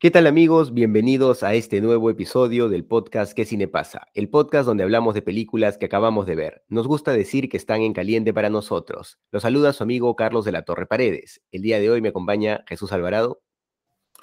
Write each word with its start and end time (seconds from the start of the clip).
¿Qué 0.00 0.10
tal 0.10 0.26
amigos? 0.26 0.72
Bienvenidos 0.72 1.42
a 1.42 1.52
este 1.52 1.82
nuevo 1.82 2.08
episodio 2.08 2.70
del 2.70 2.86
podcast 2.86 3.34
¿Qué 3.34 3.44
cine 3.44 3.68
pasa? 3.68 4.06
El 4.14 4.30
podcast 4.30 4.64
donde 4.64 4.82
hablamos 4.82 5.12
de 5.12 5.20
películas 5.20 5.76
que 5.76 5.84
acabamos 5.84 6.24
de 6.24 6.36
ver. 6.36 6.64
Nos 6.68 6.86
gusta 6.86 7.12
decir 7.12 7.50
que 7.50 7.58
están 7.58 7.82
en 7.82 7.92
caliente 7.92 8.32
para 8.32 8.48
nosotros. 8.48 9.18
Los 9.30 9.42
saluda 9.42 9.74
su 9.74 9.82
amigo 9.82 10.16
Carlos 10.16 10.46
de 10.46 10.52
la 10.52 10.62
Torre 10.62 10.86
Paredes. 10.86 11.42
El 11.52 11.60
día 11.60 11.78
de 11.78 11.90
hoy 11.90 12.00
me 12.00 12.08
acompaña 12.08 12.64
Jesús 12.66 12.92
Alvarado. 12.92 13.42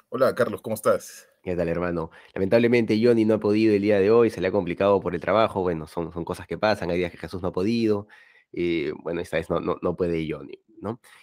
Hola 0.08 0.34
Carlos, 0.34 0.62
¿cómo 0.62 0.74
estás? 0.74 1.28
¿Qué 1.44 1.54
tal 1.54 1.68
hermano? 1.68 2.10
Lamentablemente 2.34 3.00
Johnny 3.00 3.24
no 3.24 3.34
ha 3.34 3.38
podido 3.38 3.72
el 3.72 3.82
día 3.82 4.00
de 4.00 4.10
hoy, 4.10 4.30
se 4.30 4.40
le 4.40 4.48
ha 4.48 4.50
complicado 4.50 4.98
por 4.98 5.14
el 5.14 5.20
trabajo. 5.20 5.62
Bueno, 5.62 5.86
son, 5.86 6.12
son 6.12 6.24
cosas 6.24 6.48
que 6.48 6.58
pasan, 6.58 6.90
hay 6.90 6.98
días 6.98 7.12
que 7.12 7.18
Jesús 7.18 7.40
no 7.40 7.50
ha 7.50 7.52
podido. 7.52 8.08
Eh, 8.52 8.92
bueno, 9.04 9.20
esta 9.20 9.36
vez 9.36 9.48
no, 9.48 9.60
no, 9.60 9.76
no 9.80 9.94
puede 9.94 10.26
Johnny. 10.28 10.58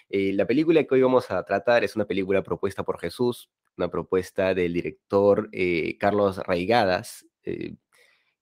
Eh, 0.09 0.33
la 0.33 0.45
película 0.45 0.83
que 0.83 0.95
hoy 0.95 1.01
vamos 1.01 1.31
a 1.31 1.43
tratar 1.43 1.83
es 1.83 1.95
una 1.95 2.05
película 2.05 2.43
propuesta 2.43 2.83
por 2.83 2.99
Jesús, 2.99 3.49
una 3.77 3.89
propuesta 3.89 4.53
del 4.53 4.73
director 4.73 5.49
eh, 5.51 5.97
Carlos 5.97 6.37
Raigadas, 6.37 7.25
eh, 7.43 7.75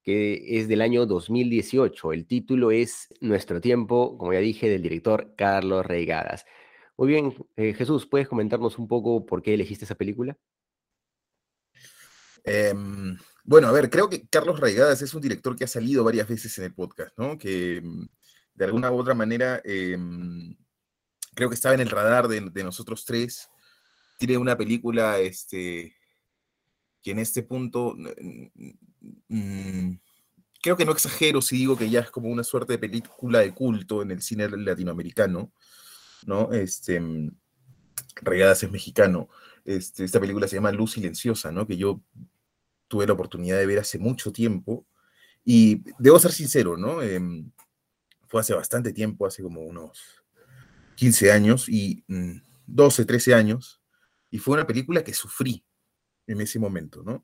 que 0.04 0.60
es 0.60 0.68
del 0.68 0.82
año 0.82 1.06
2018. 1.06 2.14
El 2.14 2.26
título 2.28 2.72
es 2.72 3.08
Nuestro 3.22 3.62
tiempo, 3.62 4.18
como 4.18 4.34
ya 4.34 4.40
dije, 4.40 4.70
del 4.70 4.82
director 4.82 5.34
Carlos 5.38 5.86
Raigadas. 5.86 6.46
Muy 6.98 7.08
bien, 7.08 7.34
Jesús, 7.56 8.06
¿puedes 8.06 8.28
comentarnos 8.28 8.78
un 8.78 8.88
poco 8.88 9.26
por 9.26 9.42
qué 9.42 9.56
elegiste 9.56 9.86
esa 9.86 9.96
película? 9.96 10.38
Em, 12.44 13.18
bueno, 13.44 13.68
a 13.68 13.72
ver, 13.72 13.90
creo 13.90 14.10
que 14.10 14.28
Carlos 14.28 14.60
Raigadas 14.60 15.02
es 15.02 15.14
un 15.14 15.22
director 15.22 15.56
que 15.56 15.64
ha 15.64 15.68
salido 15.68 16.04
varias 16.04 16.28
veces 16.28 16.58
en 16.60 16.66
el 16.66 16.74
podcast, 16.74 17.18
¿no? 17.18 17.38
Que 17.38 17.82
mm, 17.82 18.06
de 18.56 18.66
alguna 18.66 18.92
u 18.92 19.00
otra 19.00 19.14
manera 19.14 19.62
em, 19.64 20.56
creo 21.36 21.50
que 21.50 21.56
estaba 21.56 21.76
en 21.76 21.82
el 21.82 21.90
radar 21.90 22.28
de, 22.28 22.64
nosotros 22.64 23.06
tres 23.06 23.50
tiene 24.18 24.38
una 24.38 24.58
película 24.58 25.20
este, 25.20 25.96
que 27.02 27.12
en 27.12 27.20
este 27.20 27.44
punto, 27.44 27.96
creo 30.62 30.78
que 30.78 30.86
no 30.86 30.92
exagero 30.92 31.42
si 31.42 31.58
digo 31.58 31.78
que 31.78 31.90
ya 31.90 32.02
es 32.02 32.12
como 32.12 32.30
una 32.30 32.44
suerte 32.44 32.74
de 32.74 32.80
película 32.80 33.40
de 33.40 33.54
culto 33.54 34.02
en 34.02 34.12
el 34.12 34.22
cine 34.22 34.48
latinoamericano, 34.50 35.52
¿no? 36.26 36.54
Este, 36.54 37.02
Regadas 38.22 38.64
es 38.64 38.72
mexicano. 38.72 39.30
Este, 39.66 40.04
esta 40.04 40.20
película 40.20 40.48
se 40.48 40.56
llama 40.56 40.72
Luz 40.72 40.94
Silenciosa, 40.94 41.52
¿no? 41.52 41.68
Que 41.68 41.78
yo 41.78 42.02
tuve 42.88 43.08
la 43.08 43.14
oportunidad 43.14 43.58
de 43.58 43.66
ver 43.66 43.80
hace 43.80 43.98
mucho 43.98 44.32
tiempo. 44.32 44.86
Y 45.44 45.84
debo 46.00 46.20
ser 46.20 46.32
sincero, 46.32 46.78
¿no? 46.78 47.02
Eh, 47.02 47.20
fue 48.28 48.42
hace 48.42 48.54
bastante 48.54 48.94
tiempo, 48.94 49.26
hace 49.26 49.44
como 49.44 49.62
unos 49.62 50.23
15 50.96 51.32
años 51.32 51.70
y 51.70 52.04
mmm, 52.08 52.38
12, 52.68 53.06
13 53.06 53.34
años. 53.34 53.82
Y 54.30 54.40
fue 54.40 54.56
una 54.56 54.68
película 54.68 55.04
que 55.04 55.14
sufrí 55.14 55.64
en 56.28 56.42
ese 56.42 56.60
momento, 56.60 57.04
¿no? 57.04 57.24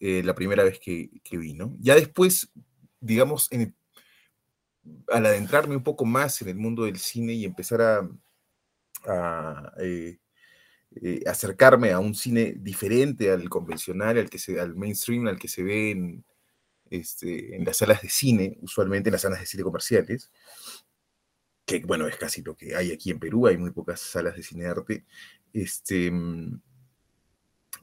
Eh, 0.00 0.22
la 0.22 0.34
primera 0.34 0.64
vez 0.64 0.78
que, 0.78 1.10
que, 1.22 1.38
vi, 1.38 1.54
¿no? 1.54 1.76
Ya 1.80 1.94
después, 1.94 2.50
digamos, 3.00 3.48
al 5.08 5.26
adentrarme 5.26 5.76
un 5.76 5.82
poco 5.82 6.04
más 6.04 6.40
en 6.42 6.48
el 6.48 6.56
mundo 6.56 6.84
del 6.84 6.98
cine 6.98 7.32
y 7.32 7.44
empezar 7.44 7.80
a, 7.82 8.08
a 9.06 9.72
eh, 9.80 10.18
eh, 11.02 11.22
acercarme 11.26 11.92
a 11.92 11.98
un 11.98 12.14
cine 12.14 12.54
diferente 12.58 13.30
al 13.30 13.48
convencional, 13.48 14.18
al, 14.18 14.30
que 14.30 14.38
se, 14.38 14.60
al 14.60 14.74
mainstream, 14.76 15.26
al 15.26 15.38
que 15.38 15.48
se 15.48 15.62
ve 15.62 15.90
en, 15.90 16.24
este, 16.90 17.56
en 17.56 17.64
las 17.64 17.78
salas 17.78 18.02
de 18.02 18.08
cine, 18.08 18.56
usualmente 18.62 19.08
en 19.08 19.12
las 19.12 19.22
salas 19.22 19.40
de 19.40 19.46
cine 19.46 19.62
comerciales, 19.62 20.30
que 21.66 21.80
bueno, 21.80 22.06
es 22.06 22.16
casi 22.16 22.42
lo 22.42 22.56
que 22.56 22.76
hay 22.76 22.92
aquí 22.92 23.10
en 23.10 23.18
Perú, 23.18 23.48
hay 23.48 23.58
muy 23.58 23.72
pocas 23.72 24.00
salas 24.00 24.36
de 24.36 24.42
cine 24.42 24.64
de 24.64 24.70
arte, 24.70 25.04
este, 25.52 26.12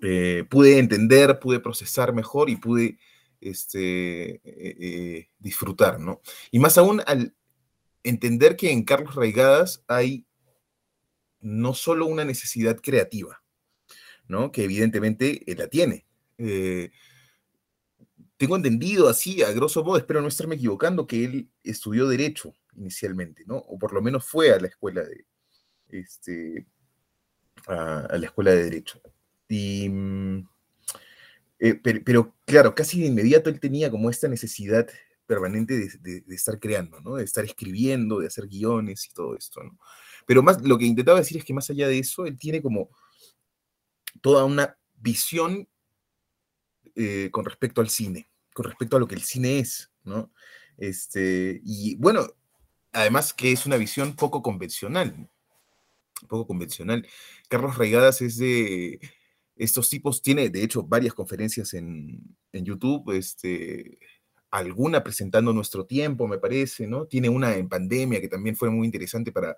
eh, 0.01 0.45
pude 0.49 0.79
entender, 0.79 1.38
pude 1.39 1.59
procesar 1.59 2.13
mejor 2.13 2.49
y 2.49 2.55
pude 2.55 2.97
este, 3.41 4.35
eh, 4.35 4.41
eh, 4.45 5.29
disfrutar, 5.38 5.99
¿no? 5.99 6.22
Y 6.49 6.59
más 6.59 6.77
aún 6.77 7.01
al 7.05 7.35
entender 8.03 8.55
que 8.55 8.72
en 8.72 8.83
Carlos 8.83 9.16
Raigadas 9.16 9.83
hay 9.88 10.25
no 11.41 11.73
solo 11.73 12.05
una 12.05 12.23
necesidad 12.23 12.77
creativa, 12.77 13.43
¿no? 14.29 14.51
Que 14.53 14.63
evidentemente 14.63 15.43
la 15.57 15.67
tiene. 15.67 16.05
Tengo 18.38 18.55
entendido 18.55 19.09
así, 19.09 19.43
a 19.43 19.51
grosso 19.51 19.83
modo, 19.83 19.97
espero 19.97 20.22
no 20.22 20.29
estarme 20.29 20.55
equivocando, 20.55 21.05
que 21.05 21.25
él 21.25 21.49
estudió 21.63 22.07
Derecho 22.07 22.53
inicialmente, 22.78 23.44
¿no? 23.45 23.57
O 23.57 23.78
por 23.78 23.94
lo 23.94 24.01
menos 24.01 24.25
fue 24.25 24.51
a 24.51 24.59
la 24.59 24.67
escuela 24.67 25.03
de, 25.03 25.25
este, 25.89 26.66
a, 27.67 28.17
la 28.17 28.25
escuela 28.25 28.51
de 28.51 28.63
Derecho. 28.63 29.01
Y, 29.47 29.89
eh, 31.59 31.75
pero, 31.75 32.35
claro, 32.45 32.73
casi 32.73 33.00
de 33.00 33.07
inmediato 33.07 33.50
él 33.50 33.59
tenía 33.59 33.91
como 33.91 34.09
esta 34.09 34.28
necesidad 34.28 34.88
permanente 35.25 35.89
de, 36.01 36.23
estar 36.29 36.59
creando, 36.59 37.00
¿no? 37.01 37.16
De 37.16 37.23
estar 37.23 37.45
escribiendo, 37.45 38.19
de 38.19 38.28
hacer 38.28 38.47
guiones 38.47 39.05
y 39.05 39.13
todo 39.13 39.35
esto, 39.38 39.63
¿no? 39.63 39.78
Pero 40.25 40.41
más, 40.41 40.61
lo 40.61 40.78
que 40.78 40.85
intentaba 40.85 41.19
decir 41.19 41.38
es 41.38 41.45
que 41.45 41.53
más 41.53 41.69
allá 41.69 41.88
de 41.88 42.00
eso, 42.00 42.25
él 42.25 42.38
tiene 42.38 42.61
como 42.61 42.90
toda 44.22 44.45
una 44.45 44.78
visión 44.95 45.67
eh, 46.95 47.29
con 47.31 47.45
respecto 47.45 47.81
al 47.81 47.90
cine, 47.90 48.29
con 48.53 48.66
respecto 48.66 48.97
a 48.97 49.00
lo 49.00 49.07
que 49.07 49.16
el 49.16 49.22
cine 49.22 49.59
es, 49.59 49.91
¿no? 50.03 50.31
Este, 50.78 51.61
y 51.63 51.95
bueno, 51.95 52.28
además 52.93 53.33
que 53.33 53.51
es 53.51 53.65
una 53.65 53.77
visión 53.77 54.15
poco 54.15 54.41
convencional, 54.41 55.29
poco 56.27 56.47
convencional. 56.47 57.07
Carlos 57.49 57.77
Raigadas 57.77 58.21
es 58.21 58.37
de 58.37 58.99
estos 59.55 59.89
tipos, 59.89 60.21
tiene 60.21 60.49
de 60.49 60.63
hecho 60.63 60.83
varias 60.83 61.13
conferencias 61.13 61.73
en, 61.73 62.37
YouTube, 62.51 63.11
este, 63.11 63.99
alguna 64.51 65.03
presentando 65.03 65.53
nuestro 65.53 65.85
tiempo, 65.85 66.27
me 66.27 66.37
parece, 66.37 66.87
¿no? 66.87 67.07
Tiene 67.07 67.29
una 67.29 67.55
en 67.55 67.67
pandemia 67.67 68.21
que 68.21 68.29
también 68.29 68.55
fue 68.55 68.69
muy 68.69 68.85
interesante 68.85 69.31
para 69.31 69.57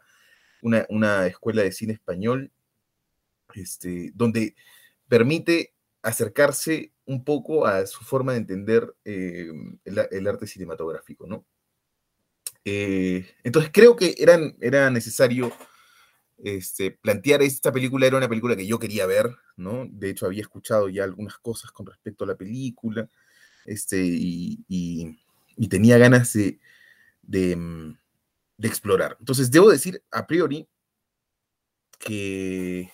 una, 0.61 0.85
una 0.89 1.27
escuela 1.27 1.61
de 1.61 1.71
cine 1.71 1.93
español, 1.93 2.51
este, 3.53 4.11
donde 4.15 4.55
permite 5.07 5.73
acercarse 6.01 6.93
un 7.05 7.23
poco 7.23 7.65
a 7.65 7.85
su 7.85 8.03
forma 8.03 8.33
de 8.33 8.39
entender 8.39 8.95
eh, 9.05 9.51
el, 9.85 10.27
arte 10.27 10.47
cinematográfico, 10.47 11.27
¿no? 11.27 11.45
Eh, 12.65 13.25
entonces 13.43 13.71
creo 13.71 13.95
que 13.95 14.15
eran, 14.17 14.57
era 14.59 14.89
necesario 14.89 15.53
este, 16.43 16.91
plantear 16.91 17.43
esta 17.43 17.71
película, 17.71 18.07
era 18.07 18.17
una 18.17 18.27
película 18.27 18.55
que 18.55 18.65
yo 18.65 18.79
quería 18.79 19.05
ver, 19.05 19.29
¿no? 19.55 19.87
De 19.89 20.09
hecho 20.09 20.25
había 20.25 20.41
escuchado 20.41 20.89
ya 20.89 21.03
algunas 21.03 21.37
cosas 21.37 21.71
con 21.71 21.85
respecto 21.85 22.23
a 22.23 22.27
la 22.27 22.35
película, 22.35 23.07
este, 23.65 23.97
y, 24.03 25.17
tenía 25.69 25.97
ganas 25.97 26.33
de, 26.33 26.59
de, 27.21 27.57
explorar. 28.61 29.15
Entonces 29.19 29.51
debo 29.51 29.69
decir 29.69 30.03
a 30.11 30.25
priori 30.27 30.67
que... 31.99 32.91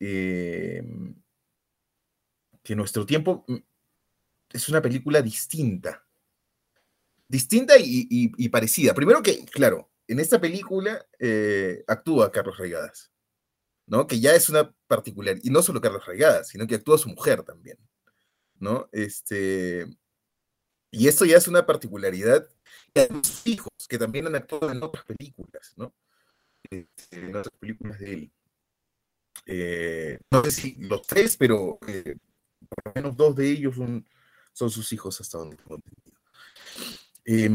Eh, 0.00 0.82
que 2.62 2.76
nuestro 2.76 3.06
tiempo 3.06 3.44
mm, 3.48 3.56
es 4.50 4.68
una 4.68 4.82
película 4.82 5.22
distinta. 5.22 6.07
Distinta 7.28 7.74
y, 7.78 8.48
parecida. 8.48 8.94
Primero 8.94 9.22
que, 9.22 9.44
claro, 9.46 9.90
en 10.06 10.18
esta 10.18 10.40
película 10.40 11.06
eh, 11.18 11.84
actúa 11.86 12.32
Carlos 12.32 12.56
Reigadas, 12.56 13.12
¿no? 13.86 14.06
Que 14.06 14.18
ya 14.18 14.34
es 14.34 14.48
una 14.48 14.74
particular, 14.86 15.36
y 15.42 15.50
no 15.50 15.62
solo 15.62 15.80
Carlos 15.80 16.06
Reigadas, 16.06 16.48
sino 16.48 16.66
que 16.66 16.76
actúa 16.76 16.96
su 16.96 17.10
mujer 17.10 17.42
también, 17.42 17.78
¿no? 18.58 18.88
Este, 18.92 19.86
y 20.90 21.08
esto 21.08 21.24
ya 21.26 21.36
es 21.36 21.48
una 21.48 21.66
particularidad 21.66 22.48
de 22.94 23.08
sus 23.22 23.46
hijos, 23.46 23.72
que 23.88 23.98
también 23.98 24.26
han 24.26 24.36
actuado 24.36 24.70
en 24.70 24.82
otras 24.82 25.04
películas, 25.04 25.74
¿no? 25.76 25.94
Este, 26.70 27.20
en 27.20 27.36
otras 27.36 27.54
películas 27.58 27.98
de 27.98 28.12
él. 28.12 28.32
Eh, 29.46 30.18
no 30.30 30.44
sé 30.44 30.50
si 30.50 30.74
los 30.76 31.02
tres, 31.06 31.36
pero 31.36 31.78
eh, 31.86 32.16
por 32.68 32.86
lo 32.86 32.92
menos 32.94 33.16
dos 33.16 33.36
de 33.36 33.50
ellos 33.50 33.76
son, 33.76 34.06
son 34.52 34.70
sus 34.70 34.92
hijos 34.92 35.20
hasta 35.20 35.38
donde. 35.38 35.56
Eh, 37.30 37.48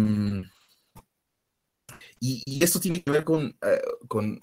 y, 2.19 2.63
esto 2.63 2.79
tiene 2.79 3.03
que 3.03 3.11
ver 3.11 3.25
con, 3.25 3.47
eh, 3.61 3.81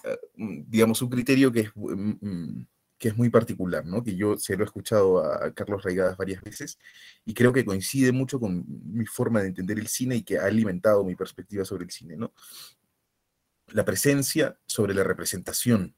eh, 0.05 0.19
digamos, 0.67 1.01
un 1.01 1.09
criterio 1.09 1.51
que 1.51 1.61
es, 1.61 1.71
mm, 1.75 2.63
que 2.99 3.09
es 3.09 3.17
muy 3.17 3.31
particular, 3.31 3.87
¿no? 3.87 4.05
Que 4.05 4.15
yo 4.15 4.37
se 4.37 4.57
lo 4.57 4.65
he 4.65 4.67
escuchado 4.67 5.25
a 5.25 5.55
Carlos 5.55 5.83
Raigadas 5.83 6.19
varias 6.19 6.43
veces 6.43 6.79
y 7.25 7.33
creo 7.33 7.53
que 7.53 7.65
coincide 7.65 8.13
mucho 8.13 8.39
con 8.39 8.65
mi 8.69 9.07
forma 9.07 9.41
de 9.41 9.49
entender 9.49 9.79
el 9.79 9.87
cine 9.87 10.17
y 10.17 10.23
que 10.23 10.39
ha 10.39 10.45
alimentado 10.45 11.05
mi 11.05 11.15
perspectiva 11.17 11.65
sobre 11.65 11.85
el 11.85 11.91
cine, 11.91 12.17
¿no? 12.17 12.35
La 13.69 13.85
presencia 13.87 14.59
sobre 14.67 14.93
la 14.93 15.05
representación, 15.05 15.95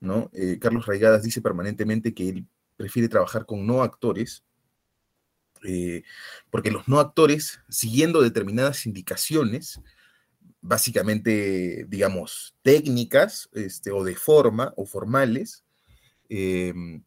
¿no? 0.00 0.28
Eh, 0.34 0.58
Carlos 0.60 0.84
Raigadas 0.86 1.22
dice 1.22 1.40
permanentemente 1.40 2.12
que 2.12 2.28
él 2.28 2.46
prefiere 2.76 3.08
trabajar 3.08 3.46
con 3.46 3.66
no 3.66 3.82
actores 3.82 4.44
porque 6.50 6.70
los 6.70 6.88
no 6.88 7.00
actores, 7.00 7.60
siguiendo 7.68 8.22
determinadas 8.22 8.86
indicaciones, 8.86 9.80
básicamente, 10.60 11.86
digamos, 11.88 12.54
técnicas 12.62 13.48
este, 13.52 13.92
o 13.92 14.04
de 14.04 14.16
forma 14.16 14.72
o 14.76 14.84
formales, 14.86 15.64
em, 16.28 17.02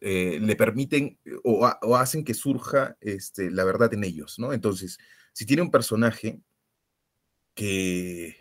eh, 0.00 0.38
le 0.40 0.56
permiten 0.56 1.18
o, 1.44 1.66
hacen 1.96 2.24
que 2.24 2.34
surja 2.34 2.96
este, 3.00 3.50
la 3.50 3.64
verdad 3.64 3.92
en 3.94 4.04
ellos, 4.04 4.38
¿no? 4.38 4.52
Entonces, 4.52 4.98
si 5.32 5.46
tiene 5.46 5.62
un 5.62 5.70
personaje 5.70 6.40
que, 7.54 8.36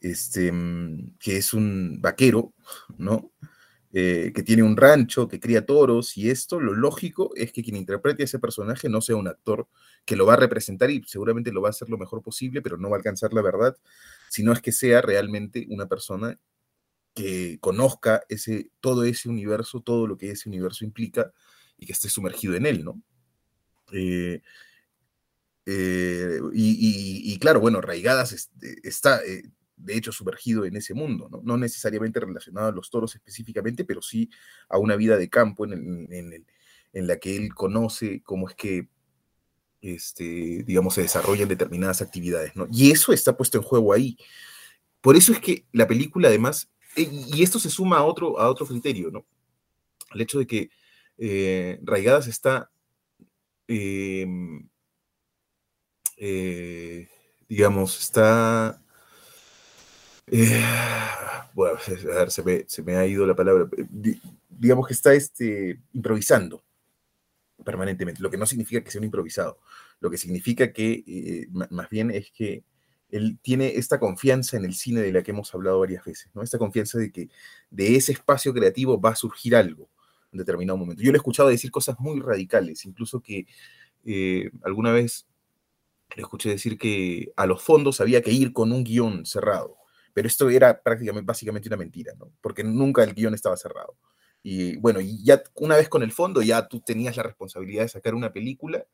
este, 0.00 0.52
mm, 0.52 1.16
que 1.18 1.36
es 1.36 1.54
un 1.54 2.00
vaquero, 2.00 2.52
¿no? 2.98 3.32
Eh, 3.96 4.32
que 4.34 4.42
tiene 4.42 4.64
un 4.64 4.76
rancho, 4.76 5.28
que 5.28 5.38
cría 5.38 5.64
toros 5.64 6.16
y 6.16 6.28
esto, 6.28 6.58
lo 6.58 6.74
lógico 6.74 7.30
es 7.36 7.52
que 7.52 7.62
quien 7.62 7.76
interprete 7.76 8.24
a 8.24 8.26
ese 8.26 8.40
personaje 8.40 8.88
no 8.88 9.00
sea 9.00 9.14
un 9.14 9.28
actor 9.28 9.68
que 10.04 10.16
lo 10.16 10.26
va 10.26 10.32
a 10.32 10.36
representar 10.36 10.90
y 10.90 11.00
seguramente 11.06 11.52
lo 11.52 11.62
va 11.62 11.68
a 11.68 11.70
hacer 11.70 11.88
lo 11.88 11.96
mejor 11.96 12.20
posible, 12.20 12.60
pero 12.60 12.76
no 12.76 12.90
va 12.90 12.96
a 12.96 12.98
alcanzar 12.98 13.32
la 13.32 13.40
verdad, 13.40 13.76
sino 14.28 14.52
es 14.52 14.60
que 14.60 14.72
sea 14.72 15.00
realmente 15.00 15.64
una 15.70 15.86
persona 15.86 16.40
que 17.14 17.58
conozca 17.60 18.24
ese, 18.28 18.68
todo 18.80 19.04
ese 19.04 19.28
universo, 19.28 19.80
todo 19.80 20.08
lo 20.08 20.18
que 20.18 20.32
ese 20.32 20.48
universo 20.48 20.84
implica 20.84 21.32
y 21.78 21.86
que 21.86 21.92
esté 21.92 22.08
sumergido 22.08 22.56
en 22.56 22.66
él, 22.66 22.84
¿no? 22.84 23.00
Eh, 23.92 24.42
eh, 25.66 26.40
y, 26.52 27.38
claro, 27.38 27.60
bueno, 27.60 27.80
Raigadas 27.80 28.50
está, 28.82 29.20
de 29.84 29.96
hecho, 29.96 30.12
sumergido 30.12 30.64
en 30.64 30.76
ese 30.76 30.94
mundo, 30.94 31.28
¿no? 31.42 31.56
necesariamente 31.56 32.20
relacionado 32.20 32.68
a 32.68 32.72
los 32.72 32.90
toros 32.90 33.14
específicamente, 33.14 33.84
pero 33.84 34.00
sí 34.00 34.30
a 34.68 34.78
una 34.78 34.96
vida 34.96 35.16
de 35.16 35.28
campo 35.28 35.66
en, 35.66 36.46
la 36.92 37.18
que 37.18 37.36
él 37.36 37.54
conoce 37.54 38.22
cómo 38.22 38.48
es 38.48 38.54
que, 38.54 38.88
este, 39.82 40.62
digamos, 40.64 40.94
se 40.94 41.02
desarrollan 41.02 41.48
determinadas 41.48 42.00
actividades, 42.00 42.56
¿no? 42.56 42.66
Y 42.72 42.90
eso 42.92 43.12
está 43.12 43.36
puesto 43.36 43.58
en 43.58 43.64
juego 43.64 43.92
ahí. 43.92 44.16
Por 45.00 45.16
eso 45.16 45.32
es 45.32 45.40
que 45.40 45.66
la 45.72 45.86
película, 45.86 46.28
además, 46.28 46.70
eh, 46.96 47.10
y 47.10 47.42
esto 47.42 47.58
se 47.58 47.68
suma 47.68 47.98
a 47.98 48.04
otro, 48.04 48.38
a 48.38 48.48
otro 48.48 48.64
criterio, 48.64 49.10
¿no? 49.10 49.26
El 50.14 50.20
hecho 50.22 50.38
de 50.38 50.46
que 50.46 50.70
eh, 51.18 51.80
Raigadas 51.82 52.28
está, 52.28 52.70
em, 53.66 54.68
eh, 56.16 57.08
digamos, 57.48 57.98
está 58.00 58.83
eh, 60.26 60.64
bueno, 61.54 61.78
a 61.78 62.14
ver, 62.14 62.30
se 62.30 62.82
me, 62.82 62.96
ha 62.96 63.06
ido 63.06 63.26
la 63.26 63.36
palabra. 63.36 63.68
digamos 64.48 64.86
que 64.86 64.94
está 64.94 65.14
este, 65.14 65.80
improvisando 65.92 66.62
permanentemente, 67.64 68.22
lo 68.22 68.30
que 68.30 68.36
no 68.36 68.46
significa 68.46 68.82
que 68.82 68.90
sea 68.90 69.00
un 69.00 69.06
improvisado, 69.06 69.58
lo 70.00 70.10
que 70.10 70.18
significa 70.18 70.72
que 70.72 71.04
eh, 71.06 71.46
más 71.70 71.88
bien 71.88 72.10
es 72.10 72.30
que 72.30 72.64
él 73.10 73.38
tiene 73.40 73.76
esta 73.76 74.00
confianza 74.00 74.56
en 74.56 74.64
el 74.64 74.74
cine 74.74 75.00
de 75.00 75.12
la 75.12 75.22
que 75.22 75.30
hemos 75.30 75.54
hablado 75.54 75.80
varias 75.80 76.04
veces, 76.04 76.30
¿no? 76.34 76.42
Esta 76.42 76.58
confianza 76.58 76.98
de 76.98 77.12
que 77.12 77.28
de 77.70 77.96
ese 77.96 78.12
espacio 78.12 78.52
creativo 78.52 79.00
va 79.00 79.10
a 79.10 79.16
surgir 79.16 79.54
algo 79.54 79.88
en 80.32 80.38
determinado 80.38 80.76
momento. 80.76 81.02
Yo 81.02 81.12
le 81.12 81.16
he 81.16 81.18
escuchado 81.18 81.48
decir 81.48 81.70
cosas 81.70 81.98
muy 82.00 82.20
radicales, 82.20 82.84
incluso 82.86 83.20
que 83.20 83.46
eh, 84.04 84.50
alguna 84.64 84.92
vez 84.92 85.26
le 86.16 86.22
escuché 86.22 86.50
decir 86.50 86.76
que 86.76 87.32
a 87.36 87.46
los 87.46 87.62
fondos 87.62 88.00
había 88.00 88.20
que 88.20 88.32
ir 88.32 88.52
con 88.52 88.72
un 88.72 88.84
guion 88.84 89.24
cerrado 89.26 89.76
pero 90.14 90.28
esto 90.28 90.48
era 90.48 90.80
prácticamente, 90.80 91.26
básicamente 91.26 91.68
una 91.68 91.76
mentira, 91.76 92.14
¿no? 92.18 92.32
Porque 92.40 92.64
nunca 92.64 93.02
el 93.02 93.14
guion 93.14 93.34
estaba 93.34 93.56
cerrado. 93.56 93.98
Y 94.42 94.76
bueno, 94.76 95.00
y 95.00 95.22
ya 95.24 95.42
una 95.54 95.76
vez 95.76 95.88
con 95.88 96.02
el 96.02 96.12
fondo, 96.12 96.40
ya 96.40 96.68
tú 96.68 96.80
tenías 96.80 97.16
la 97.16 97.24
responsabilidad 97.24 97.82
de 97.82 97.88
sacar 97.88 98.14
una 98.14 98.32
película, 98.32 98.86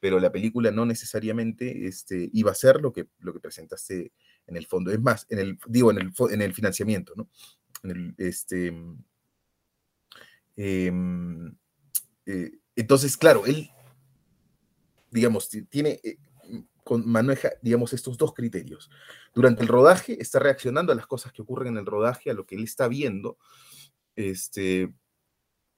pero 0.00 0.20
la 0.20 0.30
película 0.30 0.70
no 0.70 0.86
necesariamente 0.86 1.86
este, 1.86 2.30
iba 2.32 2.52
a 2.52 2.54
ser 2.54 2.80
lo 2.80 2.92
que, 2.92 3.08
lo 3.18 3.32
que 3.32 3.40
presentaste 3.40 4.12
en 4.46 4.56
el 4.56 4.66
fondo. 4.66 4.92
Es 4.92 5.00
más, 5.00 5.26
en 5.28 5.40
el, 5.40 5.58
digo, 5.66 5.90
en 5.90 5.98
el, 5.98 6.12
en 6.30 6.42
el 6.42 6.54
financiamiento, 6.54 7.14
¿no? 7.16 7.28
En 7.82 7.90
el, 7.90 8.14
este, 8.18 8.72
em, 10.56 11.56
eh, 12.26 12.52
entonces, 12.76 13.16
claro, 13.16 13.46
él, 13.46 13.70
digamos, 15.10 15.48
tiene, 15.68 16.00
eh, 16.04 16.18
maneja, 16.96 17.50
digamos, 17.62 17.92
estos 17.92 18.16
dos 18.16 18.34
criterios. 18.34 18.90
Durante 19.34 19.62
el 19.62 19.68
rodaje 19.68 20.20
está 20.20 20.38
reaccionando 20.38 20.92
a 20.92 20.96
las 20.96 21.06
cosas 21.06 21.32
que 21.32 21.42
ocurren 21.42 21.74
en 21.74 21.78
el 21.78 21.86
rodaje, 21.86 22.30
a 22.30 22.34
lo 22.34 22.46
que 22.46 22.56
él 22.56 22.64
está 22.64 22.88
viendo. 22.88 23.38
Este, 24.16 24.92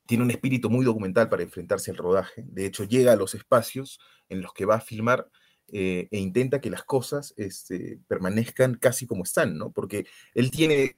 tiene 0.06 0.24
un 0.24 0.30
espíritu 0.30 0.70
muy 0.70 0.84
documental 0.84 1.28
para 1.28 1.42
enfrentarse 1.42 1.90
al 1.90 1.96
rodaje. 1.96 2.44
De 2.46 2.66
hecho, 2.66 2.84
llega 2.84 3.12
a 3.12 3.16
los 3.16 3.34
espacios 3.34 4.00
en 4.28 4.42
los 4.42 4.52
que 4.52 4.64
va 4.64 4.76
a 4.76 4.80
filmar 4.80 5.28
eh, 5.72 6.08
e 6.10 6.18
intenta 6.18 6.60
que 6.60 6.70
las 6.70 6.82
cosas 6.82 7.32
este, 7.36 8.00
permanezcan 8.08 8.74
casi 8.74 9.06
como 9.06 9.22
están, 9.22 9.56
¿no? 9.56 9.70
Porque 9.70 10.06
él 10.34 10.50
tiene 10.50 10.96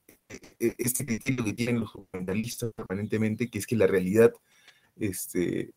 eh, 0.58 0.74
este 0.78 1.04
criterio 1.04 1.44
que 1.44 1.52
tienen 1.52 1.80
los 1.80 1.92
documentalistas 1.92 2.72
permanentemente, 2.72 3.50
que 3.50 3.58
es 3.58 3.66
que 3.66 3.76
la 3.76 3.86
realidad 3.86 4.32
este, 4.98 5.72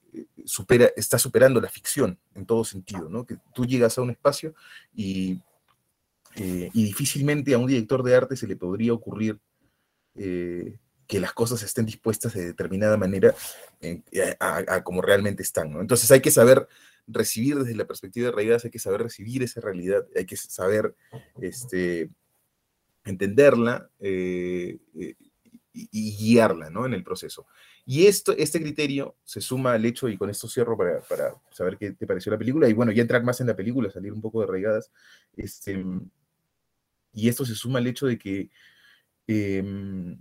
supera, 0.45 0.89
está 0.95 1.17
superando 1.17 1.61
la 1.61 1.69
ficción 1.69 2.19
en 2.33 2.45
todo 2.45 2.63
sentido, 2.63 3.09
¿no? 3.09 3.25
Que 3.25 3.37
tú 3.53 3.65
llegas 3.65 3.97
a 3.97 4.01
un 4.01 4.11
espacio 4.11 4.53
y, 4.93 5.41
eh, 6.35 6.69
y 6.73 6.83
difícilmente 6.83 7.53
a 7.53 7.57
un 7.57 7.67
director 7.67 8.03
de 8.03 8.15
arte 8.15 8.35
se 8.35 8.47
le 8.47 8.55
podría 8.55 8.93
ocurrir 8.93 9.39
eh, 10.15 10.77
que 11.07 11.19
las 11.19 11.33
cosas 11.33 11.61
estén 11.63 11.85
dispuestas 11.85 12.33
de 12.33 12.45
determinada 12.45 12.97
manera 12.97 13.33
eh, 13.81 14.01
a, 14.39 14.83
como 14.83 15.01
realmente 15.01 15.43
están. 15.43 15.79
Entonces 15.79 16.09
hay 16.11 16.21
que 16.21 16.31
saber 16.31 16.67
recibir 17.07 17.57
desde 17.57 17.75
la 17.75 17.85
perspectiva 17.85 18.27
de 18.27 18.31
realidad, 18.31 18.61
hay 18.63 18.71
que 18.71 18.79
saber 18.79 19.03
recibir 19.03 19.43
esa 19.43 19.61
realidad, 19.61 20.05
hay 20.15 20.25
que 20.25 20.35
saber 20.35 20.95
este, 21.39 22.09
entenderla 23.03 23.89
y, 25.75 26.17
guiarla, 26.17 26.69
¿no? 26.69 26.85
En 26.85 26.93
el 26.93 27.03
proceso. 27.03 27.47
Y 27.85 28.07
esto, 28.07 28.33
este 28.37 28.61
criterio 28.61 29.17
se 29.23 29.41
suma 29.41 29.73
al 29.73 29.85
hecho, 29.85 30.07
y 30.09 30.17
con 30.17 30.29
esto 30.29 30.47
cierro 30.47 30.77
para, 30.77 31.01
para, 31.01 31.33
saber 31.51 31.77
qué 31.77 31.91
te 31.91 32.07
pareció 32.07 32.31
la 32.31 32.37
película, 32.37 32.69
y 32.69 32.73
bueno, 32.73 32.91
ya 32.91 33.01
entrar 33.01 33.23
más 33.23 33.41
en 33.41 33.47
la 33.47 33.55
película, 33.55 33.91
salir 33.91 34.13
un 34.13 34.21
poco 34.21 34.41
de 34.41 34.47
regadas, 34.47 34.91
este, 35.35 35.83
y 37.13 37.29
esto 37.29 37.45
se 37.45 37.55
suma 37.55 37.79
al 37.79 37.87
hecho 37.87 38.07
de 38.07 38.17
que, 38.17 38.49
em, 39.27 40.17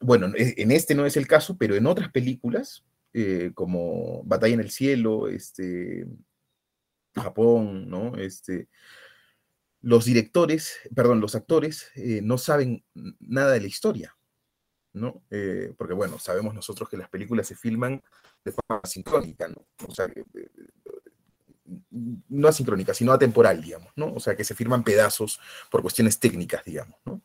bueno, 0.00 0.32
e, 0.36 0.54
en 0.58 0.70
este 0.70 0.94
no 0.94 1.06
es 1.06 1.16
el 1.16 1.26
caso, 1.26 1.56
pero 1.56 1.74
en 1.74 1.86
otras 1.86 2.10
películas, 2.12 2.84
eh, 3.12 3.52
como 3.54 4.22
Batalla 4.24 4.54
en 4.54 4.60
el 4.60 4.70
Cielo, 4.70 5.28
este, 5.28 6.06
Japón, 7.14 7.88
¿no? 7.88 8.16
Este, 8.16 8.68
los 9.80 10.04
directores, 10.04 10.80
perdón, 10.94 11.20
los 11.20 11.34
actores 11.34 11.90
eh, 11.94 12.20
no 12.22 12.38
saben 12.38 12.84
nada 13.20 13.52
de 13.52 13.60
la 13.60 13.68
historia. 13.68 14.15
¿No? 14.96 15.22
Eh, 15.30 15.72
porque 15.76 15.92
bueno, 15.92 16.18
sabemos 16.18 16.54
nosotros 16.54 16.88
que 16.88 16.96
las 16.96 17.08
películas 17.08 17.46
se 17.46 17.54
filman 17.54 18.02
de 18.44 18.52
forma 18.52 18.80
sincrónica, 18.84 19.46
¿no? 19.46 19.66
O 19.86 19.94
sea, 19.94 20.06
eh, 20.06 20.48
no 22.28 22.48
asincrónica, 22.48 22.94
sino 22.94 23.12
atemporal, 23.12 23.60
digamos, 23.60 23.92
¿no? 23.94 24.14
O 24.14 24.20
sea, 24.20 24.34
que 24.34 24.44
se 24.44 24.54
firman 24.54 24.82
pedazos 24.82 25.38
por 25.70 25.82
cuestiones 25.82 26.18
técnicas, 26.18 26.64
digamos, 26.64 26.96
¿no? 27.04 27.20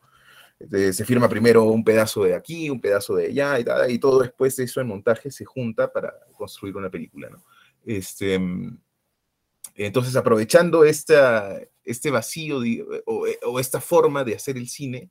Eh, 0.60 0.92
se 0.92 1.04
firma 1.04 1.28
primero 1.28 1.64
un 1.64 1.82
pedazo 1.82 2.24
de 2.24 2.34
aquí, 2.34 2.68
un 2.68 2.80
pedazo 2.80 3.16
de 3.16 3.26
allá, 3.26 3.88
y, 3.88 3.98
todo 3.98 4.20
después 4.20 4.54
de 4.56 4.64
eso 4.64 4.80
en 4.80 4.88
montaje 4.88 5.30
se 5.30 5.44
junta 5.44 5.90
para 5.90 6.14
construir 6.36 6.76
una 6.76 6.90
película, 6.90 7.30
¿no? 7.30 7.42
Este, 7.84 8.38
entonces, 9.74 10.14
aprovechando 10.14 10.84
esta, 10.84 11.58
este 11.84 12.10
vacío 12.10 12.60
o, 13.06 13.58
esta 13.58 13.80
forma 13.80 14.24
de 14.24 14.34
hacer 14.34 14.56
el 14.56 14.68
cine, 14.68 15.10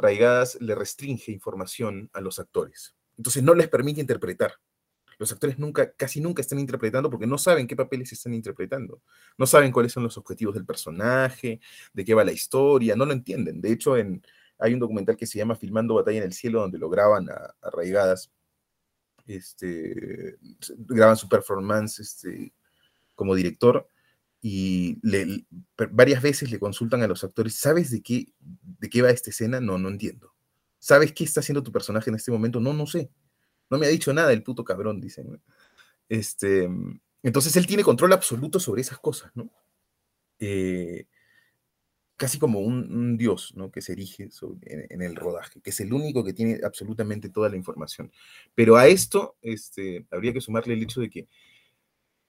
Raigadas 0.00 0.58
le 0.60 0.74
restringe 0.74 1.30
información 1.30 2.10
a 2.12 2.20
los 2.20 2.38
actores. 2.38 2.94
Entonces 3.16 3.42
no 3.42 3.54
les 3.54 3.68
permite 3.68 4.00
interpretar. 4.00 4.54
Los 5.18 5.32
actores 5.32 5.58
nunca, 5.58 5.92
casi 5.92 6.20
nunca 6.20 6.40
están 6.40 6.58
interpretando 6.58 7.10
porque 7.10 7.26
no 7.26 7.36
saben 7.36 7.66
qué 7.66 7.76
papeles 7.76 8.10
están 8.10 8.32
interpretando. 8.32 9.02
No 9.36 9.46
saben 9.46 9.70
cuáles 9.70 9.92
son 9.92 10.02
los 10.02 10.16
objetivos 10.16 10.54
del 10.54 10.64
personaje, 10.64 11.60
de 11.92 12.04
qué 12.04 12.14
va 12.14 12.24
la 12.24 12.32
historia, 12.32 12.96
no 12.96 13.04
lo 13.04 13.12
entienden. 13.12 13.60
De 13.60 13.70
hecho, 13.70 13.94
hay 13.94 14.72
un 14.72 14.80
documental 14.80 15.16
que 15.16 15.26
se 15.26 15.36
llama 15.36 15.56
Filmando 15.56 15.94
Batalla 15.94 16.18
en 16.18 16.24
el 16.24 16.32
Cielo, 16.32 16.62
donde 16.62 16.78
lo 16.78 16.88
graban 16.88 17.28
a, 17.28 17.54
Raigadas. 17.70 18.32
Este, 19.26 20.38
graban 20.78 21.18
su 21.18 21.28
performance 21.28 22.00
este, 22.00 22.54
como 23.14 23.34
director 23.34 23.86
y 24.42 24.98
varias 25.90 26.22
veces 26.22 26.50
le 26.50 26.58
consultan 26.58 27.02
a 27.02 27.06
los 27.06 27.22
actores, 27.24 27.54
¿sabes 27.56 27.90
de 27.90 28.00
qué, 28.00 28.32
de 28.38 28.88
qué 28.88 29.02
va 29.02 29.10
esta 29.10 29.30
escena? 29.30 29.60
No, 29.60 29.78
no 29.78 29.88
entiendo. 29.88 30.34
¿Sabes 30.78 31.12
qué 31.12 31.24
está 31.24 31.40
haciendo 31.40 31.62
tu 31.62 31.72
personaje 31.72 32.08
en 32.08 32.16
este 32.16 32.32
momento? 32.32 32.58
No, 32.58 32.72
no 32.72 32.86
sé. 32.86 33.10
No 33.68 33.78
me 33.78 33.86
ha 33.86 33.90
dicho 33.90 34.12
nada 34.12 34.32
el 34.32 34.42
puto 34.42 34.64
cabrón, 34.64 35.00
dicen. 35.00 35.40
Este, 36.08 36.68
entonces 37.22 37.54
él 37.56 37.66
tiene 37.66 37.84
control 37.84 38.12
absoluto 38.14 38.58
sobre 38.58 38.80
esas 38.80 38.98
cosas, 38.98 39.30
¿no? 39.34 39.50
Eh, 40.38 41.06
casi 42.16 42.38
como 42.38 42.60
un, 42.60 43.16
dios, 43.18 43.52
¿no? 43.56 43.70
Que 43.70 43.82
se 43.82 43.92
erige 43.92 44.28
en, 44.62 45.02
el 45.02 45.16
rodaje, 45.16 45.60
que 45.60 45.70
es 45.70 45.80
el 45.80 45.92
único 45.92 46.24
que 46.24 46.32
tiene 46.32 46.60
absolutamente 46.64 47.28
toda 47.28 47.48
la 47.48 47.56
información. 47.56 48.10
Pero 48.54 48.76
a 48.76 48.88
esto 48.88 49.36
este, 49.42 50.06
habría 50.10 50.32
que 50.32 50.40
sumarle 50.40 50.74
el 50.74 50.82
hecho 50.82 51.00
de 51.00 51.10
que 51.10 51.28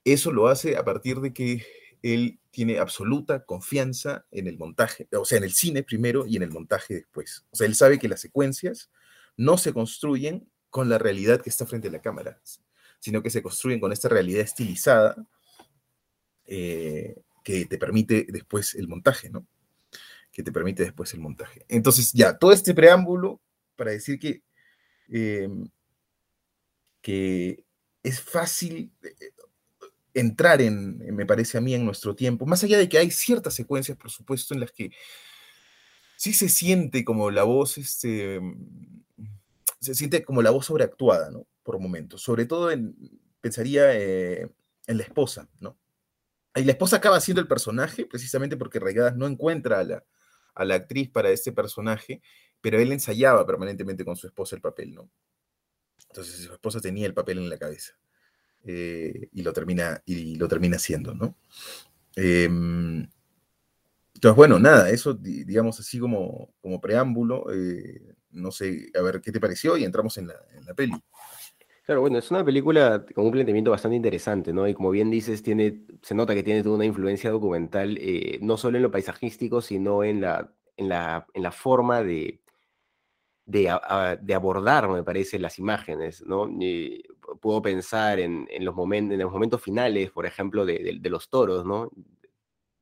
eso 0.03 0.31
lo 0.31 0.47
hace 0.47 0.77
a 0.77 0.83
partir 0.83 1.19
de 1.19 1.33
que 1.33 1.65
él 2.01 2.39
tiene 2.49 2.79
absoluta 2.79 3.45
confianza 3.45 4.25
en 4.31 4.47
el 4.47 4.57
montaje, 4.57 5.07
o 5.13 5.25
sea, 5.25 5.37
en 5.37 5.43
el 5.43 5.53
cine 5.53 5.83
primero 5.83 6.25
y 6.25 6.35
en 6.35 6.43
el 6.43 6.51
montaje 6.51 6.95
después. 6.95 7.45
O 7.51 7.55
sea, 7.55 7.67
él 7.67 7.75
sabe 7.75 7.99
que 7.99 8.09
las 8.09 8.21
secuencias 8.21 8.89
no 9.37 9.57
se 9.57 9.73
construyen 9.73 10.49
con 10.69 10.89
la 10.89 10.97
realidad 10.97 11.41
que 11.41 11.49
está 11.49 11.65
frente 11.65 11.87
a 11.87 11.91
la 11.91 12.01
cámara, 12.01 12.41
sino 12.99 13.21
que 13.21 13.29
se 13.29 13.41
construyen 13.41 13.79
con 13.79 13.91
esta 13.91 14.09
realidad 14.09 14.41
estilizada 14.41 15.15
eh, 16.45 17.15
que 17.43 17.65
te 17.65 17.77
permite 17.77 18.25
después 18.29 18.75
el 18.75 18.87
montaje, 18.87 19.29
¿no? 19.29 19.45
Que 20.31 20.43
te 20.43 20.51
permite 20.51 20.83
después 20.83 21.13
el 21.13 21.19
montaje. 21.19 21.65
Entonces, 21.67 22.11
ya, 22.13 22.37
todo 22.37 22.51
este 22.51 22.73
preámbulo 22.73 23.41
para 23.75 23.91
decir 23.91 24.19
que, 24.19 24.43
que 27.01 27.65
es 28.03 28.21
fácil, 28.21 28.91
eh, 29.01 29.31
entrar 30.13 30.61
en, 30.61 30.97
me 31.15 31.25
parece 31.25 31.57
a 31.57 31.61
mí, 31.61 31.73
en 31.73 31.85
nuestro 31.85 32.15
tiempo, 32.15 32.45
más 32.45 32.63
allá 32.63 32.77
de 32.77 32.89
que 32.89 32.97
hay 32.97 33.11
ciertas 33.11 33.53
secuencias, 33.53 33.97
por 33.97 34.11
supuesto, 34.11 34.53
en 34.53 34.59
las 34.59 34.71
que 34.71 34.91
sí 36.17 36.33
se 36.33 36.49
siente 36.49 37.03
como 37.03 37.31
la 37.31 37.43
voz, 37.43 37.77
este, 37.77 38.39
se 39.79 39.95
siente 39.95 40.23
como 40.23 40.41
la 40.41 40.51
voz 40.51 40.67
sobreactuada, 40.67 41.31
¿no? 41.31 41.47
Por 41.63 41.79
momentos, 41.79 42.21
sobre 42.21 42.45
todo 42.45 42.71
en, 42.71 42.95
pensaría 43.41 43.95
eh, 43.97 44.49
en 44.87 44.97
la 44.97 45.03
esposa, 45.03 45.49
¿no? 45.59 45.77
Y 46.55 46.63
la 46.63 46.73
esposa 46.73 46.97
acaba 46.97 47.19
siendo 47.21 47.41
el 47.41 47.47
personaje, 47.47 48.05
precisamente 48.05 48.57
porque 48.57 48.79
Raigadas 48.79 49.15
no 49.15 49.25
encuentra 49.25 49.79
a 49.79 49.83
la, 49.83 50.03
a 50.53 50.65
la 50.65 50.75
actriz 50.75 51.09
para 51.09 51.29
este 51.29 51.51
personaje, 51.51 52.21
pero 52.59 52.79
él 52.79 52.91
ensayaba 52.91 53.45
permanentemente 53.45 54.05
con 54.05 54.15
su 54.15 54.27
esposa 54.27 54.55
el 54.55 54.61
papel, 54.61 54.93
¿no? 54.93 55.09
Entonces 56.09 56.45
su 56.45 56.53
esposa 56.53 56.81
tenía 56.81 57.07
el 57.07 57.13
papel 57.13 57.37
en 57.37 57.49
la 57.49 57.57
cabeza. 57.57 57.93
Eh, 58.65 59.29
y, 59.33 59.41
lo 59.41 59.53
termina, 59.53 60.01
y 60.05 60.35
lo 60.35 60.47
termina 60.47 60.75
haciendo, 60.75 61.13
¿no? 61.13 61.35
Em, 62.15 63.07
entonces, 64.13 64.35
bueno, 64.35 64.59
nada, 64.59 64.89
eso, 64.91 65.15
digamos 65.15 65.79
así 65.79 65.97
como, 65.97 66.53
como 66.61 66.79
preámbulo, 66.79 67.51
eh, 67.51 68.15
no 68.31 68.51
sé, 68.51 68.91
a 68.97 69.01
ver 69.01 69.19
qué 69.21 69.31
te 69.31 69.39
pareció 69.39 69.77
y 69.77 69.83
entramos 69.83 70.17
en 70.17 70.27
la, 70.27 70.35
en 70.55 70.65
la 70.65 70.73
peli. 70.75 70.93
Claro, 71.85 72.01
bueno, 72.01 72.19
es 72.19 72.29
una 72.29 72.45
película 72.45 73.03
con 73.15 73.25
un 73.25 73.31
planteamiento 73.31 73.71
bastante 73.71 73.95
interesante, 73.95 74.53
¿no? 74.53 74.67
Y 74.67 74.75
como 74.75 74.91
bien 74.91 75.09
dices, 75.09 75.41
tiene, 75.41 75.85
se 76.03 76.13
nota 76.13 76.35
que 76.35 76.43
tiene 76.43 76.61
toda 76.61 76.75
una 76.75 76.85
influencia 76.85 77.31
documental, 77.31 77.97
eh, 77.99 78.37
no 78.41 78.57
solo 78.57 78.77
en 78.77 78.83
lo 78.83 78.91
paisajístico, 78.91 79.61
sino 79.61 80.03
en 80.03 80.21
la, 80.21 80.53
en 80.77 80.89
la, 80.89 81.25
en 81.33 81.43
la 81.43 81.51
forma 81.51 82.03
de, 82.03 82.41
de, 83.45 84.33
abordar, 84.33 84.87
me 84.89 85.03
parece, 85.03 85.39
las 85.39 85.59
imágenes, 85.59 86.23
¿no? 86.25 86.47
Puedo 87.39 87.61
pensar 87.61 88.19
en, 88.19 88.47
los 88.59 88.75
momentos, 88.75 89.13
en 89.13 89.19
los 89.19 89.31
momentos 89.31 89.61
finales, 89.61 90.11
por 90.11 90.25
ejemplo, 90.25 90.65
de, 90.65 90.99
los 91.03 91.29
toros, 91.29 91.65
¿no? 91.65 91.91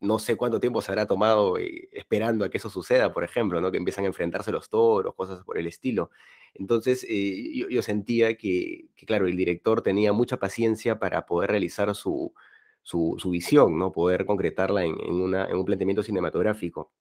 No 0.02 0.18
sé 0.18 0.38
cuánto 0.38 0.60
tiempo 0.62 0.82
se 0.82 0.92
habrá 0.92 1.06
tomado 1.06 1.58
eh, 1.58 1.90
esperando 1.92 2.46
a 2.46 2.50
que 2.50 2.58
eso 2.58 2.70
suceda, 2.70 3.14
por 3.14 3.24
ejemplo, 3.24 3.60
¿no? 3.60 3.72
Que 3.72 3.78
empiezan 3.78 4.06
a 4.06 4.08
enfrentarse 4.08 4.52
los 4.52 4.70
toros, 4.70 5.14
cosas 5.16 5.44
por 5.44 5.58
el 5.58 5.68
estilo. 5.68 6.10
Entonces, 6.54 7.06
eh, 7.10 7.66
yo, 7.70 7.82
sentía 7.82 8.36
que, 8.36 8.88
claro, 9.06 9.28
el 9.28 9.36
director 9.36 9.82
tenía 9.82 10.14
mucha 10.14 10.38
paciencia 10.38 11.00
para 11.00 11.26
poder 11.26 11.52
realizar 11.52 11.94
su, 11.96 12.34
su, 12.82 13.18
visión, 13.30 13.78
¿no? 13.78 13.92
Poder 13.92 14.26
concretarla 14.26 14.86
en, 14.86 14.96
una, 15.22 15.46
en 15.46 15.58
un 15.58 15.66
planteamiento 15.66 16.04
cinematográfico. 16.04 16.92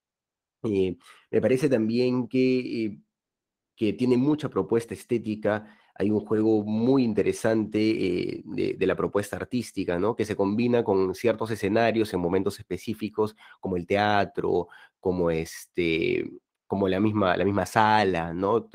Eh, 0.64 0.96
me 1.30 1.40
parece 1.40 1.68
también 1.68 2.26
que 2.28 2.98
que 3.78 3.92
tiene 3.92 4.16
mucha 4.16 4.48
propuesta 4.48 4.92
estética, 4.92 5.78
hay 5.98 6.10
un 6.10 6.20
juego 6.24 6.62
muy 6.62 7.02
interesante 7.02 7.80
eh, 7.80 8.42
de, 8.44 8.86
la 8.86 8.94
propuesta 8.94 9.36
artística, 9.36 9.98
¿no? 9.98 10.14
Que 10.14 10.24
se 10.24 10.36
combina 10.36 10.84
con 10.84 11.12
ciertos 11.16 11.50
escenarios 11.50 12.14
en 12.14 12.20
momentos 12.20 12.60
específicos, 12.60 13.34
como 13.58 13.76
el 13.76 13.84
teatro, 13.84 14.68
como 15.00 15.32
este, 15.32 16.30
como 16.68 16.86
la 16.88 17.00
misma, 17.00 17.36
la 17.36 17.44
misma 17.44 17.66
sala, 17.66 18.32
¿no? 18.32 18.68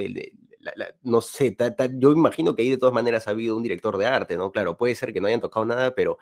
no 1.01 1.21
sé, 1.21 1.55
yo 1.97 2.11
imagino 2.11 2.55
que 2.55 2.61
ahí 2.61 2.69
de 2.69 2.77
todas 2.77 2.93
maneras 2.93 3.27
ha 3.27 3.31
habido 3.31 3.57
un 3.57 3.63
director 3.63 3.97
de 3.97 4.05
arte, 4.05 4.37
¿no? 4.37 4.51
Claro, 4.51 4.77
puede 4.77 4.95
ser 4.95 5.13
que 5.13 5.21
no 5.21 5.27
hayan 5.27 5.41
tocado 5.41 5.65
nada, 5.65 5.93
pero 5.95 6.17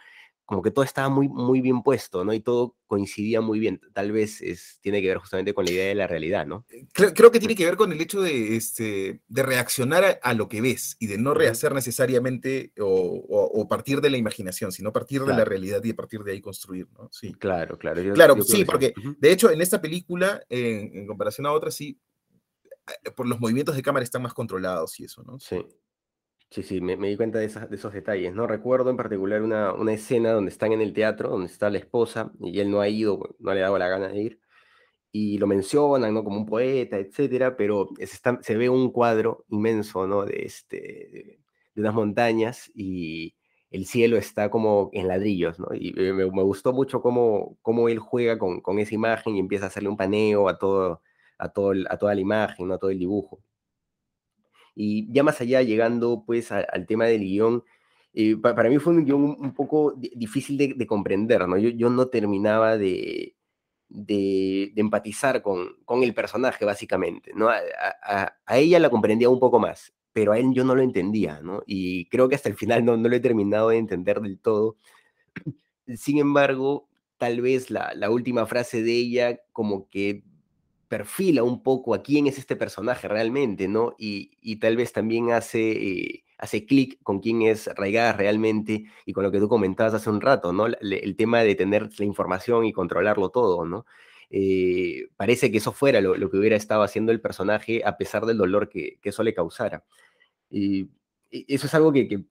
como 0.51 0.62
que 0.62 0.72
todo 0.72 0.84
estaba 0.84 1.08
muy, 1.08 1.29
muy 1.29 1.62
bien 1.62 1.81
puesto, 1.81 2.25
¿no? 2.25 2.34
Y 2.34 2.41
todo 2.41 2.75
coincidía 2.86 3.39
muy 3.39 3.58
bien. 3.58 3.79
Tal 3.93 4.12
vez 4.12 4.41
es, 4.41 4.79
tiene 4.81 5.01
que 5.01 5.08
ver 5.08 5.17
justamente 5.17 5.53
con 5.53 5.63
la 5.63 5.72
idea 5.72 5.88
de 5.88 5.96
la 5.96 6.08
realidad, 6.08 6.46
¿no? 6.46 6.65
Eh, 6.70 6.88
creo, 6.91 7.31
que 7.31 7.39
tiene 7.39 7.55
que 7.55 7.63
ver 7.63 7.77
con 7.77 7.93
el 7.93 8.01
hecho 8.01 8.22
de, 8.22 8.58
este, 8.58 9.22
de 9.29 9.43
reaccionar 9.43 10.20
a, 10.22 10.34
lo 10.34 10.50
que 10.50 10.60
ves 10.60 10.98
y 11.00 11.08
de 11.08 11.17
no 11.17 11.34
rehacer 11.34 11.74
necesariamente 11.74 12.74
o, 12.81 13.65
partir 13.70 14.01
de 14.01 14.10
la 14.10 14.17
imaginación, 14.17 14.74
sino 14.74 14.91
partir 14.91 15.22
de 15.22 15.34
la 15.34 15.46
realidad 15.46 15.81
y 15.86 15.91
a 15.91 15.96
partir 15.96 16.22
de 16.25 16.34
ahí 16.34 16.41
construir, 16.41 16.89
¿no? 16.98 17.08
Sí. 17.13 17.31
Claro, 17.31 17.77
claro. 17.77 18.01
claro, 18.13 18.41
sí, 18.41 18.65
porque 18.65 18.93
de 19.20 19.31
hecho 19.31 19.51
en 19.51 19.62
esta 19.62 19.81
película, 19.81 20.43
en, 20.50 20.98
en 20.98 21.08
comparación 21.08 21.48
a 21.48 21.53
otras, 21.53 21.75
sí, 21.75 21.98
eh, 23.03 23.12
por 23.12 23.27
los 23.27 23.39
movimientos 23.39 23.75
de 23.75 23.84
cámara 23.84 24.03
están 24.03 24.22
más 24.22 24.34
controlados 24.34 25.00
y 25.00 25.05
eso, 25.05 25.24
¿no? 25.24 25.39
Sí. 25.39 25.65
Sí, 26.51 26.63
sí, 26.63 26.81
me, 26.81 26.98
di 26.98 27.15
cuenta 27.15 27.39
de, 27.39 27.46
esos 27.46 27.93
detalles. 27.93 28.34
No 28.36 28.46
recuerdo 28.46 28.89
en 28.89 28.98
particular 28.98 29.41
una, 29.41 29.93
escena 29.93 30.34
donde 30.34 30.51
están 30.51 30.74
en 30.74 30.81
el 30.81 30.91
teatro, 30.91 31.29
donde 31.29 31.48
está 31.48 31.70
la 31.70 31.77
esposa 31.77 32.34
y 32.41 32.60
él 32.60 32.70
no 32.70 32.81
ha 32.81 32.89
ido, 32.89 33.36
no 33.39 33.53
le 33.53 33.62
ha 33.62 33.63
dado 33.63 33.77
la 33.77 33.88
gana 33.88 34.10
de 34.10 34.22
ir, 34.22 34.39
y 35.12 35.38
lo 35.39 35.48
mencionan, 35.48 36.13
¿no? 36.13 36.24
Como 36.24 36.38
un 36.39 36.46
poeta, 36.46 36.98
etcétera, 36.98 37.58
pero 37.58 37.89
se, 38.41 38.58
ve 38.58 38.70
un 38.70 38.91
cuadro 38.91 39.46
inmenso, 39.50 40.08
¿no? 40.08 40.25
De, 40.25 40.43
este, 40.46 41.39
de, 41.75 41.81
unas 41.81 41.93
montañas 41.93 42.72
y 42.75 43.36
el 43.72 43.86
cielo 43.86 44.17
está 44.17 44.50
como 44.51 44.89
en 44.93 45.08
ladrillos, 45.08 45.60
¿no? 45.60 45.67
Y 45.74 45.93
me, 45.93 46.25
gustó 46.25 46.74
mucho 46.74 47.01
cómo, 47.01 47.58
cómo 47.62 47.89
él 47.89 48.00
juega 48.00 48.38
con, 48.39 48.62
con, 48.62 48.79
esa 48.79 48.96
imagen 48.96 49.36
y 49.38 49.39
empieza 49.39 49.65
a 49.65 49.67
hacerle 49.70 49.89
un 49.89 49.98
paneo 49.98 50.50
a, 50.50 50.58
todo, 50.60 51.01
a, 51.38 51.50
todo, 51.50 51.74
a 51.89 51.98
toda 51.98 52.15
la 52.15 52.22
imagen, 52.22 52.67
¿no? 52.67 52.75
A 52.75 52.79
todo 52.79 52.91
el 52.91 53.00
dibujo. 53.00 53.41
Y 54.75 55.12
ya 55.12 55.24
más 55.24 55.42
allá, 55.42 55.62
llegando 55.62 56.24
pues 56.25 56.51
al 56.51 56.86
tema 56.88 57.06
del 57.06 57.22
guion, 57.22 57.63
eh, 58.13 58.36
para 58.38 58.70
mí 58.70 58.78
fue 58.80 58.94
un 58.94 59.06
guion 59.06 59.36
un, 59.40 59.54
poco 59.54 59.94
difícil 59.96 60.58
de, 60.58 60.88
comprender, 60.88 61.48
¿no? 61.48 61.58
Yo, 61.58 61.70
yo 61.70 61.90
no 61.90 62.08
terminaba 62.08 62.78
de, 62.78 63.36
de, 63.90 64.74
empatizar 64.75 65.42
con, 65.42 65.78
con, 65.86 66.04
el 66.04 66.13
personaje, 66.13 66.66
básicamente, 66.66 67.32
¿no? 67.36 67.50
A, 67.50 68.34
ella 68.50 68.80
la 68.80 68.90
comprendía 68.90 69.30
un 69.30 69.40
poco 69.40 69.60
más, 69.60 69.94
pero 70.13 70.34
a 70.34 70.40
él 70.40 70.54
yo 70.54 70.63
no 70.66 70.75
lo 70.75 70.82
entendía, 70.82 71.42
¿no? 71.42 71.63
Y 71.66 72.08
creo 72.10 72.28
que 72.30 72.36
hasta 72.36 72.50
el 72.50 72.56
final 72.56 72.84
no, 72.86 72.98
no 72.98 73.10
lo 73.10 73.16
he 73.16 73.20
terminado 73.22 73.70
de 73.70 73.78
entender 73.78 74.22
del 74.22 74.40
todo. 74.40 74.78
Sin 75.96 76.18
embargo, 76.20 76.90
tal 77.18 77.42
vez 77.42 77.70
la, 77.72 77.94
la 77.96 78.10
última 78.10 78.46
frase 78.46 78.84
de 78.84 78.94
ella 78.94 79.40
como 79.54 79.90
que 79.90 80.24
perfila 80.91 81.41
un 81.43 81.63
poco 81.63 81.93
a 81.93 82.03
quién 82.03 82.27
es 82.27 82.38
este 82.38 82.57
personaje 82.57 83.07
realmente, 83.07 83.69
¿no? 83.69 83.95
Y, 83.98 84.57
tal 84.57 84.75
vez 84.75 84.91
también 84.91 85.31
hace, 85.31 85.71
eh, 85.71 86.25
hace 86.38 86.65
clic 86.65 87.00
con 87.01 87.21
quién 87.21 87.41
es 87.43 87.67
Raigadas 87.77 88.17
realmente 88.17 88.83
y 89.05 89.13
con 89.13 89.24
lo 89.24 89.31
que 89.31 89.39
tú 89.39 89.48
comentabas 89.48 89.93
hace 89.93 90.10
un 90.10 90.19
rato, 90.19 90.51
¿no? 90.51 90.65
El, 90.67 91.15
tema 91.15 91.43
de 91.43 91.55
tener 91.55 91.89
la 91.98 92.03
información 92.03 92.65
y 92.65 92.74
controlarlo 92.74 93.29
todo, 93.29 93.63
¿no? 93.65 93.86
Eh, 94.29 95.07
parece 95.15 95.50
que 95.50 95.60
eso 95.60 95.71
fuera 95.71 96.01
lo, 96.01 96.29
que 96.29 96.38
hubiera 96.38 96.57
estado 96.57 96.83
haciendo 96.83 97.13
el 97.13 97.21
personaje 97.21 97.83
a 97.86 97.95
pesar 97.95 98.25
del 98.25 98.38
dolor 98.38 98.67
que, 98.67 99.00
eso 99.01 99.24
le 99.24 99.33
causara. 99.33 99.86
Y, 100.50 100.89
eso 101.31 101.67
es 101.67 101.74
algo 101.74 101.93
que, 101.93 102.10
que, 102.10 102.25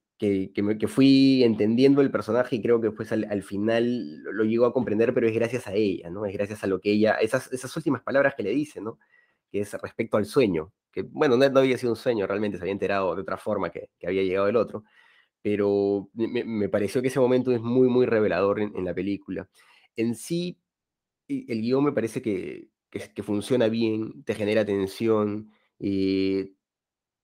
fui 0.89 1.43
entendiendo 1.45 2.03
el 2.03 2.11
personaje 2.11 2.57
y 2.57 2.62
creo 2.62 2.81
que 2.81 2.91
pues 2.91 3.11
al, 3.12 3.43
final 3.43 4.23
lo, 4.23 4.45
llegó 4.45 4.67
a 4.67 4.73
comprender, 4.73 5.15
pero 5.15 5.27
es 5.27 5.35
gracias 5.35 5.67
a 5.67 5.75
ella, 5.75 6.11
¿no? 6.11 6.27
Es 6.27 6.35
gracias 6.35 6.62
a 6.62 6.67
lo 6.67 6.81
que 6.81 6.93
ella, 6.93 7.15
esas, 7.15 7.50
esas 7.53 7.75
últimas 7.77 8.03
palabras 8.03 8.35
que 8.37 8.43
le 8.43 8.50
dice, 8.50 8.81
¿no? 8.81 8.99
Que 9.50 9.61
es 9.61 9.73
respecto 9.75 10.19
al 10.19 10.27
sueño, 10.27 10.73
que 10.93 11.03
bueno, 11.03 11.37
no, 11.37 11.45
había 11.59 11.79
sido 11.79 11.93
un 11.93 11.97
sueño, 11.97 12.27
realmente 12.27 12.59
se 12.59 12.65
había 12.65 12.73
enterado 12.73 13.15
de 13.15 13.23
otra 13.23 13.39
forma 13.39 13.71
que, 13.71 13.89
que 13.99 14.07
había 14.07 14.23
llegado 14.23 14.49
el 14.49 14.57
otro, 14.57 14.85
pero 15.43 16.11
me, 16.12 16.45
me, 16.45 16.69
pareció 16.69 17.00
que 17.00 17.09
ese 17.09 17.21
momento 17.21 17.50
es 17.53 17.61
muy, 17.61 17.89
muy 17.89 18.07
revelador 18.07 18.61
en, 18.61 18.85
la 18.85 18.95
película. 18.95 19.49
En 19.97 20.15
sí, 20.15 20.59
el 21.29 21.62
guion 21.62 21.85
me 21.85 21.93
parece 21.93 22.21
que, 22.21 22.69
que, 22.91 23.23
funciona 23.23 23.69
bien, 23.69 24.23
te 24.25 24.35
genera 24.35 24.65
tensión, 24.67 25.50
eh, 25.79 26.53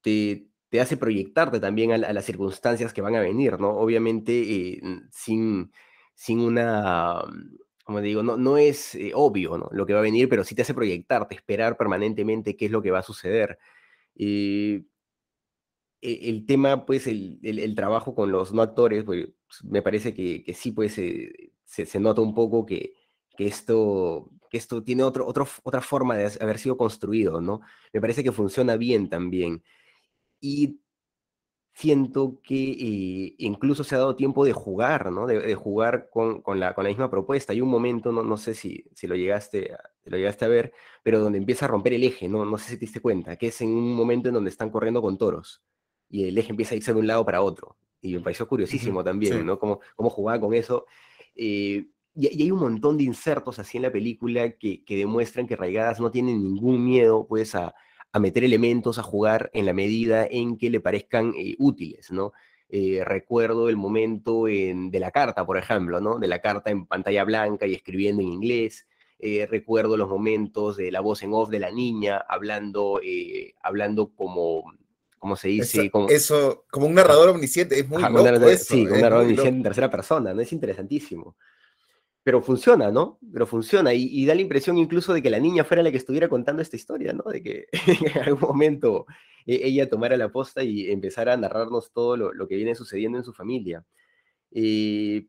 te, 0.01 0.47
te 0.69 0.81
hace 0.81 0.97
proyectarte 0.97 1.59
también 1.59 1.91
a, 1.91 1.97
las 1.97 2.25
circunstancias 2.25 2.93
que 2.93 3.01
van 3.01 3.15
a 3.15 3.21
venir, 3.21 3.59
¿no? 3.59 3.69
Obviamente 3.69 4.33
eh, 4.41 4.81
sin, 5.11 5.71
sin 6.13 6.39
una, 6.39 7.23
como 7.87 8.01
digo, 8.01 8.21
no, 8.21 8.35
no 8.35 8.57
es 8.57 8.95
eh, 8.95 9.13
obvio 9.15 9.57
¿no? 9.57 9.69
lo 9.71 9.85
que 9.85 9.93
va 9.93 9.99
a 9.99 10.03
venir, 10.03 10.27
pero 10.27 10.43
sí 10.43 10.55
te 10.55 10.63
hace 10.63 10.73
proyectarte, 10.73 11.35
esperar 11.35 11.77
permanentemente 11.77 12.57
qué 12.57 12.65
es 12.65 12.71
lo 12.71 12.81
que 12.81 12.91
va 12.91 12.99
a 12.99 13.03
suceder. 13.03 13.57
Y 14.13 14.87
e, 16.01 16.29
el 16.29 16.45
tema, 16.45 16.85
pues, 16.85 17.07
el, 17.07 17.39
el, 17.43 17.75
trabajo 17.75 18.13
con 18.13 18.31
los 18.31 18.53
no 18.53 18.61
actores, 18.61 19.03
pues, 19.03 19.29
me 19.63 19.81
parece 19.81 20.13
que, 20.13 20.43
que 20.43 20.53
sí, 20.53 20.71
pues, 20.73 20.95
se, 20.95 21.31
se, 21.65 21.99
nota 21.99 22.21
un 22.21 22.35
poco 22.35 22.65
que, 22.65 22.93
que 23.37 23.47
esto, 23.47 24.29
que 24.49 24.57
esto 24.57 24.83
tiene 24.83 25.03
otro, 25.03 25.25
otro, 25.25 25.47
otra 25.63 25.81
forma 25.81 26.17
de 26.17 26.31
haber 26.41 26.59
sido 26.59 26.77
construido, 26.77 27.41
¿no? 27.41 27.61
Me 27.93 28.01
parece 28.01 28.23
que 28.23 28.31
funciona 28.33 28.75
bien 28.75 29.09
también. 29.09 29.63
Y 30.39 30.79
siento 31.77 32.39
que 32.43 32.71
eh, 32.71 33.35
incluso 33.37 33.83
se 33.83 33.93
ha 33.93 33.99
dado 33.99 34.15
tiempo 34.15 34.43
de 34.45 34.51
jugar, 34.51 35.11
¿no? 35.11 35.27
De, 35.27 35.53
jugar 35.53 36.09
con, 36.09 36.41
con, 36.41 36.59
la, 36.59 36.73
con, 36.73 36.83
la, 36.83 36.89
misma 36.89 37.11
propuesta. 37.11 37.53
Hay 37.53 37.61
un 37.61 37.69
momento, 37.69 38.11
no, 38.11 38.23
no 38.23 38.35
sé 38.37 38.55
si, 38.55 38.83
si 38.95 39.05
lo, 39.05 39.15
llegaste 39.15 39.73
a, 39.73 39.79
lo 40.05 40.17
llegaste 40.17 40.45
a 40.45 40.47
ver, 40.47 40.73
pero 41.03 41.19
donde 41.19 41.37
empieza 41.37 41.65
a 41.65 41.67
romper 41.67 41.93
el 41.93 42.03
eje, 42.03 42.27
¿no? 42.27 42.45
No 42.45 42.57
sé 42.57 42.69
si 42.69 42.75
te 42.77 42.81
diste 42.81 42.99
cuenta, 42.99 43.35
que 43.35 43.47
es 43.47 43.61
en 43.61 43.69
un 43.69 43.93
momento 43.93 44.29
en 44.29 44.33
donde 44.33 44.49
están 44.49 44.71
corriendo 44.71 45.03
con 45.03 45.19
toros 45.19 45.61
y 46.09 46.27
el 46.27 46.37
eje 46.37 46.49
empieza 46.49 46.73
a 46.73 46.77
irse 46.77 46.93
de 46.93 46.99
un 46.99 47.05
lado 47.05 47.23
para 47.23 47.41
otro. 47.43 47.77
Y 48.01 48.13
me 48.13 48.21
pareció 48.21 48.47
curiosísimo 48.47 49.03
también, 49.03 49.45
¿no? 49.45 49.59
Cómo, 49.59 49.79
cómo 49.95 50.09
jugaba 50.09 50.39
con 50.39 50.55
eso. 50.55 50.87
Eh, 51.35 51.87
y, 52.15 52.41
hay 52.41 52.51
un 52.51 52.59
montón 52.59 52.97
de 52.97 53.03
insertos 53.03 53.59
así 53.59 53.77
en 53.77 53.83
la 53.83 53.91
película 53.91 54.51
que, 54.51 54.83
que 54.83 54.97
demuestran 54.97 55.45
que 55.45 55.55
Raigadas 55.55 55.99
no 55.99 56.09
tiene 56.09 56.33
ningún 56.33 56.83
miedo, 56.83 57.27
pues, 57.27 57.53
a, 57.53 57.75
a 58.11 58.19
meter 58.19 58.43
elementos 58.43 58.99
a 58.99 59.03
jugar 59.03 59.49
en 59.53 59.65
la 59.65 59.73
medida 59.73 60.25
en 60.29 60.57
que 60.57 60.69
le 60.69 60.79
parezcan 60.79 61.33
eh, 61.37 61.55
útiles, 61.59 62.11
¿no? 62.11 62.33
Eh, 62.69 63.01
recuerdo 63.05 63.69
el 63.69 63.77
momento 63.77 64.45
de 64.45 64.99
la 64.99 65.11
carta, 65.11 65.45
por 65.45 65.57
ejemplo, 65.57 66.01
¿no? 66.01 66.19
De 66.19 66.27
la 66.27 66.39
carta 66.39 66.69
en 66.69 66.85
pantalla 66.85 67.23
blanca 67.23 67.65
y 67.65 67.73
escribiendo 67.73 68.21
en 68.21 68.29
inglés. 68.29 68.85
Eh, 69.19 69.47
recuerdo 69.49 69.97
los 69.97 70.09
momentos 70.09 70.77
de 70.77 70.91
la 70.91 70.99
voz 70.99 71.23
en 71.23 71.33
off 71.33 71.49
de 71.49 71.59
la 71.59 71.71
niña 71.71 72.17
hablando, 72.27 72.99
hablando 73.61 74.11
como, 74.13 74.73
¿cómo 75.17 75.35
se 75.35 75.47
dice? 75.47 75.81
Eso, 75.81 75.91
como, 75.91 76.09
eso, 76.09 76.65
como 76.69 76.87
un 76.87 76.93
narrador 76.93 77.29
omnisciente, 77.29 77.79
es 77.79 77.87
muy 77.87 78.01
loco 78.01 78.57
Sí, 78.57 78.83
como 78.83 78.95
un 78.95 79.01
narrador 79.01 79.25
omnisciente 79.25 79.57
en 79.57 79.63
tercera 79.63 79.89
persona, 79.89 80.33
¿no? 80.33 80.41
Es 80.41 80.51
interesantísimo 80.51 81.37
pero 82.27 82.41
funciona, 82.41 82.91
¿no? 82.91 83.19
Pero 83.31 83.47
funciona 83.47 83.93
y, 83.93 84.25
da 84.25 84.35
la 84.35 84.41
impresión 84.41 84.77
incluso 84.77 85.13
de 85.13 85.21
que 85.21 85.29
la 85.29 85.39
niña 85.39 85.63
fuera 85.63 85.81
la 85.81 85.91
que 85.91 85.97
estuviera 85.97 86.27
contando 86.27 86.61
esta 86.61 86.75
historia, 86.75 87.13
¿no? 87.13 87.23
De 87.31 87.41
que 87.41 87.67
en 88.17 88.21
algún 88.21 88.41
momento 88.41 89.05
e, 89.45 89.61
ella 89.63 89.89
tomara 89.89 90.17
la 90.17 90.29
posta 90.29 90.61
y 90.61 90.91
empezara 90.91 91.31
a 91.31 91.37
narrarnos 91.37 91.93
todo 91.93 92.17
lo, 92.17 92.47
que 92.49 92.57
viene 92.57 92.75
sucediendo 92.75 93.17
en 93.17 93.23
su 93.23 93.31
familia. 93.31 93.85
Eh, 94.51 95.25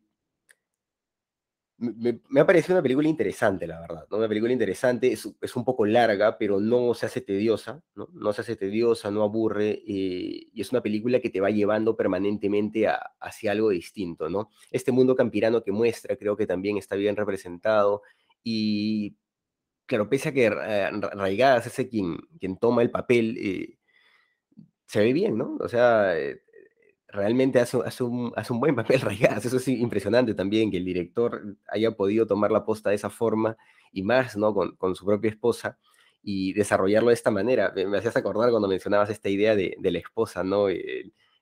me, 1.78 2.40
ha 2.40 2.46
parecido 2.46 2.74
una 2.74 2.82
película 2.82 3.08
interesante, 3.08 3.66
la 3.66 3.80
verdad, 3.80 4.06
¿no? 4.10 4.16
Una 4.16 4.28
película 4.28 4.52
interesante, 4.52 5.12
es, 5.12 5.28
es, 5.40 5.56
un 5.56 5.64
poco 5.64 5.86
larga, 5.86 6.36
pero 6.36 6.58
no 6.58 6.92
se 6.94 7.06
hace 7.06 7.20
tediosa, 7.20 7.82
¿no? 7.94 8.08
No 8.12 8.32
se 8.32 8.40
hace 8.40 8.56
tediosa, 8.56 9.10
no 9.10 9.22
aburre, 9.22 9.82
eh, 9.86 10.48
y 10.52 10.60
es 10.60 10.72
una 10.72 10.82
película 10.82 11.20
que 11.20 11.30
te 11.30 11.40
va 11.40 11.50
llevando 11.50 11.96
permanentemente 11.96 12.88
hacia 13.20 13.52
algo 13.52 13.70
distinto, 13.70 14.28
¿no? 14.28 14.50
Este 14.72 14.90
mundo 14.90 15.14
campirano 15.14 15.62
que 15.62 15.70
muestra 15.70 16.16
creo 16.16 16.36
que 16.36 16.46
también 16.46 16.78
está 16.78 16.96
bien 16.96 17.14
representado, 17.16 18.02
y 18.42 19.16
claro, 19.86 20.08
pese 20.08 20.30
a 20.30 20.32
que 20.32 20.46
eh, 20.46 20.90
Raigadas 20.90 21.66
es 21.66 21.88
quien, 21.88 22.18
quien 22.40 22.58
toma 22.58 22.82
el 22.82 22.90
papel, 22.90 23.36
eh, 23.38 23.78
se 24.86 25.00
ve 25.00 25.12
bien, 25.12 25.38
¿no? 25.38 25.56
O 25.60 25.68
sea 25.68 26.14
realmente 27.08 27.60
hace, 27.60 27.78
hace, 27.84 28.04
un, 28.04 28.32
hace 28.36 28.52
un 28.52 28.60
buen 28.60 28.74
papel 28.76 29.00
Rayas. 29.02 29.44
Eso 29.44 29.56
es 29.56 29.68
impresionante 29.68 30.34
también, 30.34 30.70
que 30.70 30.78
el 30.78 30.84
director 30.84 31.56
haya 31.68 31.92
podido 31.92 32.26
tomar 32.26 32.50
la 32.50 32.64
posta 32.64 32.90
de 32.90 32.96
esa 32.96 33.10
forma 33.10 33.56
y 33.92 34.02
más, 34.02 34.36
¿no? 34.36 34.54
Con, 34.54 34.76
con 34.76 34.94
su 34.94 35.04
propia 35.04 35.30
esposa 35.30 35.78
y 36.22 36.52
desarrollarlo 36.52 37.08
de 37.08 37.14
esta 37.14 37.30
manera. 37.30 37.72
Me, 37.74 37.98
hacías 37.98 38.16
acordar 38.16 38.50
cuando 38.50 38.68
mencionabas 38.68 39.10
esta 39.10 39.28
idea 39.28 39.56
de, 39.56 39.76
de 39.78 39.90
la 39.90 39.98
esposa, 39.98 40.44
¿no? 40.44 40.68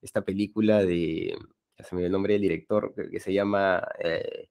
esta 0.03 0.23
película 0.23 0.85
de, 0.85 1.37
se 1.79 1.95
me 1.95 2.01
dio 2.01 2.07
el 2.07 2.12
nombre 2.12 2.35
del 2.35 2.43
director, 2.43 2.95
que 3.11 3.21
se 3.21 3.33
llama 3.33 3.87
eh, 3.99 4.49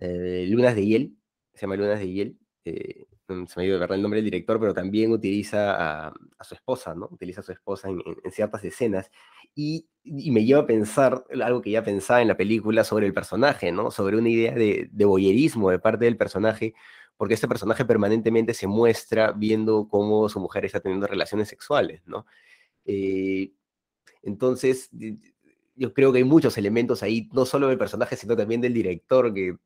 eh, 0.00 0.46
Lunas 0.48 0.74
de 0.74 0.86
Hiel, 0.86 1.16
se 1.54 1.62
llama 1.62 1.76
Lunas 1.76 1.98
de 1.98 2.08
Hiel. 2.08 2.38
Eh, 2.64 3.06
se 3.46 3.60
me 3.60 3.64
dio 3.64 3.74
de 3.74 3.80
verdad 3.80 3.96
el 3.96 4.02
nombre 4.02 4.18
del 4.18 4.30
director, 4.30 4.58
pero 4.58 4.72
también 4.72 5.12
utiliza 5.12 6.06
a, 6.08 6.14
su 6.40 6.54
esposa, 6.54 6.94
¿no? 6.94 7.08
Utiliza 7.10 7.40
a 7.40 7.44
su 7.44 7.52
esposa 7.52 7.88
en, 7.88 8.02
ciertas 8.32 8.64
escenas 8.64 9.10
y, 9.54 9.86
me 10.04 10.44
lleva 10.44 10.62
a 10.62 10.66
pensar 10.66 11.24
algo 11.42 11.60
que 11.60 11.70
ya 11.70 11.84
pensaba 11.84 12.22
en 12.22 12.28
la 12.28 12.36
película 12.36 12.84
sobre 12.84 13.06
el 13.06 13.12
personaje, 13.12 13.70
¿no? 13.72 13.90
Sobre 13.90 14.16
una 14.16 14.30
idea 14.30 14.54
de, 14.54 14.88
de 14.90 15.04
boyerismo 15.04 15.70
de 15.70 15.78
parte 15.78 16.06
del 16.06 16.16
personaje, 16.16 16.74
porque 17.18 17.34
este 17.34 17.48
personaje 17.48 17.84
permanentemente 17.84 18.54
se 18.54 18.66
muestra 18.66 19.32
viendo 19.32 19.88
cómo 19.88 20.28
su 20.28 20.40
mujer 20.40 20.64
está 20.64 20.80
teniendo 20.80 21.06
relaciones 21.06 21.48
sexuales, 21.48 22.00
¿no? 22.06 22.24
Eh, 22.86 23.52
entonces, 24.22 24.90
yo 25.76 25.92
creo 25.92 26.12
que 26.12 26.18
hay 26.18 26.24
muchos 26.24 26.56
elementos 26.58 27.02
ahí, 27.02 27.28
no 27.32 27.44
solo 27.44 27.68
del 27.68 27.78
personaje, 27.78 28.16
sino 28.16 28.36
también 28.36 28.60
del 28.60 28.74
director, 28.74 29.32
que 29.34 29.56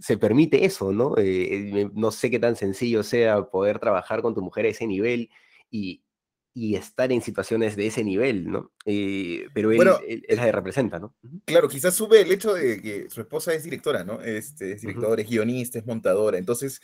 se 0.00 0.18
permite 0.18 0.64
eso, 0.64 0.92
¿no? 0.92 1.14
Eh, 1.18 1.88
no 1.94 2.10
sé 2.10 2.30
qué 2.30 2.38
tan 2.38 2.56
sencillo 2.56 3.02
sea 3.02 3.44
poder 3.44 3.78
trabajar 3.78 4.22
con 4.22 4.34
tu 4.34 4.42
mujer 4.42 4.66
a 4.66 4.68
ese 4.68 4.86
nivel 4.86 5.30
y, 5.70 6.02
y 6.56 6.74
estar 6.74 7.12
en 7.12 7.20
situaciones 7.20 7.76
de 7.76 7.86
ese 7.86 8.02
nivel, 8.02 8.50
¿no? 8.50 8.72
Eh, 8.86 9.46
pero 9.52 9.72
él, 9.72 10.24
es 10.26 10.38
la 10.38 10.44
que 10.46 10.52
representa, 10.52 10.98
¿no? 10.98 11.14
Claro, 11.44 11.68
quizás 11.68 11.94
sube 11.94 12.22
el 12.22 12.32
hecho 12.32 12.54
de 12.54 12.80
que 12.80 13.10
su 13.10 13.20
esposa 13.20 13.52
es 13.52 13.64
directora, 13.64 14.04
¿no? 14.04 14.22
Este, 14.22 14.72
es 14.72 14.80
directora, 14.80 15.20
es 15.20 15.28
guionista, 15.28 15.78
es 15.78 15.86
montadora, 15.86 16.38
entonces 16.38 16.80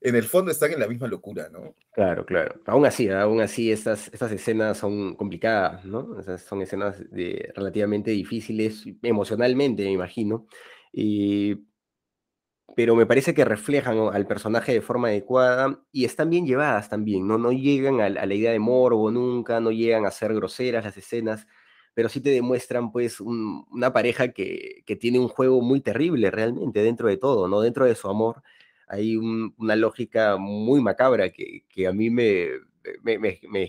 en 0.00 0.14
el 0.14 0.22
fondo 0.22 0.52
están 0.52 0.72
en 0.72 0.78
la 0.78 0.86
misma 0.86 1.08
locura, 1.08 1.48
¿no? 1.50 1.74
Claro, 1.92 2.24
claro. 2.24 2.60
Aún 2.66 2.86
así, 2.86 3.08
aún 3.08 3.40
así 3.40 3.72
estas, 3.72 4.08
estas 4.12 4.30
escenas 4.30 4.78
son 4.78 5.16
complicadas, 5.16 5.84
¿no? 5.84 6.16
son 6.38 6.62
escenas 6.62 7.10
de, 7.10 7.50
relativamente 7.56 8.12
difíciles 8.12 8.84
emocionalmente, 9.02 9.82
me 9.82 9.90
imagino. 9.90 10.46
Y 10.92 11.66
pero 12.76 12.94
me 12.94 13.06
parece 13.06 13.34
que 13.34 13.44
reflejan 13.44 13.98
al 14.12 14.26
personaje 14.26 14.72
de 14.72 14.80
forma 14.80 15.08
adecuada 15.08 15.80
y 15.92 16.04
están 16.04 16.30
bien 16.30 16.46
llevadas 16.46 16.88
también, 16.88 17.26
¿no? 17.26 17.38
No 17.38 17.52
llegan 17.52 18.00
a, 18.00 18.08
la 18.08 18.34
idea 18.34 18.52
de 18.52 18.58
morbo 18.58 19.10
nunca, 19.10 19.60
no 19.60 19.70
llegan 19.70 20.06
a 20.06 20.10
ser 20.10 20.34
groseras 20.34 20.84
las 20.84 20.96
escenas, 20.96 21.46
pero 21.94 22.08
sí 22.08 22.20
te 22.20 22.30
demuestran 22.30 22.92
pues 22.92 23.20
una 23.20 23.92
pareja 23.92 24.28
que, 24.28 24.82
que, 24.86 24.96
tiene 24.96 25.18
un 25.18 25.28
juego 25.28 25.60
muy 25.62 25.80
terrible 25.80 26.30
realmente 26.30 26.82
dentro 26.82 27.08
de 27.08 27.16
todo, 27.16 27.48
¿no? 27.48 27.60
Dentro 27.60 27.84
de 27.86 27.94
su 27.94 28.08
amor 28.08 28.42
hay 28.86 29.16
una 29.16 29.76
lógica 29.76 30.36
muy 30.38 30.80
macabra 30.80 31.30
que, 31.30 31.64
que 31.68 31.86
a 31.86 31.92
mí 31.92 32.10
me, 32.10 32.48
me, 33.02 33.18
me, 33.18 33.40
me 33.48 33.62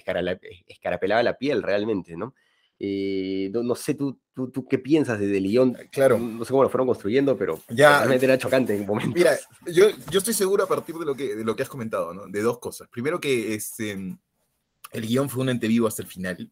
escarapelaba 0.68 1.24
la 1.24 1.38
piel 1.38 1.64
realmente, 1.64 2.16
¿no? 2.16 2.36
Eh, 2.82 3.52
no, 3.54 3.76
sé, 3.76 3.94
¿tú, 3.94 4.18
tú, 4.34 4.50
tú, 4.50 4.66
qué 4.66 4.80
piensas 4.80 5.20
de, 5.20 5.28
de 5.28 5.42
Lyon? 5.42 5.76
Claro. 5.92 6.18
No 6.18 6.46
sé 6.46 6.52
cómo 6.52 6.64
lo 6.64 6.70
fueron 6.70 6.88
construyendo, 6.88 7.38
pero 7.38 7.62
ya, 7.70 7.98
realmente 8.00 8.26
era 8.26 8.38
chocante 8.38 8.76
en 8.76 8.86
momentos. 8.86 9.14
Mira, 9.14 9.38
yo, 9.74 9.88
yo 10.10 10.20
estoy 10.20 10.34
seguro 10.34 10.64
a 10.64 10.68
partir 10.68 10.96
de 10.96 11.06
lo 11.06 11.16
que, 11.16 11.36
de 11.36 11.44
lo 11.44 11.56
que 11.56 11.64
has 11.64 11.70
comentado, 11.70 12.14
¿no? 12.14 12.28
De 12.28 12.42
dos 12.42 12.60
cosas. 12.60 12.88
Primero 12.88 13.20
que 13.20 13.54
este, 13.54 13.92
el 14.92 15.08
guion 15.08 15.30
fue 15.30 15.44
un 15.44 15.50
ente 15.50 15.68
vivo 15.68 15.88
hasta 15.88 16.04
el 16.04 16.08
final, 16.08 16.50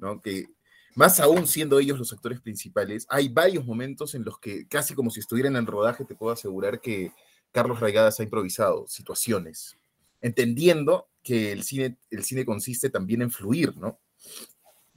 ¿no? 0.00 0.20
Que 0.20 0.46
más 0.94 1.20
aún 1.20 1.46
siendo 1.46 1.78
ellos 1.78 1.98
los 1.98 2.12
actores 2.12 2.40
principales, 2.40 3.06
hay 3.10 3.28
varios 3.28 3.64
momentos 3.64 4.14
en 4.14 4.24
los 4.24 4.38
que 4.38 4.66
casi 4.66 4.94
como 4.94 5.10
si 5.10 5.20
estuvieran 5.20 5.56
en 5.56 5.66
rodaje, 5.66 6.04
te 6.04 6.14
puedo 6.14 6.32
asegurar 6.32 6.80
que 6.80 7.12
Carlos 7.52 7.80
Raigadas 7.80 8.18
ha 8.18 8.22
improvisado 8.22 8.86
situaciones, 8.88 9.76
entendiendo 10.20 11.08
que 11.22 11.52
el 11.52 11.62
cine, 11.64 11.96
el 12.10 12.24
cine 12.24 12.44
consiste 12.44 12.90
también 12.90 13.22
en 13.22 13.30
fluir, 13.30 13.76
¿no? 13.76 14.00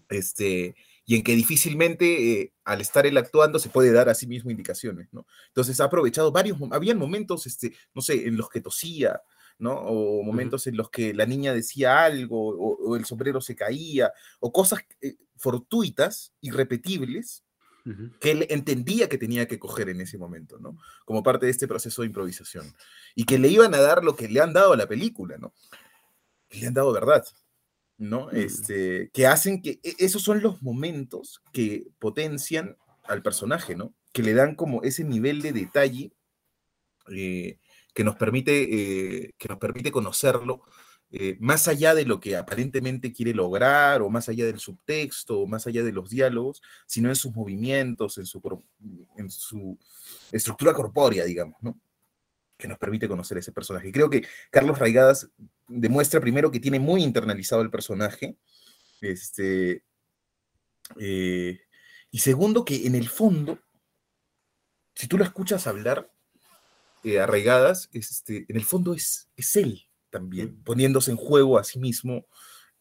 Este, 0.09 0.75
y 1.05 1.15
en 1.15 1.23
que 1.23 1.35
difícilmente 1.35 2.41
eh, 2.41 2.53
al 2.63 2.81
estar 2.81 3.05
él 3.05 3.17
actuando 3.17 3.59
se 3.59 3.69
puede 3.69 3.91
dar 3.91 4.09
a 4.09 4.15
sí 4.15 4.27
mismo 4.27 4.51
indicaciones, 4.51 5.07
¿no? 5.11 5.25
Entonces 5.47 5.79
ha 5.79 5.85
aprovechado 5.85 6.31
varios, 6.31 6.57
habían 6.71 6.97
momentos, 6.97 7.45
este, 7.47 7.73
no 7.93 8.01
sé, 8.01 8.27
en 8.27 8.37
los 8.37 8.49
que 8.49 8.61
tosía, 8.61 9.21
¿no? 9.59 9.73
O 9.73 10.23
momentos 10.23 10.67
en 10.67 10.77
los 10.77 10.89
que 10.89 11.13
la 11.13 11.25
niña 11.25 11.53
decía 11.53 12.03
algo, 12.03 12.49
o, 12.49 12.95
el 12.95 13.05
sombrero 13.05 13.41
se 13.41 13.55
caía, 13.55 14.11
o 14.39 14.51
cosas 14.51 14.81
eh, 15.01 15.15
fortuitas, 15.37 16.33
irrepetibles, 16.41 17.43
que 18.21 18.31
él 18.31 18.47
entendía 18.49 19.09
que 19.09 19.17
tenía 19.17 19.45
que 19.45 19.59
coger 19.59 19.89
en 19.89 19.99
ese 19.99 20.17
momento, 20.17 20.57
¿no? 20.57 20.77
Como 21.03 21.21
parte 21.21 21.47
de 21.47 21.51
este 21.51 21.67
proceso 21.67 22.01
de 22.01 22.07
improvisación. 22.07 22.73
Y 23.13 23.25
que 23.25 23.37
le 23.37 23.49
iban 23.49 23.75
a 23.75 23.81
dar 23.81 24.05
lo 24.05 24.15
que 24.15 24.29
le 24.29 24.39
han 24.39 24.53
dado 24.53 24.71
a 24.71 24.77
la 24.77 24.87
película, 24.87 25.37
¿no? 25.37 25.53
le 26.59 26.67
han 26.67 26.73
dado 26.73 26.93
verdad. 26.93 27.25
¿No? 28.03 28.29
Este, 28.31 29.09
que 29.13 29.27
hacen 29.27 29.61
que 29.61 29.79
e, 29.83 29.95
esos 29.99 30.21
son 30.21 30.41
los 30.41 30.61
momentos 30.61 31.41
que 31.51 31.87
potencian 31.99 32.77
al 33.03 33.21
personaje, 33.21 33.75
¿no? 33.75 33.93
Que 34.11 34.23
le 34.23 34.33
dan 34.33 34.55
como 34.55 34.83
ese 34.83 35.03
nivel 35.03 35.41
de 35.41 35.53
detalle 35.53 36.13
eh, 37.09 37.59
que, 37.93 38.03
nos 38.03 38.15
permite, 38.15 39.23
eh, 39.25 39.33
que 39.37 39.47
nos 39.47 39.57
permite 39.57 39.91
conocerlo 39.91 40.63
eh, 41.15 41.37
más 41.39 41.67
allá 41.67 41.93
de 41.93 42.05
lo 42.05 42.19
que 42.19 42.35
aparentemente 42.35 43.13
quiere 43.13 43.35
lograr, 43.35 44.01
o 44.01 44.09
más 44.09 44.29
allá 44.29 44.45
del 44.47 44.59
subtexto, 44.59 45.41
o 45.41 45.47
más 45.47 45.67
allá 45.67 45.83
de 45.83 45.91
los 45.91 46.09
diálogos, 46.09 46.61
sino 46.87 47.09
en 47.09 47.15
sus 47.15 47.33
movimientos, 47.35 48.17
en 48.17 48.25
su, 48.25 48.41
en 49.15 49.29
su 49.29 49.77
estructura 50.31 50.73
corpórea, 50.73 51.23
digamos, 51.25 51.61
¿no? 51.61 51.79
Que 52.63 52.69
nos 52.69 52.77
permite 52.77 53.09
conocer 53.09 53.37
ese 53.37 53.51
personaje. 53.51 53.91
Creo 53.91 54.09
que 54.09 54.25
Carlos 54.49 54.79
Raigadas 54.79 55.29
demuestra 55.67 56.21
primero 56.21 56.49
que 56.49 56.61
tiene 56.61 56.79
muy 56.79 57.03
internalizado 57.03 57.61
el 57.61 57.69
personaje, 57.69 58.37
este, 59.01 59.83
eh, 60.97 61.59
y 62.09 62.19
segundo 62.19 62.63
que 62.63 62.87
en 62.87 62.95
el 62.95 63.09
fondo, 63.09 63.59
si 64.95 65.07
tú 65.09 65.17
lo 65.17 65.25
escuchas 65.25 65.67
hablar 65.67 66.09
eh, 67.03 67.19
arraigadas, 67.19 67.89
este, 67.91 68.45
en 68.47 68.55
el 68.55 68.63
fondo 68.63 68.93
es, 68.93 69.27
es 69.35 69.57
él 69.57 69.85
también, 70.09 70.63
poniéndose 70.63 71.11
en 71.11 71.17
juego 71.17 71.57
a 71.57 71.65
sí 71.65 71.79
mismo, 71.79 72.27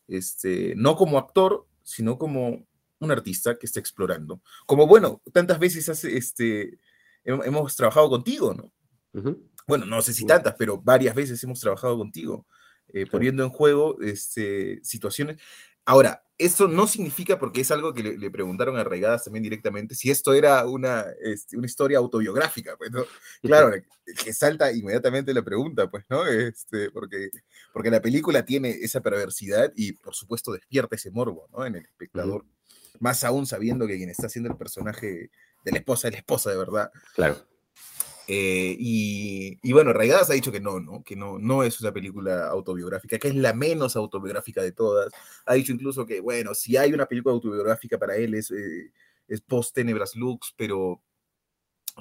este, 0.06 0.74
no 0.76 0.94
como 0.94 1.18
actor, 1.18 1.66
sino 1.82 2.18
como 2.18 2.68
un 3.00 3.10
artista 3.10 3.58
que 3.58 3.66
está 3.66 3.80
explorando. 3.80 4.42
Como, 4.64 4.86
bueno, 4.86 5.22
tantas 5.32 5.58
veces 5.58 6.04
este, 6.04 6.78
hemos, 7.24 7.74
trabajado 7.74 8.08
contigo, 8.08 8.54
¿no? 8.54 8.72
Bueno, 9.66 9.86
no 9.86 10.02
sé 10.02 10.12
si 10.12 10.26
tantas, 10.26 10.54
pero 10.58 10.78
varias 10.78 11.14
veces 11.14 11.42
hemos 11.44 11.60
trabajado 11.60 11.96
contigo, 11.98 12.46
eh, 12.92 13.06
poniendo 13.06 13.44
en 13.44 13.50
juego 13.50 14.00
este, 14.00 14.80
situaciones. 14.82 15.38
Ahora, 15.84 16.22
eso 16.38 16.66
no 16.66 16.86
significa, 16.86 17.38
porque 17.38 17.60
es 17.60 17.70
algo 17.70 17.94
que 17.94 18.02
le, 18.02 18.30
preguntaron 18.30 18.76
a 18.76 18.84
Regadas 18.84 19.24
también 19.24 19.44
directamente, 19.44 19.94
si 19.94 20.10
esto 20.10 20.34
era 20.34 20.66
una, 20.66 21.06
este, 21.20 21.56
una 21.56 21.66
historia 21.66 21.98
autobiográfica, 21.98 22.76
pues, 22.76 22.90
¿no? 22.90 23.04
Claro, 23.42 23.72
que 24.24 24.32
salta 24.32 24.72
inmediatamente 24.72 25.32
la 25.34 25.42
pregunta, 25.42 25.90
pues, 25.90 26.04
¿no? 26.08 26.26
Este, 26.26 26.90
porque, 26.90 27.30
porque 27.72 27.90
la 27.90 28.00
película 28.00 28.44
tiene 28.44 28.70
esa 28.70 29.00
perversidad 29.00 29.72
y, 29.76 29.92
por 29.92 30.14
supuesto, 30.14 30.52
despierta 30.52 30.96
ese 30.96 31.10
morbo, 31.10 31.48
¿no? 31.52 31.64
En 31.64 31.76
el 31.76 31.84
espectador. 31.84 32.44
Más 32.98 33.24
aún 33.24 33.46
sabiendo 33.46 33.86
que 33.86 33.96
quien 33.96 34.10
está 34.10 34.26
haciendo 34.26 34.50
el 34.50 34.56
personaje 34.56 35.30
de 35.64 35.70
la 35.70 35.78
esposa 35.78 36.08
es 36.08 36.14
la 36.14 36.18
esposa 36.18 36.50
de 36.50 36.56
verdad. 36.56 36.90
Claro. 37.14 37.36
Eh, 38.34 38.76
y, 38.78 39.72
bueno, 39.72 39.92
Raigadas 39.92 40.30
ha 40.30 40.32
dicho 40.32 40.50
que 40.50 40.60
no, 40.60 40.80
¿no? 40.80 41.04
Que 41.04 41.16
no, 41.16 41.38
no 41.38 41.64
es 41.64 41.78
una 41.82 41.92
película 41.92 42.46
autobiográfica, 42.48 43.18
que 43.18 43.28
es 43.28 43.34
la 43.34 43.52
menos 43.52 43.94
autobiográfica 43.94 44.62
de 44.62 44.72
todas. 44.72 45.12
Ha 45.44 45.52
dicho 45.52 45.70
incluso 45.70 46.06
que, 46.06 46.20
bueno, 46.20 46.54
si 46.54 46.78
hay 46.78 46.94
una 46.94 47.04
película 47.04 47.34
autobiográfica 47.34 47.98
para 47.98 48.16
él 48.16 48.32
es, 48.32 48.50
eh, 48.50 48.90
es 49.28 49.42
post 49.42 49.74
Tenebras 49.74 50.16
Lux, 50.16 50.54
pero, 50.56 51.02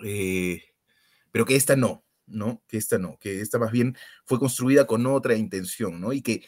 eh, 0.05 0.63
pero 1.33 1.43
que 1.45 1.57
esta 1.57 1.75
no, 1.75 2.05
¿no? 2.27 2.63
Que 2.65 2.77
esta 2.77 2.97
no, 2.97 3.17
que 3.19 3.41
esta 3.41 3.59
más 3.59 3.73
bien 3.73 3.97
fue 4.23 4.39
construida 4.39 4.87
con 4.87 5.05
otra 5.07 5.35
intención, 5.35 5.99
¿no? 5.99 6.13
Y 6.13 6.21
que 6.21 6.45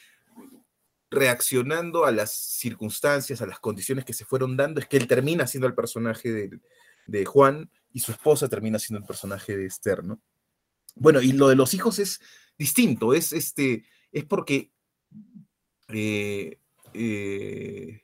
reaccionando 1.11 2.05
a 2.05 2.11
las 2.11 2.31
circunstancias, 2.31 3.41
a 3.41 3.47
las 3.47 3.59
condiciones 3.59 4.05
que 4.05 4.13
se 4.13 4.23
fueron 4.23 4.55
dando, 4.55 4.79
es 4.79 4.87
que 4.87 4.95
él 4.95 5.07
termina 5.07 5.45
siendo 5.45 5.67
el 5.67 5.75
personaje 5.75 6.31
de, 6.31 6.59
de 7.05 7.25
Juan 7.25 7.69
y 7.93 7.99
su 7.99 8.11
esposa 8.11 8.49
termina 8.49 8.79
siendo 8.79 8.99
el 8.99 9.05
personaje 9.05 9.55
de 9.55 9.67
Esther, 9.67 10.03
¿no? 10.03 10.19
Bueno, 10.95 11.21
y 11.21 11.31
lo 11.31 11.47
de 11.47 11.55
los 11.55 11.73
hijos 11.73 11.99
es 11.99 12.19
distinto, 12.57 13.13
es, 13.13 13.31
este, 13.33 13.85
es 14.11 14.25
porque, 14.25 14.71
eh, 15.89 16.59
eh, 16.93 18.01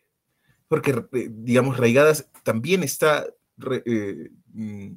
porque, 0.68 1.06
eh, 1.14 1.30
digamos, 1.32 1.78
Raigadas 1.78 2.30
también 2.44 2.84
está, 2.84 3.28
mm, 3.58 4.94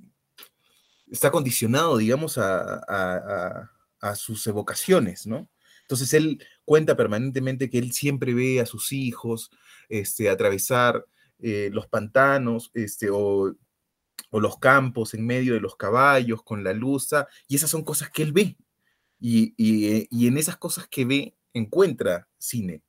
está 1.10 1.30
condicionado, 1.30 1.96
digamos, 1.96 2.38
a, 2.38 3.68
sus 4.16 4.44
evocaciones, 4.48 5.26
¿no? 5.28 5.48
Entonces 5.82 6.12
él 6.14 6.44
cuenta 6.64 6.96
permanentemente 6.96 7.70
que 7.70 7.78
él 7.78 7.92
siempre 7.92 8.34
ve 8.34 8.60
a 8.60 8.66
sus 8.66 8.90
hijos 8.92 9.50
este, 9.88 10.28
atravesar 10.28 11.06
los 11.38 11.86
pantanos 11.88 12.70
este, 12.74 13.10
o 13.10 13.54
o 14.30 14.40
los 14.40 14.58
campos 14.58 15.14
en 15.14 15.26
medio 15.26 15.54
de 15.54 15.60
los 15.60 15.76
caballos 15.76 16.42
con 16.42 16.64
la 16.64 16.72
luz, 16.72 17.10
y 17.48 17.56
esas 17.56 17.70
son 17.70 17.84
cosas 17.84 18.10
que 18.10 18.22
él 18.22 18.32
ve. 18.32 18.56
Y, 19.20 19.54
y, 19.56 20.26
en 20.26 20.36
esas 20.36 20.56
cosas 20.56 20.88
que 20.88 21.04
ve 21.04 21.36
encuentra 21.54 22.28
cine, 22.38 22.82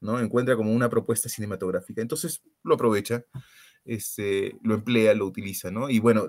¿no? 0.00 0.18
Encuentra 0.20 0.56
como 0.56 0.72
una 0.72 0.88
propuesta 0.90 1.28
cinematográfica. 1.28 2.02
Entonces 2.02 2.42
lo 2.64 2.74
aprovecha, 2.74 3.24
este, 3.84 4.56
lo 4.62 4.74
emplea, 4.74 5.14
lo 5.14 5.26
utiliza, 5.26 5.70
¿no? 5.70 5.88
Y 5.88 6.00
bueno, 6.00 6.28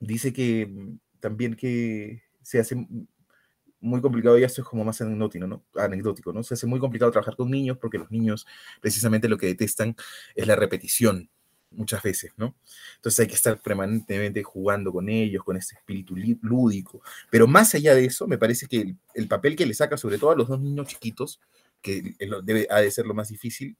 dice 0.00 0.32
que 0.32 0.66
mm, 0.66 0.98
también 1.20 1.54
que 1.54 2.22
se 2.42 2.58
hace 2.58 2.76
muy 3.80 4.00
complicado, 4.00 4.38
y 4.38 4.44
esto 4.44 4.62
es 4.62 4.68
como 4.68 4.84
más 4.84 5.00
anecdótico 5.00 5.46
¿no? 5.46 5.64
anecdótico, 5.76 6.32
¿no? 6.32 6.42
Se 6.42 6.54
hace 6.54 6.66
muy 6.66 6.80
complicado 6.80 7.10
trabajar 7.12 7.36
con 7.36 7.50
niños 7.50 7.78
porque 7.78 7.98
los 7.98 8.10
niños 8.10 8.46
precisamente 8.80 9.28
lo 9.28 9.38
que 9.38 9.46
detestan 9.46 9.96
es 10.34 10.46
la 10.46 10.56
repetición, 10.56 11.30
muchas 11.70 12.02
veces, 12.02 12.32
¿no? 12.36 12.54
Entonces 12.96 13.20
hay 13.20 13.26
que 13.28 13.34
estar 13.34 13.60
permanentemente 13.60 14.42
jugando 14.42 14.92
con 14.92 15.08
ellos, 15.08 15.44
con 15.44 15.56
ese 15.56 15.76
espíritu 15.76 16.16
lúdico. 16.42 17.02
Pero 17.30 17.46
más 17.46 17.74
allá 17.74 17.94
de 17.94 18.04
eso, 18.04 18.26
me 18.26 18.38
parece 18.38 18.66
que 18.66 18.94
el, 19.14 19.28
papel 19.28 19.56
que 19.56 19.66
le 19.66 19.74
saca, 19.74 19.96
sobre 19.96 20.18
todo 20.18 20.32
a 20.32 20.36
los 20.36 20.48
dos 20.48 20.60
niños 20.60 20.88
chiquitos, 20.88 21.40
que 21.80 22.16
debe, 22.42 22.66
ha 22.70 22.80
de 22.80 22.90
ser 22.90 23.06
lo 23.06 23.14
más 23.14 23.28
difícil, 23.28 23.76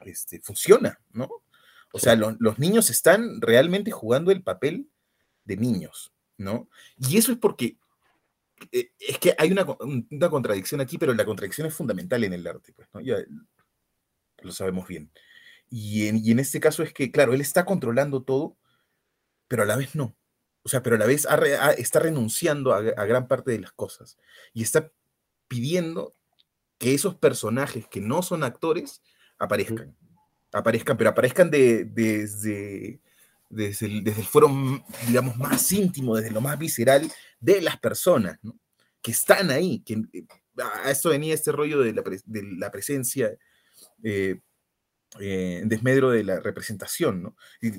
este, 0.00 0.40
funciona, 0.40 0.98
¿no? 1.12 1.28
O 1.92 1.98
sea, 1.98 2.16
los 2.16 2.58
niños 2.58 2.90
están 2.90 3.40
realmente 3.40 3.92
jugando 3.92 4.32
el 4.32 4.42
papel 4.42 4.88
de 5.44 5.56
niños, 5.56 6.12
¿no? 6.36 6.68
Y 6.98 7.18
eso 7.18 7.30
es 7.30 7.38
porque 7.38 7.76
eh, 8.72 8.90
es 8.98 9.18
que 9.18 9.34
hay 9.38 9.52
una, 9.52 9.64
una, 10.10 10.28
contradicción 10.28 10.80
aquí, 10.80 10.98
pero 10.98 11.14
la 11.14 11.24
contradicción 11.24 11.68
es 11.68 11.74
fundamental 11.74 12.24
en 12.24 12.32
el 12.32 12.46
arte, 12.46 12.72
pues, 12.72 12.88
¿no? 12.92 13.00
Ya 13.00 13.18
lo 14.42 14.52
sabemos 14.52 14.88
bien. 14.88 15.10
Y 15.76 16.06
en, 16.06 16.38
este 16.38 16.60
caso 16.60 16.84
es 16.84 16.92
que, 16.92 17.10
claro, 17.10 17.34
él 17.34 17.40
está 17.40 17.64
controlando 17.64 18.22
todo, 18.22 18.56
pero 19.48 19.64
a 19.64 19.66
la 19.66 19.74
vez 19.74 19.96
no. 19.96 20.16
O 20.62 20.68
sea, 20.68 20.84
pero 20.84 20.94
a 20.94 21.00
la 21.00 21.06
vez 21.06 21.26
está 21.78 21.98
renunciando 21.98 22.72
a, 22.72 22.80
gran 22.80 23.26
parte 23.26 23.50
de 23.50 23.58
las 23.58 23.72
cosas. 23.72 24.16
Y 24.52 24.62
está 24.62 24.92
pidiendo 25.48 26.14
que 26.78 26.94
esos 26.94 27.16
personajes 27.16 27.88
que 27.88 28.00
no 28.00 28.22
son 28.22 28.44
actores 28.44 29.02
aparezcan. 29.36 29.96
Aparezcan, 30.52 30.96
pero 30.96 31.10
aparezcan 31.10 31.50
de, 31.50 31.84
desde, 31.86 33.00
desde, 33.50 33.86
el, 33.86 34.04
desde 34.04 34.20
el 34.20 34.28
foro, 34.28 34.48
digamos, 35.08 35.36
más 35.38 35.72
íntimo, 35.72 36.14
desde 36.14 36.30
lo 36.30 36.40
más 36.40 36.56
visceral 36.56 37.10
de 37.40 37.60
las 37.60 37.80
personas, 37.80 38.38
¿no? 38.42 38.56
que 39.02 39.10
están 39.10 39.50
ahí. 39.50 39.80
Que, 39.80 39.94
eh, 40.12 40.24
a 40.84 40.92
esto 40.92 41.08
venía 41.08 41.34
este 41.34 41.50
rollo 41.50 41.80
de 41.80 41.94
la, 41.94 42.02
de 42.26 42.42
la 42.58 42.70
presencia 42.70 43.36
eh, 44.04 44.38
eh, 45.20 45.62
desmedro 45.64 46.10
de 46.10 46.24
la 46.24 46.40
representación, 46.40 47.22
¿no? 47.22 47.36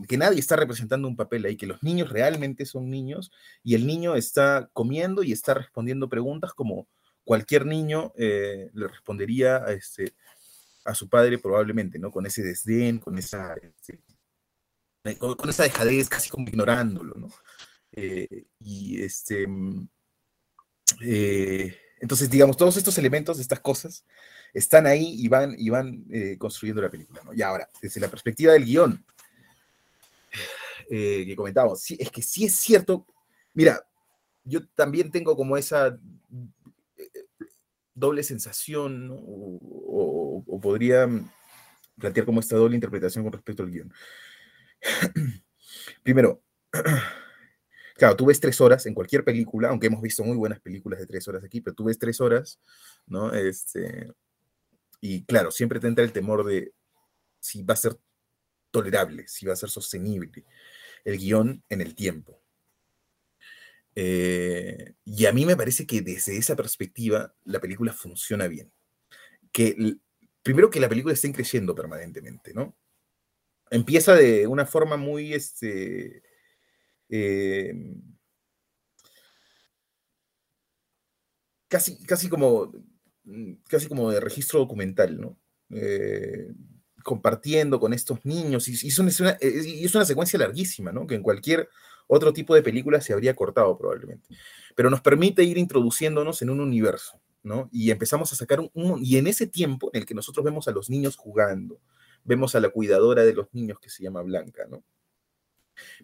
Que 0.08 0.17
nadie 0.17 0.39
está 0.39 0.56
representando 0.56 1.08
un 1.08 1.17
papel 1.17 1.45
ahí, 1.45 1.58
que 1.58 1.67
los 1.67 1.84
niños 1.84 2.10
realmente 2.10 2.65
son 2.65 2.89
niños 2.89 3.32
y 3.62 3.76
el 3.76 3.86
niño 3.86 4.15
está 4.15 4.69
comiendo 4.71 5.21
y 5.21 5.34
está 5.34 5.54
respondiendo 5.54 6.08
preguntas 6.08 6.54
como 6.54 6.88
cualquier 7.26 7.65
niño 7.65 8.13
eh, 8.15 8.69
le 8.74 8.88
respondería 8.88 9.58
a, 9.58 9.74
este, 9.74 10.13
a 10.86 10.95
su 10.95 11.10
padre 11.10 11.38
probablemente, 11.38 12.00
¿no? 12.00 12.10
Con 12.10 12.26
ese 12.26 12.41
desdén, 12.41 13.00
con 13.00 13.17
esa, 13.17 13.54
este, 13.56 14.00
eh, 15.04 15.17
con, 15.17 15.50
esa 15.50 15.63
dejadez, 15.63 16.08
casi 16.08 16.30
como 16.30 16.48
ignorándolo, 16.48 17.15
¿no? 17.15 17.30
y 18.60 19.02
este... 19.02 19.48
Mm, 19.48 19.88
entonces, 22.02 22.30
digamos, 22.30 22.58
todos 22.58 22.78
estos 22.78 22.98
elementos, 22.98 23.39
estas 23.39 23.60
cosas, 23.62 24.06
están 24.56 24.88
ahí 24.88 25.15
y 25.20 25.28
van, 25.28 25.54
y 25.58 25.70
van 25.70 26.06
eh, 26.10 26.38
construyendo 26.38 26.82
la 26.82 26.89
película. 26.89 27.22
¿no? 27.26 27.34
Y 27.34 27.41
ahora, 27.41 27.70
desde 27.82 28.00
la 28.00 28.08
perspectiva 28.08 28.54
del 28.54 28.63
guion, 28.63 29.06
eh, 30.89 31.26
que 31.26 31.36
comentábamos, 31.36 31.84
es 31.91 32.10
que 32.10 32.22
sí 32.22 32.46
es 32.46 32.56
cierto, 32.56 33.06
mira, 33.54 33.86
yo 34.46 34.65
también 34.70 35.12
tengo 35.12 35.36
como 35.36 35.58
esa 35.58 36.00
eh, 36.98 37.10
doble 37.94 38.24
sensación, 38.24 39.12
o, 39.12 40.44
o, 40.48 40.62
podría 40.62 41.10
plantear 42.00 42.26
como 42.26 42.39
esta 42.39 42.56
doble 42.56 42.76
interpretación 42.76 43.26
con 43.26 43.34
respecto 43.34 43.62
al 43.62 43.72
guion. 43.72 43.94
Primero, 46.04 46.41
claro, 47.98 48.15
tú 48.15 48.28
ves 48.28 48.39
tres 48.39 48.62
horas 48.62 48.86
en 48.86 48.94
cualquier 48.94 49.26
película, 49.26 49.68
aunque 49.68 49.88
hemos 49.88 50.02
visto 50.02 50.24
muy 50.24 50.38
buenas 50.38 50.62
películas 50.62 51.02
de 51.02 51.08
tres 51.08 51.28
horas 51.28 51.44
aquí, 51.44 51.60
pero 51.60 51.76
tú 51.76 51.84
ves 51.84 52.00
tres 52.00 52.22
horas, 52.22 52.62
¿no? 53.06 53.34
Este, 53.34 54.13
y 55.06 55.24
claro, 55.26 55.52
siempre 55.52 55.80
te 55.80 55.88
entra 55.88 56.04
el 56.04 56.12
temor 56.12 56.44
de 56.44 56.74
si 57.39 57.62
va 57.62 57.76
a 57.76 57.78
ser 57.78 57.98
tolerable, 58.72 59.28
si 59.28 59.46
va 59.46 59.54
a 59.54 59.56
ser 59.56 59.70
sostenible 59.70 60.46
el 61.04 61.20
guion 61.20 61.63
en 61.70 61.82
el 61.82 61.94
tiempo. 61.94 62.41
Eh, 63.94 64.96
y 65.06 65.26
a 65.28 65.32
mí 65.32 65.46
me 65.46 65.56
parece 65.56 65.86
que 65.86 66.02
desde 66.02 66.38
esa 66.38 66.56
perspectiva 66.56 67.34
la 67.44 67.62
película 67.62 67.94
funciona 67.94 68.48
bien. 68.48 68.74
Que 69.52 69.76
primero 70.41 70.70
que 70.72 70.80
la 70.80 70.89
película 70.89 71.13
esté 71.13 71.32
creciendo 71.32 71.76
permanentemente, 71.76 72.54
¿no? 72.54 72.76
Empieza 73.70 74.15
de 74.15 74.48
una 74.48 74.65
forma 74.65 74.98
muy, 74.98 75.34
este, 75.34 76.24
em, 77.10 78.02
casi, 81.68 82.04
casi 82.06 82.30
como 82.30 82.72
casi 83.68 83.88
como 83.88 84.12
de 84.12 84.20
registro 84.20 84.60
documental, 84.60 85.20
¿no? 85.20 85.38
Eh, 85.72 86.52
compartiendo 87.04 87.80
con 87.80 87.94
estos 87.94 88.26
niños, 88.26 88.68
y, 88.68 88.88
es 88.88 89.00
una, 89.00 90.06
secuencia 90.06 90.40
larguísima, 90.40 90.92
¿no? 90.92 91.06
Que 91.06 91.16
en 91.16 91.22
cualquier 91.22 91.70
otro 92.08 92.34
tipo 92.34 92.56
de 92.56 92.64
película 92.64 93.00
se 93.00 93.14
habría 93.14 93.36
cortado 93.36 93.78
probablemente. 93.78 94.28
Pero 94.76 94.90
nos 94.90 95.02
permite 95.02 95.44
ir 95.44 95.58
introduciéndonos 95.58 96.42
en 96.42 96.50
un 96.50 96.60
universo, 96.60 97.20
¿no? 97.44 97.70
Y 97.72 97.92
empezamos 97.92 98.34
a 98.34 98.36
sacar 98.36 98.60
un, 98.60 99.00
Y 99.04 99.18
en 99.18 99.28
ese 99.28 99.46
tiempo 99.46 99.92
en 99.94 100.02
el 100.02 100.06
que 100.08 100.16
nosotros 100.16 100.44
vemos 100.44 100.68
a 100.68 100.72
los 100.72 100.90
niños 100.90 101.16
jugando, 101.16 101.80
vemos 102.24 102.56
a 102.56 102.60
la 102.60 102.70
cuidadora 102.70 103.24
de 103.24 103.34
los 103.34 103.54
niños 103.54 103.80
que 103.80 103.90
se 103.90 104.04
llama 104.04 104.24
Blanca, 104.24 104.66
¿no? 104.68 104.84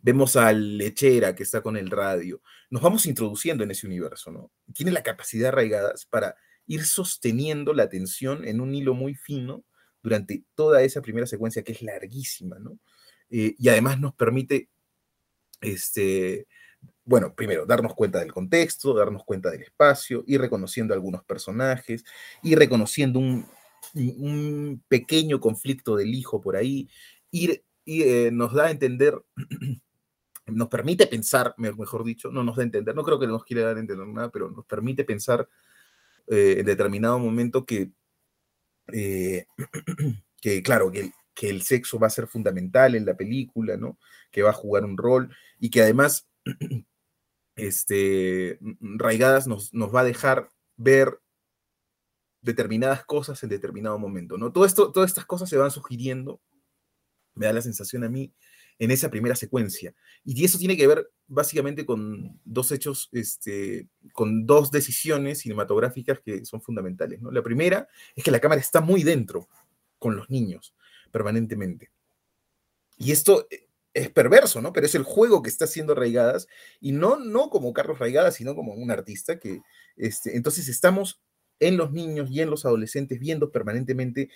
Vemos 0.02 0.36
a 0.36 0.52
lechera 0.54 1.34
que 1.34 1.44
está 1.44 1.62
con 1.62 1.78
el 1.78 1.90
radio. 1.90 2.42
Nos 2.70 2.82
vamos 2.82 3.06
introduciendo 3.06 3.64
en 3.64 3.72
ese 3.72 3.88
universo, 3.88 4.32
¿no? 4.32 4.52
Tiene 4.74 4.92
la 4.92 5.02
capacidad 5.02 5.50
arraigadas 5.50 6.06
para 6.06 6.36
ir 6.72 6.86
sosteniendo 6.86 7.74
la 7.74 7.84
atención 7.84 8.48
en 8.48 8.62
un 8.62 8.74
hilo 8.74 8.94
muy 8.94 9.14
fino 9.14 9.66
durante 10.02 10.46
toda 10.56 10.82
esa 10.84 11.02
primera 11.02 11.28
secuencia 11.28 11.64
que 11.64 11.74
es 11.74 11.82
larguísima, 11.82 12.60
¿no? 12.60 12.80
Eh, 13.30 13.56
y 13.58 13.68
además 13.68 14.00
nos 14.00 14.14
permite, 14.14 14.70
este, 15.60 16.48
bueno, 17.04 17.36
primero, 17.36 17.66
darnos 17.66 17.94
cuenta 17.94 18.20
del 18.20 18.32
contexto, 18.32 18.94
darnos 18.94 19.26
cuenta 19.26 19.52
del 19.52 19.64
espacio, 19.64 20.24
ir 20.28 20.40
reconociendo 20.40 20.94
algunos 20.94 21.26
personajes, 21.26 22.06
ir 22.42 22.58
reconociendo 22.58 23.20
un, 23.20 23.46
pequeño 24.88 25.42
conflicto 25.42 25.98
del 25.98 26.16
hijo 26.16 26.40
por 26.40 26.56
ahí, 26.56 26.88
ir, 27.32 27.66
y 27.84 28.04
eh, 28.04 28.32
nos 28.32 28.54
da 28.54 28.68
a 28.68 28.72
entender, 28.72 29.22
nos 30.46 30.70
permite 30.70 31.06
pensar, 31.08 31.54
mejor 31.58 32.06
dicho, 32.06 32.32
no 32.32 32.46
nos 32.46 32.56
da 32.56 32.62
a 32.62 32.66
entender, 32.66 32.96
no 32.96 33.04
creo 33.04 33.20
que 33.20 33.28
nos 33.28 33.44
quiera 33.44 33.66
dar 33.66 33.76
a 33.76 33.82
entender 33.82 34.08
nada, 34.08 34.30
pero 34.30 34.50
nos 34.50 34.66
permite 34.66 35.04
pensar 35.04 35.50
eh, 36.32 36.60
en 36.60 36.66
determinado 36.66 37.20
momento 37.20 37.66
que, 37.66 37.92
eh, 38.94 39.46
que 40.42 40.64
claro, 40.64 40.90
que, 40.90 41.12
que 41.34 41.50
el 41.50 41.62
sexo 41.62 42.00
va 42.00 42.08
a 42.08 42.12
ser 42.12 42.26
fundamental 42.28 42.96
en 42.96 43.06
la 43.06 43.18
película, 43.18 43.76
¿no? 43.76 44.00
Que 44.32 44.42
va 44.42 44.52
a 44.52 44.54
jugar 44.54 44.86
un 44.86 44.98
rol 44.98 45.36
y 45.60 45.70
que 45.70 45.82
además, 45.82 46.30
este, 47.58 48.60
Raigadas 48.80 49.46
nos, 49.46 49.74
nos 49.74 49.94
va 49.94 50.02
a 50.02 50.06
dejar 50.06 50.50
ver 50.78 51.20
determinadas 52.42 53.04
cosas 53.04 53.44
en 53.44 53.50
determinado 53.50 54.00
momento, 54.00 54.38
¿no? 54.38 54.54
Todo 54.54 54.64
esto, 54.64 54.94
todas 54.94 55.10
estas 55.10 55.26
cosas 55.26 55.50
se 55.50 55.58
van 55.58 55.70
sugiriendo, 55.70 56.40
me 57.36 57.46
da 57.46 57.52
la 57.52 57.62
sensación 57.62 58.06
a 58.06 58.10
mí, 58.10 58.34
en 58.82 58.90
esa 58.90 59.12
primera 59.12 59.36
secuencia. 59.36 59.94
Y 60.26 60.44
eso 60.44 60.58
tiene 60.58 60.76
que 60.76 60.88
ver 60.88 61.12
básicamente 61.28 61.86
con 61.86 62.40
dos 62.44 62.72
hechos, 62.72 63.10
este, 63.12 63.88
con 64.12 64.48
dos 64.48 64.72
decisiones 64.72 65.38
cinematográficas 65.38 66.20
que 66.20 66.44
son 66.46 66.64
fundamentales, 66.64 67.22
¿no? 67.22 67.30
La 67.30 67.44
primera 67.44 67.88
es 68.16 68.24
que 68.24 68.32
la 68.32 68.40
cámara 68.40 68.60
está 68.60 68.82
muy 68.82 69.04
dentro 69.04 69.48
con 70.00 70.16
los 70.16 70.32
niños, 70.32 70.74
permanentemente. 71.12 71.92
Y 72.98 73.12
esto 73.12 73.48
eh, 73.52 73.68
es 73.94 74.10
perverso, 74.10 74.64
¿no? 74.64 74.74
Pero 74.74 74.88
es 74.88 74.96
el 74.96 75.04
juego 75.04 75.44
que 75.44 75.50
está 75.52 75.66
haciendo 75.66 75.94
Raigadas, 75.94 76.48
y 76.80 76.92
no, 76.92 77.20
no 77.20 77.52
como 77.52 77.74
Carlos 77.74 78.00
Raigadas, 78.00 78.34
sino 78.34 78.56
como 78.56 78.74
un 78.74 78.90
artista 78.90 79.38
que, 79.38 79.62
este, 79.96 80.36
entonces 80.36 80.68
estamos 80.68 81.22
en 81.60 81.78
los 81.78 81.92
niños 81.92 82.32
y 82.32 82.42
en 82.42 82.50
los 82.50 82.66
adolescentes 82.66 83.20
viendo 83.20 83.52
permanentemente, 83.52 84.32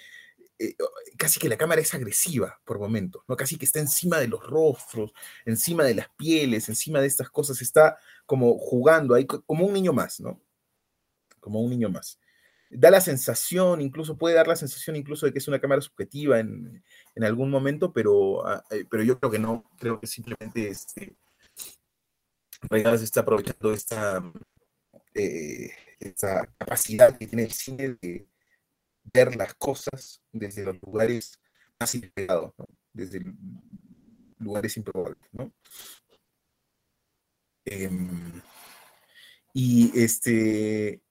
eh, 0.57 0.75
casi 1.17 1.39
que 1.39 1.49
la 1.49 1.57
cámara 1.57 1.81
es 1.81 1.93
agresiva 1.93 2.59
por 2.65 2.79
momentos, 2.79 3.23
¿no? 3.27 3.35
Casi 3.35 3.57
que 3.57 3.65
está 3.65 3.79
encima 3.79 4.19
de 4.19 4.27
los 4.27 4.41
rostros, 4.43 5.13
encima 5.45 5.83
de 5.83 5.95
las 5.95 6.09
pieles, 6.17 6.69
encima 6.69 7.01
de 7.01 7.07
estas 7.07 7.29
cosas, 7.29 7.61
está 7.61 7.97
como 8.25 8.57
jugando 8.57 9.15
ahí, 9.15 9.25
como 9.25 9.65
un 9.65 9.73
niño 9.73 9.93
más, 9.93 10.19
¿no? 10.19 10.41
Como 11.39 11.61
un 11.61 11.69
niño 11.69 11.89
más. 11.89 12.19
Da 12.69 12.89
la 12.89 13.01
sensación, 13.01 13.81
incluso 13.81 14.17
puede 14.17 14.35
dar 14.35 14.47
la 14.47 14.55
sensación 14.55 14.95
incluso 14.95 15.25
de 15.25 15.33
que 15.33 15.39
es 15.39 15.47
una 15.47 15.59
cámara 15.59 15.81
subjetiva 15.81 16.39
en, 16.39 16.83
en 17.15 17.23
algún 17.23 17.49
momento, 17.49 17.93
pero, 17.93 18.45
ah, 18.47 18.63
eh, 18.71 18.85
pero 18.89 19.03
yo 19.03 19.19
creo 19.19 19.31
que 19.31 19.39
no, 19.39 19.69
creo 19.77 19.99
que 19.99 20.07
simplemente 20.07 20.67
este, 20.69 21.15
está 23.03 23.21
aprovechando 23.21 23.73
esta, 23.73 24.23
eh, 25.13 25.71
esa 25.99 26.45
capacidad 26.57 27.17
que 27.17 27.27
tiene 27.27 27.43
el 27.43 27.51
cine 27.51 27.97
de 28.01 28.27
ver 29.13 29.35
las 29.35 29.53
cosas 29.55 30.21
desde 30.31 30.63
los 30.63 30.77
lugares 30.81 31.39
más 31.79 31.93
inesperados, 31.95 32.53
desde 32.93 33.21
lugares 34.39 34.77
improbables. 34.77 35.29
¿no? 35.31 35.51
Em, 37.65 38.41
y 39.53 39.91
este 39.99 41.01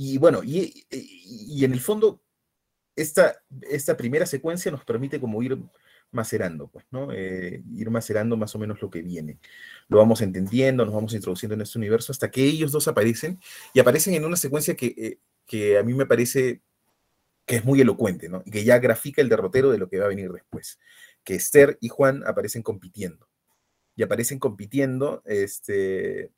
y 0.00 0.16
bueno, 0.16 0.44
y, 0.44 0.86
y, 0.90 1.64
en 1.64 1.72
el 1.72 1.80
fondo, 1.80 2.22
esta, 2.94 3.42
esta 3.62 3.96
primera 3.96 4.26
secuencia 4.26 4.70
nos 4.70 4.84
permite 4.84 5.18
como 5.18 5.42
ir 5.42 5.58
macerando, 6.12 6.68
pues, 6.68 6.84
¿no? 6.92 7.12
Eh, 7.12 7.64
ir 7.74 7.90
macerando 7.90 8.36
más 8.36 8.54
o 8.54 8.60
menos 8.60 8.80
lo 8.80 8.90
que 8.90 9.02
viene. 9.02 9.40
Lo 9.88 9.98
vamos 9.98 10.20
entendiendo, 10.20 10.84
nos 10.84 10.94
vamos 10.94 11.14
introduciendo 11.14 11.54
en 11.56 11.62
este 11.62 11.78
universo 11.78 12.12
hasta 12.12 12.30
que 12.30 12.44
ellos 12.44 12.70
dos 12.70 12.86
aparecen 12.86 13.40
y 13.74 13.80
aparecen 13.80 14.14
en 14.14 14.24
una 14.24 14.36
secuencia 14.36 14.76
que, 14.76 14.86
eh, 14.96 15.18
que 15.46 15.78
a 15.78 15.82
mí 15.82 15.94
me 15.94 16.06
parece 16.06 16.62
que 17.48 17.56
es 17.56 17.64
muy 17.64 17.80
elocuente, 17.80 18.28
¿no? 18.28 18.42
Y 18.44 18.50
que 18.52 18.62
ya 18.62 18.78
grafica 18.78 19.22
el 19.22 19.28
derrotero 19.28 19.72
de 19.72 19.78
lo 19.78 19.88
que 19.88 19.98
va 19.98 20.04
a 20.04 20.08
venir 20.08 20.30
después. 20.30 20.78
Que 21.24 21.34
Esther 21.34 21.78
y 21.80 21.88
Juan 21.88 22.22
aparecen 22.26 22.62
compitiendo. 22.62 23.28
Y 23.96 24.04
aparecen 24.04 24.38
compitiendo 24.38 25.22
este, 25.24 26.30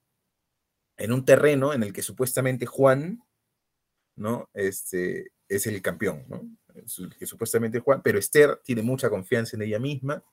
en 0.97 1.13
un 1.13 1.25
terreno 1.25 1.75
en 1.75 1.83
el 1.83 1.93
que 1.93 2.01
supuestamente 2.01 2.65
Juan, 2.65 3.23
¿no? 4.15 4.49
Este, 4.55 5.33
es 5.49 5.67
el 5.67 5.83
campeón, 5.83 6.25
¿no? 6.29 6.49
que 7.19 7.27
supuestamente 7.27 7.81
Juan, 7.81 8.01
pero 8.01 8.19
Esther 8.19 8.61
tiene 8.65 8.83
mucha 8.83 9.11
confianza 9.11 9.57
en 9.57 9.63
ella 9.63 9.81
misma 9.81 10.25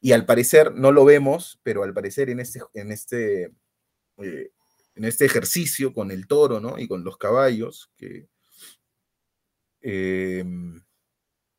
y 0.00 0.12
al 0.12 0.24
parecer 0.24 0.72
no 0.72 0.92
lo 0.92 1.04
vemos, 1.04 1.58
pero 1.64 1.82
al 1.82 1.92
parecer 1.92 2.30
en 2.30 2.38
este, 2.38 2.60
en 2.74 2.92
este, 2.92 3.52
eh, 4.18 4.52
en 4.94 5.04
este 5.04 5.24
ejercicio 5.24 5.92
con 5.92 6.12
el 6.12 6.28
toro 6.28 6.60
¿no? 6.60 6.78
y 6.78 6.86
con 6.86 7.02
los 7.02 7.18
caballos, 7.18 7.90
que 7.96 8.28
em, 9.88 10.82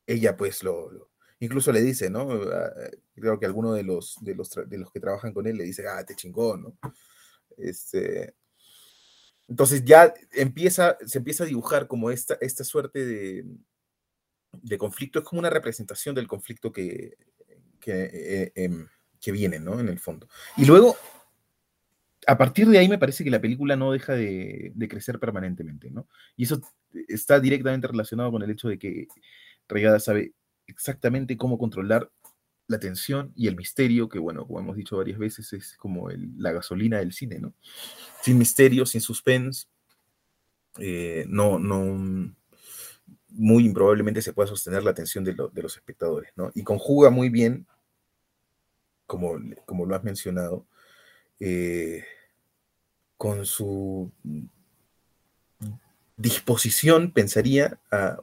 ella 0.06 0.36
pues 0.36 0.62
lo, 0.62 1.10
incluso 1.40 1.72
le 1.72 1.82
dice, 1.82 2.10
¿no? 2.10 2.30
Ah, 2.52 2.70
creo 3.14 3.38
que 3.38 3.46
alguno 3.46 3.72
de 3.72 3.82
los, 3.82 4.16
de 4.20 4.34
los, 4.34 4.50
de 4.50 4.78
los 4.78 4.90
que 4.92 5.00
trabajan 5.00 5.32
con 5.32 5.46
él 5.46 5.56
le 5.56 5.64
dice, 5.64 5.86
ah, 5.88 6.04
te 6.04 6.14
chingón, 6.14 6.62
¿no? 6.62 6.78
Este, 7.56 8.34
entonces 9.48 9.84
ya 9.84 10.14
empieza, 10.32 10.96
se 11.04 11.18
empieza 11.18 11.44
a 11.44 11.46
dibujar 11.48 11.88
como 11.88 12.10
esta, 12.10 12.38
esta 12.40 12.64
suerte 12.64 13.04
de, 13.04 13.44
de 14.52 14.78
conflicto 14.78 15.18
es 15.18 15.24
como 15.24 15.40
una 15.40 15.50
representación 15.50 16.14
del 16.14 16.28
conflicto 16.28 16.72
que, 16.72 17.16
que, 17.80 18.10
eh, 18.12 18.52
em, 18.54 18.86
que 19.20 19.32
viene, 19.32 19.58
¿no? 19.58 19.80
En 19.80 19.88
el 19.88 19.98
fondo. 19.98 20.28
Y 20.56 20.64
luego, 20.64 20.96
a 22.30 22.38
partir 22.38 22.68
de 22.68 22.78
ahí 22.78 22.88
me 22.88 22.98
parece 22.98 23.24
que 23.24 23.30
la 23.30 23.40
película 23.40 23.74
no 23.74 23.90
deja 23.90 24.14
de, 24.14 24.72
crecer 24.88 25.18
permanentemente, 25.18 25.90
¿no? 25.90 26.06
Y 26.36 26.44
eso 26.44 26.60
está 27.08 27.40
directamente 27.40 27.88
relacionado 27.88 28.30
con 28.30 28.40
el 28.42 28.50
hecho 28.50 28.68
de 28.68 28.78
que 28.78 29.08
Regada 29.68 29.98
sabe 29.98 30.32
exactamente 30.68 31.36
cómo 31.36 31.58
controlar 31.58 32.08
la 32.68 32.78
tensión 32.78 33.32
y 33.34 33.48
el 33.48 33.56
misterio, 33.56 34.08
que 34.08 34.20
bueno, 34.20 34.46
como 34.46 34.60
hemos 34.60 34.76
dicho 34.76 34.96
varias 34.96 35.18
veces, 35.18 35.52
es 35.52 35.76
como 35.76 36.08
la 36.36 36.52
gasolina 36.52 36.98
del 36.98 37.12
cine, 37.12 37.40
¿no? 37.40 37.52
Sin 38.22 38.38
misterio, 38.38 38.86
sin 38.86 39.00
suspense, 39.00 39.66
eh, 40.78 41.24
no, 41.28 41.58
no, 41.58 42.32
muy 43.30 43.64
improbablemente 43.64 44.22
se 44.22 44.32
pueda 44.32 44.48
sostener 44.48 44.84
la 44.84 44.92
atención 44.92 45.24
de, 45.24 45.34
los 45.34 45.76
espectadores, 45.76 46.30
¿no? 46.36 46.52
Y 46.54 46.62
conjuga 46.62 47.10
muy 47.10 47.28
bien, 47.28 47.66
como, 49.06 49.36
como 49.66 49.84
lo 49.84 49.96
has 49.96 50.04
mencionado, 50.04 50.64
eh, 51.40 52.04
con 53.20 53.44
su 53.44 54.10
disposición, 56.16 57.12
pensaría, 57.12 57.78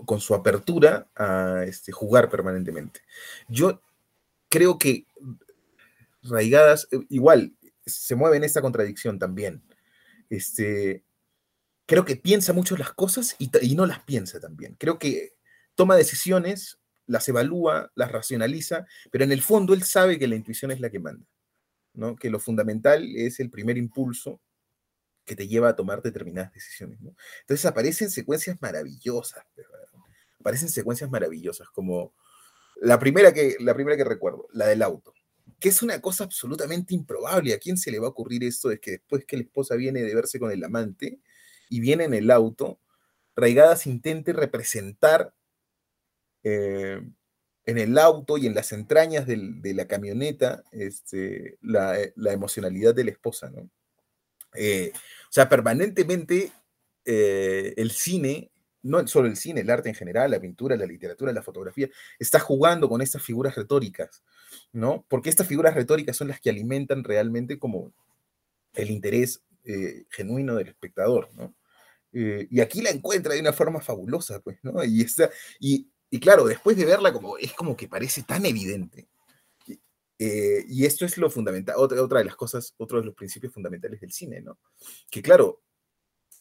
con 0.07 0.19
su 0.19 0.33
apertura 0.33 1.07
a 1.15 1.65
este, 1.67 1.91
jugar 1.91 2.31
permanentemente. 2.31 3.01
Yo 3.47 3.79
creo 4.49 4.79
que 4.79 5.05
Raigadas, 6.23 6.87
eh, 6.91 6.97
igual, 7.09 7.53
se 7.85 8.15
mueve 8.15 8.37
en 8.37 8.43
esta 8.43 8.63
contradicción 8.63 9.19
también. 9.19 9.61
Este, 10.31 11.03
creo 11.85 12.03
que 12.03 12.15
piensa 12.15 12.51
mucho 12.51 12.75
las 12.75 12.91
cosas 12.91 13.35
y, 13.37 13.75
no 13.75 13.85
las 13.85 13.99
piensa 13.99 14.39
también. 14.39 14.77
Creo 14.79 14.97
que 14.97 15.35
toma 15.75 15.95
decisiones, 15.95 16.79
las 17.05 17.29
evalúa, 17.29 17.91
las 17.93 18.11
racionaliza, 18.11 18.87
pero 19.11 19.25
en 19.25 19.31
el 19.31 19.43
fondo 19.43 19.75
él 19.75 19.83
sabe 19.83 20.17
que 20.17 20.27
la 20.27 20.35
intuición 20.35 20.71
es 20.71 20.79
la 20.79 20.89
que 20.89 20.97
manda, 20.97 21.27
¿no? 21.93 22.15
que 22.15 22.31
lo 22.31 22.39
fundamental 22.39 23.07
es 23.15 23.39
el 23.39 23.51
primer 23.51 23.77
impulso 23.77 24.41
que 25.27 25.35
te 25.35 25.47
lleva 25.47 25.69
a 25.69 25.75
tomar 25.75 26.01
determinadas 26.01 26.53
decisiones. 26.53 26.97
Entonces 27.41 27.65
aparecen 27.65 28.09
secuencias 28.09 28.59
maravillosas, 28.61 29.45
aparecen 30.39 30.69
secuencias 30.69 31.11
maravillosas, 31.11 31.69
como 31.69 32.13
la 32.77 32.97
primera, 32.97 33.33
que, 33.33 33.57
la 33.59 33.75
primera 33.75 33.97
que 33.97 34.05
recuerdo, 34.05 34.47
la 34.53 34.67
del 34.67 34.81
auto, 34.81 35.13
que 35.59 35.69
es 35.69 35.81
una 35.81 35.99
cosa 35.99 36.23
absolutamente 36.23 36.95
improbable. 36.95 37.53
¿A 37.53 37.59
quién 37.59 37.77
se 37.77 37.91
le 37.91 37.99
va 37.99 38.07
a 38.07 38.11
ocurrir 38.11 38.43
esto 38.45 38.69
de 38.69 38.79
que 38.79 38.91
después 38.91 39.25
que 39.25 39.35
la 39.35 39.43
esposa 39.43 39.75
viene 39.75 40.01
de 40.01 40.15
verse 40.15 40.39
con 40.39 40.49
el 40.49 40.63
amante, 40.63 41.19
y 41.69 41.81
viene 41.81 42.05
en 42.05 42.13
el 42.13 42.31
auto, 42.31 42.79
Raigadas 43.35 43.85
intente 43.85 44.33
representar 44.33 45.31
eh, 46.43 46.99
en 47.65 47.77
el 47.77 47.97
auto 47.99 48.37
y 48.37 48.47
en 48.47 48.55
las 48.55 48.71
entrañas 48.71 49.27
de 49.27 49.73
la 49.75 49.87
camioneta 49.87 50.63
este, 50.71 51.59
la, 51.61 51.97
emocionalidad 52.31 52.95
de 52.95 53.03
la 53.03 53.11
esposa, 53.11 53.51
¿no? 53.51 53.69
O 54.57 55.31
sea, 55.31 55.47
permanentemente 55.49 56.51
el 57.05 57.91
cine 57.91 58.51
no 58.87 59.05
solo 59.07 59.27
el 59.27 59.35
cine, 59.35 59.61
el 59.61 59.69
arte 59.69 59.89
en 59.89 59.95
general, 59.95 60.31
la 60.31 60.39
pintura, 60.39 60.75
la 60.75 60.85
literatura, 60.85 61.33
la 61.33 61.43
fotografía, 61.43 61.89
está 62.19 62.39
jugando 62.39 62.89
con 62.89 63.01
estas 63.01 63.21
figuras 63.21 63.55
retóricas, 63.55 64.23
¿no? 64.71 65.05
Porque 65.07 65.29
estas 65.29 65.47
figuras 65.47 65.75
retóricas 65.75 66.15
son 66.15 66.29
las 66.29 66.39
que 66.39 66.49
alimentan 66.49 67.03
realmente 67.03 67.59
como 67.59 67.91
el 68.73 68.89
interés 68.89 69.41
eh, 69.65 70.05
genuino 70.09 70.55
del 70.55 70.69
espectador, 70.69 71.29
¿no? 71.35 71.53
Eh, 72.13 72.47
y 72.49 72.61
aquí 72.61 72.81
la 72.81 72.89
encuentra 72.89 73.33
de 73.33 73.41
una 73.41 73.53
forma 73.53 73.81
fabulosa, 73.81 74.39
pues, 74.39 74.57
¿no? 74.63 74.83
Y, 74.83 75.01
está, 75.01 75.29
y, 75.59 75.89
claro, 76.19 76.45
después 76.45 76.77
de 76.77 76.85
verla, 76.85 77.11
como, 77.11 77.37
es 77.37 77.53
como 77.53 77.75
que 77.75 77.87
parece 77.87 78.23
tan 78.23 78.45
evidente. 78.45 79.07
Eh, 80.19 80.65
y 80.67 80.85
esto 80.85 81.05
es 81.05 81.17
lo 81.17 81.29
fundamental, 81.29 81.75
otra, 81.77 82.01
otra 82.01 82.19
de 82.19 82.25
las 82.25 82.35
cosas, 82.35 82.73
otro 82.77 82.99
de 82.99 83.05
los 83.05 83.15
principios 83.15 83.53
fundamentales 83.53 84.01
del 84.01 84.11
cine, 84.11 84.41
¿no? 84.41 84.57
Que 85.11 85.21
claro, 85.21 85.61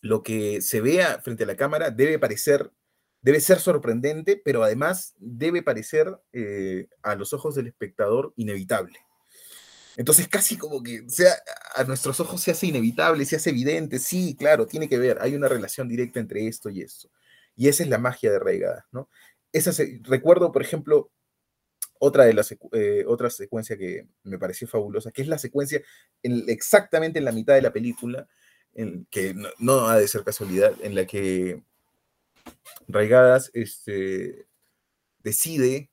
lo 0.01 0.23
que 0.23 0.63
se 0.63 0.81
vea 0.81 1.21
frente 1.23 1.45
a 1.45 1.47
la 1.47 1.57
cámara 1.57 1.91
debe 1.91 2.19
parecer, 2.19 2.71
debe 3.21 3.41
ser 3.41 3.59
sorprendente, 3.59 4.41
pero 4.43 4.63
además 4.63 5.15
debe 5.19 5.63
parecer 5.63 6.19
eh, 6.33 6.89
a 7.03 7.15
los 7.17 7.33
ojos 7.33 7.55
del 7.55 7.67
espectador 7.67 8.33
inevitable. 8.37 8.99
Entonces 9.97 10.29
casi 10.29 10.57
como 10.57 10.83
que 10.83 11.09
sea, 11.09 11.35
a 11.75 11.85
nuestros 11.85 12.21
ojos 12.21 12.41
se 12.41 12.51
hace 12.51 12.67
inevitable, 12.67 13.25
se 13.25 13.37
hace 13.37 13.51
evidente, 13.51 13.99
sí, 13.99 14.37
claro, 14.39 14.67
tiene 14.67 14.89
que 14.89 14.99
ver, 14.99 15.19
hay 15.21 15.35
una 15.35 15.49
relación 15.49 15.89
directa 15.89 16.21
entre 16.21 16.47
esto 16.47 16.71
y 16.71 16.83
esto. 16.83 17.11
Y 17.55 17.69
esa 17.69 17.83
es 17.83 17.89
la 17.89 17.99
magia 17.99 18.31
de 18.31 18.39
Reigada, 18.39 18.87
¿no? 18.93 19.09
Esa 19.53 19.73
recuerdo, 20.03 20.53
por 20.53 20.61
ejemplo, 20.61 21.11
otra 22.01 22.25
de 22.25 22.35
las 22.35 22.55
eh, 22.73 23.05
otra 23.07 23.31
secuencia 23.31 23.77
que 23.77 24.07
me 24.25 24.39
pareció 24.39 24.69
fabulosa, 24.69 25.11
que 25.11 25.23
es 25.23 25.29
la 25.29 25.39
secuencia 25.39 25.83
exactamente 26.23 27.19
en 27.19 27.25
la 27.25 27.33
mitad 27.33 27.55
de 27.55 27.63
la 27.63 27.73
película, 27.73 28.29
que 29.11 29.35
no, 29.59 29.89
ha 29.89 29.99
de 29.99 30.09
ser 30.09 30.23
casualidad, 30.23 30.75
en 30.83 30.95
la 30.95 31.07
que 31.07 31.63
Raigadas 32.89 33.51
este, 33.55 34.47
decide, 35.23 35.91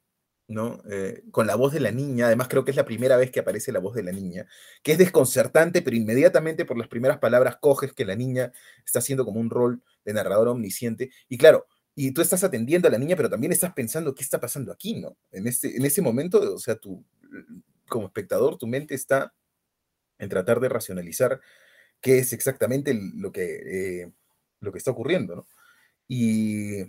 ¿no? 0.47 0.81
Eh, 0.91 1.23
con 1.31 1.47
la 1.47 1.55
voz 1.55 1.73
de 1.73 1.79
la 1.79 1.91
niña, 1.91 2.27
además 2.27 2.49
creo 2.49 2.65
que 2.65 2.71
es 2.71 2.77
la 2.77 2.85
primera 2.85 3.17
vez 3.17 3.31
que 3.31 3.39
aparece 3.39 3.71
la 3.71 3.79
voz 3.79 3.95
de 3.95 4.03
la 4.03 4.11
niña, 4.11 4.47
que 4.83 4.93
es 4.93 4.97
desconcertante, 4.97 5.81
pero 5.81 5.95
inmediatamente 5.95 6.65
por 6.65 6.77
las 6.77 6.89
primeras 6.89 7.19
palabras 7.19 7.57
coges 7.59 7.93
que 7.93 8.05
la 8.05 8.15
niña 8.15 8.51
está 8.85 8.99
haciendo 8.99 9.25
como 9.25 9.39
un 9.39 9.49
rol 9.49 9.81
de 10.05 10.13
narrador 10.13 10.49
omnisciente, 10.49 11.11
y 11.29 11.37
claro, 11.37 11.67
y 11.95 12.11
tú 12.11 12.21
estás 12.21 12.43
atendiendo 12.43 12.87
a 12.87 12.91
la 12.91 12.97
niña, 12.97 13.15
pero 13.15 13.29
también 13.29 13.51
estás 13.51 13.73
pensando 13.73 14.15
qué 14.15 14.23
está 14.23 14.39
pasando 14.39 14.71
aquí, 14.71 14.99
¿no? 14.99 15.17
En, 15.31 15.47
este, 15.47 15.75
en 15.75 15.85
ese 15.85 16.01
momento, 16.01 16.55
o 16.55 16.59
sea, 16.59 16.75
tú, 16.75 17.03
como 17.87 18.07
espectador, 18.07 18.57
tu 18.57 18.67
mente 18.67 18.95
está 18.95 19.33
en 20.17 20.29
tratar 20.29 20.59
de 20.59 20.69
racionalizar 20.69 21.39
qué 22.01 22.19
es 22.19 22.33
exactamente 22.33 22.99
lo 23.15 23.31
que, 23.31 24.01
eh, 24.01 24.11
lo 24.59 24.71
que 24.71 24.77
está 24.77 24.91
ocurriendo, 24.91 25.35
¿no? 25.35 25.47
Y, 26.07 26.83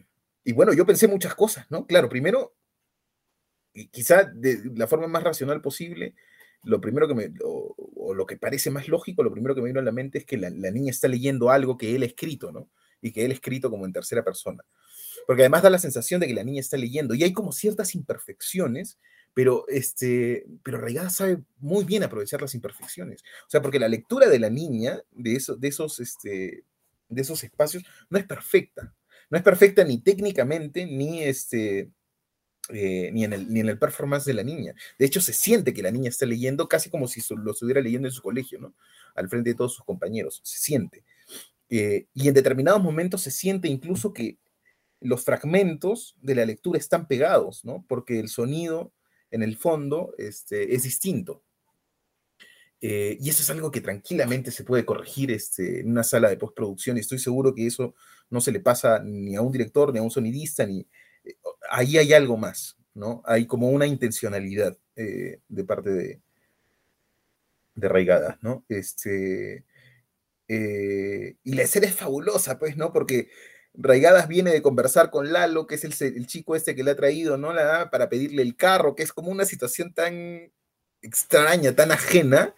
bueno, 0.53 0.73
yo 0.75 0.87
pensé 0.87 1.09
muchas 1.09 1.35
cosas, 1.35 1.67
¿no? 1.71 1.87
Claro, 1.87 2.09
primero, 2.09 2.55
y 3.73 3.88
quizá 3.88 4.25
de 4.25 4.71
la 4.75 4.87
forma 4.87 5.07
más 5.07 5.23
racional 5.23 5.61
posible, 5.61 6.14
lo 6.64 6.81
primero 6.81 7.09
que 7.09 7.14
me, 7.14 7.33
o, 7.43 8.14
lo 8.14 8.27
que 8.27 8.37
parece 8.37 8.71
más 8.71 8.88
lógico, 8.88 9.23
lo 9.23 9.33
primero 9.33 9.55
que 9.55 9.61
me 9.61 9.69
vino 9.69 9.81
a 9.81 9.85
la 9.85 9.93
mente 9.93 10.19
es 10.19 10.27
que 10.27 10.37
la, 10.37 10.51
niña 10.51 10.90
está 10.90 11.09
leyendo 11.09 11.51
algo 11.51 11.77
que 11.77 11.95
él 11.95 12.03
ha 12.03 12.07
escrito, 12.07 12.53
¿no? 12.53 12.71
Y 13.01 13.12
que 13.12 13.25
él 13.25 13.31
ha 13.31 13.35
escrito 13.35 13.71
como 13.71 13.87
en 13.87 13.93
tercera 13.93 14.25
persona. 14.25 14.64
Porque 15.27 15.43
además 15.43 15.63
da 15.63 15.71
la 15.71 15.79
sensación 15.79 16.21
de 16.21 16.27
que 16.27 16.35
la 16.35 16.45
niña 16.45 16.61
está 16.61 16.77
leyendo 16.77 17.15
y 17.15 17.23
hay 17.23 17.33
como 17.33 17.53
ciertas 17.53 17.95
imperfecciones 17.95 18.99
pero, 19.35 19.67
este, 19.69 20.47
pero 20.63 20.81
sabe 21.11 21.43
muy 21.59 21.85
bien 21.85 22.05
aprovechar 22.05 22.41
las 22.41 22.55
imperfecciones. 22.55 23.23
O 23.47 23.51
sea, 23.51 23.61
porque 23.61 23.81
la 23.81 23.89
lectura 23.89 24.29
de 24.29 24.39
la 24.39 24.49
niña, 24.49 25.03
de, 25.11 25.35
eso, 25.35 25.57
de, 25.57 25.69
esos, 25.69 25.99
este, 25.99 26.65
de 27.09 27.23
esos 27.23 27.43
espacios, 27.43 27.83
no 28.09 28.19
es 28.19 28.25
perfecta. 28.25 28.95
No 29.29 29.37
es 29.37 29.43
perfecta 29.43 29.83
ni 29.83 29.99
técnicamente, 29.99 30.87
ni, 30.87 31.25
este, 31.25 31.91
eh, 32.69 33.11
ni, 33.13 33.25
en 33.25 33.33
el, 33.33 33.53
ni 33.53 33.59
en 33.59 33.69
el 33.69 33.79
performance 33.79 34.25
de 34.25 34.35
la 34.35 34.45
niña. 34.45 34.73
De 34.99 35.07
hecho, 35.07 35.21
se 35.21 35.33
siente 35.33 35.75
que 35.75 35.83
la 35.83 35.91
niña 35.91 36.11
está 36.11 36.27
leyendo 36.27 36.69
casi 36.69 36.89
como 36.89 37.09
si 37.09 37.21
lo 37.35 37.51
estuviera 37.51 37.81
leyendo 37.81 38.07
en 38.07 38.15
su 38.15 38.23
colegio, 38.23 38.61
¿no? 38.61 38.75
Al 39.17 39.29
frente 39.29 39.51
de 39.51 39.57
todos 39.57 39.75
sus 39.75 39.85
compañeros. 39.85 40.41
Se 40.45 40.61
siente. 40.61 41.03
Eh, 41.71 42.07
y 42.15 42.29
en 42.29 42.35
determinados 42.35 42.81
momentos 42.81 43.23
se 43.23 43.33
siente 43.33 43.67
incluso 43.67 44.13
que 44.13 44.39
los 45.05 45.23
fragmentos 45.23 46.17
de 46.23 46.35
la 46.35 46.47
lectura 46.47 46.79
están 46.79 47.07
pegados, 47.07 47.64
¿no? 47.64 47.85
Porque 47.87 48.19
el 48.19 48.29
sonido 48.29 48.93
en 49.31 49.43
el 49.43 49.57
fondo 49.57 50.14
este, 50.17 50.75
es 50.75 50.85
distinto. 50.85 51.43
Eh, 52.81 53.19
y 53.21 53.29
eso 53.29 53.43
es 53.43 53.51
algo 53.51 53.71
que 53.71 53.81
tranquilamente 53.81 54.51
se 54.51 54.64
puede 54.64 54.85
corregir 54.85 55.31
este, 55.31 55.81
en 55.81 55.90
una 55.90 56.05
sala 56.05 56.29
de 56.29 56.37
postproducción 56.37 56.99
estoy 56.99 57.19
seguro 57.19 57.55
que 57.55 57.67
eso 57.67 57.95
no 58.29 58.40
se 58.40 58.53
le 58.53 58.61
pasa 58.61 59.01
ni 59.03 59.37
a 59.37 59.43
un 59.43 59.53
director, 59.53 59.93
ni 59.93 59.99
a 59.99 60.03
un 60.03 60.11
sonidista, 60.11 60.67
ni... 60.67 60.87
Eh, 61.25 61.37
ahí 61.71 61.99
hay 61.99 62.12
algo 62.14 62.37
más, 62.38 62.77
¿no? 62.95 63.23
Hay 63.27 63.47
como 63.47 63.69
una 63.71 63.87
intencionalidad 63.87 64.77
eh, 64.97 65.40
de 65.49 65.64
parte 65.64 65.90
de, 65.90 66.21
de 67.75 67.88
Raigadas, 67.88 68.43
¿no? 68.43 68.64
Este, 68.69 69.64
y 70.49 71.55
la 71.55 71.62
escena 71.62 71.87
es 71.87 71.95
fabulosa, 71.95 72.59
pues, 72.59 72.77
¿no? 72.77 72.93
Porque 72.93 73.29
Raigadas 73.75 74.29
viene 74.29 74.53
de 74.53 74.63
conversar 74.63 75.11
con 75.11 75.33
Lalo, 75.33 75.67
que 75.67 75.75
es 75.75 75.85
el, 75.85 76.27
chico 76.27 76.57
este 76.57 76.75
que 76.75 76.85
le 76.85 76.93
ha 76.93 76.97
traído, 76.97 77.37
¿no? 77.37 77.53
La, 77.53 77.91
para 77.91 78.09
pedirle 78.09 78.43
el 78.43 78.57
carro, 78.57 78.95
que 78.95 79.03
es 79.03 79.13
como 79.13 79.31
una 79.31 79.45
situación 79.45 79.93
tan 79.93 80.53
extraña, 81.03 81.75
tan 81.75 81.93
ajena, 81.93 82.55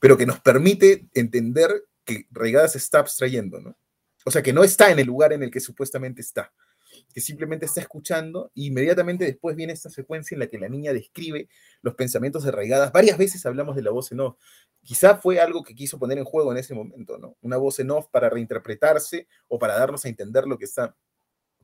pero 0.00 0.16
que 0.16 0.26
nos 0.26 0.40
permite 0.40 1.08
entender 1.14 1.84
que 2.04 2.26
Raigadas 2.30 2.76
está 2.76 3.00
abstrayendo, 3.00 3.60
¿no? 3.60 3.76
O 4.24 4.30
sea, 4.30 4.42
que 4.42 4.52
no 4.52 4.62
está 4.62 4.90
en 4.90 4.98
el 4.98 5.06
lugar 5.06 5.32
en 5.32 5.42
el 5.42 5.50
que 5.50 5.60
supuestamente 5.60 6.20
está 6.20 6.52
que 7.12 7.20
simplemente 7.20 7.66
está 7.66 7.80
escuchando 7.80 8.50
y 8.54 8.66
inmediatamente 8.66 9.24
después 9.24 9.56
viene 9.56 9.72
esta 9.72 9.90
secuencia 9.90 10.34
en 10.34 10.40
la 10.40 10.46
que 10.46 10.58
la 10.58 10.68
niña 10.68 10.92
describe 10.92 11.48
los 11.82 11.94
pensamientos 11.94 12.46
arraigadas. 12.46 12.92
Varias 12.92 13.18
veces 13.18 13.44
hablamos 13.46 13.76
de 13.76 13.82
la 13.82 13.90
voz 13.90 14.12
en 14.12 14.20
off. 14.20 14.36
Quizá 14.82 15.16
fue 15.16 15.40
algo 15.40 15.62
que 15.62 15.74
quiso 15.74 15.98
poner 15.98 16.18
en 16.18 16.24
juego 16.24 16.52
en 16.52 16.58
ese 16.58 16.74
momento, 16.74 17.18
¿no? 17.18 17.36
Una 17.42 17.56
voz 17.56 17.78
en 17.80 17.90
off 17.90 18.08
para 18.10 18.30
reinterpretarse 18.30 19.26
o 19.48 19.58
para 19.58 19.78
darnos 19.78 20.04
a 20.04 20.08
entender 20.08 20.46
lo 20.46 20.58
que 20.58 20.64
está, 20.64 20.96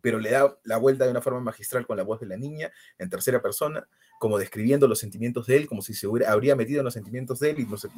pero 0.01 0.19
le 0.19 0.31
da 0.31 0.59
la 0.65 0.77
vuelta 0.77 1.05
de 1.05 1.11
una 1.11 1.23
forma 1.23 1.41
magistral 1.41 1.87
con 1.87 1.97
la 1.97 2.03
voz 2.03 2.21
de 2.21 2.27
la 2.27 2.37
niña 2.37 2.71
en 2.99 3.09
tercera 3.09 3.41
persona, 3.41 3.89
como 4.19 4.39
describiendo 4.39 4.87
los 4.87 4.99
sentimientos 4.99 5.47
de 5.47 5.57
él, 5.57 5.67
como 5.67 5.81
si 5.81 5.95
se 5.95 6.07
hubiera, 6.07 6.31
habría 6.33 6.57
metido 6.57 6.81
en 6.81 6.85
los 6.85 6.95
sentimientos 6.95 7.41
de 7.41 7.51
él 7.51 7.61
y 7.61 7.67
nos, 7.67 7.89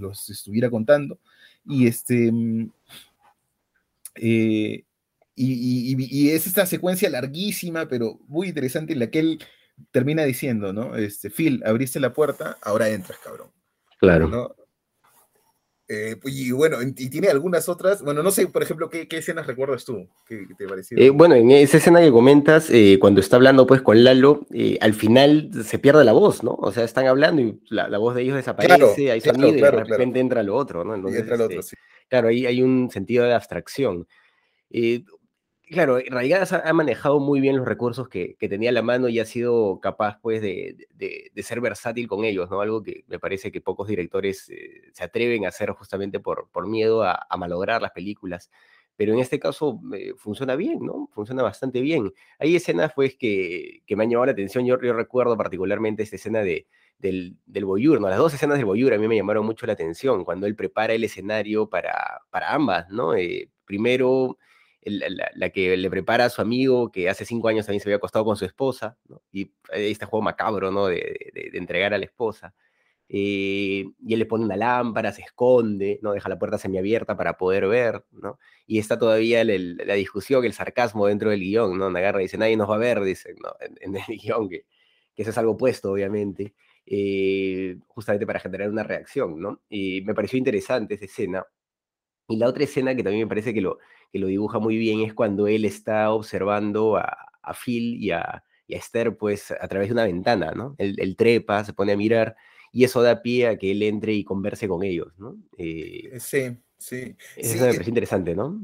los 0.00 0.30
estuviera 0.30 0.70
contando. 0.70 1.18
Y 1.64 1.86
este... 1.86 2.32
Mm, 2.32 2.70
eh, 4.16 4.84
y, 5.36 6.30
es 6.30 6.46
esta 6.46 6.66
secuencia 6.66 7.10
larguísima, 7.10 7.88
pero 7.88 8.18
muy 8.28 8.48
interesante, 8.48 8.92
en 8.92 9.00
la 9.00 9.10
que 9.10 9.18
él 9.18 9.38
termina 9.90 10.24
diciendo, 10.24 10.72
¿no? 10.72 10.96
Este, 10.96 11.30
Phil, 11.30 11.62
abriste 11.64 12.00
la 12.00 12.12
puerta, 12.12 12.58
ahora 12.62 12.88
entras, 12.88 13.18
cabrón. 13.18 13.50
Claro. 13.98 14.56
Eh, 15.86 16.16
pues, 16.20 16.34
y 16.34 16.50
bueno, 16.50 16.78
y 16.80 17.10
tiene 17.10 17.28
algunas 17.28 17.68
otras, 17.68 18.02
bueno, 18.02 18.22
no 18.22 18.30
sé, 18.30 18.46
por 18.46 18.62
ejemplo, 18.62 18.88
¿qué, 18.88 19.06
escenas 19.10 19.46
recuerdas 19.46 19.84
tú? 19.84 20.08
¿Qué, 20.26 20.46
te 20.56 20.66
pareció? 20.66 20.96
Eh, 20.98 21.10
bueno, 21.10 21.34
en 21.34 21.50
esa 21.50 21.76
escena 21.76 22.00
que 22.00 22.10
comentas, 22.10 22.70
eh, 22.70 22.96
cuando 22.98 23.20
está 23.20 23.36
hablando 23.36 23.66
pues 23.66 23.82
con 23.82 24.02
Lalo, 24.02 24.46
al 24.80 24.94
final 24.94 25.50
se 25.62 25.78
pierde 25.78 26.04
la 26.04 26.12
voz, 26.12 26.42
¿no? 26.42 26.52
O 26.52 26.72
sea, 26.72 26.84
están 26.84 27.06
hablando 27.06 27.42
y 27.42 27.60
la, 27.68 27.98
voz 27.98 28.14
de 28.14 28.22
ellos 28.22 28.36
desaparece, 28.36 29.10
hay 29.10 29.20
sonido 29.20 29.48
y 29.48 29.60
de 29.60 29.70
repente 29.70 30.20
entra 30.20 30.42
lo 30.42 30.56
otro, 30.56 30.84
¿no? 30.84 30.94
Entonces, 30.94 31.20
entra 31.20 31.36
lo 31.36 31.44
otro, 31.44 31.60
este, 31.60 31.76
sí. 31.76 31.82
Claro, 32.08 32.28
ahí 32.28 32.46
hay 32.46 32.62
un 32.62 32.90
sentido 32.90 33.24
de 33.24 33.34
abstracción. 33.34 34.06
Claro, 35.66 35.98
Raigadas 36.10 36.52
ha, 36.52 36.72
manejado 36.74 37.20
muy 37.20 37.40
bien 37.40 37.56
los 37.56 37.66
recursos 37.66 38.08
que, 38.08 38.36
tenía 38.38 38.68
a 38.68 38.72
la 38.72 38.82
mano 38.82 39.08
y 39.08 39.18
ha 39.18 39.24
sido 39.24 39.80
capaz, 39.80 40.18
pues, 40.20 40.42
de, 40.42 40.76
ser 41.42 41.60
versátil 41.62 42.06
con 42.06 42.24
ellos, 42.24 42.50
¿no? 42.50 42.60
Algo 42.60 42.82
que 42.82 43.04
me 43.08 43.18
parece 43.18 43.50
que 43.50 43.62
pocos 43.62 43.88
directores 43.88 44.50
eh, 44.50 44.82
se 44.92 45.04
atreven 45.04 45.46
a 45.46 45.48
hacer 45.48 45.70
justamente 45.70 46.20
por, 46.20 46.50
por 46.50 46.66
miedo 46.68 47.02
a, 47.02 47.26
malograr 47.38 47.80
las 47.80 47.92
películas. 47.92 48.50
Pero 48.96 49.14
en 49.14 49.20
este 49.20 49.40
caso 49.40 49.80
eh, 49.94 50.12
funciona 50.18 50.54
bien, 50.54 50.80
¿no? 50.82 51.08
Funciona 51.12 51.42
bastante 51.42 51.80
bien. 51.80 52.12
Hay 52.38 52.54
escenas, 52.56 52.92
pues, 52.94 53.16
que, 53.16 53.82
me 53.88 54.04
han 54.04 54.10
llamado 54.10 54.26
la 54.26 54.32
atención. 54.32 54.66
Yo, 54.66 54.76
recuerdo 54.76 55.36
particularmente 55.36 56.02
esta 56.02 56.16
escena 56.16 56.40
de, 56.42 56.66
del, 56.98 57.38
del 57.46 57.64
Boyur, 57.64 58.00
¿no? 58.02 58.08
Las 58.08 58.18
dos 58.18 58.34
escenas 58.34 58.58
del 58.58 58.66
Boyur 58.66 58.92
a 58.92 58.98
mí 58.98 59.08
me 59.08 59.16
llamaron 59.16 59.46
mucho 59.46 59.66
la 59.66 59.72
atención, 59.72 60.24
cuando 60.24 60.46
él 60.46 60.56
prepara 60.56 60.92
el 60.92 61.04
escenario 61.04 61.70
para, 61.70 62.20
para 62.30 62.52
ambas, 62.52 62.88
¿no? 62.90 63.14
Eh, 63.14 63.50
primero 63.64 64.36
la, 64.84 65.50
que 65.50 65.76
le 65.76 65.90
prepara 65.90 66.26
a 66.26 66.30
su 66.30 66.42
amigo, 66.42 66.90
que 66.90 67.08
hace 67.08 67.24
cinco 67.24 67.48
años 67.48 67.66
también 67.66 67.80
se 67.80 67.88
había 67.88 67.96
acostado 67.96 68.24
con 68.24 68.36
su 68.36 68.44
esposa, 68.44 68.96
y 69.32 69.52
ahí 69.72 69.90
está 69.90 70.04
el 70.06 70.10
juego 70.10 70.22
macabro, 70.22 70.70
¿no? 70.70 70.86
De, 70.86 71.32
entregar 71.54 71.94
a 71.94 71.98
la 71.98 72.04
esposa. 72.04 72.54
Eh, 73.08 73.84
y 74.00 74.12
él 74.14 74.18
le 74.18 74.26
pone 74.26 74.44
una 74.44 74.56
lámpara, 74.56 75.12
se 75.12 75.22
esconde, 75.22 75.98
¿no? 76.02 76.12
Deja 76.12 76.28
la 76.28 76.38
puerta 76.38 76.58
semiabierta 76.58 77.16
para 77.16 77.36
poder 77.36 77.66
ver, 77.68 78.04
¿no? 78.12 78.38
Y 78.66 78.78
está 78.78 78.98
todavía 78.98 79.44
la 79.44 79.94
discusión, 79.94 80.44
el 80.44 80.54
sarcasmo 80.54 81.06
dentro 81.06 81.30
del 81.30 81.40
guion, 81.40 81.78
¿no? 81.78 81.90
Nagarra 81.90 82.20
dice, 82.20 82.38
nadie 82.38 82.56
nos 82.56 82.70
va 82.70 82.76
a 82.76 82.78
ver, 82.78 83.02
dice, 83.02 83.34
¿no? 83.42 83.54
En, 83.80 83.96
el 83.96 84.02
guion 84.22 84.48
que, 84.48 84.66
que 85.14 85.22
eso 85.22 85.30
es 85.30 85.38
algo 85.38 85.52
opuesto, 85.52 85.92
obviamente, 85.92 86.54
eh, 86.86 87.78
justamente 87.88 88.26
para 88.26 88.40
generar 88.40 88.68
una 88.68 88.82
reacción, 88.82 89.40
¿no? 89.40 89.62
Y 89.68 90.02
me 90.02 90.14
pareció 90.14 90.38
interesante 90.38 90.94
esa 90.94 91.06
escena. 91.06 91.46
Y 92.28 92.36
la 92.36 92.48
otra 92.48 92.64
escena 92.64 92.94
que 92.94 93.02
también 93.02 93.24
me 93.24 93.28
parece 93.28 93.52
que 93.52 93.60
lo, 93.60 93.78
que 94.12 94.18
lo 94.18 94.26
dibuja 94.26 94.58
muy 94.58 94.76
bien 94.76 95.00
es 95.00 95.14
cuando 95.14 95.46
él 95.46 95.64
está 95.64 96.10
observando 96.10 96.96
a, 96.96 97.16
a 97.42 97.54
Phil 97.54 98.02
y 98.02 98.10
a, 98.10 98.44
y 98.66 98.74
a, 98.74 98.78
Esther, 98.78 99.16
pues, 99.16 99.50
a 99.50 99.68
través 99.68 99.88
de 99.88 99.92
una 99.92 100.04
ventana, 100.04 100.52
¿no? 100.52 100.74
Él, 100.78 101.16
trepa, 101.16 101.64
se 101.64 101.72
pone 101.72 101.92
a 101.92 101.96
mirar, 101.96 102.36
y 102.72 102.84
eso 102.84 103.02
da 103.02 103.22
pie 103.22 103.48
a 103.48 103.58
que 103.58 103.70
él 103.70 103.82
entre 103.82 104.14
y 104.14 104.24
converse 104.24 104.66
con 104.66 104.82
ellos, 104.82 105.12
¿no? 105.18 105.36
Eh, 105.58 106.18
sí, 106.18 106.56
sí. 106.78 107.16
Eso 107.36 107.64
me 107.64 107.72
parece 107.72 107.90
interesante, 107.90 108.34
¿no? 108.34 108.60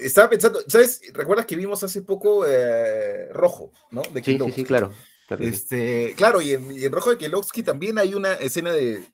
Estaba 0.00 0.28
pensando, 0.28 0.60
¿sabes? 0.66 1.00
¿Recuerdas 1.14 1.46
que 1.46 1.56
vimos 1.56 1.82
hace 1.82 2.02
poco 2.02 2.44
eh, 2.46 3.28
Rojo, 3.32 3.72
¿no? 3.90 4.02
De 4.12 4.22
sí, 4.22 4.38
sí, 4.38 4.52
sí, 4.52 4.64
claro. 4.64 4.92
Este, 5.38 6.14
claro, 6.16 6.42
y 6.42 6.52
en, 6.52 6.92
Rojo 6.92 7.10
de 7.10 7.18
Kielowski 7.18 7.62
también 7.62 7.98
hay 7.98 8.14
una 8.14 8.34
escena 8.34 8.72
de. 8.72 9.04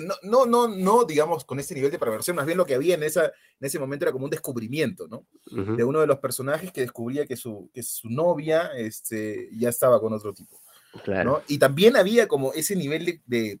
No, 0.00 0.14
no, 0.22 0.46
no, 0.46 0.68
no, 0.68 1.04
digamos, 1.04 1.44
con 1.44 1.60
ese 1.60 1.74
nivel 1.74 1.90
de 1.90 1.98
perversión, 1.98 2.34
más 2.34 2.46
bien 2.46 2.56
lo 2.56 2.64
que 2.64 2.74
había 2.74 2.94
en, 2.94 3.02
esa, 3.02 3.26
en 3.26 3.32
ese 3.60 3.78
momento 3.78 4.06
era 4.06 4.12
como 4.12 4.24
un 4.24 4.30
descubrimiento, 4.30 5.06
¿no? 5.06 5.26
De 5.44 5.84
uno 5.84 6.00
de 6.00 6.06
los 6.06 6.18
personajes 6.18 6.72
que 6.72 6.80
descubría 6.80 7.26
que 7.26 7.36
su, 7.36 7.70
que 7.74 7.82
su 7.82 8.08
novia 8.08 8.70
este, 8.74 9.50
ya 9.52 9.68
estaba 9.68 10.00
con 10.00 10.12
otro 10.14 10.32
tipo. 10.32 10.58
Claro. 11.04 11.42
Y 11.46 11.58
también 11.58 11.96
había 11.96 12.26
como 12.26 12.52
ese 12.54 12.74
nivel 12.74 13.20
de, 13.26 13.60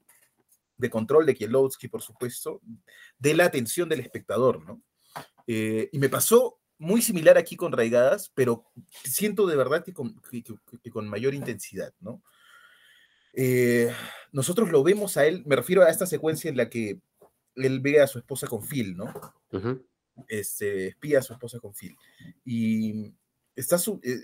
de, 0.78 0.90
control 0.90 1.26
de 1.26 1.34
Kielowski, 1.34 1.88
por 1.88 2.00
supuesto, 2.00 2.62
de 3.18 3.34
la 3.34 3.44
atención 3.44 3.88
del 3.88 4.00
espectador, 4.00 4.64
¿no? 4.64 4.82
Eh, 5.46 5.90
y 5.92 5.98
me 5.98 6.08
pasó 6.08 6.60
muy 6.78 7.02
similar 7.02 7.36
aquí 7.36 7.56
con 7.56 7.72
Raigadas, 7.72 8.32
pero 8.34 8.64
siento 9.04 9.46
de 9.46 9.56
verdad 9.56 9.84
que 9.84 9.92
con, 9.92 10.20
con 10.92 11.08
mayor 11.08 11.34
intensidad, 11.34 11.92
¿no? 12.00 12.22
Eh, 13.32 13.92
nosotros 14.32 14.70
lo 14.70 14.82
vemos 14.82 15.16
a 15.16 15.26
él, 15.26 15.42
me 15.46 15.56
refiero 15.56 15.82
a 15.82 15.90
esta 15.90 16.06
secuencia 16.06 16.50
en 16.50 16.56
la 16.56 16.68
que 16.68 17.00
él 17.56 17.80
ve 17.80 18.00
a 18.00 18.06
su 18.06 18.18
esposa 18.18 18.46
con 18.46 18.66
Phil, 18.66 18.96
¿no? 18.96 19.12
este, 20.28 20.88
espía 20.88 21.18
a 21.18 21.22
su 21.22 21.32
esposa 21.32 21.58
con 21.60 21.74
Phil. 21.74 21.96
Y 22.44 23.12
está, 23.54 23.78
su, 23.78 24.00
eh, 24.02 24.18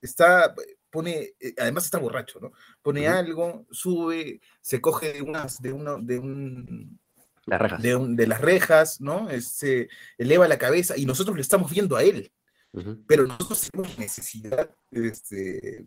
está 0.00 0.54
pone, 0.90 1.34
además 1.58 1.84
está 1.84 1.98
borracho, 1.98 2.40
¿no? 2.40 2.52
Pone 2.82 3.08
algo, 3.08 3.66
sube, 3.70 4.40
se 4.60 4.80
coge 4.80 5.12
de, 5.12 5.22
unas, 5.22 5.60
de, 5.62 5.72
uno, 5.72 5.98
de 5.98 6.18
un 6.18 7.00
de, 7.46 8.26
las 8.26 8.40
rejas, 8.40 9.00
¿no? 9.00 9.28
Se 9.40 9.88
eleva 10.18 10.48
la 10.48 10.58
cabeza 10.58 10.96
y 10.96 11.06
nosotros 11.06 11.36
le 11.36 11.42
estamos 11.42 11.70
viendo 11.70 11.96
a 11.96 12.02
él. 12.02 12.32
Pero 13.06 13.26
nosotros 13.26 13.68
tenemos 13.70 13.98
necesidad 13.98 14.70
este, 14.92 15.86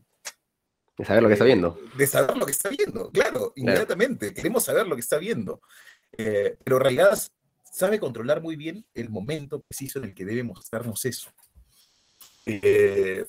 de 0.98 1.06
saber 1.06 1.24
lo 1.24 1.28
que 1.30 1.34
está 1.34 1.46
viendo. 1.46 1.80
De 1.98 2.08
saber 2.08 2.38
lo 2.38 2.46
que 2.46 2.52
está 2.52 2.70
viendo, 2.70 3.10
claro, 3.12 3.54
inmediatamente. 3.56 4.34
Queremos 4.34 4.64
saber 4.64 4.88
lo 4.88 4.96
que 4.96 5.02
está 5.02 5.18
viendo. 5.18 5.62
Eh, 6.18 6.58
pero 6.64 6.80
Raigadas 6.80 7.32
sabe 7.64 8.00
controlar 8.00 8.41
muy 8.41 8.56
bien 8.56 8.86
el 8.94 9.10
momento 9.10 9.62
preciso 9.62 10.00
en 10.00 10.06
el 10.06 10.14
que 10.14 10.26
debe 10.26 10.44
mostrarnos 10.44 11.04
eso. 11.06 11.32
Eh, 12.46 13.26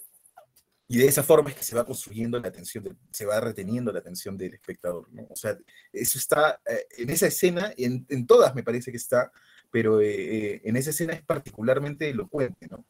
y 0.86 0.98
de 0.98 1.06
esa 1.06 1.22
forma 1.22 1.50
es 1.50 1.56
que 1.56 1.62
se 1.62 1.74
va 1.74 1.86
construyendo 1.86 2.38
la 2.38 2.48
atención, 2.48 2.98
se 3.10 3.24
va 3.24 3.40
reteniendo 3.40 3.90
la 3.90 4.00
atención 4.00 4.36
del 4.36 4.54
espectador, 4.54 5.10
¿no? 5.12 5.26
O 5.30 5.36
sea, 5.36 5.56
eso 5.92 6.18
está 6.18 6.60
eh, 6.66 6.86
en 6.98 7.10
esa 7.10 7.26
escena, 7.26 7.72
en, 7.76 8.04
en, 8.08 8.26
todas 8.26 8.54
me 8.54 8.62
parece 8.62 8.90
que 8.90 8.98
está, 8.98 9.32
pero 9.70 10.00
eh, 10.00 10.06
eh, 10.54 10.60
en 10.62 10.76
esa 10.76 10.90
escena 10.90 11.14
es 11.14 11.22
particularmente 11.22 12.10
elocuente, 12.10 12.68
¿no? 12.68 12.84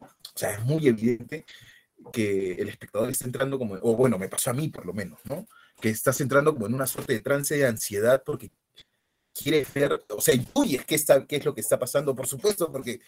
O 0.00 0.38
sea, 0.38 0.52
es 0.52 0.64
muy 0.64 0.86
evidente 0.86 1.44
que 2.12 2.52
el 2.52 2.68
espectador 2.68 3.10
está 3.10 3.26
entrando 3.26 3.58
como, 3.58 3.74
o 3.82 3.96
bueno, 3.96 4.18
me 4.18 4.28
pasó 4.28 4.50
a 4.50 4.54
mí 4.54 4.68
por 4.68 4.86
lo 4.86 4.92
menos, 4.92 5.20
¿no? 5.24 5.46
Que 5.80 5.90
estás 5.90 6.20
entrando 6.20 6.52
como 6.52 6.66
en 6.66 6.74
una 6.74 6.86
suerte 6.86 7.14
de 7.14 7.20
trance 7.20 7.56
de 7.56 7.66
ansiedad 7.66 8.22
porque 8.24 8.50
quiere 9.34 9.66
ver, 9.74 10.04
o 10.08 10.20
sea, 10.20 10.34
intuyes 10.34 10.84
qué, 10.84 10.94
está, 10.94 11.26
qué 11.26 11.36
es 11.36 11.44
lo 11.44 11.54
que 11.54 11.60
está 11.60 11.78
pasando, 11.78 12.14
por 12.14 12.26
supuesto, 12.26 12.70
porque 12.70 13.00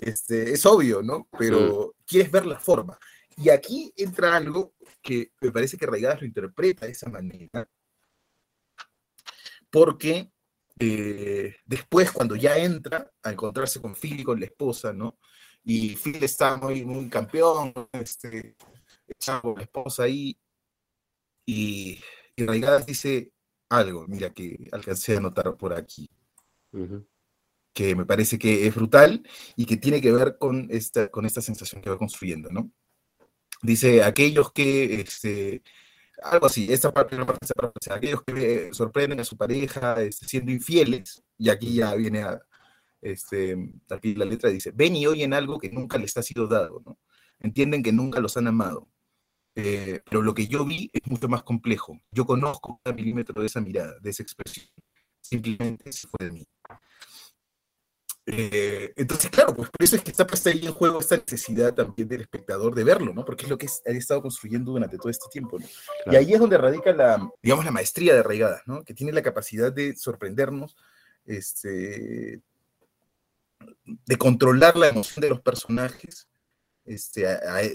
este, 0.00 0.52
es 0.52 0.64
obvio, 0.66 1.02
¿no? 1.02 1.28
Pero 1.38 1.94
quieres 2.06 2.30
ver 2.30 2.46
la 2.46 2.58
forma. 2.58 2.98
Y 3.36 3.48
aquí 3.48 3.92
entra 3.96 4.36
algo 4.36 4.74
que 5.02 5.32
me 5.40 5.50
parece 5.50 5.76
que 5.76 5.86
Raigadas 5.86 6.20
lo 6.20 6.26
interpreta 6.26 6.86
de 6.86 6.92
esa 6.92 7.08
manera, 7.08 7.68
porque 9.70 10.30
eh, 10.78 11.56
después, 11.64 12.10
cuando 12.12 12.36
ya 12.36 12.56
entra 12.58 13.10
a 13.22 13.30
encontrarse 13.30 13.80
con 13.80 13.94
Phil 13.94 14.20
y 14.20 14.24
con 14.24 14.38
la 14.38 14.46
esposa, 14.46 14.92
¿no? 14.92 15.18
Y 15.64 15.96
Phil 15.96 16.22
está 16.24 16.56
muy, 16.56 16.84
muy 16.84 17.08
campeón, 17.08 17.72
este, 17.92 18.56
echando 19.06 19.54
la 19.56 19.62
esposa 19.62 20.04
ahí, 20.04 20.36
y, 21.46 22.00
y 22.36 22.46
Raigadas 22.46 22.86
dice 22.86 23.32
algo, 23.68 24.06
mira, 24.08 24.30
que 24.30 24.68
alcancé 24.72 25.16
a 25.16 25.20
notar 25.20 25.56
por 25.56 25.72
aquí. 25.72 26.08
que 27.72 27.94
me 27.96 28.04
parece 28.04 28.38
que 28.38 28.66
es 28.66 28.74
brutal 28.74 29.22
y 29.56 29.64
que 29.66 29.76
tiene 29.78 30.00
que 30.00 30.12
ver 30.12 30.36
con 30.38 30.68
esta, 30.70 31.08
con 31.08 31.24
esta 31.24 31.40
sensación 31.40 31.80
que 31.80 31.90
va 31.90 31.98
construyendo, 31.98 32.50
¿no? 32.50 32.70
Dice, 33.62 34.02
aquellos 34.02 34.52
que, 34.52 35.00
este, 35.00 35.62
algo 36.22 36.46
así, 36.46 36.72
esta 36.72 36.92
parte, 36.92 37.16
parte, 37.24 37.54
parte, 37.54 37.92
aquellos 37.92 38.22
que 38.24 38.74
sorprenden 38.74 39.20
a 39.20 39.24
su 39.24 39.36
pareja 39.36 40.02
este, 40.02 40.26
siendo 40.26 40.52
infieles, 40.52 41.22
y 41.38 41.48
aquí 41.48 41.74
ya 41.74 41.94
viene 41.94 42.22
a, 42.22 42.40
este, 43.02 43.56
aquí 43.90 44.14
la 44.14 44.24
letra 44.24 44.48
dice, 44.48 44.70
ven 44.74 44.96
y 44.96 45.06
oyen 45.06 45.34
algo 45.34 45.58
que 45.58 45.70
nunca 45.70 45.98
les 45.98 46.16
ha 46.16 46.22
sido 46.22 46.46
dado, 46.46 46.82
¿no? 46.86 46.98
Entienden 47.40 47.82
que 47.82 47.92
nunca 47.92 48.20
los 48.20 48.36
han 48.36 48.46
amado. 48.46 48.88
Eh, 49.54 50.00
pero 50.08 50.22
lo 50.22 50.32
que 50.32 50.46
yo 50.46 50.64
vi 50.64 50.88
es 50.92 51.02
mucho 51.10 51.28
más 51.28 51.42
complejo. 51.42 52.00
Yo 52.10 52.24
conozco 52.24 52.80
cada 52.82 52.96
milímetro 52.96 53.40
de 53.40 53.48
esa 53.48 53.60
mirada, 53.60 53.98
de 54.00 54.10
esa 54.10 54.22
expresión. 54.22 54.66
Simplemente 55.20 55.92
se 55.92 56.06
fue 56.08 56.26
de 56.26 56.32
mí. 56.32 56.46
Eh, 58.24 58.92
entonces, 58.94 59.30
claro, 59.30 59.54
pues 59.54 59.68
por 59.68 59.82
eso 59.82 59.96
es 59.96 60.02
que 60.02 60.12
está 60.12 60.24
puesta 60.24 60.50
ahí 60.50 60.64
en 60.64 60.72
juego 60.72 61.00
esta 61.00 61.16
necesidad 61.16 61.74
también 61.74 62.08
del 62.08 62.20
espectador 62.20 62.72
de 62.74 62.84
verlo, 62.84 63.12
¿no? 63.12 63.24
Porque 63.24 63.44
es 63.44 63.50
lo 63.50 63.58
que 63.58 63.66
ha 63.66 63.90
estado 63.90 64.22
construyendo 64.22 64.70
durante 64.70 64.96
todo 64.96 65.10
este 65.10 65.26
tiempo, 65.30 65.58
¿no? 65.58 65.66
Y 66.06 66.14
ahí 66.14 66.32
es 66.32 66.38
donde 66.38 66.56
radica 66.56 66.92
la, 66.92 67.28
digamos, 67.42 67.64
la 67.64 67.72
maestría 67.72 68.14
de 68.14 68.20
arraigadas, 68.20 68.62
¿no? 68.66 68.84
Que 68.84 68.94
tiene 68.94 69.12
la 69.12 69.22
capacidad 69.22 69.72
de 69.72 69.96
sorprendernos, 69.96 70.76
este, 71.24 72.42
de 73.84 74.16
controlar 74.16 74.76
la 74.76 74.88
emoción 74.88 75.22
de 75.22 75.30
los 75.30 75.40
personajes, 75.40 76.28
este, 76.84 77.26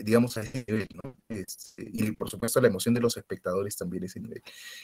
digamos, 0.04 0.38
a 0.38 0.42
ese 0.42 0.66
nivel, 0.68 0.88
¿no? 1.04 1.16
Este, 1.30 1.88
y 1.92 2.12
por 2.12 2.30
supuesto 2.30 2.60
la 2.62 2.68
emoción 2.68 2.94
de 2.94 3.02
los 3.02 3.16
espectadores 3.18 3.76
también 3.78 4.04
a 4.04 4.06
ese 4.08 4.20
nivel. 4.20 4.42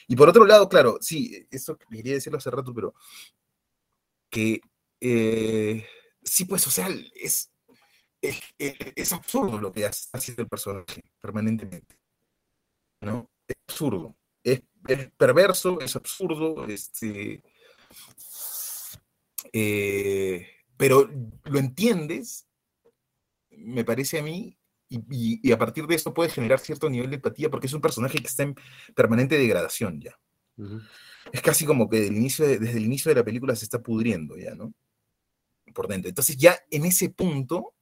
Y 0.07 0.15
por 0.15 0.29
otro 0.29 0.45
lado, 0.45 0.69
claro, 0.69 0.97
sí, 1.01 1.45
esto 1.51 1.77
quería 1.77 2.13
decirlo 2.13 2.37
hace 2.37 2.51
rato, 2.51 2.73
pero 2.73 2.93
que 4.29 4.61
eh, 5.01 5.85
sí, 6.23 6.45
pues, 6.45 6.65
o 6.67 6.71
sea, 6.71 6.87
es, 7.15 7.51
es, 8.21 9.13
absurdo 9.13 9.59
lo 9.59 9.71
que 9.71 9.85
está 9.85 10.17
haciendo 10.17 10.43
el 10.43 10.47
personaje 10.47 11.03
permanentemente. 11.19 11.97
¿No? 13.01 13.29
Es 13.47 13.55
absurdo. 13.67 14.15
Es, 14.43 14.61
perverso, 15.17 15.79
es 15.81 15.95
absurdo, 15.95 16.65
este, 16.67 17.41
eh, 19.51 20.47
pero 20.83 21.09
lo 21.45 21.59
entiendes, 21.59 22.45
me 23.51 23.85
parece 23.85 24.19
a 24.19 24.21
mí, 24.21 24.57
y, 24.89 25.49
a 25.49 25.57
partir 25.57 25.87
de 25.87 25.95
eso 25.95 26.13
puede 26.13 26.29
generar 26.29 26.59
cierto 26.59 26.89
nivel 26.89 27.09
de 27.09 27.15
empatía 27.15 27.49
porque 27.49 27.67
es 27.67 27.73
un 27.73 27.79
personaje 27.79 28.17
que 28.17 28.27
está 28.27 28.43
en 28.43 28.53
permanente 28.93 29.37
degradación 29.37 30.01
ya. 30.01 30.19
Es 31.31 31.41
casi 31.41 31.65
como 31.65 31.89
que 31.89 32.01
desde 32.01 32.09
el, 32.09 32.17
inicio 32.17 32.45
de, 32.45 32.59
desde 32.59 32.79
el 32.79 32.83
inicio 32.83 33.07
de 33.07 33.15
la 33.15 33.23
película 33.23 33.55
se 33.55 33.63
está 33.63 33.81
pudriendo 33.81 34.35
ya, 34.35 34.55
¿no? 34.55 34.73
por 35.73 35.87
dentro. 35.87 36.09
Entonces 36.09 36.35
ya 36.35 36.59
en 36.69 36.83
ese 36.83 37.09
punto 37.09 37.75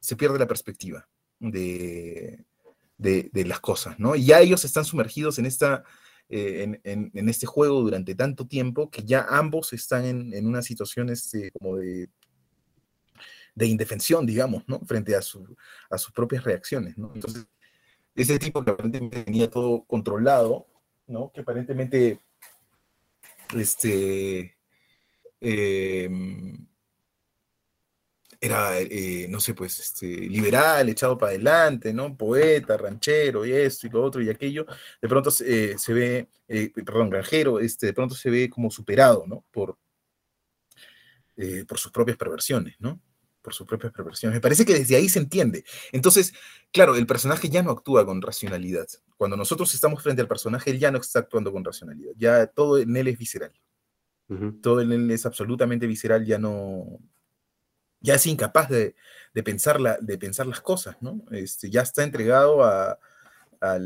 se 0.00 0.16
pierde 0.16 0.40
la 0.40 0.48
perspectiva 0.48 1.08
de, 1.38 2.44
de, 2.96 3.44
las 3.44 3.60
cosas, 3.60 4.00
¿no? 4.00 4.16
Y 4.16 4.24
ya 4.24 4.40
ellos 4.40 4.64
están 4.64 4.84
sumergidos 4.84 5.38
en, 5.38 5.46
esta, 5.46 5.84
eh, 6.28 6.80
en, 6.82 7.28
este 7.28 7.46
juego 7.46 7.82
durante 7.82 8.16
tanto 8.16 8.48
tiempo 8.48 8.90
que 8.90 9.04
ya 9.04 9.26
ambos 9.30 9.72
están 9.72 10.04
en, 10.04 10.44
una 10.44 10.62
situación 10.62 11.08
este, 11.08 11.52
como 11.52 11.76
de, 11.76 12.10
de 13.58 13.66
indefensión, 13.66 14.24
digamos, 14.24 14.62
¿no? 14.68 14.80
Frente 14.86 15.16
a, 15.16 15.18
a 15.18 15.98
sus 15.98 16.12
propias 16.14 16.44
reacciones, 16.44 16.96
¿no? 16.96 17.10
Entonces, 17.12 17.46
ese 18.14 18.38
tipo 18.38 18.64
que 18.64 18.70
aparentemente 18.70 19.24
tenía 19.24 19.50
todo 19.50 19.84
controlado, 19.84 20.66
¿no? 21.08 21.30
Que 21.32 21.40
aparentemente, 21.40 22.20
este, 23.54 24.56
eh, 25.40 26.08
era, 28.40 28.78
eh, 28.80 29.26
no 29.28 29.40
sé, 29.40 29.54
pues, 29.54 29.80
este, 29.80 30.06
liberal, 30.06 30.88
echado 30.88 31.18
para 31.18 31.30
adelante, 31.30 31.92
¿no? 31.92 32.16
Poeta, 32.16 32.76
ranchero, 32.76 33.44
y 33.44 33.52
esto, 33.52 33.88
y 33.88 33.90
lo 33.90 34.04
otro, 34.04 34.22
y 34.22 34.30
aquello, 34.30 34.66
de 35.02 35.08
pronto 35.08 35.32
se 35.32 35.74
ve, 35.88 36.28
eh, 36.46 36.70
perdón, 36.84 37.10
granjero, 37.10 37.58
este, 37.58 37.86
de 37.86 37.92
pronto 37.92 38.14
se 38.14 38.30
ve 38.30 38.48
como 38.48 38.70
superado, 38.70 39.24
¿no? 39.26 39.44
Por, 39.50 39.76
por 41.66 41.78
sus 41.78 41.90
propias 41.92 42.16
perversiones, 42.16 42.76
¿no? 42.78 43.00
Por 43.42 43.54
sus 43.54 43.66
propias 43.66 43.92
perversiones. 43.92 44.36
Me 44.36 44.40
parece 44.40 44.64
que 44.64 44.74
desde 44.74 44.96
ahí 44.96 45.08
se 45.08 45.18
entiende. 45.18 45.64
Entonces, 45.92 46.32
claro, 46.72 46.96
el 46.96 47.06
personaje 47.06 47.48
ya 47.48 47.62
no 47.62 47.70
actúa 47.70 48.04
con 48.04 48.20
racionalidad. 48.20 48.86
Cuando 49.16 49.36
nosotros 49.36 49.72
estamos 49.74 50.02
frente 50.02 50.22
al 50.22 50.28
personaje, 50.28 50.70
él 50.70 50.78
ya 50.78 50.90
no 50.90 50.98
está 50.98 51.20
actuando 51.20 51.52
con 51.52 51.64
racionalidad. 51.64 52.12
Ya 52.16 52.46
todo 52.46 52.78
en 52.78 52.96
él 52.96 53.08
es 53.08 53.18
visceral. 53.18 53.52
Todo 54.60 54.82
en 54.82 54.92
él 54.92 55.10
es 55.10 55.24
absolutamente 55.24 55.86
visceral, 55.86 56.26
ya 56.26 56.38
no, 56.38 57.00
ya 58.00 58.14
es 58.14 58.26
incapaz 58.26 58.68
de, 58.68 58.94
pensar, 59.42 59.98
de 60.00 60.18
pensar 60.18 60.46
las 60.46 60.60
cosas, 60.60 60.96
¿no? 61.00 61.22
Este, 61.30 61.70
ya 61.70 61.80
está 61.82 62.04
entregado 62.04 62.62
a, 62.62 62.98
a, 63.60 63.78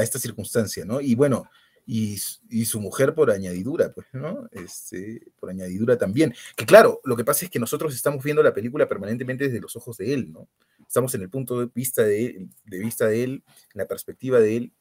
esta 0.00 0.18
circunstancia, 0.18 0.84
¿no? 0.84 1.00
Y 1.00 1.14
bueno, 1.14 1.50
y, 1.90 2.18
su 2.66 2.80
mujer 2.80 3.14
por 3.14 3.30
añadidura, 3.30 3.90
pues, 3.94 4.06
¿no? 4.12 4.46
Este, 4.52 5.22
por 5.40 5.48
añadidura 5.48 5.96
también. 5.96 6.34
Que 6.54 6.66
claro, 6.66 7.00
lo 7.02 7.16
que 7.16 7.24
pasa 7.24 7.46
es 7.46 7.50
que 7.50 7.58
nosotros 7.58 7.94
estamos 7.94 8.22
viendo 8.22 8.42
la 8.42 8.52
película 8.52 8.86
permanentemente 8.86 9.44
desde 9.44 9.58
los 9.60 9.74
ojos 9.74 9.96
de 9.96 10.12
él, 10.12 10.30
¿no? 10.30 10.48
Estamos 10.86 11.14
en 11.14 11.22
el 11.22 11.30
punto 11.30 11.58
de 11.58 11.70
vista 11.74 12.02
de 12.02 12.26
él, 12.26 12.50
de 12.66 12.78
vista 12.78 13.06
de 13.06 13.24
él, 13.24 13.42
en 13.72 13.78
la 13.78 13.86
perspectiva 13.86 14.38
de 14.38 14.56
él. 14.58 14.72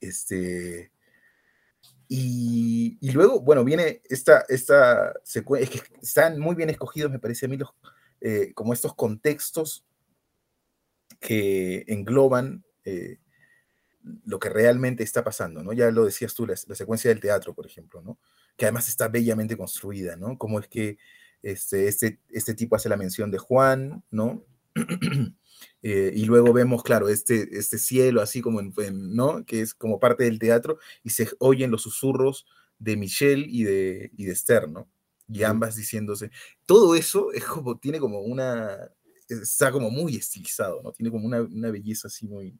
Este, 0.00 0.92
y, 2.06 2.96
luego, 3.10 3.40
bueno, 3.40 3.64
viene 3.64 4.00
esta, 4.08 4.44
esta 4.48 5.14
secuencia, 5.24 5.68
es 5.74 5.82
que 5.82 6.00
están 6.00 6.38
muy 6.38 6.54
bien 6.54 6.70
escogidos, 6.70 7.10
me 7.10 7.18
parece 7.18 7.46
a 7.46 7.48
mí, 7.48 7.56
los, 7.56 7.70
eh, 8.20 8.52
como 8.54 8.72
estos 8.72 8.94
contextos 8.94 9.84
que 11.18 11.84
engloban 11.88 12.64
eh, 12.84 13.18
lo 14.24 14.38
que 14.38 14.48
realmente 14.48 15.02
está 15.02 15.24
pasando, 15.24 15.62
¿no? 15.62 15.72
Ya 15.72 15.90
lo 15.90 16.04
decías 16.04 16.34
tú, 16.34 16.46
la, 16.46 16.56
secuencia 16.56 17.10
del 17.10 17.20
teatro, 17.20 17.54
por 17.54 17.66
ejemplo, 17.66 18.00
¿no? 18.02 18.18
Que 18.56 18.66
además 18.66 18.88
está 18.88 19.08
bellamente 19.08 19.56
construida, 19.56 20.16
¿no? 20.16 20.38
Como 20.38 20.60
es 20.60 20.68
que 20.68 20.98
este, 21.42 21.88
este, 21.88 22.20
este 22.28 22.54
tipo 22.54 22.76
hace 22.76 22.88
la 22.88 22.96
mención 22.96 23.30
de 23.30 23.38
Juan, 23.38 24.04
¿no? 24.10 24.44
Eh, 25.82 26.12
y 26.14 26.24
luego 26.24 26.52
vemos, 26.52 26.84
claro, 26.84 27.08
este, 27.08 27.56
este 27.58 27.78
cielo 27.78 28.20
así 28.20 28.40
como, 28.40 28.60
en, 28.60 28.72
¿no? 29.14 29.44
Que 29.44 29.60
es 29.60 29.74
como 29.74 29.98
parte 29.98 30.24
del 30.24 30.38
teatro 30.38 30.78
y 31.02 31.10
se 31.10 31.28
oyen 31.40 31.72
los 31.72 31.82
susurros 31.82 32.46
de 32.78 32.96
Michelle 32.96 33.44
y 33.48 33.64
de, 33.64 34.10
y 34.16 34.24
de 34.26 34.32
Esther, 34.32 34.68
¿no? 34.68 34.88
Y 35.28 35.42
ambas 35.42 35.74
diciéndose, 35.76 36.30
todo 36.64 36.94
eso 36.94 37.32
es 37.32 37.44
como, 37.44 37.76
tiene 37.78 37.98
como 37.98 38.20
una, 38.20 38.90
está 39.28 39.72
como 39.72 39.90
muy 39.90 40.16
estilizado, 40.16 40.80
¿no? 40.82 40.92
Tiene 40.92 41.10
como 41.10 41.26
una, 41.26 41.42
una 41.42 41.70
belleza 41.70 42.08
así 42.08 42.26
muy, 42.26 42.58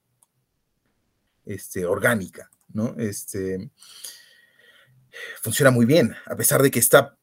este, 1.48 1.86
orgánica, 1.86 2.50
¿no? 2.68 2.94
Este, 2.98 3.70
funciona 5.42 5.70
muy 5.70 5.86
bien, 5.86 6.14
a 6.26 6.36
pesar 6.36 6.62
de 6.62 6.70
que 6.70 6.78
está 6.78 7.16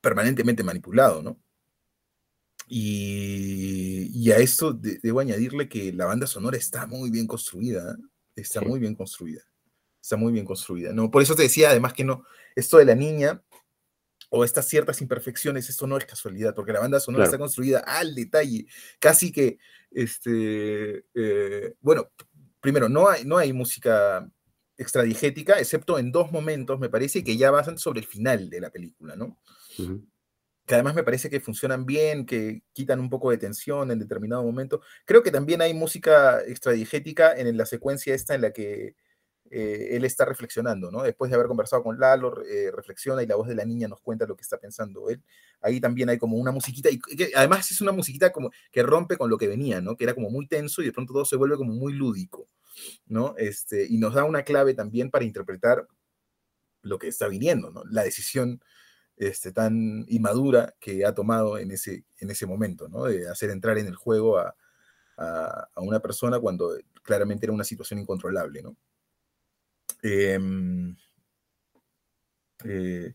permanentemente 0.00 0.62
manipulado, 0.62 1.22
¿no? 1.22 1.40
Y, 2.72 4.30
a 4.30 4.36
esto 4.36 4.72
debo 4.72 5.18
añadirle 5.18 5.68
que 5.68 5.92
la 5.92 6.04
banda 6.04 6.28
sonora 6.28 6.56
está 6.56 6.86
muy 6.86 7.10
bien 7.10 7.26
construida, 7.26 7.96
está 8.36 8.60
muy 8.60 8.78
bien 8.78 8.94
construida, 8.94 9.42
está 10.00 10.16
muy 10.16 10.32
bien 10.32 10.44
construida. 10.44 10.92
¿no? 10.92 11.10
Por 11.10 11.20
eso 11.20 11.34
te 11.34 11.42
decía 11.42 11.70
además 11.70 11.94
que 11.94 12.04
no, 12.04 12.22
esto 12.54 12.78
de 12.78 12.84
la 12.84 12.94
niña 12.94 13.42
o 14.28 14.44
estas 14.44 14.68
ciertas 14.68 15.00
imperfecciones, 15.00 15.68
esto 15.68 15.88
no 15.88 15.98
es 15.98 16.04
casualidad, 16.04 16.54
porque 16.54 16.72
la 16.72 16.78
banda 16.78 17.00
sonora 17.00 17.24
está 17.24 17.38
construida 17.38 17.80
al 17.80 18.14
detalle, 18.14 18.66
casi 19.00 19.32
que, 19.32 19.58
este, 19.90 21.06
eh, 21.14 21.74
bueno, 21.80 22.12
primero, 22.60 22.88
no 22.88 23.08
hay, 23.08 23.24
no 23.24 23.38
hay 23.38 23.52
música 23.52 24.28
extradigética, 24.76 25.58
excepto 25.58 25.98
en 25.98 26.10
dos 26.10 26.32
momentos, 26.32 26.78
me 26.78 26.88
parece, 26.88 27.22
que 27.22 27.36
ya 27.36 27.50
basan 27.50 27.78
sobre 27.78 28.00
el 28.00 28.06
final 28.06 28.48
de 28.48 28.60
la 28.60 28.70
película, 28.70 29.16
¿no? 29.16 29.38
que 30.70 30.74
además 30.74 30.94
me 30.94 31.02
parece 31.02 31.28
que 31.28 31.40
funcionan 31.40 31.84
bien, 31.84 32.24
que 32.24 32.62
quitan 32.72 33.00
un 33.00 33.10
poco 33.10 33.32
de 33.32 33.38
tensión 33.38 33.90
en 33.90 33.98
determinado 33.98 34.44
momento. 34.44 34.80
Creo 35.04 35.20
que 35.20 35.32
también 35.32 35.60
hay 35.60 35.74
música 35.74 36.40
extradigética 36.42 37.32
en 37.32 37.56
la 37.56 37.66
secuencia 37.66 38.14
esta 38.14 38.36
en 38.36 38.42
la 38.42 38.52
que 38.52 38.94
eh, 39.50 39.88
él 39.96 40.04
está 40.04 40.24
reflexionando, 40.24 40.90
¿no? 40.92 41.02
Después 41.02 41.28
de 41.30 41.34
haber 41.34 41.48
conversado 41.48 41.82
con 41.82 41.98
Lalo, 41.98 42.40
eh, 42.44 42.70
reflexiona 42.72 43.22
y 43.22 43.26
la 43.26 43.34
voz 43.34 43.48
de 43.48 43.56
la 43.56 43.64
niña 43.64 43.88
nos 43.88 44.00
cuenta 44.00 44.24
lo 44.24 44.36
que 44.36 44.42
está 44.42 44.58
pensando 44.58 45.10
él. 45.10 45.22
Ahí 45.60 45.80
también 45.80 46.08
hay 46.08 46.18
como 46.18 46.36
una 46.36 46.52
musiquita, 46.52 46.88
y 46.88 46.98
que 47.00 47.32
además 47.34 47.70
es 47.70 47.80
una 47.80 47.92
musiquita 47.92 48.30
como 48.30 48.50
que 48.70 48.82
rompe 48.82 49.16
con 49.16 49.28
lo 49.28 49.36
que 49.36 49.48
venía, 49.48 49.80
¿no? 49.80 49.96
Que 49.96 50.04
era 50.04 50.14
como 50.14 50.30
muy 50.30 50.46
tenso 50.46 50.82
y 50.82 50.86
de 50.86 50.92
pronto 50.92 51.12
todo 51.12 51.24
se 51.24 51.36
vuelve 51.36 51.56
como 51.56 51.72
muy 51.72 51.92
lúdico, 51.92 52.46
¿no? 53.06 53.34
Este, 53.36 53.86
y 53.88 53.98
nos 53.98 54.14
da 54.14 54.24
una 54.24 54.44
clave 54.44 54.74
también 54.74 55.10
para 55.10 55.24
interpretar 55.24 55.86
lo 56.82 56.98
que 56.98 57.08
está 57.08 57.28
viniendo, 57.28 57.70
¿no? 57.70 57.82
La 57.90 58.04
decisión 58.04 58.62
este, 59.16 59.52
tan 59.52 60.06
inmadura 60.08 60.74
que 60.80 61.04
ha 61.04 61.14
tomado 61.14 61.58
en 61.58 61.72
ese, 61.72 62.04
en 62.18 62.30
ese 62.30 62.46
momento, 62.46 62.88
¿no? 62.88 63.04
De 63.04 63.28
hacer 63.28 63.50
entrar 63.50 63.78
en 63.78 63.86
el 63.86 63.96
juego 63.96 64.38
a, 64.38 64.54
una 65.76 66.00
persona 66.00 66.40
cuando 66.40 66.78
claramente 67.02 67.44
era 67.44 67.52
una 67.52 67.62
situación 67.62 68.00
incontrolable, 68.00 68.62
¿no? 68.62 68.74
Em, 70.02 70.96
eh, 72.64 73.14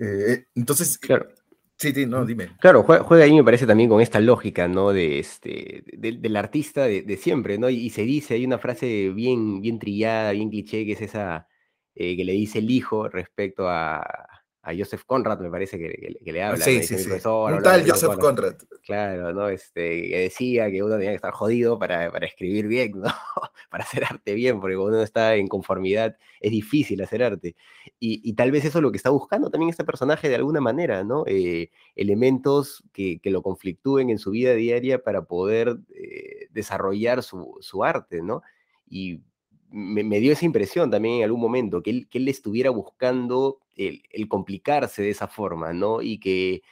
eh, 0.00 0.46
entonces, 0.54 0.98
claro. 0.98 1.28
Sí, 1.76 1.92
sí, 1.92 2.06
no, 2.06 2.26
dime. 2.26 2.56
Claro, 2.58 2.82
juega, 2.82 3.24
ahí 3.24 3.32
me 3.32 3.44
parece 3.44 3.64
también 3.66 3.88
con 3.88 4.00
esta 4.00 4.18
lógica, 4.18 4.66
¿no? 4.66 4.92
De 4.92 5.20
este, 5.20 5.84
del 5.96 6.36
artista 6.36 6.86
de, 6.86 7.16
siempre, 7.16 7.56
¿no? 7.56 7.70
Y, 7.70 7.90
se 7.90 8.02
dice, 8.02 8.34
hay 8.34 8.44
una 8.44 8.58
frase 8.58 9.10
bien, 9.10 9.60
bien 9.60 9.78
trillada, 9.78 10.32
bien 10.32 10.50
cliché, 10.50 10.84
que 10.84 10.92
es 10.92 11.02
esa 11.02 11.46
eh, 11.94 12.16
que 12.16 12.24
le 12.24 12.32
dice 12.32 12.58
el 12.58 12.70
hijo 12.70 13.08
respecto 13.08 13.68
a, 13.68 14.02
a 14.68 14.76
Joseph 14.76 15.04
Conrad, 15.06 15.40
me 15.40 15.50
parece 15.50 15.78
que, 15.78 16.30
le 16.30 16.42
habla. 16.42 16.62
Sí, 16.62 16.82
sí, 16.82 16.98
sí. 16.98 17.10
Un 17.10 17.62
tal 17.62 17.88
Joseph 17.88 18.18
Conrad. 18.18 18.56
Claro, 18.84 19.32
¿no? 19.32 19.48
Este, 19.48 20.08
que 20.08 20.18
decía 20.18 20.70
que 20.70 20.82
uno 20.82 20.96
tenía 20.96 21.10
que 21.10 21.16
estar 21.16 21.32
jodido 21.32 21.78
para, 21.78 22.12
para 22.12 22.26
escribir 22.26 22.66
bien, 22.66 23.00
¿no? 23.00 23.08
para 23.70 23.84
hacer 23.84 24.04
arte 24.04 24.34
bien, 24.34 24.60
porque 24.60 24.76
cuando 24.76 24.96
uno 24.96 25.02
está 25.02 25.36
en 25.36 25.48
conformidad 25.48 26.18
es 26.40 26.50
difícil 26.50 27.00
hacer 27.02 27.22
arte. 27.22 27.56
Y, 27.98 28.34
tal 28.34 28.50
vez 28.50 28.66
eso 28.66 28.78
es 28.78 28.82
lo 28.82 28.90
que 28.90 28.98
está 28.98 29.08
buscando 29.08 29.50
también 29.50 29.70
este 29.70 29.84
personaje 29.84 30.28
de 30.28 30.34
alguna 30.34 30.60
manera, 30.60 31.02
¿no? 31.02 31.24
Eh, 31.26 31.70
elementos 31.96 32.84
que, 32.92 33.20
que, 33.20 33.30
lo 33.30 33.40
conflictúen 33.40 34.10
en 34.10 34.18
su 34.18 34.32
vida 34.32 34.52
diaria 34.52 35.02
para 35.02 35.22
poder 35.22 35.78
eh, 35.94 36.48
desarrollar 36.50 37.22
su, 37.22 37.56
su 37.60 37.84
arte, 37.84 38.20
¿no? 38.20 38.42
Y 38.86 39.22
me, 39.70 40.20
dio 40.20 40.32
esa 40.32 40.44
impresión 40.44 40.90
también 40.90 41.16
en 41.16 41.24
algún 41.24 41.40
momento, 41.40 41.82
que 41.82 41.90
él, 41.90 42.08
que 42.10 42.18
él 42.18 42.28
estuviera 42.28 42.70
buscando 42.70 43.58
el, 43.78 44.28
complicarse 44.28 45.02
de 45.02 45.10
esa 45.10 45.28
forma, 45.28 45.72
¿no? 45.72 46.02
Y 46.02 46.18
que 46.18 46.62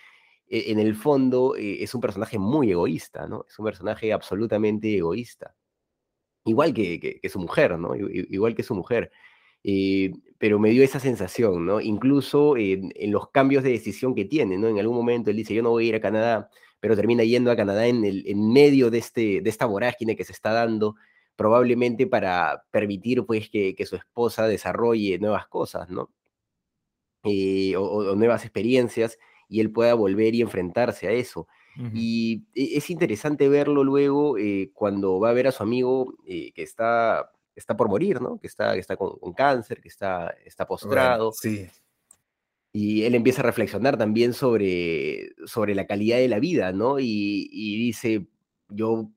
e, 0.48 0.70
en 0.72 0.78
el 0.78 0.94
fondo 0.96 1.56
eh, 1.56 1.82
es 1.82 1.94
un 1.94 2.00
personaje 2.00 2.38
muy 2.38 2.70
egoísta, 2.70 3.26
¿no? 3.26 3.46
Es 3.48 3.58
un 3.58 3.66
personaje 3.66 4.12
absolutamente 4.12 4.96
egoísta. 4.96 5.54
Igual 6.44 6.74
que, 6.74 7.20
su 7.28 7.40
mujer, 7.40 7.78
¿no? 7.78 7.94
Igual 7.96 8.54
que 8.54 8.62
su 8.62 8.74
mujer. 8.74 9.10
Eh, 9.64 10.12
pero 10.38 10.58
me 10.60 10.70
dio 10.70 10.84
esa 10.84 11.00
sensación, 11.00 11.66
¿no? 11.66 11.80
Incluso 11.80 12.56
en, 12.56 12.92
los 13.10 13.30
cambios 13.30 13.64
de 13.64 13.70
decisión 13.70 14.14
que 14.14 14.24
tiene, 14.24 14.58
¿no? 14.58 14.68
En 14.68 14.78
algún 14.78 14.96
momento 14.96 15.30
él 15.30 15.36
dice, 15.36 15.54
yo 15.54 15.62
no 15.62 15.70
voy 15.70 15.86
a 15.86 15.88
ir 15.88 15.94
a 15.96 16.00
Canadá, 16.00 16.50
pero 16.80 16.94
termina 16.96 17.24
yendo 17.24 17.50
a 17.50 17.56
Canadá 17.56 17.86
en, 17.86 18.04
el, 18.04 18.24
medio 18.36 18.90
de, 18.90 18.98
este, 18.98 19.40
de 19.40 19.50
esta 19.50 19.66
vorágine 19.66 20.14
que 20.16 20.24
se 20.24 20.32
está 20.32 20.52
dando 20.52 20.94
probablemente 21.36 22.06
para 22.06 22.64
permitir 22.70 23.24
pues 23.26 23.50
que, 23.50 23.74
su 23.86 23.96
esposa 23.96 24.46
desarrolle 24.48 25.18
nuevas 25.18 25.46
cosas, 25.48 25.88
¿no? 25.90 26.10
Eh, 27.24 27.74
o, 27.76 28.14
nuevas 28.14 28.44
experiencias 28.44 29.18
y 29.48 29.60
él 29.60 29.72
pueda 29.72 29.94
volver 29.94 30.34
y 30.34 30.42
enfrentarse 30.42 31.08
a 31.08 31.12
eso. 31.12 31.48
Y 31.92 32.44
e, 32.54 32.78
es 32.78 32.88
interesante 32.88 33.50
verlo 33.50 33.84
luego 33.84 34.38
eh, 34.38 34.70
cuando 34.72 35.20
va 35.20 35.28
a 35.28 35.34
ver 35.34 35.46
a 35.46 35.52
su 35.52 35.62
amigo 35.62 36.14
eh, 36.26 36.52
que 36.52 36.62
está, 36.62 37.30
está 37.54 37.76
por 37.76 37.88
morir, 37.88 38.22
¿no? 38.22 38.38
Que 38.38 38.46
está, 38.46 38.72
que 38.72 38.80
está 38.80 38.96
con, 38.96 39.32
cáncer, 39.34 39.82
que 39.82 39.88
está, 39.88 40.34
está 40.44 40.66
postrado. 40.66 41.32
sí. 41.32 41.68
Y 42.72 43.04
él 43.04 43.14
empieza 43.14 43.40
a 43.40 43.44
reflexionar 43.44 43.96
también 43.96 44.34
sobre, 44.34 45.30
sobre 45.46 45.74
la 45.74 45.86
calidad 45.86 46.18
de 46.18 46.28
la 46.28 46.38
vida, 46.38 46.72
¿no? 46.72 46.98
Y, 46.98 47.48
y 47.50 47.78
dice, 47.78 48.26
yo 48.68 49.10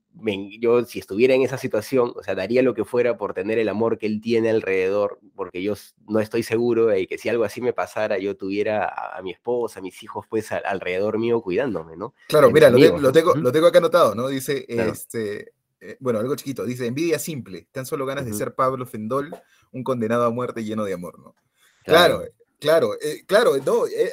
yo 0.60 0.86
si 0.86 1.00
estuviera 1.00 1.34
en 1.34 1.42
esa 1.42 1.58
situación, 1.58 2.14
o 2.16 2.24
sea, 2.24 2.36
daría 2.36 2.62
lo 2.62 2.74
que 2.74 2.86
fuera 2.86 3.18
por 3.18 3.34
tener 3.34 3.60
el 3.60 3.70
amor 3.70 3.98
que 3.98 4.06
él 4.06 4.22
tiene 4.22 4.50
alrededor, 4.50 5.20
porque 5.36 5.62
yo 5.62 5.76
no 6.08 6.20
estoy 6.20 6.44
seguro 6.44 6.88
de 6.88 7.08
que 7.08 7.18
si 7.18 7.30
algo 7.30 7.44
así 7.44 7.62
me 7.62 7.74
pasara, 7.74 8.18
yo 8.18 8.36
tuviera 8.36 8.88
a, 8.88 9.22
mi 9.22 9.32
esposa, 9.32 9.80
a 9.80 9.82
mis 9.82 10.02
hijos, 10.04 10.26
pues 10.30 10.52
alrededor 10.52 11.18
mío 11.18 11.42
cuidándome, 11.42 11.96
¿no? 11.96 12.14
Claro, 12.28 12.52
mira, 12.52 12.70
lo, 12.70 13.12
tengo, 13.12 13.36
lo 13.36 13.52
tengo 13.52 13.68
acá 13.68 13.80
anotado, 13.80 14.16
¿no? 14.16 14.28
Dice, 14.28 14.66
este, 14.68 15.54
eh, 15.82 15.98
bueno, 16.00 16.20
algo 16.20 16.36
chiquito, 16.36 16.66
dice, 16.66 16.86
envidia 16.86 17.20
simple, 17.20 17.68
tan 17.72 17.86
solo 17.86 18.06
ganas 18.06 18.26
de 18.26 18.34
ser 18.34 18.54
Pablo 18.54 18.86
Fendol, 18.86 19.32
un 19.72 19.84
condenado 19.84 20.26
a 20.26 20.30
muerte 20.30 20.64
lleno 20.64 20.84
de 20.84 20.94
amor, 20.94 21.20
¿no? 21.20 21.36
Claro, 21.84 22.24
claro, 22.60 22.92
claro, 23.26 23.56
eh, 23.56 23.62
no, 23.66 23.88
eh, 23.88 24.12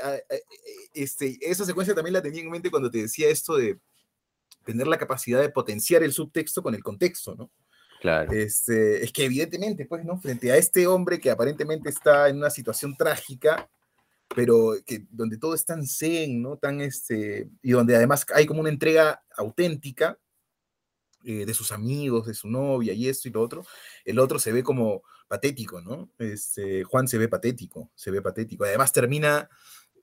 este, 0.94 1.38
esa 1.40 1.64
secuencia 1.64 1.94
también 1.94 2.14
la 2.14 2.22
tenía 2.22 2.40
en 2.40 2.50
mente 2.50 2.70
cuando 2.70 2.90
te 2.90 3.02
decía 3.02 3.28
esto 3.28 3.56
de 3.56 3.78
tener 4.66 4.86
la 4.86 4.98
capacidad 4.98 5.40
de 5.40 5.48
potenciar 5.48 6.02
el 6.02 6.12
subtexto 6.12 6.62
con 6.62 6.74
el 6.74 6.82
contexto, 6.82 7.34
¿no? 7.34 7.50
Claro. 8.00 8.30
Este, 8.32 9.02
es 9.02 9.12
que 9.12 9.24
evidentemente, 9.24 9.86
pues, 9.86 10.04
¿no? 10.04 10.20
Frente 10.20 10.52
a 10.52 10.56
este 10.56 10.86
hombre 10.86 11.18
que 11.18 11.30
aparentemente 11.30 11.88
está 11.88 12.28
en 12.28 12.36
una 12.36 12.50
situación 12.50 12.94
trágica, 12.94 13.70
pero 14.34 14.74
que, 14.84 15.06
donde 15.10 15.38
todo 15.38 15.54
es 15.54 15.64
tan 15.64 15.86
zen, 15.86 16.42
¿no? 16.42 16.58
Tan 16.58 16.80
este, 16.80 17.48
y 17.62 17.70
donde 17.70 17.96
además 17.96 18.26
hay 18.34 18.44
como 18.44 18.60
una 18.60 18.68
entrega 18.68 19.22
auténtica 19.36 20.18
eh, 21.24 21.46
de 21.46 21.54
sus 21.54 21.72
amigos, 21.72 22.26
de 22.26 22.34
su 22.34 22.48
novia 22.48 22.92
y 22.92 23.08
esto 23.08 23.28
y 23.28 23.32
lo 23.32 23.40
otro, 23.42 23.64
el 24.04 24.18
otro 24.18 24.38
se 24.38 24.52
ve 24.52 24.62
como 24.62 25.02
patético, 25.28 25.80
¿no? 25.80 26.10
Este, 26.18 26.84
Juan 26.84 27.08
se 27.08 27.18
ve 27.18 27.28
patético, 27.28 27.90
se 27.94 28.10
ve 28.10 28.20
patético. 28.20 28.64
Además 28.64 28.92
termina 28.92 29.48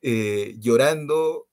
eh, 0.02 0.56
llorando, 0.60 1.48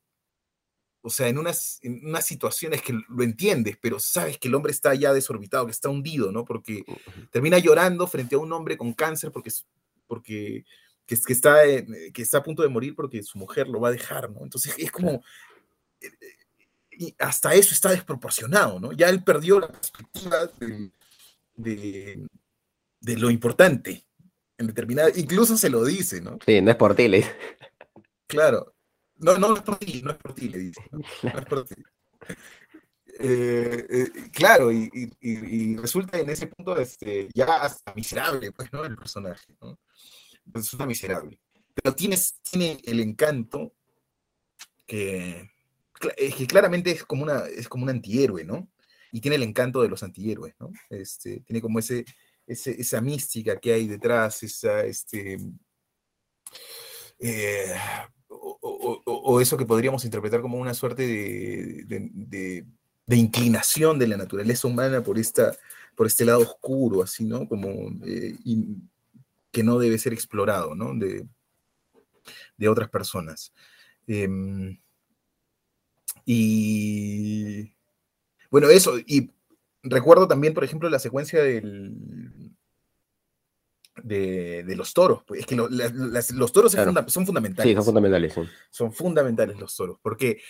o 1.02 1.10
sea, 1.10 1.28
en 1.28 1.38
unas, 1.38 1.78
en 1.82 2.04
unas 2.06 2.26
situaciones 2.26 2.82
que 2.82 2.92
lo 3.08 3.22
entiendes, 3.22 3.78
pero 3.80 3.98
sabes 3.98 4.38
que 4.38 4.48
el 4.48 4.54
hombre 4.54 4.72
está 4.72 4.94
ya 4.94 5.12
desorbitado, 5.12 5.66
que 5.66 5.72
está 5.72 5.88
hundido, 5.88 6.30
¿no? 6.30 6.44
Porque 6.44 6.84
termina 7.30 7.58
llorando 7.58 8.06
frente 8.06 8.34
a 8.34 8.38
un 8.38 8.52
hombre 8.52 8.76
con 8.76 8.92
cáncer 8.92 9.32
porque, 9.32 9.50
porque 10.06 10.64
que, 11.06 11.16
que, 11.16 11.32
está, 11.32 11.56
que 12.12 12.22
está 12.22 12.38
a 12.38 12.42
punto 12.42 12.62
de 12.62 12.68
morir 12.68 12.94
porque 12.94 13.22
su 13.22 13.38
mujer 13.38 13.68
lo 13.68 13.80
va 13.80 13.88
a 13.88 13.92
dejar, 13.92 14.30
¿no? 14.30 14.42
Entonces 14.42 14.74
es 14.78 14.90
como... 14.90 15.22
Eh, 16.00 16.10
y 16.92 17.14
hasta 17.18 17.54
eso 17.54 17.72
está 17.72 17.90
desproporcionado, 17.90 18.78
¿no? 18.78 18.92
Ya 18.92 19.08
él 19.08 19.24
perdió 19.24 19.58
la 19.58 19.68
perspectiva 19.68 20.50
de, 21.56 22.26
de 23.00 23.16
lo 23.16 23.30
importante 23.30 24.04
en 24.58 24.66
determinada, 24.66 25.10
incluso 25.16 25.56
se 25.56 25.70
lo 25.70 25.82
dice, 25.82 26.20
¿no? 26.20 26.38
Sí, 26.44 26.60
no 26.60 26.70
es 26.70 26.76
por 26.76 26.94
ti, 26.94 27.08
le 27.08 27.24
Claro. 28.26 28.74
No, 29.20 29.36
no, 29.36 29.54
es 29.54 29.62
por 29.62 29.78
ti, 29.78 30.02
no 30.02 30.12
es 30.12 30.16
por 30.16 30.34
ti, 30.34 30.48
le 30.48 30.58
dice. 30.58 30.82
No, 30.90 31.00
es 31.38 31.44
por 31.46 31.64
ti. 31.66 31.74
Eh, 33.18 33.86
eh, 33.90 34.10
claro, 34.32 34.72
y, 34.72 34.90
y, 34.94 35.12
y, 35.20 35.76
resulta 35.76 36.18
en 36.18 36.30
ese 36.30 36.46
punto 36.46 36.78
este, 36.78 37.28
ya 37.34 37.62
hasta 37.62 37.92
miserable, 37.94 38.50
pues, 38.52 38.72
¿no? 38.72 38.82
El 38.82 38.96
personaje, 38.96 39.54
¿no? 39.60 39.78
Resulta 40.46 40.86
miserable. 40.86 41.38
Pero 41.74 41.94
tiene, 41.94 42.16
tiene 42.50 42.80
el 42.84 43.00
encanto 43.00 43.74
que, 44.86 45.50
que 46.16 46.46
claramente 46.46 46.90
es 46.90 47.04
como, 47.04 47.24
una, 47.24 47.46
es 47.46 47.68
como 47.68 47.84
un 47.84 47.90
antihéroe, 47.90 48.44
¿no? 48.44 48.70
Y 49.12 49.20
tiene 49.20 49.36
el 49.36 49.42
encanto 49.42 49.82
de 49.82 49.88
los 49.88 50.02
antihéroes, 50.02 50.54
¿no? 50.58 50.70
Este, 50.88 51.40
tiene 51.40 51.60
como 51.60 51.78
ese, 51.78 52.06
esa 52.46 53.00
mística 53.02 53.60
que 53.60 53.74
hay 53.74 53.86
detrás, 53.86 54.42
esa, 54.42 54.82
este, 54.82 55.36
eh, 57.18 57.74
o, 59.22 59.40
eso 59.40 59.56
que 59.56 59.66
podríamos 59.66 60.04
interpretar 60.04 60.40
como 60.40 60.58
una 60.58 60.74
suerte 60.74 61.06
de, 61.06 62.64
inclinación 63.08 63.98
de 63.98 64.08
la 64.08 64.16
naturaleza 64.16 64.68
humana 64.68 65.02
por, 65.02 65.18
esta, 65.18 65.56
por 65.96 66.06
este 66.06 66.24
lado 66.24 66.40
oscuro, 66.40 67.02
así, 67.02 67.24
¿no? 67.24 67.48
Como 67.48 67.70
eh, 68.04 68.36
que 69.50 69.62
no 69.62 69.78
debe 69.78 69.98
ser 69.98 70.12
explorado, 70.12 70.74
¿no? 70.74 70.94
De, 70.94 71.26
otras 72.68 72.90
personas. 72.90 73.52
Em, 74.06 74.78
y 76.24 77.72
bueno, 78.50 78.68
eso, 78.68 78.98
y 78.98 79.30
recuerdo 79.82 80.28
también, 80.28 80.54
por 80.54 80.64
ejemplo, 80.64 80.88
la 80.88 80.98
secuencia 80.98 81.42
del, 81.42 82.49
de, 84.02 84.64
los 84.76 84.92
toros. 84.94 85.22
Pues, 85.26 85.40
es 85.40 85.46
que 85.46 85.56
los 85.56 86.52
toros 86.52 86.72
son 86.72 87.26
fundamentales. 87.26 87.70
Sí, 87.70 87.74
son 87.74 87.84
fundamentales. 87.84 88.34
Son 88.70 88.92
fundamentales 88.92 89.58
los 89.58 89.74
toros, 89.74 89.98
porque, 90.02 90.40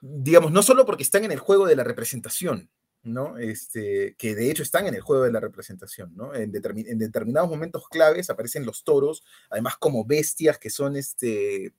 digamos, 0.00 0.52
no 0.52 0.62
solo 0.62 0.86
porque 0.86 1.02
están 1.02 1.24
en 1.24 1.32
el 1.32 1.38
juego 1.38 1.66
de 1.66 1.76
la 1.76 1.84
representación, 1.84 2.70
¿no? 3.02 3.38
Este, 3.38 4.14
que 4.18 4.34
de 4.34 4.50
hecho 4.50 4.62
están 4.62 4.86
en 4.86 4.94
el 4.94 5.00
juego 5.00 5.24
de 5.24 5.32
la 5.32 5.40
representación, 5.40 6.14
¿no? 6.14 6.34
En, 6.34 6.52
en 6.54 6.98
determinados 6.98 7.48
momentos 7.48 7.88
claves 7.88 8.30
aparecen 8.30 8.66
los 8.66 8.84
toros, 8.84 9.24
además 9.50 9.76
como 9.78 10.04
bestias 10.04 10.58
que 10.58 10.70
son 10.70 10.96
este, 10.96 11.72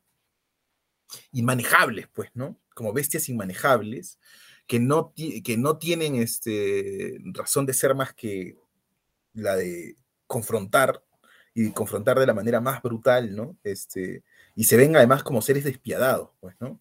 inmanejables, 1.31 2.07
pues, 2.13 2.29
¿no? 2.33 2.59
Como 2.73 2.93
bestias 2.93 3.29
inmanejables, 3.29 4.19
que 4.67 4.79
no, 4.79 5.13
que 5.15 5.55
no 5.57 5.77
tienen 5.77 6.15
este, 6.15 7.17
razón 7.33 7.65
de 7.65 7.73
ser 7.73 7.95
más 7.95 8.13
que 8.13 8.57
la 9.33 9.55
de 9.55 9.97
confrontar 10.27 11.03
y 11.59 11.71
confrontar 11.71 12.19
de 12.19 12.27
la 12.27 12.35
manera 12.35 12.61
más 12.61 12.83
brutal, 12.83 13.35
¿no? 13.35 13.57
Este, 13.63 14.23
y 14.55 14.65
se 14.65 14.77
ven 14.77 14.95
además 14.95 15.23
como 15.23 15.41
seres 15.41 15.63
despiadados, 15.63 16.29
pues, 16.39 16.55
¿no? 16.59 16.79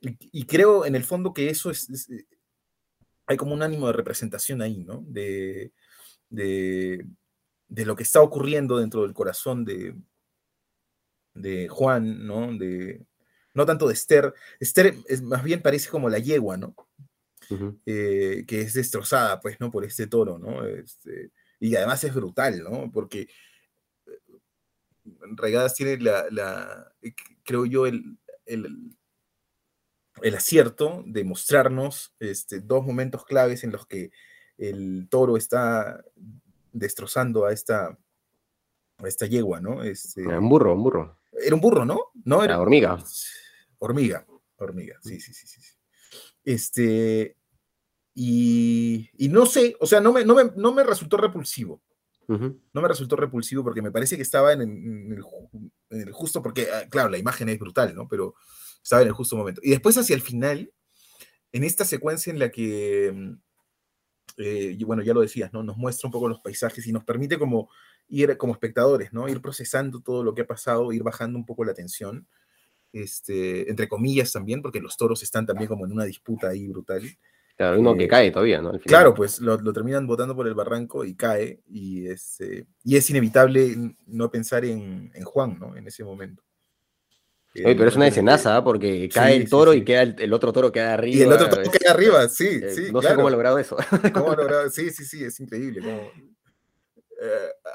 Y, 0.00 0.44
creo 0.44 0.84
en 0.84 0.94
el 0.96 1.04
fondo 1.04 1.32
que 1.32 1.48
eso 1.48 1.70
es, 1.70 1.88
eh, 2.10 2.26
hay 3.26 3.38
como 3.38 3.54
un 3.54 3.62
ánimo 3.62 3.86
de 3.86 3.94
representación 3.94 4.60
ahí, 4.60 4.84
¿no? 4.84 5.02
De, 5.06 5.72
de, 6.28 7.06
lo 7.68 7.96
que 7.96 8.02
está 8.02 8.20
ocurriendo 8.20 8.78
dentro 8.78 9.02
del 9.02 9.14
corazón 9.14 9.64
de, 9.64 9.94
de 11.32 11.68
Juan, 11.68 12.26
¿no? 12.26 12.52
De, 12.52 13.06
no 13.54 13.64
tanto 13.64 13.88
de 13.88 13.94
Esther. 13.94 14.34
Esther 14.60 14.94
es, 15.08 15.22
más 15.22 15.42
bien 15.42 15.62
parece 15.62 15.88
como 15.88 16.10
la 16.10 16.18
yegua, 16.18 16.58
¿no? 16.58 16.74
Eh, 17.86 18.44
que 18.46 18.60
es 18.60 18.74
destrozada, 18.74 19.40
pues, 19.40 19.58
¿no? 19.58 19.70
Por 19.70 19.84
este 19.84 20.06
toro, 20.06 20.38
¿no? 20.38 20.66
Este, 20.66 21.30
y 21.62 21.76
además 21.76 22.02
es 22.02 22.12
brutal, 22.12 22.64
¿no? 22.64 22.90
Porque 22.90 23.28
eh, 24.06 24.18
Regadas 25.36 25.76
tiene 25.76 25.96
la, 25.98 26.92
eh, 27.00 27.14
creo 27.44 27.66
yo, 27.66 27.86
el, 27.86 28.18
el, 28.46 30.34
acierto 30.34 31.04
de 31.06 31.22
mostrarnos 31.22 32.16
este, 32.18 32.58
dos 32.58 32.84
momentos 32.84 33.24
claves 33.24 33.62
en 33.62 33.70
los 33.70 33.86
que 33.86 34.10
el 34.58 35.06
toro 35.08 35.36
está 35.36 36.04
destrozando 36.72 37.46
a 37.46 37.52
esta, 37.52 37.96
a 38.96 39.06
esta 39.06 39.26
yegua, 39.26 39.60
¿no? 39.60 39.84
Este, 39.84 40.26
un 40.26 40.48
burro, 40.48 40.74
un 40.74 40.82
burro. 40.82 41.20
Era 41.30 41.54
un 41.54 41.60
burro, 41.60 41.84
¿no? 41.84 42.10
No, 42.24 42.42
era 42.42 42.58
hormiga. 42.58 42.98
Hormiga, 43.78 44.26
hormiga, 44.56 44.98
sí, 45.00 45.20
sí, 45.20 45.32
sí, 45.32 45.46
sí. 45.46 45.60
Este, 46.44 47.36
y, 48.14 49.10
no 49.30 49.46
sé, 49.46 49.76
o 49.80 49.86
sea, 49.86 50.00
no 50.00 50.12
me, 50.12 50.24
no 50.24 50.72
me, 50.72 50.84
resultó 50.84 51.16
repulsivo. 51.16 51.82
No 52.28 52.80
me 52.80 52.88
resultó 52.88 53.16
repulsivo 53.16 53.62
porque 53.62 53.82
me 53.82 53.90
parece 53.90 54.16
que 54.16 54.22
estaba 54.22 54.52
en, 54.52 54.62
el, 55.90 56.12
justo, 56.12 56.42
porque, 56.42 56.68
ah, 56.72 56.88
claro, 56.88 57.10
la 57.10 57.18
imagen 57.18 57.48
es 57.48 57.58
brutal, 57.58 57.94
¿no? 57.94 58.08
Pero 58.08 58.34
estaba 58.82 59.02
en 59.02 59.08
el 59.08 59.14
justo 59.14 59.36
momento. 59.36 59.60
Y 59.62 59.70
después 59.70 59.98
hacia 59.98 60.14
el 60.14 60.22
final, 60.22 60.72
en 61.52 61.64
esta 61.64 61.84
secuencia 61.84 62.32
en 62.32 62.38
la 62.38 62.50
que, 62.50 63.12
mm, 63.14 63.32
eh, 64.38 64.78
bueno, 64.86 65.02
ya 65.02 65.12
lo 65.12 65.20
decías, 65.20 65.52
¿no? 65.52 65.62
Nos 65.62 65.76
muestra 65.76 66.08
un 66.08 66.12
poco 66.12 66.28
los 66.28 66.40
paisajes 66.40 66.86
y 66.86 66.92
nos 66.92 67.04
permite 67.04 67.38
como 67.38 67.68
ir 68.08 68.36
como 68.38 68.52
espectadores, 68.52 69.12
¿no? 69.12 69.28
Ir 69.28 69.40
procesando 69.42 70.00
todo 70.00 70.22
lo 70.24 70.34
que 70.34 70.42
ha 70.42 70.46
pasado, 70.46 70.92
ir 70.92 71.02
bajando 71.02 71.38
un 71.38 71.46
poco 71.46 71.64
la 71.64 71.74
tensión, 71.74 72.26
este, 72.92 73.70
entre 73.70 73.88
comillas 73.88 74.32
también, 74.32 74.62
porque 74.62 74.80
los 74.80 74.96
toros 74.96 75.22
están 75.22 75.46
también 75.46 75.68
como 75.68 75.86
en 75.86 75.92
una 75.92 76.04
disputa 76.04 76.48
ahí 76.48 76.66
brutal. 76.68 77.02
Claro, 77.62 77.78
uno 77.78 77.96
que 77.96 78.04
eh, 78.04 78.08
cae 78.08 78.30
todavía, 78.32 78.60
¿no? 78.60 78.72
Claro, 78.80 79.14
pues 79.14 79.40
lo, 79.40 79.56
terminan 79.72 80.04
botando 80.04 80.34
por 80.34 80.48
el 80.48 80.54
barranco 80.54 81.04
y 81.04 81.14
cae, 81.14 81.60
y 81.68 82.08
es, 82.08 82.40
eh, 82.40 82.66
y 82.82 82.96
es 82.96 83.08
inevitable 83.08 83.76
no 84.06 84.32
pensar 84.32 84.64
en, 84.64 85.12
Juan, 85.22 85.58
¿no? 85.60 85.76
En 85.76 85.86
ese 85.86 86.02
momento. 86.02 86.42
Oye, 87.54 87.76
pero 87.76 87.88
es 87.88 87.94
una 87.94 88.08
escenaza, 88.08 88.56
¿ah? 88.56 88.64
porque 88.64 89.08
cae 89.08 89.36
el 89.36 89.48
toro 89.48 89.74
y 89.74 89.84
queda 89.84 90.02
el, 90.02 90.32
otro 90.32 90.52
toro 90.52 90.72
queda 90.72 90.94
arriba. 90.94 91.16
Y 91.18 91.22
el 91.22 91.32
otro 91.32 91.48
toro 91.48 91.70
queda 91.70 91.92
arriba, 91.92 92.28
sí, 92.28 92.60
eh, 92.60 92.70
sí. 92.74 92.92
No 92.92 93.00
sé 93.00 93.14
cómo 93.14 93.28
ha 93.28 93.30
logrado 93.30 93.58
eso. 93.58 93.76
¿Cómo 94.12 94.32
ha 94.32 94.36
logrado? 94.36 94.68
Sí, 94.68 94.90
sí, 94.90 95.04
sí, 95.04 95.22
es 95.22 95.38
increíble. 95.38 96.10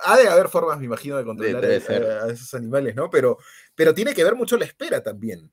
ha 0.04 0.18
de 0.18 0.28
haber 0.28 0.50
formas, 0.50 0.80
me 0.80 0.86
imagino, 0.86 1.16
de 1.16 1.24
controlar 1.24 1.64
a, 1.64 2.28
esos 2.30 2.54
animales, 2.56 2.94
¿no? 2.94 3.10
Pero, 3.10 3.38
pero 3.74 3.94
tiene 3.94 4.14
que 4.14 4.26
ver 4.26 4.36
mucho 4.36 4.58
la 4.58 4.66
espera 4.66 5.02
también 5.02 5.50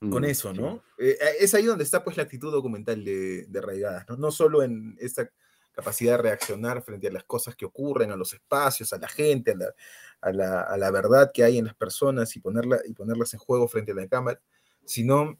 con 0.00 0.22
mm, 0.22 0.24
eso, 0.24 0.54
¿no? 0.54 0.82
Eh, 0.98 1.18
eh, 1.20 1.36
es 1.40 1.52
ahí 1.52 1.66
donde 1.66 1.84
está 1.84 2.02
pues 2.02 2.16
la 2.16 2.22
actitud 2.22 2.50
documental 2.50 3.04
de, 3.04 3.44
de 3.46 3.60
Raigadas, 3.60 4.08
¿no? 4.08 4.16
No 4.16 4.30
solo 4.30 4.62
en 4.62 4.96
esta 4.98 5.30
capacidad 5.72 6.12
de 6.12 6.22
reaccionar 6.22 6.82
frente 6.82 7.08
a 7.08 7.12
las 7.12 7.24
cosas 7.24 7.54
que 7.54 7.66
ocurren, 7.66 8.10
a 8.10 8.16
los 8.16 8.32
espacios, 8.32 8.92
a 8.94 8.98
la 8.98 9.08
gente, 9.08 9.52
a 9.52 10.32
la, 10.32 10.62
a 10.62 10.76
la, 10.78 10.90
verdad 10.90 11.30
que 11.32 11.44
hay 11.44 11.58
en 11.58 11.66
las 11.66 11.74
personas 11.74 12.34
y, 12.34 12.40
ponerla, 12.40 12.80
y 12.86 12.94
ponerlas 12.94 13.34
en 13.34 13.40
juego 13.40 13.68
frente 13.68 13.92
a 13.92 13.94
la 13.94 14.08
cámara, 14.08 14.40
sino, 14.86 15.38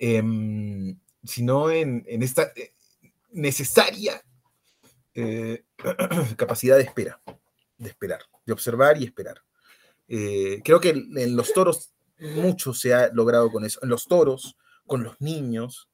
em, 0.00 0.98
sino 1.24 1.70
en, 1.70 2.04
en, 2.08 2.22
esta 2.22 2.52
eh, 2.56 2.72
necesaria 3.30 4.20
capacidad 6.36 6.76
de 6.76 6.82
espera, 6.82 7.20
de 7.76 7.88
esperar, 7.88 8.22
de 8.46 8.52
observar 8.52 9.00
y 9.00 9.04
esperar. 9.04 9.42
creo 10.06 10.80
que 10.80 10.90
en 10.90 11.36
los 11.36 11.52
toros 11.52 11.92
mucho 12.18 12.74
se 12.74 12.94
ha 12.94 13.10
logrado 13.12 13.50
con 13.50 13.64
eso. 13.64 13.80
En 13.82 13.88
los 13.88 14.06
toros, 14.06 14.56
con 14.86 15.02
los 15.02 15.20
niños, 15.20 15.88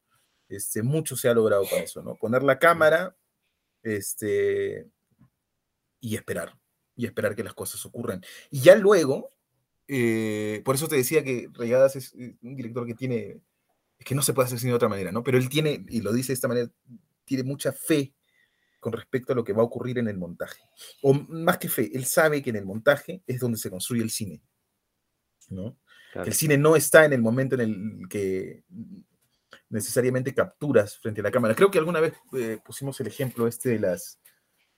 este, 0.49 0.83
mucho 0.83 1.17
se 1.17 1.29
ha 1.29 1.35
logrado 1.35 1.65
con 1.69 1.81
eso, 1.81 2.03
¿no? 2.03 2.17
Poner 2.17 2.43
la 2.43 2.59
cámara 2.59 3.17
este, 3.83 4.89
y 6.01 6.17
esperar, 6.17 6.59
y 6.97 7.07
esperar 7.07 7.35
que 7.35 7.45
las 7.45 7.55
cosas 7.55 7.85
ocurran. 7.87 8.23
Y 8.51 8.61
ya 8.61 8.77
luego, 8.77 9.31
eh, 9.89 10.63
por 10.65 10.75
eso 10.75 10.89
te 10.89 10.97
decía 10.97 11.23
que 11.23 11.49
Regadas 11.53 11.97
es 11.97 12.13
un 12.15 12.57
director 12.57 12.87
que 12.87 12.95
tiene, 12.95 13.41
que 13.99 14.15
no 14.15 14.23
se 14.23 14.33
puede 14.33 14.47
hacer 14.47 14.61
de 14.61 14.73
otra 14.73 14.89
manera, 14.89 15.13
¿no? 15.13 15.23
Pero 15.23 15.39
él 15.39 15.49
tiene, 15.49 15.85
y 15.89 16.01
lo 16.01 16.13
dice 16.13 16.29
de 16.29 16.35
esta 16.35 16.49
manera, 16.49 16.71
tiene 17.25 17.43
mucha 17.43 17.73
fe 17.73 18.15
con 18.81 18.93
respecto 18.93 19.33
a 19.33 19.37
lo 19.37 19.45
que 19.45 19.55
va 19.55 19.63
a 19.63 19.67
ocurrir 19.67 19.99
en 19.99 20.09
el 20.09 20.19
montaje. 20.19 20.63
O 21.03 21.15
más 21.15 21.57
que 21.59 21.71
fe, 21.71 21.91
él 21.95 22.05
sabe 22.05 22.43
que 22.43 22.51
en 22.51 22.57
el 22.57 22.67
montaje 22.67 23.23
es 23.27 23.41
donde 23.41 23.59
se 23.59 23.71
construye 23.71 24.03
el 24.03 24.11
cine. 24.11 24.43
¿no? 25.51 25.77
El 26.15 26.35
cine 26.35 26.57
no 26.57 26.77
está 26.77 27.05
en 27.05 27.13
el 27.13 27.23
momento 27.23 27.55
en 27.57 27.61
el 27.61 28.09
que 28.09 28.65
necesariamente 29.69 30.35
capturas 30.35 30.99
frente 30.99 31.21
a 31.21 31.25
la 31.25 31.31
cámara. 31.31 31.55
Creo 31.55 31.71
que 31.71 31.79
alguna 31.79 32.01
vez 32.01 32.15
eh, 32.33 32.59
pusimos 32.65 33.01
el 33.01 33.09
ejemplo 33.09 33.49
este 33.49 33.71
de 33.71 33.81
las, 33.81 34.21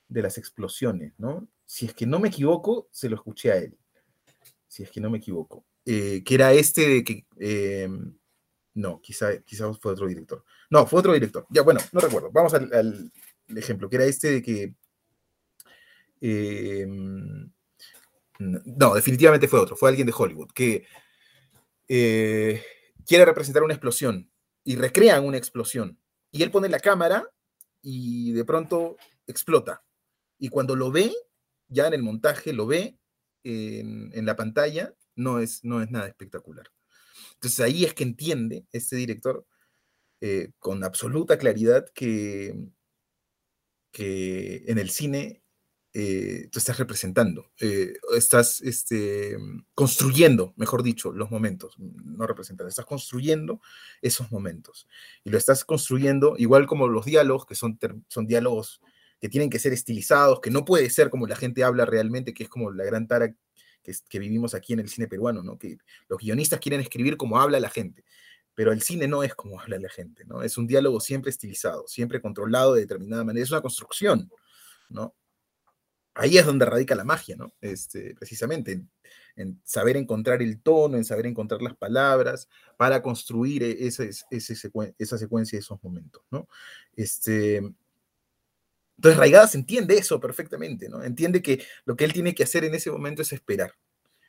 de 0.09 0.23
las 0.23 0.39
explosiones, 0.39 1.13
¿no? 1.19 1.49
Si 1.67 1.87
es 1.87 1.95
que 1.95 2.07
no 2.07 2.19
me 2.19 2.29
equivoco, 2.29 2.89
se 2.91 3.09
lo 3.09 3.17
escuché 3.17 3.53
a 3.53 3.57
él. 3.57 3.77
Si 4.69 4.83
es 4.83 4.91
que 4.91 5.01
no 5.01 5.11
me 5.11 5.19
equivoco. 5.19 5.65
Eh, 5.85 6.23
que 6.25 6.35
era 6.35 6.53
este 6.53 6.89
de 6.89 7.05
que... 7.05 7.27
Em, 7.39 8.17
no, 8.75 9.01
quizá, 9.01 9.39
quizá 9.43 9.73
fue 9.75 9.93
otro 9.93 10.07
director. 10.07 10.45
No, 10.71 10.87
fue 10.87 11.01
otro 11.01 11.13
director. 11.13 11.47
Ya, 11.51 11.63
bueno, 11.63 11.81
no 11.93 12.01
recuerdo. 12.01 12.31
Vamos 12.31 12.55
al, 12.55 13.11
ejemplo, 13.49 13.89
que 13.89 13.97
era 13.97 14.05
este 14.05 14.33
de 14.33 14.43
que... 14.43 14.75
Em, 16.21 17.51
no, 18.39 18.95
definitivamente 18.95 19.49
fue 19.49 19.61
otro. 19.61 19.77
Fue 19.77 19.89
alguien 19.89 20.07
de 20.07 20.15
Hollywood, 20.17 20.53
que 20.53 20.87
eh, 21.89 22.63
quiere 23.07 23.25
representar 23.25 23.63
una 23.63 23.75
explosión 23.75 24.31
y 24.65 24.77
recrean 24.77 25.25
una 25.25 25.39
explosión. 25.39 25.99
Y 26.31 26.43
él 26.43 26.51
pone 26.51 26.69
la 26.69 26.81
cámara 26.81 27.31
y 27.83 28.33
de 28.33 28.45
pronto 28.45 28.97
explota. 29.27 29.85
Y 30.39 30.49
cuando 30.49 30.77
lo 30.77 30.91
ve, 30.91 31.15
ya 31.69 31.87
en 31.87 31.95
el 31.95 32.03
montaje 32.03 32.53
lo 32.53 32.67
ve 32.67 32.99
en, 33.45 34.27
la 34.27 34.35
pantalla, 34.35 34.95
no 35.15 35.39
es, 35.39 35.65
no 35.65 35.81
es 35.81 35.91
nada 35.91 36.09
espectacular. 36.09 36.67
Entonces 37.35 37.61
ahí 37.61 37.85
es 37.85 37.95
que 37.95 38.03
entiende 38.03 38.67
este 38.73 38.97
director 38.97 39.47
eh, 40.21 40.51
con 40.59 40.83
absoluta 40.83 41.39
claridad 41.39 41.87
que, 41.95 42.55
que 43.93 44.65
en 44.67 44.79
el 44.79 44.91
cine 44.91 45.43
eh, 45.99 46.51
tú 46.53 46.59
estás 46.59 46.77
representando, 46.77 47.51
eh, 47.59 47.95
estás 48.15 48.61
este, 48.61 49.39
construyendo, 49.75 50.53
mejor 50.57 50.83
dicho, 50.83 51.11
los 51.11 51.31
momentos, 51.31 51.75
no 51.79 52.27
representando, 52.27 52.69
estás 52.69 52.85
construyendo 52.85 53.63
esos 54.03 54.31
momentos. 54.31 54.87
Y 55.25 55.31
lo 55.31 55.39
estás 55.39 55.65
construyendo 55.65 56.35
igual 56.37 56.67
como 56.67 56.87
los 56.87 57.07
diálogos, 57.07 57.47
que 57.47 57.55
son, 57.55 57.79
son 58.09 58.27
diálogos 58.27 58.83
que 59.23 59.31
tienen 59.31 59.49
que 59.49 59.59
ser 59.59 59.73
estilizados, 59.73 60.41
que 60.43 60.51
no 60.51 60.67
puede 60.67 60.91
ser 60.91 61.09
como 61.09 61.27
la 61.27 61.35
gente 61.35 61.65
habla 61.65 61.87
realmente, 61.87 62.35
que 62.35 62.43
es 62.43 62.51
como 62.51 62.71
la 62.73 62.85
gran 62.85 63.09
tara 63.09 63.35
que, 63.83 64.19
vivimos 64.19 64.53
aquí 64.53 64.75
en 64.75 64.81
el 64.81 64.91
cine 64.91 65.09
peruano, 65.09 65.43
¿no? 65.43 65.57
Que 65.57 65.79
los 66.11 66.19
guionistas 66.19 66.61
quieren 66.61 66.83
escribir 66.83 67.17
como 67.17 67.41
habla 67.41 67.59
la 67.59 67.71
gente, 67.71 68.05
pero 68.55 68.71
el 68.71 68.83
cine 68.83 69.09
no 69.09 69.23
es 69.23 69.35
como 69.35 69.59
habla 69.59 69.79
la 69.79 69.89
gente, 69.89 70.27
¿no? 70.27 70.43
Es 70.43 70.59
un 70.59 70.67
diálogo 70.67 71.01
siempre 71.01 71.31
estilizado, 71.31 71.89
siempre 71.89 72.21
controlado 72.21 72.75
de 72.75 72.83
determinada 72.83 73.25
manera, 73.25 73.45
es 73.45 73.51
una 73.51 73.63
construcción, 73.63 74.31
¿no? 74.91 75.15
Ahí 76.17 76.39
es 76.39 76.47
donde 76.47 76.65
radica 76.65 76.95
la 76.95 77.05
magia, 77.05 77.37
¿no? 77.37 77.55
Este, 77.61 78.15
precisamente, 78.15 78.83
en, 79.37 79.61
saber 79.65 79.99
encontrar 79.99 80.41
el 80.41 80.63
tono, 80.63 80.97
en 80.97 81.05
saber 81.05 81.27
encontrar 81.27 81.61
las 81.61 81.77
palabras 81.77 82.49
para 82.79 83.03
construir 83.03 83.63
e, 83.63 83.87
esa, 83.87 84.05
esa 84.05 85.19
secuencia 85.19 85.59
de 85.59 85.61
esos 85.61 85.83
momentos, 85.83 86.23
¿no? 86.31 86.49
Este, 86.95 87.57
entonces 88.97 89.19
Raigadas 89.19 89.55
entiende 89.55 89.99
eso 89.99 90.19
perfectamente, 90.19 90.89
¿no? 90.89 91.03
Entiende 91.03 91.43
que 91.43 91.63
lo 91.85 91.97
que 91.97 92.05
él 92.05 92.15
tiene 92.15 92.35
que 92.35 92.45
hacer 92.45 92.65
en 92.65 92.75
ese 92.75 92.91
momento 92.91 93.21
es 93.21 93.33
esperar 93.33 93.75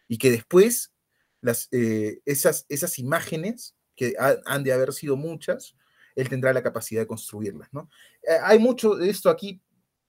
y 0.10 0.18
que 0.18 0.30
después 0.30 0.94
las, 1.40 1.70
eh, 1.72 2.20
esas, 2.26 2.66
esas 2.68 3.00
imágenes, 3.00 3.76
que 3.96 4.14
han 4.46 4.64
de 4.64 4.74
haber 4.74 4.94
sido 4.94 5.16
muchas, 5.16 5.76
él 6.16 6.30
tendrá 6.30 6.52
la 6.52 6.64
capacidad 6.64 7.02
de 7.02 7.08
construirlas, 7.08 7.70
¿no? 7.72 7.90
Eh, 8.22 8.38
hay 8.44 8.60
mucho 8.60 8.96
de 8.96 9.10
esto 9.10 9.30
aquí, 9.30 9.62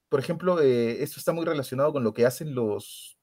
por 0.08 0.20
ejemplo, 0.20 0.60
eh, 0.60 1.02
esto 1.02 1.18
está 1.18 1.32
muy 1.32 1.44
relacionado 1.44 1.92
con 1.92 2.04
lo 2.04 2.14
que 2.14 2.26
hacen 2.26 2.54
los, 2.54 3.18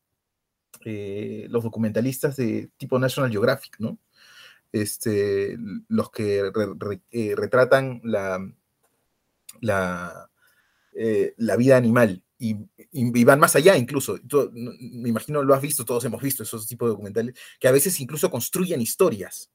los 0.83 1.63
documentalistas 1.63 2.35
de 2.35 2.69
tipo 2.77 2.99
National 2.99 3.31
Geographic, 3.31 3.77
¿no? 3.79 3.97
Este, 4.71 5.57
los 5.87 6.11
que 6.11 6.51
retratan 7.35 8.01
la, 8.03 8.39
la, 9.61 10.29
eh, 10.93 11.33
la 11.37 11.55
vida 11.55 11.77
animal 11.77 12.23
y, 12.37 12.55
van 13.23 13.39
más 13.39 13.55
allá 13.55 13.77
incluso. 13.77 14.17
me 14.51 15.09
imagino 15.09 15.43
lo 15.43 15.53
has 15.53 15.61
visto, 15.61 15.85
todos 15.85 16.05
hemos 16.05 16.21
visto 16.21 16.43
esos 16.43 16.67
tipos 16.67 16.87
de 16.87 16.91
documentales, 16.91 17.35
que 17.59 17.67
a 17.67 17.71
veces 17.71 17.99
incluso 17.99 18.29
construyen 18.29 18.81
historias, 18.81 19.51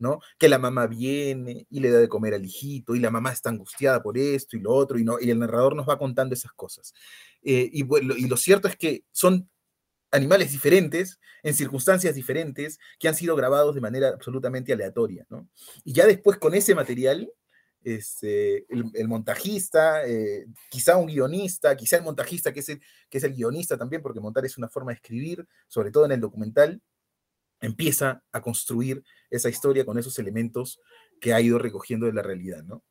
¿no? 0.00 0.18
Que 0.38 0.48
la 0.48 0.58
mamá 0.58 0.86
viene 0.88 1.66
y 1.70 1.80
le 1.80 1.90
da 1.90 2.00
de 2.00 2.08
comer 2.08 2.34
al 2.34 2.44
hijito 2.44 2.96
y 2.96 3.00
la 3.00 3.10
mamá 3.10 3.32
está 3.32 3.50
angustiada 3.50 4.02
por 4.02 4.18
esto 4.18 4.56
y 4.56 4.60
lo 4.60 4.72
otro 4.72 4.98
y, 4.98 5.04
no, 5.04 5.20
y 5.20 5.30
el 5.30 5.38
narrador 5.38 5.76
nos 5.76 5.88
va 5.88 5.98
contando 5.98 6.34
esas 6.34 6.52
cosas. 6.52 6.92
Eh, 7.42 7.70
y, 7.72 7.84
y 7.84 8.28
lo 8.28 8.36
cierto 8.36 8.66
es 8.66 8.76
que 8.76 9.04
son 9.12 9.48
animales 10.10 10.50
diferentes, 10.50 11.20
en 11.42 11.54
circunstancias 11.54 12.14
diferentes, 12.14 12.78
que 12.98 13.08
han 13.08 13.14
sido 13.14 13.36
grabados 13.36 13.74
de 13.74 13.80
manera 13.80 14.08
absolutamente 14.08 14.72
aleatoria, 14.72 15.24
¿no? 15.30 15.48
Y 15.84 15.92
ya 15.92 16.06
después 16.06 16.38
con 16.38 16.54
ese 16.54 16.74
material 16.74 17.32
este, 17.82 18.66
el, 18.68 19.08
montajista, 19.08 20.06
eh, 20.06 20.46
quizá 20.70 20.96
un 20.96 21.06
guionista, 21.06 21.76
quizá 21.76 21.96
el 21.96 22.02
montajista 22.02 22.52
que 22.52 22.60
es 22.60 22.68
el, 22.68 22.80
que 23.08 23.18
es 23.18 23.24
el 23.24 23.34
guionista 23.34 23.78
también, 23.78 24.02
porque 24.02 24.20
montar 24.20 24.44
es 24.44 24.58
una 24.58 24.68
forma 24.68 24.92
de 24.92 24.96
escribir, 24.96 25.46
sobre 25.68 25.90
todo 25.90 26.04
en 26.04 26.12
el 26.12 26.20
documental, 26.20 26.82
empieza 27.60 28.22
a 28.32 28.40
construir 28.40 29.02
esa 29.30 29.48
historia 29.48 29.84
con 29.84 29.98
esos 29.98 30.18
elementos 30.18 30.80
que 31.20 31.34
ha 31.34 31.40
ido 31.40 31.58
recogiendo 31.58 32.06
de 32.06 32.12
la 32.12 32.22
realidad, 32.22 32.62
¿no? 32.64 32.82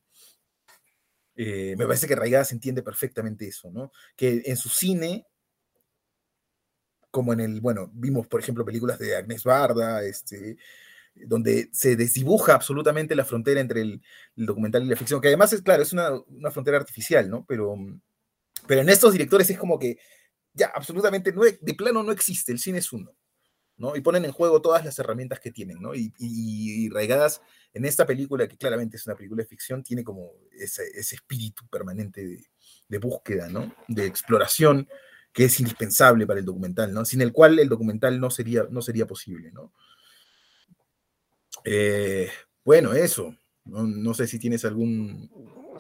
Eh, 1.36 1.76
me 1.78 1.86
parece 1.86 2.06
que 2.06 2.16
Raigada 2.16 2.44
se 2.44 2.54
entiende 2.54 2.84
perfectamente 2.84 3.48
eso, 3.48 3.72
¿no? 3.72 3.92
Que 4.16 4.42
en 4.46 4.58
su 4.58 4.68
cine, 4.68 5.26
como 7.10 7.32
en 7.34 7.40
el, 7.40 7.62
bueno, 7.62 7.90
vimos, 7.94 8.28
por 8.28 8.42
ejemplo, 8.42 8.66
películas 8.66 9.00
de 9.00 9.16
Agnès 9.16 9.44
Barda, 9.46 10.04
este, 10.04 10.58
donde 11.16 11.70
se 11.72 11.96
desdibuja 11.96 12.54
absolutamente 12.54 13.16
la 13.16 13.26
frontera 13.26 13.62
entre 13.62 13.82
el, 13.82 14.02
documental 14.36 14.84
y 14.84 14.88
la 14.88 14.96
ficción, 14.96 15.22
que 15.22 15.30
además 15.30 15.54
es, 15.54 15.62
claro, 15.62 15.82
es 15.82 15.94
una, 15.94 16.12
frontera 16.52 16.78
artificial, 16.78 17.30
¿no? 17.30 17.46
Pero, 17.48 17.76
pero 18.68 18.82
en 18.82 18.90
estos 18.90 19.14
directores 19.14 19.50
es 19.50 19.58
como 19.58 19.80
que 19.80 19.98
ya 20.54 20.72
absolutamente 20.76 21.32
no, 21.32 21.44
de 21.44 21.74
plano 21.74 22.04
no 22.04 22.12
existe, 22.12 22.52
el 22.52 22.60
cine 22.60 22.80
es 22.80 22.92
uno, 22.92 23.16
¿no? 23.80 23.96
Y 23.96 24.02
ponen 24.02 24.26
en 24.26 24.32
juego 24.32 24.62
todas 24.62 24.86
las 24.86 25.00
herramientas 25.00 25.40
que 25.40 25.52
tienen, 25.52 25.82
¿no? 25.82 25.96
Y, 25.96 26.14
y, 26.20 26.90
raigadas 26.90 27.42
en 27.74 27.86
esta 27.86 28.06
película, 28.06 28.48
que 28.48 28.58
claramente 28.58 28.98
es 28.98 29.08
una 29.08 29.16
película 29.16 29.42
de 29.42 29.50
ficción, 29.50 29.84
tiene 29.84 30.04
como 30.04 30.34
ese, 30.52 30.84
espíritu 30.98 31.66
permanente 31.68 32.28
de, 32.28 32.46
de, 32.88 32.98
búsqueda, 32.98 33.48
¿no? 33.48 33.74
De 33.88 34.06
exploración 34.06 34.88
que 35.32 35.46
es 35.46 35.60
indispensable 35.60 36.28
para 36.28 36.40
el 36.40 36.46
documental, 36.46 36.94
¿no? 36.94 37.06
Sin 37.06 37.22
el 37.22 37.32
cual 37.32 37.58
el 37.58 37.70
documental 37.70 38.20
no 38.20 38.30
sería, 38.30 38.68
no 38.70 38.82
sería 38.82 39.08
posible, 39.08 39.52
¿no? 39.52 39.74
Eh, 41.64 42.30
bueno, 42.66 42.94
eso. 42.94 43.36
No, 43.70 44.14
sé 44.14 44.28
si 44.28 44.40
tienes 44.40 44.66
algún... 44.66 45.30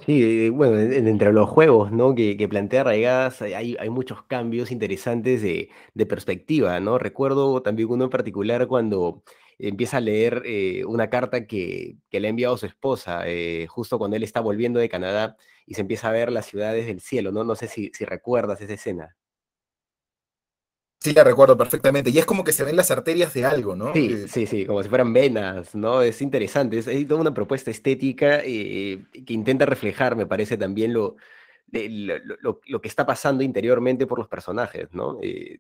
Sí, 0.06 0.46
eh, 0.46 0.50
bueno, 0.50 0.80
entre 0.80 1.34
los 1.34 1.50
juegos 1.50 1.92
¿no? 1.92 2.16
que, 2.16 2.38
que 2.38 2.48
plantea 2.48 2.86
Raigadas 2.86 3.42
hay, 3.42 3.76
hay, 3.78 3.90
muchos 3.90 4.24
cambios 4.24 4.72
interesantes 4.72 5.42
de, 5.42 5.70
perspectiva, 6.06 6.80
¿no? 6.80 6.98
Recuerdo 6.98 7.62
también 7.62 7.90
uno 7.90 8.06
en 8.06 8.10
particular 8.10 8.68
cuando 8.68 9.24
empieza 9.58 9.98
a 9.98 10.02
leer 10.02 10.44
eh, 10.46 10.86
una 10.86 11.10
carta 11.10 11.46
que, 11.46 11.98
le 12.12 12.28
ha 12.28 12.30
enviado 12.30 12.56
su 12.58 12.66
esposa, 12.66 13.24
justo 13.68 13.98
cuando 13.98 14.16
él 14.16 14.24
está 14.24 14.40
volviendo 14.40 14.80
de 14.80 14.88
Canadá 14.88 15.36
y 15.66 15.74
se 15.74 15.82
empieza 15.82 16.10
a 16.10 16.14
ver 16.14 16.32
las 16.32 16.46
ciudades 16.46 16.88
del 16.88 17.02
cielo, 17.02 17.32
¿no? 17.32 17.44
No 17.44 17.56
sé 17.56 17.68
si, 17.68 17.92
si 17.94 18.06
recuerdas 18.06 18.62
esa 18.62 18.74
escena. 18.74 19.18
Sí, 21.02 21.14
la 21.14 21.24
recuerdo 21.24 21.58
perfectamente. 21.58 22.10
Y 22.10 22.18
es 22.18 22.26
como 22.26 22.43
que 22.43 22.52
se 22.52 22.66
ven 22.66 22.76
las 22.76 22.91
arterias 22.91 23.34
de 23.34 23.45
algo, 23.45 23.74
¿no? 23.74 23.93
Sí, 23.93 24.12
eh, 24.12 24.28
sí, 24.28 24.45
sí, 24.45 24.66
como 24.66 24.84
si 24.84 24.89
fueran 24.89 25.14
venas, 25.14 25.74
¿no? 25.74 26.02
Es 26.02 26.22
interesante. 26.22 26.78
Es, 26.80 27.08
toda 27.08 27.22
una 27.22 27.34
propuesta 27.34 27.72
estética 27.72 28.41
eh, 28.43 29.06
que 29.26 29.34
intenta 29.34 29.66
reflejar, 29.66 30.18
me 30.18 30.26
parece, 30.26 30.58
también 30.58 30.91
lo, 30.91 31.16
lo, 31.72 32.60
lo, 32.66 32.82
que 32.82 32.88
está 32.89 33.06
pasando 33.06 33.43
interiormente 33.43 34.08
por 34.08 34.20
los 34.20 34.28
personajes, 34.28 34.89
¿no? 34.91 35.18
Eh, 35.22 35.60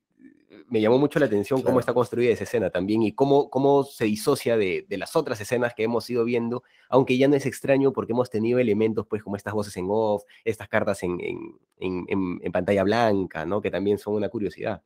me 0.67 0.81
llamó 0.81 0.99
mucho 0.99 1.19
la 1.19 1.25
atención 1.25 1.61
cómo 1.61 1.79
está 1.79 1.93
construida 1.93 2.31
esa 2.31 2.43
escena 2.43 2.69
también 2.69 3.01
y 3.01 3.13
cómo, 3.13 3.49
cómo 3.49 3.83
se 3.85 4.05
disocia 4.05 4.57
de, 4.57 4.85
de, 4.87 4.97
las 4.97 5.15
otras 5.15 5.39
escenas 5.41 5.73
que 5.73 5.83
hemos 5.83 6.07
ido 6.09 6.25
viendo, 6.25 6.63
aunque 6.89 7.17
ya 7.17 7.27
no 7.27 7.35
es 7.35 7.45
extraño 7.45 7.91
porque 7.93 8.11
hemos 8.11 8.29
tenido 8.29 8.59
elementos, 8.59 9.07
pues, 9.07 9.23
como 9.23 9.37
estas 9.37 9.53
voces 9.53 9.75
en 9.77 9.87
off, 9.89 10.23
estas 10.43 10.67
cartas 10.67 11.01
en, 11.01 11.17
en, 11.21 11.57
en, 11.79 12.39
en 12.41 12.51
pantalla 12.51 12.83
blanca, 12.83 13.45
¿no? 13.45 13.61
Que 13.61 13.71
también 13.71 13.97
son 13.97 14.15
una 14.15 14.29
curiosidad. 14.29 14.83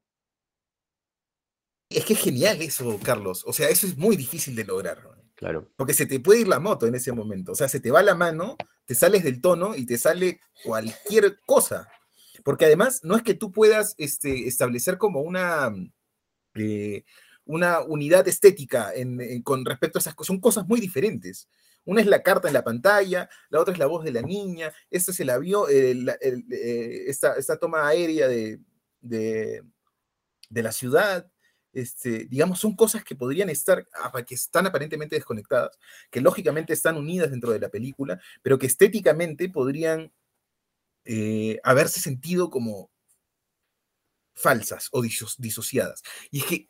Es 1.94 2.06
que 2.06 2.14
es 2.14 2.20
genial 2.20 2.62
eso, 2.62 3.00
Carlos. 3.04 3.44
O 3.46 3.54
sea, 3.54 3.70
eso 3.70 3.88
es 3.88 3.98
muy 3.98 4.16
difícil 4.16 4.56
de 4.56 4.66
lograr. 4.66 5.02
Claro. 5.36 5.72
Porque 5.76 5.94
se 5.94 6.06
te 6.06 6.20
puede 6.20 6.42
ir 6.42 6.48
la 6.48 6.60
moto 6.60 6.88
en 6.88 6.96
ese 6.96 7.12
momento. 7.12 7.52
O 7.52 7.56
sea, 7.56 7.68
se 7.68 7.80
te 7.80 7.92
va 7.92 8.02
la 8.02 8.16
mano, 8.16 8.58
te 8.86 8.96
sales 8.96 9.24
del 9.24 9.42
tono 9.42 9.76
y 9.76 9.86
te 9.86 9.98
sale 9.98 10.40
cualquier 10.64 11.40
cosa. 11.46 11.88
Porque 12.44 12.66
además 12.66 13.02
no 13.04 13.16
es 13.16 13.24
que 13.24 13.34
tú 13.34 13.52
puedas 13.52 13.96
este, 13.98 14.48
establecer 14.48 14.98
como 14.98 15.22
una, 15.22 15.74
eh, 16.56 17.04
una 17.46 17.82
unidad 17.82 18.28
estética 18.28 18.92
con 19.44 19.66
respecto 19.66 19.98
a 19.98 20.02
esas 20.02 20.16
cosas. 20.16 20.28
Son 20.28 20.40
cosas 20.40 20.68
muy 20.68 20.80
diferentes. 20.80 21.48
Una 21.86 22.02
es 22.02 22.08
la 22.08 22.24
carta 22.24 22.48
en 22.48 22.54
la 22.54 22.64
pantalla, 22.64 23.30
la 23.50 23.60
otra 23.60 23.74
es 23.74 23.80
la 23.80 23.88
voz 23.88 24.06
de 24.06 24.12
la 24.12 24.22
niña, 24.22 24.72
este 24.90 25.12
es 25.12 25.20
el 25.20 25.30
avión, 25.30 25.68
eh, 25.70 27.04
esta, 27.08 27.58
toma 27.60 27.88
aérea 27.88 28.28
de, 28.28 28.60
de, 29.02 29.64
la 30.50 30.72
ciudad. 30.72 31.30
Este, 31.74 32.26
digamos, 32.26 32.60
son 32.60 32.76
cosas 32.76 33.04
que 33.04 33.16
podrían 33.16 33.50
estar, 33.50 33.86
que 34.28 34.36
están 34.36 34.68
aparentemente 34.68 35.16
desconectadas, 35.16 35.78
que 36.12 36.22
lógicamente 36.22 36.72
están 36.72 36.98
unidas 36.98 37.32
dentro 37.32 37.52
de 37.52 37.60
la 37.60 37.70
película, 37.70 38.22
pero 38.42 38.60
que 38.60 38.68
estéticamente 38.68 39.50
podrían 39.50 40.14
eh, 41.06 41.60
haberse 41.64 42.00
sentido 42.00 42.50
como 42.50 42.90
falsas 44.34 44.90
o 44.92 45.02
disociadas. 45.02 46.04
Y 46.32 46.40
es 46.40 46.46
que, 46.46 46.70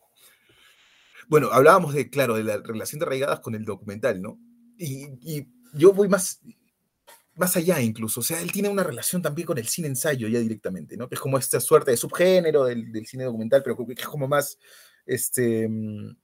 bueno, 1.27 1.49
hablábamos 1.51 1.93
de, 1.93 2.09
claro, 2.09 2.35
de 2.35 2.43
la 2.43 2.57
relación 2.57 2.99
de 2.99 3.05
arraigadas 3.05 3.39
con 3.39 3.55
el 3.55 3.65
documental, 3.65 4.21
¿no? 4.21 4.39
Y, 4.77 5.47
yo 5.75 5.91
voy 5.91 6.07
más, 6.07 6.39
más 7.33 7.57
allá 7.57 7.81
incluso, 7.81 8.19
o 8.19 8.23
sea, 8.23 8.39
él 8.41 8.51
tiene 8.51 8.69
una 8.69 8.83
relación 8.83 9.23
también 9.23 9.47
con 9.47 9.57
el 9.57 9.67
cine 9.67 9.87
ensayo 9.87 10.27
ya 10.27 10.39
directamente, 10.39 10.95
¿no? 10.95 11.09
Que 11.09 11.15
es 11.15 11.21
como 11.21 11.39
esta 11.39 11.59
suerte 11.59 11.89
de 11.89 11.97
subgénero 11.97 12.65
del, 12.65 13.07
cine 13.07 13.23
documental, 13.23 13.63
pero 13.63 13.75
que 13.75 13.93
es 13.93 14.07
como 14.07 14.27
más, 14.27 14.59
este, 15.05 15.67
mm, 15.67 16.17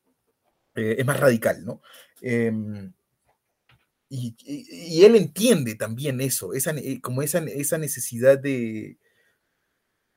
eh, 0.75 0.95
es 0.99 1.05
más 1.05 1.19
radical, 1.19 1.65
¿no? 1.65 1.81
Em, 2.21 2.93
y, 4.09 5.03
él 5.03 5.15
entiende 5.15 5.75
también 5.75 6.19
eso, 6.21 6.53
esa, 6.53 6.73
como 7.01 7.21
esa, 7.21 7.39
esa 7.39 7.77
necesidad 7.77 8.39
de 8.39 8.97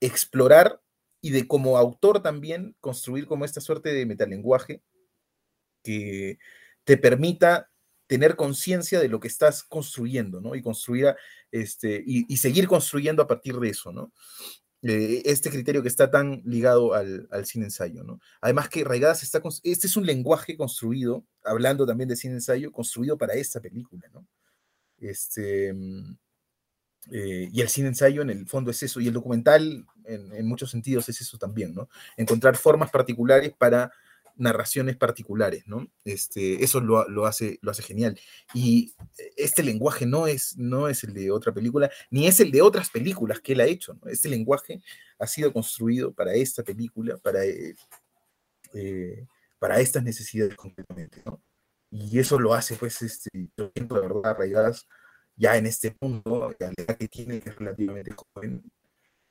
explorar 0.00 0.80
y 1.20 1.30
de 1.30 1.46
como 1.46 1.78
autor 1.78 2.22
también 2.22 2.74
construir 2.80 3.26
como 3.26 3.44
esta 3.44 3.60
suerte 3.60 3.92
de 3.92 4.06
metalenguaje 4.06 4.82
que 5.82 6.38
te 6.84 6.96
permita 6.96 7.70
tener 8.06 8.36
conciencia 8.36 9.00
de 9.00 9.08
lo 9.08 9.20
que 9.20 9.28
estás 9.28 9.62
construyendo, 9.62 10.40
¿no? 10.40 10.54
Y 10.54 10.62
construir, 10.62 11.14
este, 11.50 12.02
y, 12.04 12.36
seguir 12.36 12.66
construyendo 12.68 13.22
a 13.22 13.26
partir 13.26 13.58
de 13.58 13.70
eso, 13.70 13.92
¿no? 13.92 14.12
Eh, 14.84 15.22
este 15.26 15.48
criterio 15.48 15.80
que 15.80 15.88
está 15.88 16.10
tan 16.10 16.42
ligado 16.44 16.94
al, 16.94 17.28
al 17.30 17.46
cine 17.46 17.66
ensayo, 17.66 18.02
¿no? 18.02 18.20
Además 18.40 18.68
que 18.68 18.82
Raigadas 18.82 19.22
está, 19.22 19.40
este 19.62 19.86
es 19.86 19.96
un 19.96 20.04
lenguaje 20.04 20.56
construido, 20.56 21.24
hablando 21.44 21.86
también 21.86 22.08
de 22.08 22.16
cine 22.16 22.34
ensayo, 22.34 22.72
construido 22.72 23.16
para 23.16 23.34
esta 23.34 23.60
película, 23.60 24.08
¿no? 24.12 24.26
Este, 24.98 25.72
mm, 25.72 26.16
eh, 27.12 27.48
y 27.52 27.60
el 27.60 27.68
cine 27.68 27.88
ensayo 27.88 28.22
en 28.22 28.30
el 28.30 28.46
fondo 28.46 28.72
es 28.72 28.82
eso, 28.82 29.00
y 29.00 29.06
el 29.06 29.14
documental 29.14 29.86
en, 30.04 30.46
muchos 30.46 30.70
sentidos 30.70 31.08
es 31.08 31.20
eso 31.20 31.38
también, 31.38 31.74
¿no? 31.74 31.88
Encontrar 32.16 32.56
formas 32.56 32.90
particulares 32.90 33.52
para 33.56 33.92
narraciones 34.36 34.96
particulares, 34.96 35.64
¿no? 35.66 35.90
Este, 36.04 36.62
eso 36.64 36.80
lo, 36.80 37.26
hace, 37.26 37.58
lo 37.62 37.70
hace 37.70 37.82
genial. 37.82 38.18
Y 38.54 38.94
este 39.36 39.62
lenguaje 39.62 40.06
no 40.06 40.26
es, 40.26 40.56
no 40.56 40.88
es 40.88 41.04
el 41.04 41.14
de 41.14 41.30
otra 41.30 41.52
película, 41.52 41.90
ni 42.10 42.26
es 42.26 42.40
el 42.40 42.50
de 42.50 42.62
otras 42.62 42.90
películas 42.90 43.40
que 43.40 43.52
él 43.52 43.60
ha 43.60 43.66
hecho, 43.66 43.94
¿no? 43.94 44.08
Este 44.08 44.28
lenguaje 44.28 44.82
ha 45.18 45.26
sido 45.26 45.52
construido 45.52 46.12
para 46.12 46.34
esta 46.34 46.62
película, 46.62 47.16
para, 47.18 47.44
eh, 47.44 47.74
eh, 48.74 49.26
para 49.58 49.80
estas 49.80 50.02
necesidades 50.02 50.56
completamente, 50.56 51.22
¿no? 51.24 51.42
Y 51.90 52.18
eso 52.18 52.38
lo 52.38 52.54
hace, 52.54 52.76
pues, 52.76 53.02
este, 53.02 53.30
yo 53.56 53.70
siento 53.74 53.96
de 53.96 54.00
verdad 54.00 54.26
arraigadas 54.26 54.86
ya 55.36 55.56
en 55.56 55.66
este 55.66 55.90
punto, 55.92 56.54
la 56.58 56.72
edad 56.76 56.96
que 56.96 57.08
tiene, 57.08 57.40
que 57.40 57.50
es 57.50 57.56
relativamente 57.56 58.12
joven, 58.14 58.62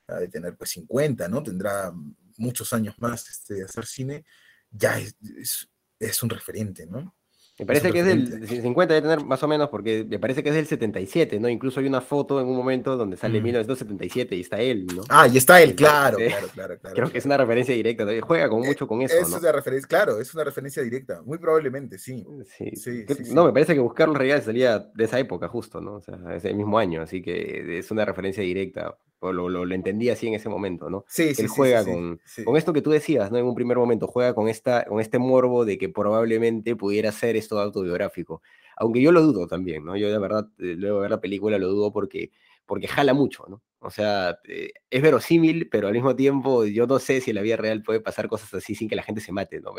de 0.08 0.28
tener 0.28 0.56
pues 0.58 0.72
50, 0.72 1.28
¿no? 1.28 1.42
Tendrá 1.44 1.94
muchos 2.38 2.74
años 2.74 2.96
más 3.00 3.30
este, 3.30 3.56
de 3.56 3.64
hacer 3.64 3.86
cine, 3.86 4.26
ya 4.72 4.98
es, 4.98 5.68
es, 6.00 6.24
un 6.24 6.30
referente, 6.30 6.86
¿no? 6.86 7.14
Me 7.60 7.66
parece 7.66 7.92
que 7.92 8.00
es 8.00 8.06
del 8.06 8.48
50 8.48 8.94
de 8.94 9.02
tener 9.02 9.24
más 9.24 9.44
o 9.44 9.48
menos, 9.48 9.70
porque 9.70 10.04
me 10.10 10.18
parece 10.18 10.42
que 10.42 10.50
es 10.50 10.56
del 10.56 10.66
77, 10.66 11.40
¿no? 11.40 11.48
Incluso 11.48 11.80
hay 11.80 11.86
una 11.86 12.02
foto 12.02 12.42
en 12.42 12.48
un 12.48 12.56
momento 12.56 12.98
donde 12.98 13.18
sale 13.18 13.40
1977 13.40 14.36
y 14.36 14.42
está 14.42 14.60
él, 14.60 14.88
¿no? 14.88 15.04
Ah, 15.10 15.28
y 15.28 15.38
está 15.38 15.62
él, 15.62 15.76
claro, 15.76 16.18
claro, 16.28 16.48
claro, 16.48 16.80
claro. 16.80 16.96
Creo 16.96 17.12
que 17.12 17.20
es 17.20 17.26
una 17.26 17.38
referencia 17.38 17.76
directa, 17.76 18.06
juega 18.22 18.50
con 18.50 18.62
mucho 18.62 18.88
con 18.88 19.04
eso, 19.04 19.16
es 19.16 19.30
Una 19.30 19.52
referencia, 19.52 19.88
claro, 19.88 20.20
es 20.20 20.34
una 20.34 20.44
referencia 20.44 20.82
directa, 20.82 21.22
muy 21.22 21.38
probablemente, 21.38 22.00
sí. 22.00 22.26
Sí, 22.58 22.76
sí, 22.76 23.06
No, 23.32 23.46
me 23.46 23.54
parece 23.54 23.76
que 23.76 23.80
Buscarlo 23.80 24.16
Real 24.16 24.42
salía 24.42 24.80
de 24.80 25.04
esa 25.04 25.20
época 25.20 25.48
justo, 25.48 25.82
¿no? 25.82 25.96
O 25.96 26.02
sea, 26.02 26.18
ese 26.36 26.54
mismo 26.56 26.80
año, 26.80 27.04
así 27.04 27.22
que 27.22 27.78
es 27.78 27.92
una 27.92 28.06
referencia 28.06 28.42
directa 28.42 28.98
lo, 29.22 29.50
lo, 29.50 29.76
entendí 29.76 30.10
así 30.10 30.28
en 30.28 30.34
ese 30.34 30.50
momento, 30.50 30.90
¿no? 30.90 31.06
Sí, 31.08 31.36
sí, 31.36 31.44
Él 31.44 31.48
juega 31.48 31.86
con, 31.86 32.20
con 32.44 32.58
esto 32.58 32.74
que 32.74 32.82
tú 32.82 32.90
decías, 32.90 33.32
¿no? 33.32 33.38
En 33.38 33.46
un 33.46 33.54
primer 33.54 33.78
momento, 33.78 34.08
juega 34.08 34.34
con, 34.34 34.48
esta, 34.48 34.86
con 34.86 35.00
este 35.00 35.20
morbo 35.20 35.64
de 35.64 35.78
que 35.78 35.90
probablemente 35.90 36.76
pudiera 36.76 37.12
ser 37.12 37.36
esto 37.36 37.60
autobiográfico. 37.60 38.42
Aunque 38.78 39.02
yo 39.02 39.12
lo 39.12 39.22
dudo 39.22 39.46
también, 39.46 39.86
¿no? 39.86 39.96
Yo 39.96 40.12
de 40.12 40.18
verdad, 40.18 40.48
eh, 40.58 40.76
luego 40.76 40.98
de 40.98 41.02
ver 41.02 41.12
la 41.12 41.22
película, 41.22 41.60
lo 41.60 41.68
dudo 41.68 41.92
porque, 41.94 42.32
porque 42.66 42.88
jala 42.88 43.14
mucho, 43.14 43.46
¿no? 43.48 43.62
O 43.84 43.90
sea, 43.90 44.40
eh, 44.48 44.74
es 44.90 45.02
verosímil, 45.02 45.70
pero 45.70 45.88
al 45.88 45.94
mismo 45.94 46.16
tiempo 46.16 46.66
yo 46.66 46.88
no 46.88 47.00
sé 47.00 47.22
si 47.22 47.32
en 47.32 47.36
la 47.36 47.42
vida 47.42 47.58
real 47.58 47.84
puede 47.84 48.00
pasar 48.00 48.28
cosas 48.28 48.54
así 48.54 48.76
sin 48.76 48.88
que 48.88 48.96
la 48.96 49.04
gente 49.04 49.22
se 49.22 49.32
mate, 49.32 49.60
¿no? 49.60 49.74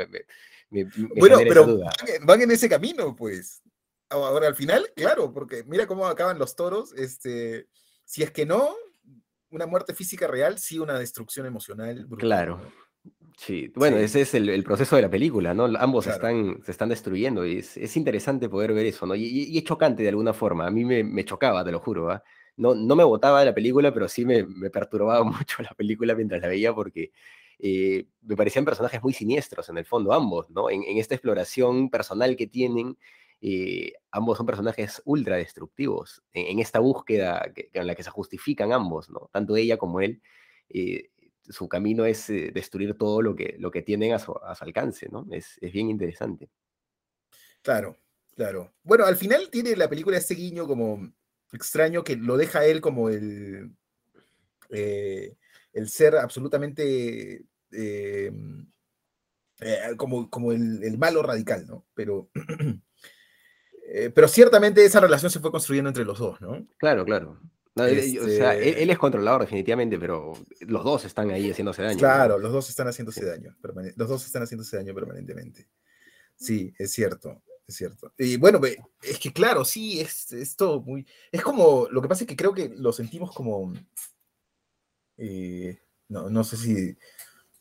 bueno, 1.17 1.39
pero 1.39 1.81
van 2.23 2.43
en 2.43 2.51
ese 2.51 2.69
camino, 2.69 3.15
pues. 3.15 3.63
Ahora, 4.09 4.47
al 4.47 4.55
final, 4.55 4.91
claro, 4.95 5.33
porque 5.33 5.65
mira 5.65 5.87
cómo 5.87 6.07
acaban 6.07 6.39
los 6.39 6.55
toros, 6.55 6.93
este, 6.93 7.69
si 8.05 8.23
es 8.23 8.31
que 8.31 8.45
no, 8.45 8.75
una 9.53 9.67
muerte 9.67 9.95
física 9.95 10.27
real, 10.27 10.59
sí 10.59 10.79
una 10.79 10.99
destrucción 10.99 11.47
emocional. 11.47 12.07
claro. 12.19 12.61
Sí, 13.37 13.73
bueno, 13.75 13.97
ese 13.97 14.21
es 14.21 14.35
el, 14.35 14.63
proceso 14.63 14.95
de 14.95 15.03
la 15.03 15.11
película, 15.11 15.55
¿no? 15.55 15.65
Ambos 15.79 16.07
están, 16.07 16.63
se 16.65 16.71
están 16.71 16.91
destruyendo 16.91 17.45
y 17.45 17.59
es, 17.59 17.97
interesante 17.97 18.49
poder 18.49 18.73
ver 18.73 18.87
eso, 18.87 19.07
¿no? 19.07 19.17
Y, 19.17 19.57
es 19.59 19.65
chocante 19.65 20.03
de 20.03 20.11
alguna 20.11 20.33
forma, 20.33 20.67
a 20.67 20.71
mí 20.71 20.85
me, 20.85 21.25
chocaba, 21.25 21.65
te 21.65 21.73
lo 21.73 21.81
juro, 21.81 22.11
¿ah? 22.11 22.23
No, 22.57 22.75
no 22.75 22.95
me 22.95 23.03
botaba 23.03 23.41
de 23.41 23.47
la 23.47 23.55
película, 23.55 23.93
pero 23.93 24.07
sí 24.07 24.25
me, 24.25 24.45
perturbaba 24.71 25.25
mucho 25.25 25.63
la 25.63 25.71
película 25.71 26.15
mientras 26.15 26.43
la 26.43 26.49
veía 26.49 26.73
porque 26.75 27.11
eh, 27.59 28.07
me 28.23 28.37
parecían 28.37 28.65
personajes 28.65 29.03
muy 29.03 29.13
siniestros 29.15 29.69
en 29.69 29.79
el 29.79 29.87
fondo, 29.87 30.13
ambos, 30.13 30.49
¿no? 30.51 30.71
En, 30.71 30.85
en 30.85 30.99
esta 30.99 31.15
exploración 31.15 31.91
personal 31.91 32.37
que 32.37 32.47
tienen 32.47 32.97
eh, 33.45 33.95
ambos 34.13 34.39
son 34.39 34.47
personajes 34.47 35.03
ultra 35.05 35.37
destructivos 35.37 36.23
en, 36.33 36.61
esta 36.61 36.79
búsqueda 36.79 37.53
en 37.73 37.87
la 37.89 37.97
que 37.97 38.05
se 38.05 38.11
justifican 38.11 38.73
ambos, 38.73 39.11
¿no? 39.11 39.31
Tanto 39.33 39.57
ella 39.57 39.77
como 39.79 40.01
él. 40.01 40.23
Eh, 40.69 41.11
su 41.49 41.69
camino 41.69 42.05
es 42.05 42.31
eh, 42.31 42.53
destruir 42.55 42.97
todo 42.97 43.21
lo 43.21 43.35
que, 43.35 43.57
lo 43.59 43.73
que 43.73 43.83
tienen 43.83 44.13
a 44.13 44.21
su, 44.21 44.33
alcance, 44.61 45.09
¿no? 45.11 45.27
Es, 45.33 45.59
bien 45.61 45.91
interesante. 45.91 46.51
Claro, 47.63 47.99
claro. 48.37 48.75
Bueno, 48.85 49.07
al 49.07 49.17
final 49.17 49.51
tiene 49.51 49.75
la 49.75 49.89
película 49.89 50.19
este 50.19 50.37
guiño 50.37 50.69
como 50.69 51.13
extraño 51.53 52.05
que 52.05 52.15
lo 52.15 52.37
deja 52.37 52.65
él 52.65 52.81
como 52.81 53.09
el, 53.09 53.75
el 54.71 55.89
ser 55.89 56.15
absolutamente 56.17 57.45
como, 59.97 60.31
como 60.31 60.53
el, 60.53 60.85
el, 60.85 60.97
malo 60.97 61.25
radical, 61.25 61.67
¿no? 61.67 61.85
Pero 61.95 62.31
Eh, 63.85 64.11
pero 64.15 64.29
ciertamente 64.29 64.85
esa 64.85 65.01
relación 65.01 65.31
se 65.31 65.41
fue 65.41 65.51
construyendo 65.51 65.89
entre 65.89 66.05
los 66.05 66.19
dos, 66.19 66.41
¿no? 66.41 66.67
Claro, 66.79 67.05
claro. 67.05 67.41
O 67.75 68.29
sea, 68.29 68.55
él, 68.55 68.91
es 68.91 68.99
controlador 68.99 69.43
definitivamente, 69.43 69.99
pero 69.99 70.35
los 70.61 70.85
dos 70.85 71.07
están 71.07 71.31
ahí 71.31 71.51
haciéndose 71.51 71.83
daño. 71.83 71.99
Claro, 71.99 72.39
los 72.39 72.53
dos 72.53 72.69
están 72.69 72.87
haciéndose 72.89 73.25
daño. 73.25 73.57
Los 73.97 74.09
dos 74.09 74.27
están 74.27 74.43
haciéndose 74.43 74.77
daño 74.77 74.95
permanentemente. 74.95 75.69
Sí, 76.37 76.75
es 76.79 76.93
cierto, 76.93 77.43
es 77.67 77.77
cierto. 77.77 78.13
Y 78.19 78.37
bueno, 78.37 78.61
es 79.03 79.19
que 79.19 79.33
claro, 79.33 79.65
sí, 79.65 80.01
es, 80.01 80.33
es 80.33 80.55
todo 80.55 80.83
muy... 80.83 81.07
Es 81.31 81.41
como, 81.41 81.89
lo 81.91 82.03
que 82.03 82.09
pasa 82.09 82.25
es 82.25 82.29
que 82.29 82.37
creo 82.37 82.53
que 82.53 82.69
lo 82.77 82.93
sentimos 82.93 83.33
como... 83.33 83.73
Eh, 85.17 85.79
no, 86.09 86.29
no 86.29 86.45
sé 86.45 86.57
si... 86.59 86.97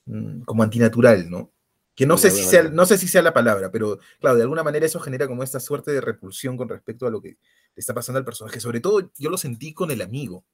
Mm, 0.06 0.42
como 0.42 0.64
antinatural, 0.64 1.30
¿no? 1.30 1.54
Que 1.96 2.06
no 2.06 2.18
sé, 2.18 2.32
si 2.32 2.44
sea, 2.44 2.64
no 2.64 2.86
sé 2.86 2.98
si 2.98 3.08
sea 3.08 3.22
la 3.22 3.34
palabra, 3.34 3.70
pero 3.70 4.00
claro, 4.20 4.38
de 4.38 4.44
alguna 4.44 4.64
manera 4.64 4.86
eso 4.86 5.00
genera 5.00 5.28
como 5.28 5.44
esta 5.44 5.60
suerte 5.60 5.92
de 5.92 6.00
repulsión 6.00 6.56
con 6.56 6.70
respecto 6.70 7.06
a 7.06 7.10
lo 7.10 7.22
que 7.22 7.30
le 7.30 7.38
está 7.76 7.94
pasando 7.94 8.18
al 8.18 8.26
personaje. 8.26 8.60
Sobre 8.60 8.80
todo 8.80 9.12
yo 9.18 9.30
lo 9.30 9.38
sentí 9.38 9.74
con 9.74 9.92
el 9.92 10.02
amigo, 10.02 10.46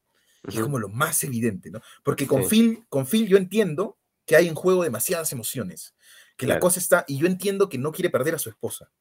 es 0.48 0.60
como 0.60 0.80
lo 0.80 0.90
más 0.90 1.24
evidente, 1.24 1.70
¿no? 1.70 1.82
Porque 2.04 2.26
con, 2.26 2.48
Phil, 2.48 2.86
con 2.90 3.06
Phil 3.06 3.28
yo 3.28 3.38
entiendo 3.38 3.98
que 4.26 4.36
hay 4.36 4.48
en 4.48 4.56
juego 4.56 4.84
demasiadas 4.84 5.32
emociones, 5.32 5.96
que 6.36 6.48
la 6.48 6.60
cosa 6.60 6.80
está, 6.80 7.06
y 7.08 7.18
yo 7.18 7.28
entiendo 7.28 7.70
que 7.70 7.78
no 7.78 7.92
quiere 7.92 8.10
perder 8.10 8.36
a 8.36 8.40
su 8.40 8.50
esposa, 8.50 8.92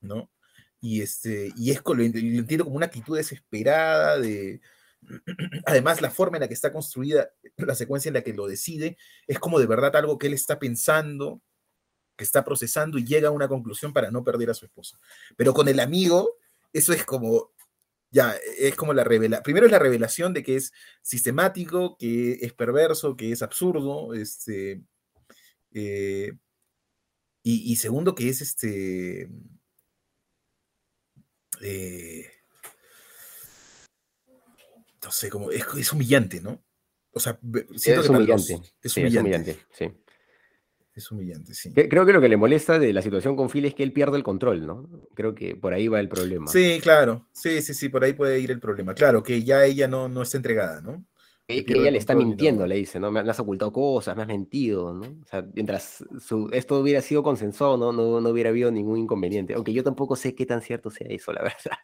¿no? 0.00 0.30
Y, 0.80 1.02
este, 1.02 1.52
y 1.56 1.70
es, 1.70 1.82
lo 1.84 2.02
entiendo 2.02 2.64
como 2.64 2.76
una 2.76 2.86
actitud 2.86 3.16
desesperada 3.16 4.18
de... 4.18 4.60
Además, 5.66 6.00
la 6.00 6.10
forma 6.10 6.36
en 6.36 6.42
la 6.42 6.48
que 6.48 6.54
está 6.54 6.72
construida 6.72 7.30
la 7.56 7.74
secuencia 7.74 8.08
en 8.08 8.14
la 8.14 8.22
que 8.22 8.34
lo 8.34 8.46
decide 8.46 8.96
es 9.26 9.38
como 9.38 9.58
de 9.58 9.66
verdad 9.66 9.94
algo 9.96 10.18
que 10.18 10.26
él 10.26 10.34
está 10.34 10.58
pensando, 10.58 11.40
que 12.16 12.24
está 12.24 12.44
procesando 12.44 12.98
y 12.98 13.04
llega 13.04 13.28
a 13.28 13.32
una 13.32 13.48
conclusión 13.48 13.92
para 13.92 14.10
no 14.10 14.24
perder 14.24 14.50
a 14.50 14.54
su 14.54 14.64
esposa. 14.64 14.98
Pero 15.36 15.54
con 15.54 15.68
el 15.68 15.80
amigo, 15.80 16.36
eso 16.72 16.92
es 16.92 17.04
como, 17.04 17.52
ya, 18.10 18.36
es 18.58 18.74
como 18.74 18.92
la 18.92 19.04
revelación. 19.04 19.44
Primero 19.44 19.66
es 19.66 19.72
la 19.72 19.78
revelación 19.78 20.34
de 20.34 20.42
que 20.42 20.56
es 20.56 20.72
sistemático, 21.02 21.96
que 21.96 22.32
es 22.40 22.52
perverso, 22.52 23.16
que 23.16 23.32
es 23.32 23.42
absurdo, 23.42 24.14
este, 24.14 24.82
eh, 25.72 26.32
y, 27.42 27.76
segundo 27.76 28.14
que 28.14 28.28
es 28.28 28.42
este, 28.42 29.30
eh, 31.62 32.30
no 35.02 35.10
sé, 35.10 35.30
como 35.30 35.50
es, 35.50 35.92
humillante, 35.92 36.40
¿no? 36.40 36.62
O 37.12 37.20
sea, 37.20 37.38
siento 37.76 38.02
es, 38.02 38.08
humillante. 38.08 38.60
es 38.82 38.96
humillante. 38.96 39.58
sí. 39.72 39.90
Es 40.98 41.12
humillante, 41.12 41.54
sí. 41.54 41.72
Creo 41.72 42.04
que 42.04 42.12
lo 42.12 42.20
que 42.20 42.28
le 42.28 42.36
molesta 42.36 42.76
de 42.76 42.92
la 42.92 43.02
situación 43.02 43.36
con 43.36 43.48
Phil 43.48 43.64
es 43.66 43.74
que 43.74 43.84
él 43.84 43.92
pierde 43.92 44.16
el 44.16 44.24
control, 44.24 44.66
¿no? 44.66 44.90
Creo 45.14 45.32
que 45.32 45.54
por 45.54 45.72
ahí 45.72 45.86
va 45.86 46.00
el 46.00 46.08
problema. 46.08 46.48
Sí, 46.48 46.80
claro. 46.82 47.28
Sí, 47.30 47.62
sí, 47.62 47.72
sí, 47.72 47.88
por 47.88 48.02
ahí 48.02 48.14
puede 48.14 48.40
ir 48.40 48.50
el 48.50 48.58
problema. 48.58 48.94
Claro, 48.94 49.22
que 49.22 49.44
ya 49.44 49.64
ella 49.64 49.86
no, 49.86 50.08
no 50.08 50.22
está 50.22 50.38
entregada, 50.38 50.80
¿no? 50.80 51.04
Que, 51.46 51.64
ella 51.68 51.92
le 51.92 51.98
está 51.98 52.16
mintiendo, 52.16 52.66
le 52.66 52.74
dice, 52.74 52.98
¿no? 52.98 53.12
Me, 53.12 53.20
has 53.20 53.38
ocultado 53.38 53.72
cosas, 53.72 54.16
me 54.16 54.22
has 54.22 54.28
mentido, 54.28 54.92
¿no? 54.92 55.06
O 55.06 55.24
sea, 55.24 55.46
mientras 55.54 56.04
esto 56.52 56.80
hubiera 56.80 57.00
sido 57.00 57.22
consensuado, 57.22 57.78
¿no? 57.78 57.92
¿no? 57.92 58.20
No 58.20 58.30
hubiera 58.30 58.50
habido 58.50 58.72
ningún 58.72 58.98
inconveniente. 58.98 59.54
Aunque 59.54 59.72
yo 59.72 59.84
tampoco 59.84 60.16
sé 60.16 60.34
qué 60.34 60.46
tan 60.46 60.62
cierto 60.62 60.90
sea 60.90 61.06
eso, 61.08 61.32
la 61.32 61.42
verdad. 61.44 61.78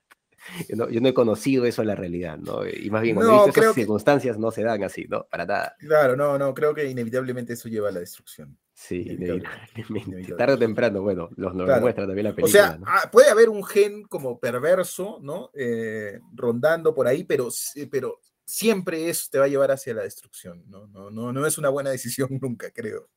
Yo 0.69 0.77
no, 0.77 0.91
yo 0.91 1.01
no, 1.01 1.09
he 1.09 1.15
conocido 1.15 1.65
eso 1.65 1.83
en 1.83 1.89
la 1.89 1.95
realidad, 1.95 2.39
¿no? 2.39 2.67
Y 2.67 2.91
más 2.91 3.03
bien, 3.03 3.17
cuando 3.17 3.47
esas 3.49 3.75
circunstancias 3.75 4.39
no 4.39 4.51
se 4.51 4.63
dan 4.63 4.83
así, 4.85 5.07
¿no? 5.09 5.27
Para 5.27 5.47
nada. 5.47 5.77
Claro, 5.79 6.17
no, 6.17 6.39
no, 6.39 6.53
creo 6.55 6.75
que 6.75 6.89
inevitablemente 6.89 7.55
eso 7.55 7.69
lleva 7.69 7.89
a 7.89 7.93
la 7.93 8.01
destrucción. 8.01 8.59
Sí, 8.73 9.07
inevitablemente. 9.09 10.35
Tarde 10.35 10.55
o 10.55 10.59
temprano, 10.59 11.03
bueno, 11.03 11.31
los 11.37 11.55
nos 11.55 11.81
muestra 11.81 12.07
también 12.07 12.25
la 12.25 12.35
película. 12.35 12.47
O 12.47 12.77
sea, 12.77 12.79
ah, 12.87 13.11
puede 13.11 13.31
haber 13.31 13.49
un 13.49 13.65
gen 13.65 14.05
como 14.05 14.39
perverso, 14.39 15.19
¿no? 15.23 15.51
Eh, 15.55 16.21
rondando 16.35 16.95
por 16.95 17.07
ahí, 17.07 17.25
pero, 17.25 17.49
pero 17.91 18.21
siempre 18.45 19.09
eso 19.09 19.29
te 19.31 19.39
va 19.39 19.45
a 19.47 19.49
llevar 19.49 19.71
hacia 19.71 19.95
la 19.95 20.03
destrucción, 20.03 20.65
¿no? 20.69 20.87
No, 20.89 21.11
no, 21.11 21.33
no 21.33 21.47
es 21.47 21.59
una 21.59 21.69
buena 21.69 21.91
decisión 21.91 22.29
nunca, 22.43 22.71
creo. 22.71 23.09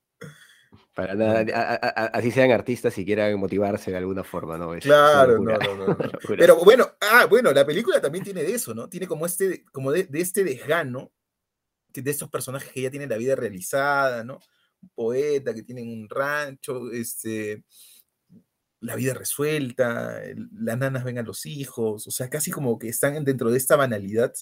Para 0.97 1.13
nada, 1.13 1.41
así 2.11 2.31
sean 2.31 2.49
artistas 2.49 2.97
y 2.97 3.05
quieran 3.05 3.39
motivarse 3.39 3.91
de 3.91 3.97
alguna 3.97 4.23
forma, 4.23 4.57
¿no? 4.57 4.71
claro, 4.79 5.37
no, 5.37 5.55
no, 5.55 5.87
no, 5.89 5.97
Pero 6.27 6.55
bueno, 6.65 6.89
ah, 6.99 7.27
bueno, 7.29 7.51
la 7.51 7.67
película 7.67 8.01
también 8.01 8.23
tiene 8.23 8.41
de 8.41 8.55
eso, 8.55 8.73
¿no? 8.73 8.89
Tiene 8.89 9.05
como 9.05 9.27
este, 9.27 9.63
como 9.71 9.91
de, 9.91 10.09
este 10.13 10.43
desgano, 10.43 11.11
de 11.93 12.09
estos 12.09 12.31
personajes 12.31 12.71
que 12.71 12.81
ya 12.81 12.89
tienen 12.89 13.09
la 13.09 13.17
vida 13.17 13.35
realizada, 13.35 14.23
¿no? 14.23 14.39
Un 14.81 14.89
poeta, 14.95 15.53
que 15.53 15.61
tienen 15.61 15.87
un 15.87 16.09
rancho, 16.09 16.91
este, 16.91 17.63
la 18.79 18.95
vida 18.95 19.13
resuelta, 19.13 20.19
las 20.51 20.79
nanas 20.79 21.03
ven 21.03 21.19
a 21.19 21.21
los 21.21 21.45
hijos, 21.45 22.07
o 22.07 22.09
sea, 22.09 22.27
casi 22.27 22.49
como 22.49 22.79
que 22.79 22.89
están 22.89 23.23
dentro 23.23 23.51
de 23.51 23.57
esta 23.59 23.75
banalidad 23.75 24.33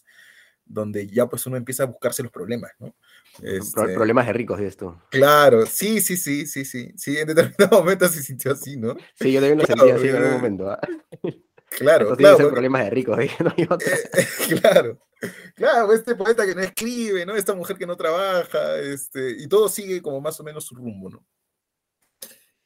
donde 0.66 1.08
ya 1.08 1.28
pues 1.28 1.46
uno 1.46 1.58
empieza 1.58 1.84
a 1.84 1.88
buscarse 1.88 2.24
los 2.24 2.32
problemas, 2.32 2.72
¿no? 2.80 2.96
Este 3.42 3.94
problemas 3.94 4.28
de 4.28 4.34
ricos 4.34 4.60
de 4.60 4.68
esto. 4.68 5.02
Claro, 5.10 5.66
sí, 5.66 6.02
sí, 6.02 6.18
sí, 6.18 6.46
sí, 6.46 6.66
sí, 6.66 6.92
sí, 6.96 7.18
en 7.18 7.28
determinado 7.28 7.80
momento 7.80 8.08
se 8.08 8.24
sintió 8.24 8.52
así, 8.52 8.78
¿no? 8.78 8.96
Sí, 9.14 9.32
yo 9.32 9.40
también 9.40 9.60
lo 9.60 9.66
sentí 9.66 9.90
así 9.90 10.08
en 10.08 10.16
algún 10.16 10.34
momento. 10.34 10.72
¿ah? 10.72 10.80
Claro, 11.70 12.16
claro. 12.16 12.50
problemas 12.50 12.86
de 12.86 12.90
ricos, 12.90 13.20
¿eh? 13.20 13.32
no 13.40 13.54
eh, 13.58 13.68
claro, 14.62 15.00
claro, 15.56 15.94
este 15.94 16.16
poeta 16.16 16.46
que 16.46 16.56
no 16.56 16.62
escribe, 16.62 17.26
¿no? 17.26 17.36
Esta 17.36 17.54
mujer 17.54 17.78
que 17.78 17.88
no 17.88 17.98
trabaja, 17.98 18.80
este, 18.80 19.32
y 19.32 19.48
todo 19.48 19.68
sigue 19.68 20.02
como 20.02 20.22
más 20.22 20.40
o 20.40 20.44
menos 20.44 20.66
su 20.66 20.76
rumbo, 20.76 21.10
¿no? 21.10 21.26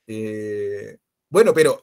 Eh, 0.06 0.98
bueno, 1.30 1.54
pero 1.54 1.82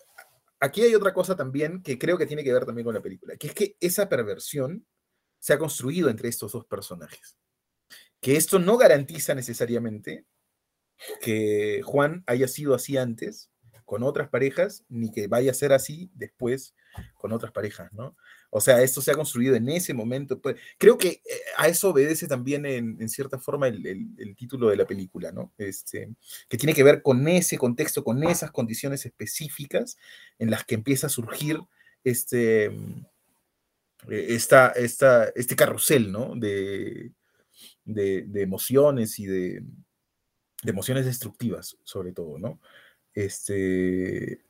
aquí 0.61 0.83
hay 0.83 0.95
otra 0.95 1.13
cosa 1.13 1.37
también 1.37 1.83
que 1.83 1.99
creo 1.99 2.19
que 2.19 2.27
tiene 2.27 2.45
que 2.45 2.53
ver 2.53 2.65
también 2.65 2.85
con 2.85 2.95
la 2.95 3.03
película, 3.03 3.37
que 3.37 3.49
es 3.49 3.55
que 3.55 3.77
esa 3.81 4.09
perversión 4.09 4.85
se 5.47 5.53
ha 5.53 5.59
construido 5.59 6.11
entre 6.11 6.29
estos 6.29 6.51
dos 6.51 6.65
personajes. 6.67 7.37
Que 8.21 8.35
esto 8.35 8.59
no 8.59 8.77
garantiza 8.77 9.33
necesariamente 9.33 10.25
que 11.21 11.83
Juan 11.85 12.25
haya 12.27 12.49
sido 12.49 12.75
así 12.75 12.97
antes 12.97 13.49
con 13.85 14.03
otras 14.03 14.29
parejas, 14.29 14.85
ni 14.89 15.13
que 15.13 15.29
vaya 15.29 15.53
a 15.53 15.55
ser 15.55 15.73
así 15.73 16.11
después 16.15 16.75
con 17.15 17.33
otras 17.33 17.53
parejas, 17.53 17.93
¿no? 17.93 18.17
O 18.51 18.61
sea, 18.61 18.83
esto 18.83 19.01
se 19.01 19.13
ha 19.13 19.15
construido 19.15 19.55
en 19.55 19.69
ese 19.69 19.95
momento. 19.95 20.41
Pues, 20.41 20.57
creo 20.79 20.99
que 20.99 21.23
eh, 21.25 21.41
a 21.59 21.69
eso 21.69 21.91
obedece 21.91 22.27
también 22.27 22.67
en, 22.67 23.09
cierta 23.09 23.39
forma 23.39 23.69
el, 23.69 24.35
título 24.37 24.69
de 24.69 24.77
la 24.77 24.85
película, 24.85 25.31
¿no? 25.31 25.53
Este, 25.59 26.13
que 26.49 26.59
tiene 26.59 26.75
que 26.75 26.83
ver 26.83 27.03
con 27.03 27.29
ese 27.29 27.57
contexto, 27.57 28.03
con 28.03 28.25
esas 28.25 28.51
condiciones 28.51 29.07
específicas 29.07 29.97
en 30.41 30.51
las 30.51 30.65
que 30.65 30.75
empieza 30.75 31.07
a 31.07 31.11
surgir 31.11 31.61
este, 32.03 32.73
eh, 34.09 34.27
esta, 34.31 34.73
este 34.77 35.57
carrusel, 35.57 36.13
¿no? 36.13 36.35
De, 36.37 37.13
de, 37.85 38.43
emociones 38.43 39.19
y 39.19 39.27
de, 39.27 39.63
de, 40.63 40.71
emociones 40.71 41.07
destructivas, 41.07 41.77
sobre 41.85 42.13
todo, 42.13 42.39
¿no? 42.39 42.61
Este, 43.15 44.45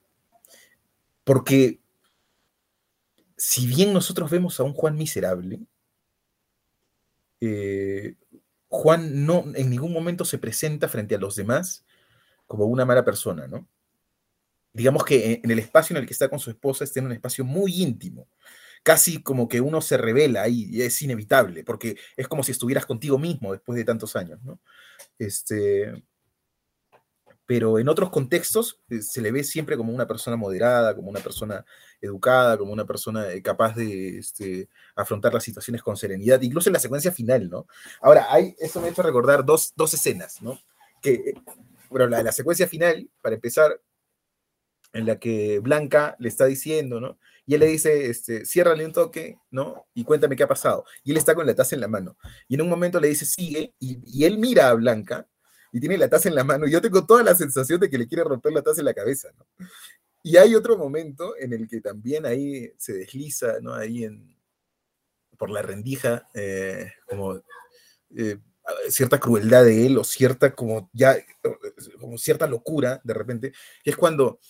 porque 1.25 1.81
si 3.37 3.67
bien 3.67 3.93
nosotros 3.93 4.31
vemos 4.31 4.59
a 4.59 4.65
un 4.65 4.73
Juan 4.73 4.97
miserable, 4.97 5.61
eh, 7.41 8.17
Juan 8.69 9.27
no 9.27 9.45
en 9.55 9.71
ningún 9.71 9.93
momento 9.93 10.25
se 10.25 10.39
presenta 10.39 10.89
frente 10.89 11.15
a 11.15 11.19
los 11.19 11.37
demás 11.37 11.85
como 12.47 12.67
una 12.67 12.85
mala 12.85 13.05
persona, 13.05 13.47
¿no? 13.47 13.69
Digamos 14.73 15.05
que 15.05 15.41
en 15.43 15.51
el 15.51 15.59
espacio 15.59 15.95
en 15.95 16.03
el 16.03 16.07
que 16.07 16.13
está 16.13 16.29
con 16.29 16.39
su 16.39 16.51
esposa 16.51 16.85
está 16.85 17.01
en 17.01 17.07
un 17.07 17.13
espacio 17.13 17.45
muy 17.45 17.83
íntimo, 17.83 18.29
casi 18.87 19.21
como 19.21 19.49
que 19.49 19.61
uno 19.61 19.81
se 19.81 19.97
revela 19.97 20.47
y 20.47 20.81
es 20.81 21.03
inevitable, 21.03 21.65
porque 21.65 21.99
es 22.17 22.29
como 22.29 22.45
si 22.45 22.53
estuvieras 22.53 22.87
contigo 22.87 23.19
mismo 23.19 23.51
después 23.51 23.77
de 23.77 23.85
tantos 23.85 24.15
años, 24.15 24.41
¿no? 24.45 24.61
Este, 25.19 26.05
pero 27.47 27.81
en 27.81 27.89
otros 27.89 28.11
contextos 28.11 28.81
eh, 28.89 29.03
se 29.03 29.21
le 29.21 29.33
ve 29.33 29.43
siempre 29.43 29.77
como 29.77 29.93
una 29.93 30.07
persona 30.07 30.37
moderada, 30.37 30.95
como 30.95 31.11
una 31.11 31.19
persona 31.19 31.65
educada, 32.01 32.57
como 32.57 32.73
una 32.73 32.85
persona 32.85 33.29
eh, 33.33 33.43
capaz 33.43 33.75
de 33.75 34.19
este, 34.19 34.69
afrontar 34.95 35.35
las 35.35 35.43
situaciones 35.43 35.83
con 35.83 35.97
serenidad, 35.97 36.41
incluso 36.43 36.69
en 36.69 36.75
la 36.75 36.79
secuencia 36.79 37.11
final, 37.11 37.51
¿no? 37.51 37.67
Ahora, 38.01 38.29
hay, 38.31 38.55
eso 38.61 38.81
me 38.81 38.87
ha 38.87 38.91
hecho 38.91 39.03
recordar 39.03 39.45
dos, 39.45 39.73
dos 39.75 39.95
escenas, 39.95 40.41
¿no? 40.41 40.61
Que, 41.03 41.35
bueno, 41.91 42.07
la 42.07 42.23
la 42.23 42.31
secuencia 42.31 42.69
final, 42.69 43.11
para 43.21 43.35
empezar, 43.35 43.81
en 44.93 45.07
la 45.07 45.19
que 45.19 45.59
Blanca 45.59 46.15
le 46.21 46.29
está 46.29 46.47
diciendo, 46.47 47.01
¿no? 47.01 47.19
Y 47.47 47.55
él 47.55 47.61
le 47.61 47.67
dice, 47.67 48.11
este, 48.11 48.45
ciérrale 48.45 48.85
un 48.85 48.93
toque, 48.93 49.39
¿no? 49.53 49.87
Y 49.95 50.03
cuéntame 50.03 50.35
qué 50.35 50.43
ha 50.43 50.49
pasado. 50.49 50.85
Y 51.05 51.13
él 51.13 51.17
está 51.17 51.33
con 51.35 51.47
la 51.47 51.55
taza 51.55 51.77
en 51.77 51.81
la 51.81 51.87
mano. 51.87 52.17
Y 52.49 52.57
en 52.57 52.63
un 52.63 52.69
momento 52.69 52.99
le 52.99 53.09
dice, 53.09 53.25
sigue, 53.25 53.73
y, 53.79 54.25
él 54.25 54.39
mira 54.39 54.69
a 54.69 54.75
Blanca 54.75 55.29
y 55.73 55.79
tiene 55.79 55.97
la 55.97 56.09
taza 56.09 56.29
en 56.29 56.35
la 56.35 56.43
mano. 56.43 56.67
Y 56.67 56.73
yo 56.73 56.83
tengo 56.83 57.07
toda 57.07 57.23
la 57.23 57.37
sensación 57.37 57.79
de 57.79 57.89
que 57.89 57.99
le 57.99 58.09
quiere 58.09 58.25
romper 58.25 58.53
la 58.53 58.63
taza 58.63 58.81
en 58.81 58.87
la 58.87 58.95
cabeza, 58.95 59.29
¿no? 59.39 59.47
Y 60.25 60.37
hay 60.39 60.57
otro 60.57 60.77
momento 60.77 61.37
en 61.39 61.53
el 61.53 61.69
que 61.69 61.81
también 61.81 62.27
ahí 62.27 62.73
se 62.79 62.95
desliza, 62.95 63.61
¿no? 63.61 63.75
Ahí 63.75 64.03
en, 64.03 64.37
por 65.39 65.51
la 65.51 65.63
rendija, 65.63 66.29
eh, 66.35 66.91
como 67.09 67.41
eh, 68.17 68.39
cierta 68.89 69.21
crueldad 69.21 69.65
de 69.65 69.87
él 69.87 69.99
o 69.99 70.03
cierta 70.03 70.53
como 70.53 70.91
ya, 70.93 71.17
como 72.01 72.19
cierta 72.19 72.49
locura 72.49 73.01
de 73.05 73.15
repente, 73.15 73.53
que 73.85 73.91
es 73.91 73.97
cuando 73.97 74.41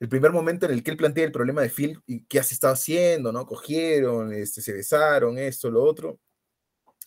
el 0.00 0.08
primer 0.08 0.32
momento 0.32 0.66
en 0.66 0.72
el 0.72 0.82
que 0.82 0.90
él 0.90 0.96
plantea 0.96 1.24
el 1.24 1.32
problema 1.32 1.62
de 1.62 1.70
Phil 1.70 2.00
y 2.06 2.24
qué 2.26 2.38
has 2.38 2.52
estado 2.52 2.74
haciendo, 2.74 3.32
¿no? 3.32 3.46
Cogieron, 3.46 4.32
este, 4.32 4.60
se 4.60 4.72
besaron, 4.72 5.38
esto, 5.38 5.70
lo 5.70 5.82
otro. 5.82 6.18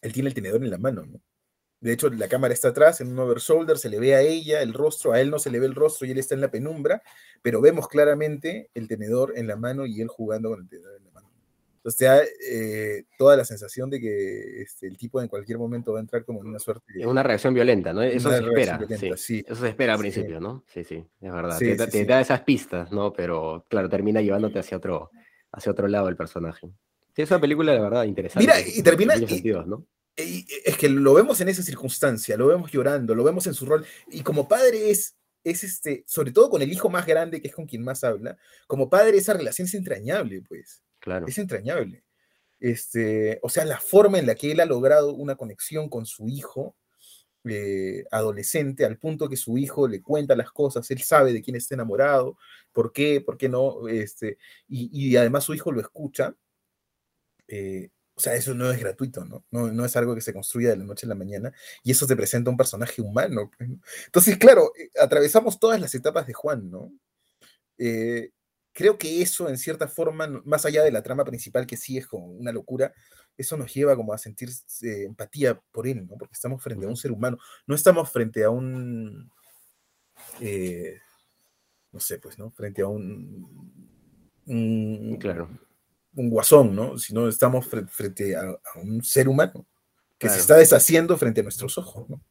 Él 0.02 0.14
tiene 0.14 0.30
el 0.30 0.36
tenedor 0.36 0.64
en 0.64 0.72
la 0.72 0.78
mano, 0.78 1.06
¿no? 1.06 1.22
De 1.82 1.94
hecho, 1.94 2.10
la 2.10 2.28
cámara 2.28 2.54
está 2.54 2.70
atrás, 2.70 3.00
en 3.00 3.12
un 3.12 3.20
over 3.20 3.40
shoulder, 3.40 3.78
se 3.78 3.90
le 3.90 4.00
ve 4.00 4.14
a 4.14 4.22
ella 4.22 4.62
el 4.62 4.74
rostro, 4.74 5.14
a 5.14 5.22
él 5.22 5.30
no 5.30 5.40
se 5.40 5.50
le 5.50 5.60
ve 5.60 5.66
el 5.66 5.76
rostro 5.76 6.06
y 6.06 6.12
él 6.12 6.18
está 6.18 6.36
en 6.36 6.42
la 6.42 6.52
penumbra, 6.52 7.02
pero 7.42 7.62
vemos 7.62 7.88
claramente 7.88 8.70
el 8.74 8.88
tenedor 8.90 9.34
en 9.38 9.48
la 9.48 9.56
mano 9.56 9.86
y 9.86 10.02
él 10.02 10.10
jugando 10.10 10.50
con 10.50 10.62
el 10.62 10.68
tenedor 10.68 10.98
en 10.98 11.06
la 11.06 11.09
mano. 11.09 11.09
Entonces 11.90 11.98
te 11.98 12.06
da 12.06 12.22
eh, 12.48 13.04
toda 13.18 13.36
la 13.36 13.46
sensación 13.46 13.90
de 13.90 14.00
que 14.00 14.62
este, 14.62 14.88
el 14.88 14.98
tipo 14.98 15.22
en 15.22 15.28
cualquier 15.28 15.58
momento 15.58 15.94
va 15.94 16.00
a 16.00 16.02
entrar 16.02 16.24
como 16.24 16.42
en 16.42 16.48
una 16.48 16.60
suerte. 16.60 16.86
Es 16.96 17.06
una 17.06 17.24
reacción 17.24 17.54
violenta, 17.54 17.94
¿no? 17.94 18.04
Eso 18.04 18.30
se 18.30 18.38
espera. 18.38 18.80
Sí. 19.18 19.44
Eso 19.48 19.62
se 19.62 19.70
espera 19.70 19.94
al 19.94 20.00
principio, 20.00 20.40
¿no? 20.40 20.64
Sí, 20.68 20.84
sí, 20.84 21.04
es 21.22 21.32
verdad. 21.32 21.58
te, 21.58 22.06
da 22.06 22.22
esas 22.22 22.42
pistas, 22.42 22.92
¿no? 22.92 23.12
Pero 23.12 23.66
claro, 23.70 23.90
termina 23.90 24.22
llevándote 24.22 24.60
hacia 24.60 24.78
otro, 24.78 25.10
hacia 25.52 25.72
otro 25.72 25.88
lado 25.88 26.10
el 26.10 26.16
personaje. 26.16 26.70
Sí, 27.16 27.24
es 27.24 27.32
una 27.32 27.42
película, 27.42 27.72
de 27.72 27.80
verdad, 27.80 28.04
interesante. 28.04 28.46
Mira, 28.46 28.62
y 28.62 28.84
termina. 28.84 29.16
es 29.16 30.78
que 30.78 30.90
lo 30.90 31.14
vemos 31.16 31.42
en 31.42 31.50
esa 31.50 31.64
circunstancia, 31.64 32.38
lo 32.38 32.48
vemos 32.48 32.72
llorando, 32.72 33.16
lo 33.16 33.24
vemos 33.24 33.48
en 33.48 33.56
su 33.56 33.66
rol. 33.66 33.84
Y 34.12 34.22
como 34.22 34.48
padre 34.48 34.92
es, 34.92 35.16
es 35.44 35.64
este, 35.64 36.04
sobre 36.08 36.32
todo 36.32 36.50
con 36.50 36.62
el 36.62 36.72
hijo 36.72 36.90
más 36.90 37.06
grande, 37.06 37.42
que 37.42 37.48
es 37.48 37.56
con 37.56 37.66
quien 37.66 37.84
más 37.84 38.04
habla, 38.04 38.38
como 38.68 38.90
padre 38.90 39.18
esa 39.18 39.34
relación 39.34 39.68
es 39.68 39.74
entrañable, 39.74 40.42
pues. 40.42 40.84
Claro. 41.00 41.28
Es 41.28 41.38
entrañable. 41.38 42.04
Este, 42.60 43.40
o 43.42 43.50
sea, 43.50 43.64
la 43.66 43.80
forma 43.80 44.20
en 44.20 44.28
la 44.28 44.36
que 44.36 44.52
él 44.52 44.60
ha 44.60 44.66
logrado 44.66 45.14
una 45.14 45.36
conexión 45.36 45.90
con 45.90 46.06
su 46.06 46.28
hijo 46.28 46.76
eh, 47.46 48.04
adolescente, 48.12 48.86
al 48.86 48.98
punto 48.98 49.30
que 49.30 49.38
su 49.38 49.58
hijo 49.58 49.88
le 49.88 50.02
cuenta 50.02 50.36
las 50.36 50.52
cosas, 50.52 50.92
él 50.92 51.02
sabe 51.02 51.32
de 51.32 51.42
quién 51.42 51.56
está 51.56 51.74
enamorado, 51.76 52.38
por 52.74 52.92
qué, 52.92 53.22
por 53.22 53.38
qué 53.38 53.48
no, 53.48 53.88
este, 53.88 54.38
y, 54.68 55.16
además 55.16 55.46
su 55.46 55.54
hijo 55.54 55.72
lo 55.72 55.80
escucha. 55.80 56.36
Eh, 57.48 57.90
o 58.20 58.22
sea, 58.22 58.36
eso 58.36 58.54
no 58.54 58.70
es 58.70 58.78
gratuito, 58.78 59.24
¿no? 59.24 59.46
¿no? 59.50 59.86
es 59.86 59.96
algo 59.96 60.14
que 60.14 60.20
se 60.20 60.34
construya 60.34 60.72
de 60.72 60.76
la 60.76 60.84
noche 60.84 61.06
a 61.06 61.10
la 61.10 61.16
mañana 61.16 61.54
y 61.86 61.92
eso 61.92 62.06
te 62.06 62.18
presenta 62.18 62.50
un 62.50 62.58
personaje 62.58 63.02
humano. 63.02 63.50
Pues, 63.58 63.70
Entonces, 64.08 64.38
claro, 64.38 64.74
eh, 64.78 64.90
atravesamos 65.02 65.58
todas 65.58 65.80
las 65.80 65.96
etapas 65.96 66.28
de 66.28 66.34
Juan, 66.34 66.70
¿no? 66.70 66.92
creo 68.74 68.98
que 68.98 69.22
eso, 69.22 69.48
en 69.48 69.58
cierta 69.58 69.88
forma, 69.88 70.28
más 70.44 70.66
allá 70.66 70.84
de 70.84 70.92
la 70.92 71.02
trama 71.02 71.24
principal, 71.24 71.66
que 71.66 71.78
sí 71.78 71.98
es 71.98 72.08
como 72.08 72.26
una 72.26 72.52
locura, 72.52 72.94
eso 73.38 73.56
nos 73.56 73.74
lleva 73.74 73.96
como 73.96 74.12
a 74.12 74.18
sentir 74.18 74.50
eh, 74.82 75.06
empatía 75.06 75.58
por 75.72 75.88
él, 75.88 76.06
¿no? 76.06 76.18
Porque 76.18 76.34
estamos 76.34 76.62
frente 76.62 76.86
a 76.86 76.90
un 76.90 76.98
ser 76.98 77.14
humano, 77.14 77.38
no 77.68 77.74
estamos 77.74 78.12
frente 78.12 78.44
a 78.44 78.50
un, 78.50 79.32
eh, 80.42 80.98
no 81.94 82.02
sé, 82.02 82.20
pues, 82.20 82.38
¿no? 82.38 82.52
Frente 82.52 82.82
a 82.82 82.88
un, 82.88 83.80
claro. 85.22 85.69
Un 86.20 86.30
guasón, 86.30 86.76
¿no? 86.76 86.98
Sino 86.98 87.28
estamos 87.28 87.66
frente 87.66 88.36
a, 88.36 88.60
un 88.76 89.02
ser 89.04 89.30
humano 89.30 89.66
que 90.18 90.28
se 90.28 90.40
está 90.40 90.58
deshaciendo 90.58 91.18
frente 91.18 91.40
a 91.40 91.44
nuestros 91.44 91.78
ojos, 91.78 92.10
¿no? 92.10 92.22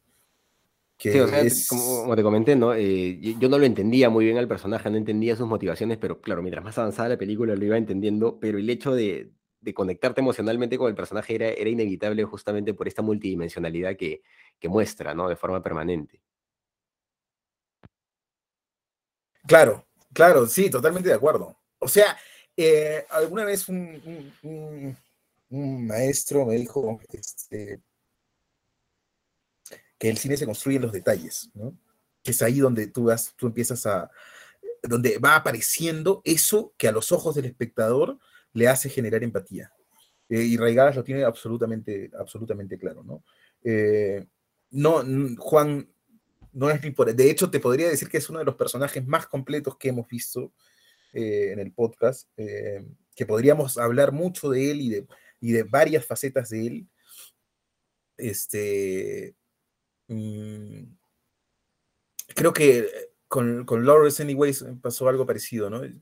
sí, 0.99 1.17
o 1.19 1.27
sea, 1.27 1.43
como, 1.69 2.15
te 2.15 2.21
comenté, 2.21 2.55
¿no? 2.55 2.75
Eh, 2.75 3.19
yo 3.39 3.49
no 3.49 3.57
lo 3.57 3.65
entendía 3.65 4.11
muy 4.11 4.25
bien 4.25 4.37
al 4.37 4.47
personaje, 4.47 4.91
no 4.91 4.97
entendía 4.97 5.35
sus 5.35 5.47
motivaciones, 5.47 5.97
pero 5.97 6.21
claro, 6.21 6.43
mientras 6.43 6.63
más 6.63 6.77
avanzada 6.77 7.09
la 7.09 7.17
película 7.17 7.55
lo 7.55 7.65
iba 7.65 7.77
entendiendo, 7.77 8.37
pero 8.39 8.59
el 8.59 8.69
hecho 8.69 8.93
de, 8.93 9.31
conectarte 9.73 10.21
emocionalmente 10.21 10.77
con 10.77 10.89
el 10.89 10.95
personaje 10.95 11.35
era, 11.35 11.47
era 11.49 11.69
inevitable 11.69 12.23
justamente 12.25 12.73
por 12.73 12.87
esta 12.87 13.01
multidimensionalidad 13.01 13.95
que, 13.95 14.21
que 14.59 14.69
muestra, 14.69 15.15
¿no? 15.15 15.29
De 15.29 15.35
forma 15.35 15.63
permanente. 15.63 16.21
Claro, 19.47 19.87
claro, 20.13 20.45
sí, 20.45 20.69
totalmente 20.69 21.09
de 21.09 21.15
acuerdo. 21.15 21.57
O 21.79 21.87
sea, 21.87 22.15
eh, 22.61 23.05
alguna 23.09 23.45
vez 23.45 23.69
un, 23.69 24.97
maestro 25.49 26.45
me 26.45 26.55
dijo, 26.55 26.99
este, 27.11 27.79
que 29.97 30.09
el 30.09 30.17
cine 30.17 30.35
se 30.35 30.45
construye 30.45 30.75
en 30.75 30.83
los 30.83 30.91
detalles, 30.91 31.49
¿no? 31.53 31.73
Que 32.21 32.31
es 32.31 32.41
ahí 32.41 32.59
donde 32.59 32.87
tú, 32.87 33.05
vas, 33.05 33.33
tú 33.37 33.47
empiezas 33.47 33.85
a, 33.85 34.11
donde 34.83 35.19
va 35.19 35.37
apareciendo 35.37 36.21
eso 36.25 36.73
que 36.77 36.89
a 36.89 36.91
los 36.91 37.13
ojos 37.13 37.35
del 37.35 37.45
espectador 37.45 38.19
le 38.51 38.67
hace 38.67 38.89
generar 38.89 39.23
empatía. 39.23 39.71
Eh, 40.27 40.41
y 40.41 40.57
Raigadas 40.57 40.97
lo 40.97 41.03
tiene 41.05 41.23
absolutamente, 41.23 42.11
absolutamente 42.19 42.77
claro, 42.77 43.03
¿no? 43.03 43.23
Eh, 43.63 44.27
no, 44.71 45.01
Juan, 45.37 45.89
no 46.51 46.69
es 46.69 46.83
ni 46.83 46.91
por... 46.91 47.13
De 47.15 47.31
hecho, 47.31 47.49
te 47.49 47.61
podría 47.61 47.87
decir 47.87 48.09
que 48.09 48.17
es 48.17 48.29
uno 48.29 48.39
de 48.39 48.45
los 48.45 48.55
personajes 48.55 49.07
más 49.07 49.27
completos 49.27 49.77
que 49.77 49.89
hemos 49.89 50.09
visto 50.09 50.51
eh, 51.13 51.51
en 51.53 51.59
el 51.59 51.71
podcast, 51.71 52.29
que 52.35 53.25
podríamos 53.25 53.77
hablar 53.77 54.11
mucho 54.11 54.49
de 54.49 54.71
él 54.71 54.81
y 54.81 54.89
de, 54.89 55.07
y 55.41 55.51
de 55.51 55.63
varias 55.63 56.05
facetas 56.05 56.49
de 56.49 56.67
él. 56.67 56.87
Este, 58.17 59.35
Mm, 60.09 60.95
creo 62.35 62.51
que 62.51 62.89
con, 63.27 63.63
con 63.65 63.85
Lawrence 63.85 64.21
Anyways 64.21 64.65
pasó 64.81 65.07
algo 65.07 65.25
parecido, 65.25 65.69
¿no? 65.69 65.83
Eh, 65.83 65.93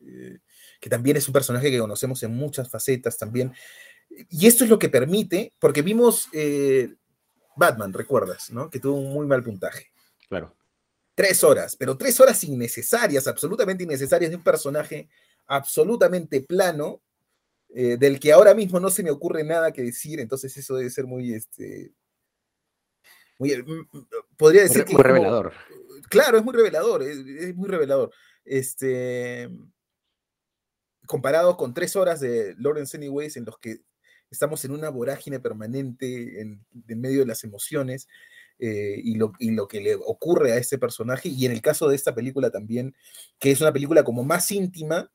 eh, 0.00 0.38
que 0.80 0.90
también 0.90 1.16
es 1.16 1.28
un 1.28 1.32
personaje 1.32 1.70
que 1.70 1.78
conocemos 1.78 2.22
en 2.24 2.34
muchas 2.34 2.68
facetas 2.68 3.16
también. 3.16 3.52
Y 4.28 4.46
esto 4.46 4.64
es 4.64 4.70
lo 4.70 4.78
que 4.78 4.88
permite, 4.88 5.52
porque 5.60 5.82
vimos 5.82 6.28
eh, 6.32 6.94
Batman, 7.56 7.92
recuerdas, 7.92 8.50
¿no? 8.50 8.68
Que 8.68 8.80
tuvo 8.80 8.98
un 8.98 9.14
muy 9.14 9.26
mal 9.26 9.42
puntaje. 9.42 9.92
Claro. 10.28 10.56
Tres 11.14 11.44
horas, 11.44 11.76
pero 11.76 11.96
tres 11.96 12.18
horas 12.20 12.42
innecesarias, 12.44 13.26
absolutamente 13.26 13.84
innecesarias 13.84 14.30
de 14.30 14.36
un 14.36 14.42
personaje 14.42 15.08
absolutamente 15.46 16.40
plano, 16.40 17.02
del 17.68 18.20
que 18.20 18.32
ahora 18.32 18.54
mismo 18.54 18.78
no 18.80 18.90
se 18.90 19.02
me 19.02 19.10
ocurre 19.10 19.44
nada 19.44 19.72
que 19.72 19.82
decir, 19.82 20.20
entonces 20.20 20.54
eso 20.56 20.76
debe 20.76 20.90
ser 20.90 21.06
muy, 21.06 21.32
este, 21.32 21.92
Mm, 23.42 23.98
mm, 23.98 24.06
podría 24.36 24.62
decir 24.62 24.84
que... 24.84 24.94
Muy 24.94 25.02
revelador. 25.02 25.52
claro, 26.08 26.38
es 26.38 26.44
muy 26.44 26.54
revelador, 26.54 27.02
es, 27.02 27.54
muy 27.54 27.68
revelador. 27.68 28.12
Este, 28.44 29.48
comparado 31.06 31.56
con 31.56 31.74
tres 31.74 31.96
horas 31.96 32.20
de 32.20 32.54
Lawrence 32.58 32.96
Anyways 32.96 33.36
en 33.36 33.44
los 33.44 33.58
que 33.58 33.80
estamos 34.30 34.64
en 34.64 34.72
una 34.72 34.88
vorágine 34.88 35.40
permanente 35.40 36.40
en, 36.40 36.64
medio 36.86 37.20
de 37.20 37.26
las 37.26 37.44
emociones 37.44 38.08
eh, 38.58 39.00
y, 39.02 39.16
lo, 39.16 39.32
lo, 39.38 39.68
que 39.68 39.80
le 39.80 39.94
ocurre 39.94 40.52
a 40.52 40.56
ese 40.56 40.78
personaje, 40.78 41.28
y 41.28 41.46
en 41.46 41.52
el 41.52 41.62
caso 41.62 41.88
de 41.88 41.96
esta 41.96 42.14
película 42.14 42.50
también, 42.50 42.94
que 43.38 43.50
es 43.50 43.60
una 43.60 43.72
película 43.72 44.04
como 44.04 44.24
más 44.24 44.50
íntima, 44.50 45.10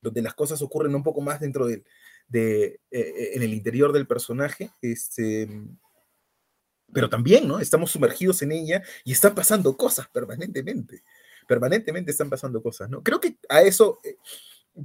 donde 0.00 0.22
las 0.22 0.34
cosas 0.34 0.62
ocurren 0.62 0.94
un 0.94 1.02
poco 1.02 1.20
más 1.20 1.40
dentro 1.40 1.66
de, 1.66 1.84
de 2.28 2.80
eh, 2.90 3.30
en 3.34 3.42
el 3.42 3.52
interior 3.52 3.92
del 3.92 4.06
personaje, 4.06 4.70
este, 4.80 5.48
pero 6.92 7.08
también, 7.08 7.46
¿no? 7.46 7.60
Estamos 7.60 7.90
sumergidos 7.90 8.42
en 8.42 8.52
ella 8.52 8.82
y 9.04 9.12
están 9.12 9.34
pasando 9.34 9.76
cosas 9.76 10.08
permanentemente. 10.08 11.02
Permanentemente 11.46 12.10
están 12.10 12.30
pasando 12.30 12.62
cosas, 12.62 12.88
¿no? 12.88 13.02
Creo 13.02 13.20
que 13.20 13.36
a 13.48 13.62
eso, 13.62 13.98
eh, 14.04 14.16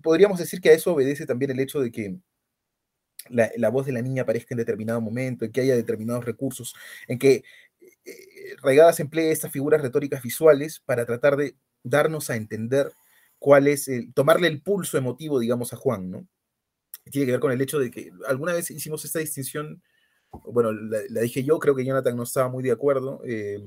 podríamos 0.01 0.39
decir 0.39 0.61
que 0.61 0.69
a 0.69 0.73
eso 0.73 0.93
obedece 0.93 1.25
también 1.25 1.51
el 1.51 1.59
hecho 1.59 1.79
de 1.79 1.91
que 1.91 2.17
la, 3.29 3.69
voz 3.69 3.85
de 3.85 3.91
la 3.91 4.01
niña 4.01 4.23
aparezca 4.23 4.53
en 4.53 4.59
determinado 4.59 5.01
momento, 5.01 5.45
en 5.45 5.51
que 5.51 5.61
haya 5.61 5.75
determinados 5.75 6.25
recursos, 6.25 6.75
en 7.07 7.19
que 7.19 7.43
eh, 8.05 8.55
Regadas 8.61 8.99
emplee 8.99 9.31
estas 9.31 9.51
figuras 9.51 9.81
retóricas 9.81 10.21
visuales 10.21 10.79
para 10.79 11.05
tratar 11.05 11.35
de 11.37 11.55
darnos 11.83 12.29
a 12.29 12.35
entender 12.35 12.91
cuál 13.39 13.67
es, 13.67 13.87
el, 13.87 14.13
tomarle 14.13 14.47
el 14.47 14.61
pulso 14.61 14.97
emotivo, 14.97 15.39
digamos, 15.39 15.73
a 15.73 15.77
Juan, 15.77 16.09
¿no? 16.11 16.27
Tiene 17.11 17.25
que 17.25 17.33
ver 17.33 17.41
con 17.41 17.51
el 17.51 17.61
hecho 17.61 17.79
de 17.79 17.91
que 17.91 18.11
alguna 18.27 18.53
vez 18.53 18.71
hicimos 18.71 19.05
esta 19.05 19.19
distinción 19.19 19.83
bueno, 20.43 20.71
la, 20.71 21.21
dije 21.21 21.43
yo, 21.43 21.59
creo 21.59 21.75
que 21.75 21.85
Jonathan 21.85 22.15
no 22.15 22.23
estaba 22.23 22.49
muy 22.49 22.63
de 22.63 22.71
acuerdo 22.71 23.21
eh, 23.25 23.59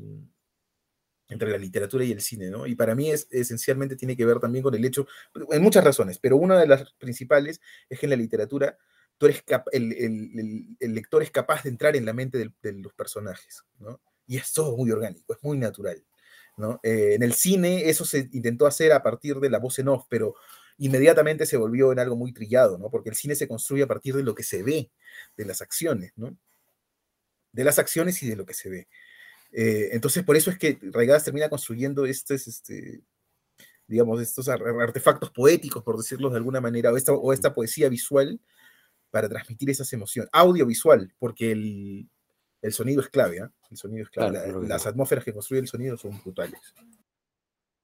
entre 1.28 1.50
la 1.50 1.58
literatura 1.58 2.04
y 2.04 2.12
el 2.12 2.20
cine, 2.20 2.50
¿no? 2.50 2.66
Y 2.66 2.74
para 2.74 2.94
mí 2.94 3.10
es, 3.10 3.28
esencialmente 3.30 3.96
tiene 3.96 4.16
que 4.16 4.24
ver 4.24 4.40
también 4.40 4.62
con 4.62 4.74
el 4.74 4.84
hecho, 4.84 5.06
en 5.50 5.62
muchas 5.62 5.84
razones, 5.84 6.18
pero 6.18 6.36
una 6.36 6.58
de 6.58 6.66
las 6.66 6.92
principales 6.94 7.60
es 7.88 7.98
que 7.98 8.06
en 8.06 8.10
la 8.10 8.16
literatura 8.16 8.78
el, 9.72 10.76
lector 10.80 11.22
es 11.22 11.30
capaz 11.30 11.62
de 11.64 11.70
entrar 11.70 11.96
en 11.96 12.04
la 12.04 12.12
mente 12.12 12.38
de, 12.38 12.72
los 12.74 12.92
personajes, 12.94 13.64
¿no? 13.78 14.00
Y 14.26 14.36
es 14.36 14.52
todo 14.52 14.76
muy 14.76 14.90
orgánico, 14.90 15.32
es 15.32 15.42
muy 15.42 15.58
natural, 15.58 16.04
¿no? 16.56 16.80
Eh, 16.82 17.14
en 17.14 17.22
el 17.22 17.32
cine 17.32 17.88
eso 17.88 18.04
se 18.04 18.28
intentó 18.32 18.66
hacer 18.66 18.92
a 18.92 19.02
partir 19.02 19.36
de 19.36 19.50
la 19.50 19.58
voz 19.58 19.78
en 19.78 19.88
off, 19.88 20.04
pero 20.08 20.34
inmediatamente 20.76 21.46
se 21.46 21.56
volvió 21.56 21.92
en 21.92 21.98
algo 21.98 22.14
muy 22.16 22.32
trillado, 22.32 22.78
¿no? 22.78 22.90
Porque 22.90 23.08
el 23.08 23.16
cine 23.16 23.34
se 23.34 23.48
construye 23.48 23.82
a 23.82 23.88
partir 23.88 24.14
de 24.14 24.22
lo 24.22 24.34
que 24.34 24.42
se 24.42 24.62
ve, 24.62 24.90
de 25.36 25.44
las 25.44 25.62
acciones, 25.62 26.12
¿no? 26.16 26.36
de 27.52 27.64
las 27.64 27.78
acciones 27.78 28.22
y 28.22 28.28
de 28.28 28.36
lo 28.36 28.46
que 28.46 28.54
se 28.54 28.68
ve. 28.68 28.88
Eh, 29.52 29.90
entonces, 29.92 30.24
por 30.24 30.36
eso 30.36 30.50
es 30.50 30.58
que 30.58 30.78
Raigadas 30.80 31.24
termina 31.24 31.48
construyendo 31.48 32.06
estos, 32.06 32.46
este, 32.46 33.02
digamos, 33.86 34.20
estos 34.20 34.48
artefactos 34.48 35.30
poéticos, 35.30 35.82
por 35.82 35.96
decirlo 35.96 36.30
de 36.30 36.36
alguna 36.36 36.60
manera, 36.60 36.92
o 36.92 37.12
o 37.14 37.32
esta 37.32 37.54
poesía 37.54 37.88
visual 37.88 38.40
para 39.10 39.28
transmitir 39.28 39.70
esas 39.70 39.92
emociones. 39.92 40.30
Audiovisual, 40.32 41.12
porque 41.18 41.52
el, 41.52 42.08
sonido 42.70 43.00
es 43.00 43.08
clave, 43.08 43.40
¿ah? 43.40 43.50
El 43.70 43.76
sonido 43.76 44.02
es 44.02 44.10
clave. 44.10 44.40
las 44.66 44.86
atmósferas 44.86 45.24
que 45.24 45.32
construye 45.32 45.60
el 45.60 45.68
sonido 45.68 45.96
son 45.96 46.20
brutales. 46.22 46.60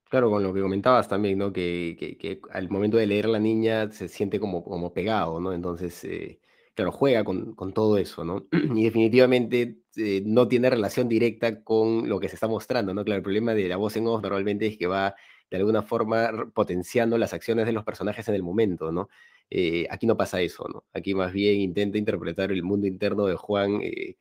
Claro, 0.08 0.30
con 0.30 0.42
lo 0.42 0.54
que 0.54 0.60
comentabas 0.60 1.08
también, 1.08 1.38
¿no? 1.38 1.52
Que, 1.52 2.40
al 2.50 2.70
momento 2.70 2.96
de 2.96 3.06
leer 3.06 3.26
la 3.26 3.40
niña 3.40 3.90
se 3.90 4.08
siente 4.08 4.38
como, 4.38 4.62
como 4.62 4.92
pegado, 4.92 5.40
¿no? 5.40 5.52
Entonces, 5.52 6.04
eh, 6.04 6.40
claro, 6.74 6.92
juega 6.92 7.24
con, 7.24 7.54
todo 7.74 7.98
eso, 7.98 8.24
¿no? 8.24 8.46
Y 8.76 8.84
definitivamente 8.84 9.78
eh, 9.96 10.22
no 10.24 10.46
tiene 10.46 10.70
relación 10.70 11.08
directa 11.08 11.62
con 11.62 12.08
lo 12.08 12.20
que 12.20 12.28
se 12.28 12.36
está 12.36 12.46
mostrando, 12.48 12.94
¿no? 12.94 13.04
Claro, 13.04 13.18
el 13.18 13.22
problema 13.22 13.54
de 13.54 13.68
la 13.68 13.76
voz 13.76 13.96
en 13.96 14.06
off 14.06 14.22
normalmente 14.22 14.66
es 14.66 14.78
que 14.78 14.86
va 14.86 15.14
de 15.54 15.60
alguna 15.60 15.82
forma 15.82 16.50
potenciando 16.52 17.16
las 17.16 17.32
acciones 17.32 17.64
de 17.64 17.70
los 17.70 17.84
personajes 17.84 18.26
en 18.26 18.34
el 18.34 18.42
momento, 18.42 18.90
¿no? 18.90 19.08
Eh, 19.48 19.86
aquí 19.88 20.04
no 20.04 20.16
pasa 20.16 20.40
eso, 20.40 20.66
¿no? 20.68 20.82
Aquí 20.92 21.14
más 21.14 21.32
bien 21.32 21.60
intenta 21.60 21.96
interpretar 21.96 22.50
el 22.50 22.64
mundo 22.64 22.88
interno 22.88 23.26
de 23.26 23.36
Juan 23.36 23.78
eh, 23.80 24.16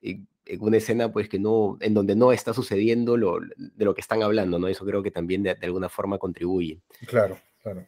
en 0.00 0.26
una 0.60 0.78
escena, 0.78 1.12
pues, 1.12 1.28
que 1.28 1.38
no, 1.38 1.76
en 1.80 1.92
donde 1.92 2.16
no 2.16 2.32
está 2.32 2.54
sucediendo 2.54 3.18
lo, 3.18 3.38
de 3.38 3.84
lo 3.84 3.94
que 3.94 4.00
están 4.00 4.22
hablando, 4.22 4.58
¿no? 4.58 4.66
Eso 4.66 4.86
creo 4.86 5.02
que 5.02 5.10
también 5.10 5.42
de, 5.42 5.54
de 5.56 5.66
alguna 5.66 5.90
forma 5.90 6.16
contribuye. 6.16 6.80
Claro, 7.06 7.36
claro. 7.62 7.84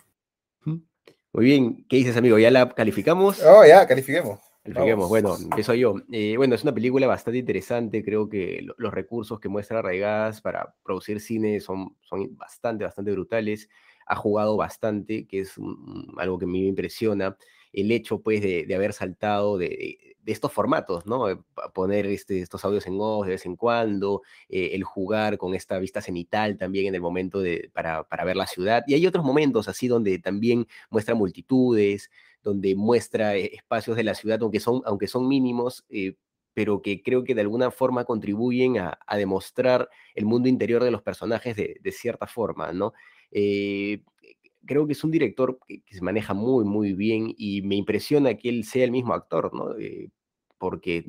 Muy 0.66 1.44
bien, 1.44 1.86
¿qué 1.88 1.96
dices, 1.96 2.18
amigo? 2.18 2.38
¿Ya 2.38 2.50
la 2.50 2.68
calificamos? 2.68 3.42
Oh, 3.42 3.64
ya, 3.64 3.86
califiquemos. 3.86 4.40
Califiquemos, 4.62 5.08
bueno, 5.08 5.36
empiezo 5.36 5.74
yo. 5.74 5.94
Eh, 6.12 6.36
bueno, 6.36 6.54
es 6.54 6.62
una 6.62 6.74
película 6.74 7.06
bastante 7.06 7.38
interesante, 7.38 8.04
creo 8.04 8.28
que 8.28 8.66
los 8.76 8.92
recursos 8.92 9.40
que 9.40 9.48
muestra 9.48 9.78
Arraigadas 9.78 10.42
para 10.42 10.74
producir 10.82 11.20
cine 11.20 11.60
son, 11.60 11.96
son 12.02 12.36
bastante, 12.36 12.84
bastante 12.84 13.12
brutales. 13.12 13.68
Ha 14.06 14.16
jugado 14.16 14.56
bastante, 14.56 15.26
que 15.26 15.40
es 15.40 15.54
algo 16.18 16.38
que 16.38 16.44
a 16.44 16.48
mí 16.48 16.60
me 16.60 16.68
impresiona. 16.68 17.36
El 17.72 17.90
hecho, 17.90 18.20
pues, 18.20 18.42
de, 18.42 18.66
de 18.66 18.74
haber 18.74 18.92
saltado 18.92 19.56
de, 19.56 20.10
de 20.22 20.32
estos 20.32 20.52
formatos, 20.52 21.06
¿no? 21.06 21.28
Eh, 21.28 21.38
poner 21.72 22.06
este, 22.06 22.40
estos 22.40 22.64
audios 22.64 22.86
en 22.86 22.98
voz 22.98 23.26
de 23.26 23.32
vez 23.32 23.46
en 23.46 23.56
cuando, 23.56 24.22
eh, 24.48 24.70
el 24.72 24.84
jugar 24.84 25.38
con 25.38 25.54
esta 25.54 25.78
vista 25.78 26.00
cenital 26.00 26.56
también 26.56 26.86
en 26.86 26.94
el 26.94 27.00
momento 27.00 27.40
de, 27.40 27.70
para, 27.72 28.04
para, 28.04 28.24
ver 28.24 28.36
la 28.36 28.46
ciudad. 28.46 28.82
Y 28.86 28.94
hay 28.94 29.06
otros 29.06 29.24
momentos 29.24 29.68
así 29.68 29.88
donde 29.88 30.18
también 30.18 30.66
muestra 30.90 31.14
multitudes, 31.14 32.10
donde 32.42 32.74
muestra 32.74 33.36
eh, 33.36 33.50
espacios 33.54 33.96
de 33.96 34.04
la 34.04 34.14
ciudad, 34.14 34.38
aunque 34.42 34.60
son, 34.60 34.82
aunque 34.84 35.06
son 35.06 35.28
mínimos, 35.28 35.84
pero 36.54 36.82
que 36.82 37.02
creo 37.02 37.24
que 37.24 37.34
de 37.34 37.42
alguna 37.42 37.70
forma 37.70 38.04
contribuyen 38.04 38.78
a, 38.78 38.98
demostrar 39.16 39.88
el 40.14 40.26
mundo 40.26 40.48
interior 40.48 40.82
de 40.82 40.90
los 40.90 41.02
personajes 41.02 41.56
de, 41.56 41.92
cierta 41.92 42.26
forma, 42.26 42.72
¿no? 42.72 42.92
creo 44.66 44.86
que 44.86 44.92
es 44.92 45.04
un 45.04 45.10
director 45.10 45.58
que, 45.66 45.82
se 45.90 46.00
maneja 46.02 46.34
muy, 46.34 46.64
muy 46.64 46.94
bien 46.94 47.34
y 47.36 47.62
me 47.62 47.76
impresiona 47.76 48.34
que 48.34 48.48
él 48.48 48.64
sea 48.64 48.84
el 48.84 48.90
mismo 48.90 49.14
actor, 49.14 49.54
¿no? 49.54 49.76
Eh, 49.78 50.10
porque 50.58 51.04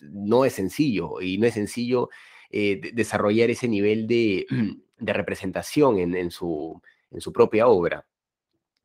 no 0.00 0.44
es 0.44 0.52
sencillo 0.54 1.20
y 1.20 1.38
no 1.38 1.46
es 1.46 1.54
sencillo 1.54 2.08
eh, 2.50 2.80
desarrollar 2.94 3.50
ese 3.50 3.68
nivel 3.68 4.06
de, 4.06 4.46
representación 4.98 5.98
en, 5.98 6.30
su, 6.30 6.80
en 7.10 7.20
su 7.20 7.32
propia 7.32 7.66
obra. 7.66 8.06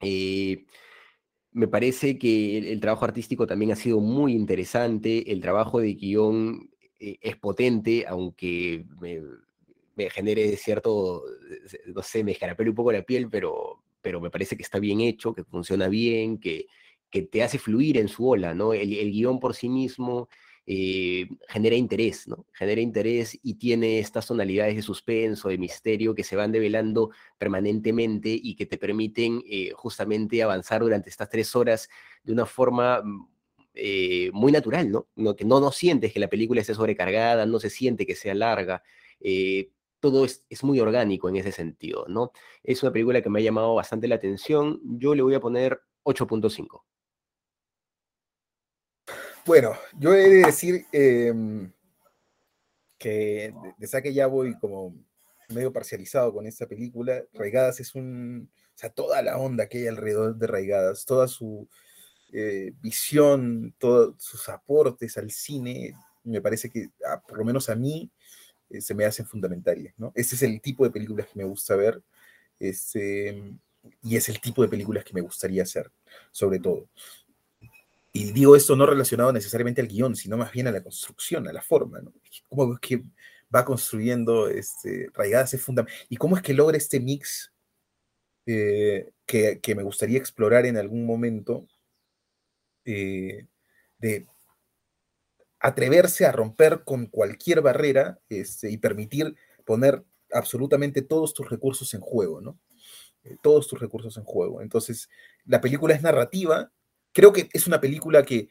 Eh, 0.01 0.65
me 1.51 1.67
parece 1.67 2.17
que 2.17 2.57
el, 2.57 2.79
trabajo 2.79 3.05
artístico 3.05 3.47
también 3.47 3.71
ha 3.71 3.75
sido 3.75 3.99
muy 3.99 4.33
interesante, 4.33 5.31
el 5.31 5.41
trabajo 5.41 5.79
de 5.79 5.93
guion 5.93 6.69
es 6.99 7.37
potente, 7.37 8.05
aunque 8.07 8.85
me, 8.99 9.21
me 9.95 10.09
genere 10.09 10.55
cierto, 10.57 11.23
no 11.93 12.01
sé, 12.03 12.23
me 12.23 12.33
escarapele 12.33 12.69
un 12.69 12.75
poco 12.75 12.91
la 12.91 13.03
piel, 13.03 13.29
pero, 13.29 13.83
pero 14.01 14.21
me 14.21 14.29
parece 14.29 14.55
que 14.55 14.63
está 14.63 14.79
bien 14.79 15.01
hecho, 15.01 15.33
que 15.33 15.43
funciona 15.43 15.87
bien, 15.87 16.39
que, 16.39 16.67
que 17.09 17.23
te 17.23 17.43
hace 17.43 17.57
fluir 17.57 17.97
en 17.97 18.07
su 18.07 18.27
ola, 18.27 18.53
¿no? 18.53 18.73
El, 18.73 18.93
el 18.93 19.11
guion 19.11 19.39
por 19.39 19.55
sí 19.55 19.69
mismo 19.69 20.29
eh, 20.71 21.27
genera 21.47 21.75
interés, 21.75 22.27
¿no? 22.27 22.45
Genera 22.53 22.79
interés 22.79 23.39
y 23.41 23.55
tiene 23.55 23.97
estas 23.97 24.27
tonalidades 24.27 24.75
de 24.75 24.83
suspenso, 24.83 25.49
de 25.49 25.57
misterio 25.57 26.13
que 26.13 26.23
se 26.23 26.35
van 26.35 26.51
develando 26.51 27.09
permanentemente 27.39 28.29
y 28.29 28.55
que 28.55 28.67
te 28.67 28.77
permiten 28.77 29.41
eh, 29.49 29.71
justamente 29.73 30.43
avanzar 30.43 30.81
durante 30.81 31.09
estas 31.09 31.27
tres 31.27 31.55
horas 31.55 31.89
de 32.23 32.33
una 32.33 32.45
forma 32.45 33.01
mm, 33.03 33.27
eh, 33.73 34.29
muy 34.31 34.51
natural, 34.51 34.91
¿no? 35.15 35.35
Que 35.35 35.43
no, 35.43 35.59
no 35.59 35.71
sientes 35.71 36.13
que 36.13 36.19
la 36.19 36.27
película 36.27 36.61
esté 36.61 36.75
sobrecargada, 36.75 37.47
no 37.47 37.59
se 37.59 37.71
siente 37.71 38.05
que 38.05 38.13
sea 38.13 38.35
larga 38.35 38.83
todo 39.99 40.23
es, 40.23 40.45
muy 40.63 40.79
orgánico 40.79 41.27
en 41.29 41.37
ese 41.37 41.51
sentido, 41.51 42.05
¿no? 42.07 42.31
Es 42.63 42.83
una 42.83 42.91
película 42.93 43.21
que 43.21 43.29
me 43.29 43.39
ha 43.39 43.43
llamado 43.43 43.73
bastante 43.75 44.07
la 44.07 44.15
atención. 44.15 44.79
Yo 44.83 45.15
le 45.15 45.23
voy 45.23 45.33
a 45.33 45.39
poner 45.41 45.81
8.5. 46.03 46.83
Bueno, 49.49 49.73
yo 49.97 50.13
he 50.13 50.29
de 50.29 50.45
decir 50.45 50.85
em, 50.91 51.71
que 52.99 53.51
de 53.79 53.87
saque 53.87 54.13
ya 54.13 54.27
voy 54.27 54.55
como 54.59 54.95
medio 55.49 55.73
parcializado 55.73 56.31
con 56.31 56.45
esta 56.45 56.67
película. 56.67 57.23
Raigadas 57.33 57.79
es 57.79 57.95
un, 57.95 58.51
o 58.53 58.77
sea, 58.77 58.91
toda 58.91 59.23
la 59.23 59.39
onda 59.39 59.67
que 59.67 59.79
hay 59.79 59.87
alrededor 59.87 60.35
de 60.35 60.45
Raigadas, 60.45 61.03
toda 61.03 61.27
su 61.27 61.67
eh, 62.31 62.73
visión, 62.79 63.73
todos 63.79 64.23
sus 64.23 64.47
aportes 64.49 65.17
al 65.17 65.31
cine, 65.31 65.95
me 66.23 66.41
parece 66.41 66.69
que, 66.69 66.89
ah, 67.07 67.19
por 67.27 67.39
lo 67.39 67.43
menos 67.43 67.69
a 67.71 67.75
mí, 67.75 68.11
eh, 68.69 68.81
se 68.81 68.93
me 68.93 69.05
hacen 69.05 69.25
fundamentales, 69.25 69.95
¿no? 69.97 70.11
Ese 70.13 70.35
es 70.35 70.43
el 70.43 70.61
tipo 70.61 70.83
de 70.83 70.91
películas 70.91 71.25
que 71.25 71.39
me 71.39 71.45
gusta 71.45 71.75
ver, 71.75 72.03
este, 72.59 73.57
y 74.03 74.15
es 74.15 74.29
el 74.29 74.39
tipo 74.41 74.61
de 74.61 74.67
películas 74.67 75.03
que 75.03 75.15
me 75.15 75.21
gustaría 75.21 75.63
hacer, 75.63 75.91
sobre 76.31 76.59
todo. 76.59 76.87
Y 78.11 78.31
digo 78.31 78.55
esto 78.55 78.75
no 78.75 78.85
relacionado 78.85 79.31
necesariamente 79.31 79.81
al 79.81 79.87
guion, 79.87 80.15
sino 80.15 80.37
más 80.37 80.51
bien 80.51 80.67
a 80.67 80.71
la 80.71 80.83
construcción, 80.83 81.47
a 81.47 81.53
la 81.53 81.61
forma. 81.61 82.01
Cómo 82.47 82.73
es 82.73 82.79
que 82.79 83.03
va 83.53 83.65
construyendo 83.65 84.47
este, 84.47 85.09
raigadas 85.13 85.53
es 85.53 85.61
fundamental. 85.61 86.07
Y 86.09 86.17
cómo 86.17 86.35
es 86.35 86.41
que 86.41 86.53
logra 86.53 86.77
este 86.77 86.99
mix 86.99 87.53
eh, 88.45 89.11
que, 89.25 89.75
me 89.75 89.83
gustaría 89.83 90.17
explorar 90.17 90.65
en 90.65 90.77
algún 90.77 91.05
momento 91.05 91.67
eh, 92.85 93.47
de 93.99 94.25
atreverse 95.59 96.25
a 96.25 96.31
romper 96.31 96.83
con 96.83 97.05
cualquier 97.07 97.61
barrera 97.61 98.19
este, 98.29 98.71
y 98.71 98.77
permitir 98.77 99.35
poner 99.65 100.03
absolutamente 100.31 101.01
todos 101.01 101.33
tus 101.33 101.49
recursos 101.49 101.93
en 101.93 102.01
juego, 102.01 102.41
¿no? 102.41 102.59
Eh, 103.23 103.35
todos 103.43 103.67
tus 103.67 103.79
recursos 103.79 104.17
en 104.17 104.23
juego. 104.23 104.61
Entonces, 104.61 105.09
la 105.45 105.61
película 105.61 105.93
es 105.93 106.01
narrativa. 106.01 106.71
Creo 107.11 107.33
que 107.33 107.49
es 107.51 107.67
una 107.67 107.79
película 107.81 108.23
que 108.23 108.49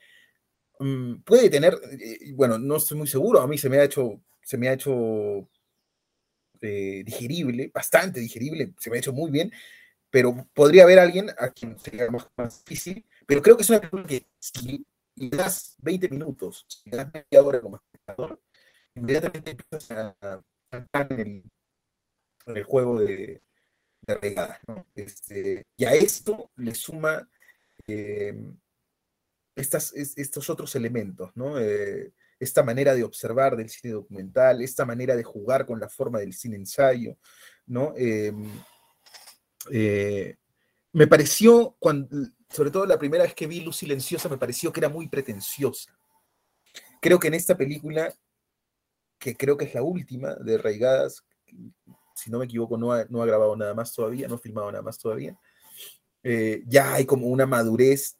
mm, 0.78 1.22
puede 1.22 1.50
tener, 1.50 1.74
eh, 2.00 2.32
bueno, 2.34 2.58
no 2.58 2.76
estoy 2.76 2.98
muy 2.98 3.06
seguro, 3.06 3.40
a 3.40 3.46
mí 3.46 3.58
se 3.58 3.68
me 3.68 3.78
ha 3.78 3.84
hecho, 3.84 4.20
se 4.42 4.58
me 4.58 4.68
ha 4.68 4.74
hecho 4.74 5.48
eh, 6.60 7.02
digerible, 7.04 7.70
bastante 7.72 8.20
digerible, 8.20 8.74
se 8.78 8.90
me 8.90 8.96
ha 8.96 9.00
hecho 9.00 9.12
muy 9.12 9.30
bien, 9.30 9.52
pero 10.10 10.48
podría 10.54 10.84
haber 10.84 10.98
alguien 10.98 11.30
a 11.38 11.50
quien 11.50 11.78
sería 11.78 12.10
más, 12.10 12.26
más 12.36 12.64
difícil, 12.64 13.04
pero 13.26 13.42
creo 13.42 13.56
que 13.56 13.62
es 13.62 13.70
una 13.70 13.80
película 13.80 14.06
que 14.06 14.26
si 14.38 14.84
y 15.18 15.30
das 15.30 15.74
20 15.78 16.08
minutos, 16.08 16.66
y 16.84 16.90
das 16.90 17.12
media 17.12 17.42
hora 17.42 17.60
como 17.60 17.76
espectador, 17.76 18.40
inmediatamente 18.94 19.50
empiezas 19.50 19.90
a 19.90 20.42
cantar 20.70 21.12
en 21.12 21.42
el, 22.46 22.64
juego 22.64 23.00
de, 23.00 23.42
de. 24.06 24.48
¿no? 24.66 24.86
Este, 24.94 25.66
y 25.76 25.84
a 25.84 25.92
esto 25.94 26.50
le 26.56 26.74
suma 26.74 27.28
estas, 29.54 29.92
estos 29.94 30.50
otros 30.50 30.74
elementos, 30.76 31.30
¿no? 31.34 31.58
Eh, 31.58 32.12
esta 32.38 32.62
manera 32.62 32.94
de 32.94 33.02
observar 33.02 33.56
del 33.56 33.68
cine 33.68 33.94
documental, 33.94 34.62
esta 34.62 34.84
manera 34.84 35.16
de 35.16 35.24
jugar 35.24 35.66
con 35.66 35.80
la 35.80 35.88
forma 35.88 36.20
del 36.20 36.32
cine 36.32 36.56
ensayo, 36.56 37.16
¿no? 37.66 37.92
Eh, 37.96 38.32
me 40.92 41.06
pareció, 41.06 41.76
sobre 42.48 42.70
todo 42.70 42.86
la 42.86 42.98
primera 42.98 43.24
vez 43.24 43.34
que 43.34 43.46
vi 43.46 43.60
Luz 43.60 43.78
Silenciosa, 43.78 44.28
me 44.28 44.38
pareció 44.38 44.72
que 44.72 44.80
era 44.80 44.88
muy 44.88 45.08
pretenciosa. 45.08 45.98
Creo 47.00 47.18
que 47.18 47.28
en 47.28 47.34
esta 47.34 47.56
película, 47.56 48.14
que 49.18 49.36
creo 49.36 49.56
que 49.56 49.64
es 49.64 49.74
la 49.74 49.82
última 49.82 50.34
de 50.36 50.58
Raigadas, 50.58 51.24
si 52.14 52.30
no 52.30 52.38
me 52.38 52.46
equivoco, 52.46 52.76
no 52.76 52.92
ha, 52.92 53.04
no 53.06 53.22
ha 53.22 53.26
grabado 53.26 53.56
nada 53.56 53.74
más 53.74 53.92
todavía, 53.92 54.28
no 54.28 54.36
ha 54.36 54.38
filmado 54.38 54.70
nada 54.70 54.82
más 54.82 54.98
todavía, 54.98 55.38
eh, 56.30 56.62
ya 56.66 56.92
hay 56.92 57.06
como 57.06 57.28
una 57.28 57.46
madurez 57.46 58.18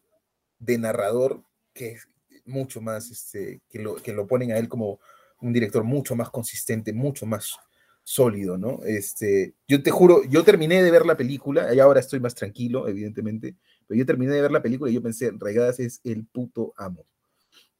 de 0.59 0.79
narrador 0.79 1.45
que 1.75 1.93
es 1.93 2.09
mucho 2.47 2.81
más, 2.81 3.11
este, 3.11 3.61
que, 3.69 3.81
lo, 3.81 3.97
que 3.97 4.15
lo 4.15 4.27
ponen 4.27 4.51
a 4.51 4.57
él 4.57 4.67
como 4.67 4.99
un 5.43 5.53
director 5.53 5.85
mucho 5.85 6.17
más 6.17 6.31
consistente, 6.31 6.95
mucho 6.95 7.27
más 7.27 7.55
sólido, 8.03 8.57
¿no? 8.57 8.81
Este, 8.85 9.53
yo 9.69 9.83
te 9.83 9.91
juro, 9.91 10.25
yo 10.25 10.43
terminé 10.43 10.83
de 10.83 10.91
ver 10.91 11.05
la 11.05 11.19
película, 11.19 11.75
y 11.75 11.81
ahora 11.81 12.01
estoy 12.01 12.19
más 12.19 12.35
tranquilo, 12.35 12.89
evidentemente, 12.89 13.57
pero 13.87 13.99
yo 13.99 14.07
terminé 14.07 14.33
de 14.33 14.41
ver 14.41 14.53
la 14.53 14.63
película 14.63 14.91
y 14.91 14.95
yo 14.95 15.03
pensé, 15.03 15.31
Regadas 15.39 15.79
es 15.79 16.01
el 16.03 16.25
puto 16.25 16.73
amo, 16.79 17.05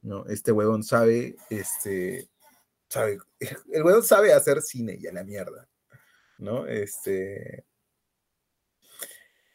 ¿no? 0.03 0.27
Este 0.27 0.53
huevón 0.53 0.83
sabe, 0.83 1.37
este, 1.49 2.29
sabe, 2.91 3.19
el 3.73 3.83
huevón 3.83 4.05
sabe 4.05 4.35
hacer 4.35 4.61
cine 4.61 4.99
y 5.01 5.07
a 5.07 5.13
la 5.15 5.25
mierda, 5.25 5.67
¿no? 6.37 6.67
Este, 6.67 7.65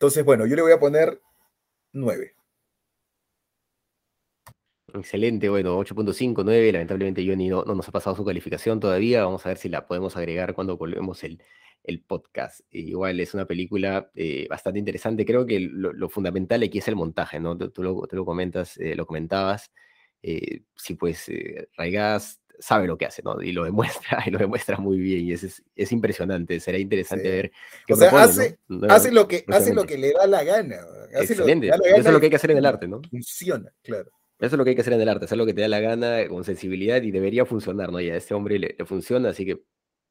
entonces, 0.03 0.25
bueno, 0.25 0.45
yo 0.45 0.57
le 0.57 0.61
voy 0.63 0.73
a 0.73 0.79
poner 0.81 1.21
9. 1.93 2.35
Excelente, 4.93 5.47
bueno, 5.47 5.79
8.5, 5.79 6.43
9, 6.43 6.73
lamentablemente 6.73 7.25
Johnny 7.25 7.47
no, 7.47 7.63
no, 7.63 7.73
nos 7.73 7.87
ha 7.87 7.93
pasado 7.93 8.13
su 8.13 8.25
calificación 8.25 8.81
todavía, 8.81 9.23
vamos 9.23 9.45
a 9.45 9.49
ver 9.49 9.57
si 9.57 9.69
la 9.69 9.87
podemos 9.87 10.17
agregar 10.17 10.55
cuando 10.55 10.75
volvemos 10.75 11.23
el, 11.23 11.41
el 11.85 12.01
podcast. 12.01 12.59
Igual 12.69 13.21
es 13.21 13.33
una 13.33 13.45
película 13.45 14.11
eh, 14.13 14.45
bastante 14.49 14.79
interesante, 14.79 15.25
creo 15.25 15.45
que 15.45 15.61
lo, 15.61 16.09
fundamental 16.09 16.61
aquí 16.63 16.79
es 16.79 16.87
el 16.89 16.97
montaje, 16.97 17.39
¿no? 17.39 17.57
Tú, 17.57 17.81
lo, 17.81 18.03
lo, 18.11 18.25
comentas, 18.25 18.75
eh, 18.79 18.97
lo 18.97 19.07
comentabas, 19.07 19.71
eh, 20.21 20.63
sí, 20.75 20.95
pues 20.95 21.31
Raigas 21.77 22.41
sabe 22.59 22.87
lo 22.87 22.97
que 22.97 23.05
hace, 23.05 23.21
¿no? 23.23 23.41
Y 23.41 23.51
lo 23.51 23.63
demuestra, 23.63 24.23
y 24.25 24.31
lo 24.31 24.39
demuestra 24.39 24.77
muy 24.77 24.97
bien, 24.97 25.25
y 25.25 25.33
es, 25.33 25.63
es, 25.75 25.91
impresionante, 25.91 26.59
será 26.59 26.77
interesante 26.77 27.29
ver 27.29 27.51
qué 27.85 27.93
o 27.93 27.95
sea, 27.97 28.09
hace, 28.09 28.57
hace, 28.89 29.11
lo 29.11 29.27
que, 29.27 29.45
hace 29.47 29.73
lo 29.73 29.85
que 29.85 29.97
le 29.97 30.13
da 30.13 30.27
la 30.27 30.43
gana. 30.43 30.77
Excelente, 31.11 31.67
eso 31.67 31.77
es 31.77 32.05
lo 32.05 32.19
que 32.19 32.27
hay 32.27 32.29
que 32.29 32.35
hacer 32.35 32.51
en 32.51 32.57
el 32.57 32.65
arte, 32.65 32.87
¿no? 32.87 33.01
Funciona, 33.09 33.71
claro. 33.81 34.11
Eso 34.39 34.55
es 34.55 34.57
lo 34.57 34.63
que 34.63 34.71
hay 34.71 34.75
que 34.75 34.81
hacer 34.81 34.93
en 34.93 35.01
el 35.01 35.09
arte, 35.09 35.25
hacer 35.25 35.37
lo 35.37 35.45
que 35.45 35.53
te 35.53 35.61
da 35.61 35.67
la 35.67 35.79
gana, 35.79 36.27
con 36.27 36.43
sensibilidad 36.43 37.01
y 37.01 37.11
debería 37.11 37.45
funcionar, 37.45 37.91
¿no? 37.91 38.01
Y 38.01 38.09
a 38.09 38.17
este 38.17 38.33
hombre 38.33 38.59
le, 38.59 38.75
funciona, 38.85 39.29
así 39.29 39.45
que 39.45 39.61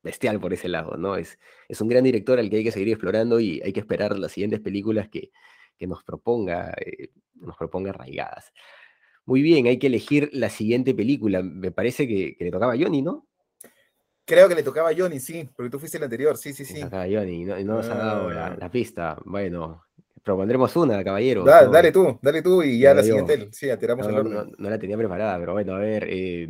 bestial 0.02 0.40
por 0.40 0.52
ese 0.52 0.68
lado, 0.68 0.96
¿no? 0.96 1.16
Es, 1.16 1.38
es 1.68 1.80
un 1.80 1.88
gran 1.88 2.04
director 2.04 2.38
al 2.38 2.48
que 2.48 2.56
hay 2.56 2.64
que 2.64 2.72
seguir 2.72 2.88
explorando 2.88 3.40
y 3.40 3.60
hay 3.62 3.72
que 3.72 3.80
esperar 3.80 4.18
las 4.18 4.32
siguientes 4.32 4.60
películas 4.60 5.08
que, 5.08 5.30
que 5.76 5.86
nos 5.86 6.02
proponga, 6.04 6.72
eh, 6.80 7.10
nos 7.34 7.56
proponga 7.56 7.90
arraigadas. 7.90 8.52
Muy 9.24 9.42
bien, 9.42 9.66
hay 9.66 9.78
que 9.78 9.86
elegir 9.86 10.30
la 10.32 10.50
siguiente 10.50 10.94
película. 10.94 11.42
Me 11.42 11.70
parece 11.70 12.08
que, 12.08 12.36
le 12.38 12.50
tocaba 12.50 12.72
a 12.74 12.78
Johnny, 12.78 13.02
¿no? 13.02 13.26
Creo 14.24 14.48
que 14.48 14.54
le 14.54 14.62
tocaba 14.62 14.90
a 14.90 14.94
Johnny, 14.96 15.20
sí, 15.20 15.48
porque 15.56 15.70
tú 15.70 15.78
fuiste 15.78 15.98
el 15.98 16.04
anterior, 16.04 16.36
sí, 16.36 16.52
sí, 16.52 16.64
sí. 16.64 16.74
Le 16.74 16.84
tocaba 16.84 17.04
a 17.04 17.08
Johnny, 17.08 17.44
no, 17.44 17.56
no 17.58 17.76
nos 17.76 17.88
ha 17.88 17.94
dado 17.94 18.30
la, 18.30 18.56
la, 18.56 18.70
pista. 18.70 19.18
Bueno, 19.24 19.82
Propondremos 20.22 20.74
una, 20.76 21.02
caballero. 21.02 21.44
dale 21.44 21.90
tú, 21.90 22.18
dale 22.22 22.42
tú 22.42 22.62
y 22.62 22.78
ya 22.78 22.94
la 22.94 23.02
siguiente. 23.02 23.48
Sí, 23.50 23.68
tiramos 23.78 24.06
no, 24.06 24.22
No, 24.22 24.70
la 24.70 24.78
tenía 24.78 24.96
preparada, 24.96 25.38
pero 25.38 25.52
bueno, 25.52 25.74
a 25.74 25.78
ver. 25.78 26.06
Eh, 26.08 26.48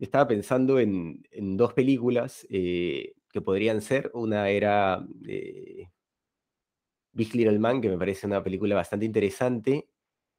estaba 0.00 0.26
pensando 0.26 0.80
en, 0.80 1.22
dos 1.56 1.74
películas 1.74 2.46
eh, 2.48 3.12
que 3.30 3.42
podrían 3.42 3.82
ser. 3.82 4.10
Una 4.14 4.48
era 4.48 5.04
eh, 5.28 5.90
Big 7.12 7.34
Little 7.34 7.58
Man, 7.58 7.82
que 7.82 7.90
me 7.90 7.98
parece 7.98 8.26
una 8.26 8.42
película 8.42 8.74
bastante 8.74 9.04
interesante. 9.04 9.88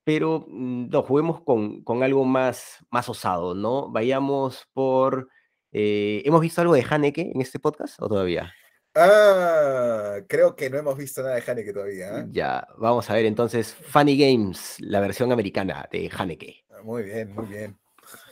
Pero 0.03 0.45
mm, 0.47 0.89
no, 0.89 1.03
juguemos 1.03 1.41
con, 1.41 1.84
con 1.84 2.03
algo 2.03 2.25
más, 2.25 2.85
más 2.91 3.07
osado, 3.09 3.55
¿no? 3.55 3.89
Vayamos 3.89 4.67
por. 4.73 5.30
¿Hemos 5.71 6.41
visto 6.41 6.61
algo 6.61 6.75
de 6.75 6.85
Haneke 6.88 7.31
en 7.34 7.41
este 7.41 7.57
podcast 7.57 7.99
o 7.99 8.07
todavía? 8.07 8.53
Ah, 8.95 10.19
creo 10.27 10.55
que 10.55 10.69
no 10.69 10.77
hemos 10.77 10.97
visto 10.97 11.23
nada 11.23 11.35
de 11.35 11.51
Haneke 11.51 11.73
todavía. 11.73 12.19
¿eh? 12.19 12.25
Ya, 12.30 12.67
vamos 12.77 13.09
a 13.09 13.13
ver 13.13 13.25
entonces 13.25 13.73
Funny 13.73 14.15
Games, 14.15 14.77
la 14.80 14.99
versión 14.99 15.31
americana 15.31 15.88
de 15.91 16.11
Haneke. 16.15 16.63
Ah, 16.69 16.81
Muy 16.84 17.03
bien, 17.03 17.34
muy 17.34 17.45
bien. 17.47 17.77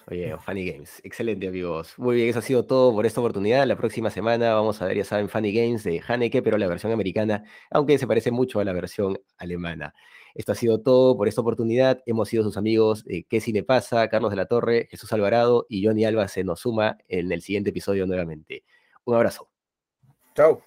Oye, 0.08 0.36
Funny 0.38 0.70
Games. 0.70 1.02
Excelente, 1.04 1.48
amigos. 1.48 1.94
Muy 1.98 2.18
bien, 2.18 2.30
eso 2.30 2.40
ha 2.40 2.42
sido 2.44 2.66
todo 2.66 2.94
por 2.94 3.06
esta 3.06 3.22
oportunidad. 3.22 3.66
La 3.66 3.78
próxima 3.78 4.12
semana 4.12 4.54
vamos 4.54 4.82
a 4.82 4.86
ver, 4.86 4.98
ya 4.98 5.04
saben, 5.04 5.30
Funny 5.30 5.52
Games 5.52 5.84
de 5.84 6.02
Haneke, 6.06 6.44
pero 6.44 6.58
la 6.58 6.68
versión 6.68 6.92
americana, 6.92 7.44
aunque 7.72 7.98
se 7.98 8.06
parece 8.06 8.30
mucho 8.30 8.60
a 8.60 8.64
la 8.64 8.74
versión 8.74 9.20
alemana. 9.38 9.96
Esto 10.36 10.52
ha 10.52 10.56
sido 10.56 10.82
todo 10.82 11.18
por 11.18 11.28
esta 11.28 11.42
oportunidad. 11.42 12.02
Hemos 12.06 12.30
sido 12.30 12.44
sus 12.44 12.58
amigos 12.58 13.04
¿Qué 13.30 13.42
Cine 13.42 13.64
Pasa? 13.64 14.08
Carlos 14.08 14.32
de 14.32 14.38
la 14.38 14.46
Torre, 14.46 14.88
Jesús 14.90 15.12
Alvarado 15.14 15.66
y 15.70 15.86
Johnny 15.86 16.06
Alba 16.06 16.28
se 16.28 16.44
nos 16.44 16.62
suma 16.62 16.98
en 17.08 17.32
el 17.32 17.42
siguiente 17.42 17.72
episodio 17.72 18.06
nuevamente. 18.08 18.64
Un 19.06 19.16
abrazo. 19.16 19.50
Chao. 20.36 20.62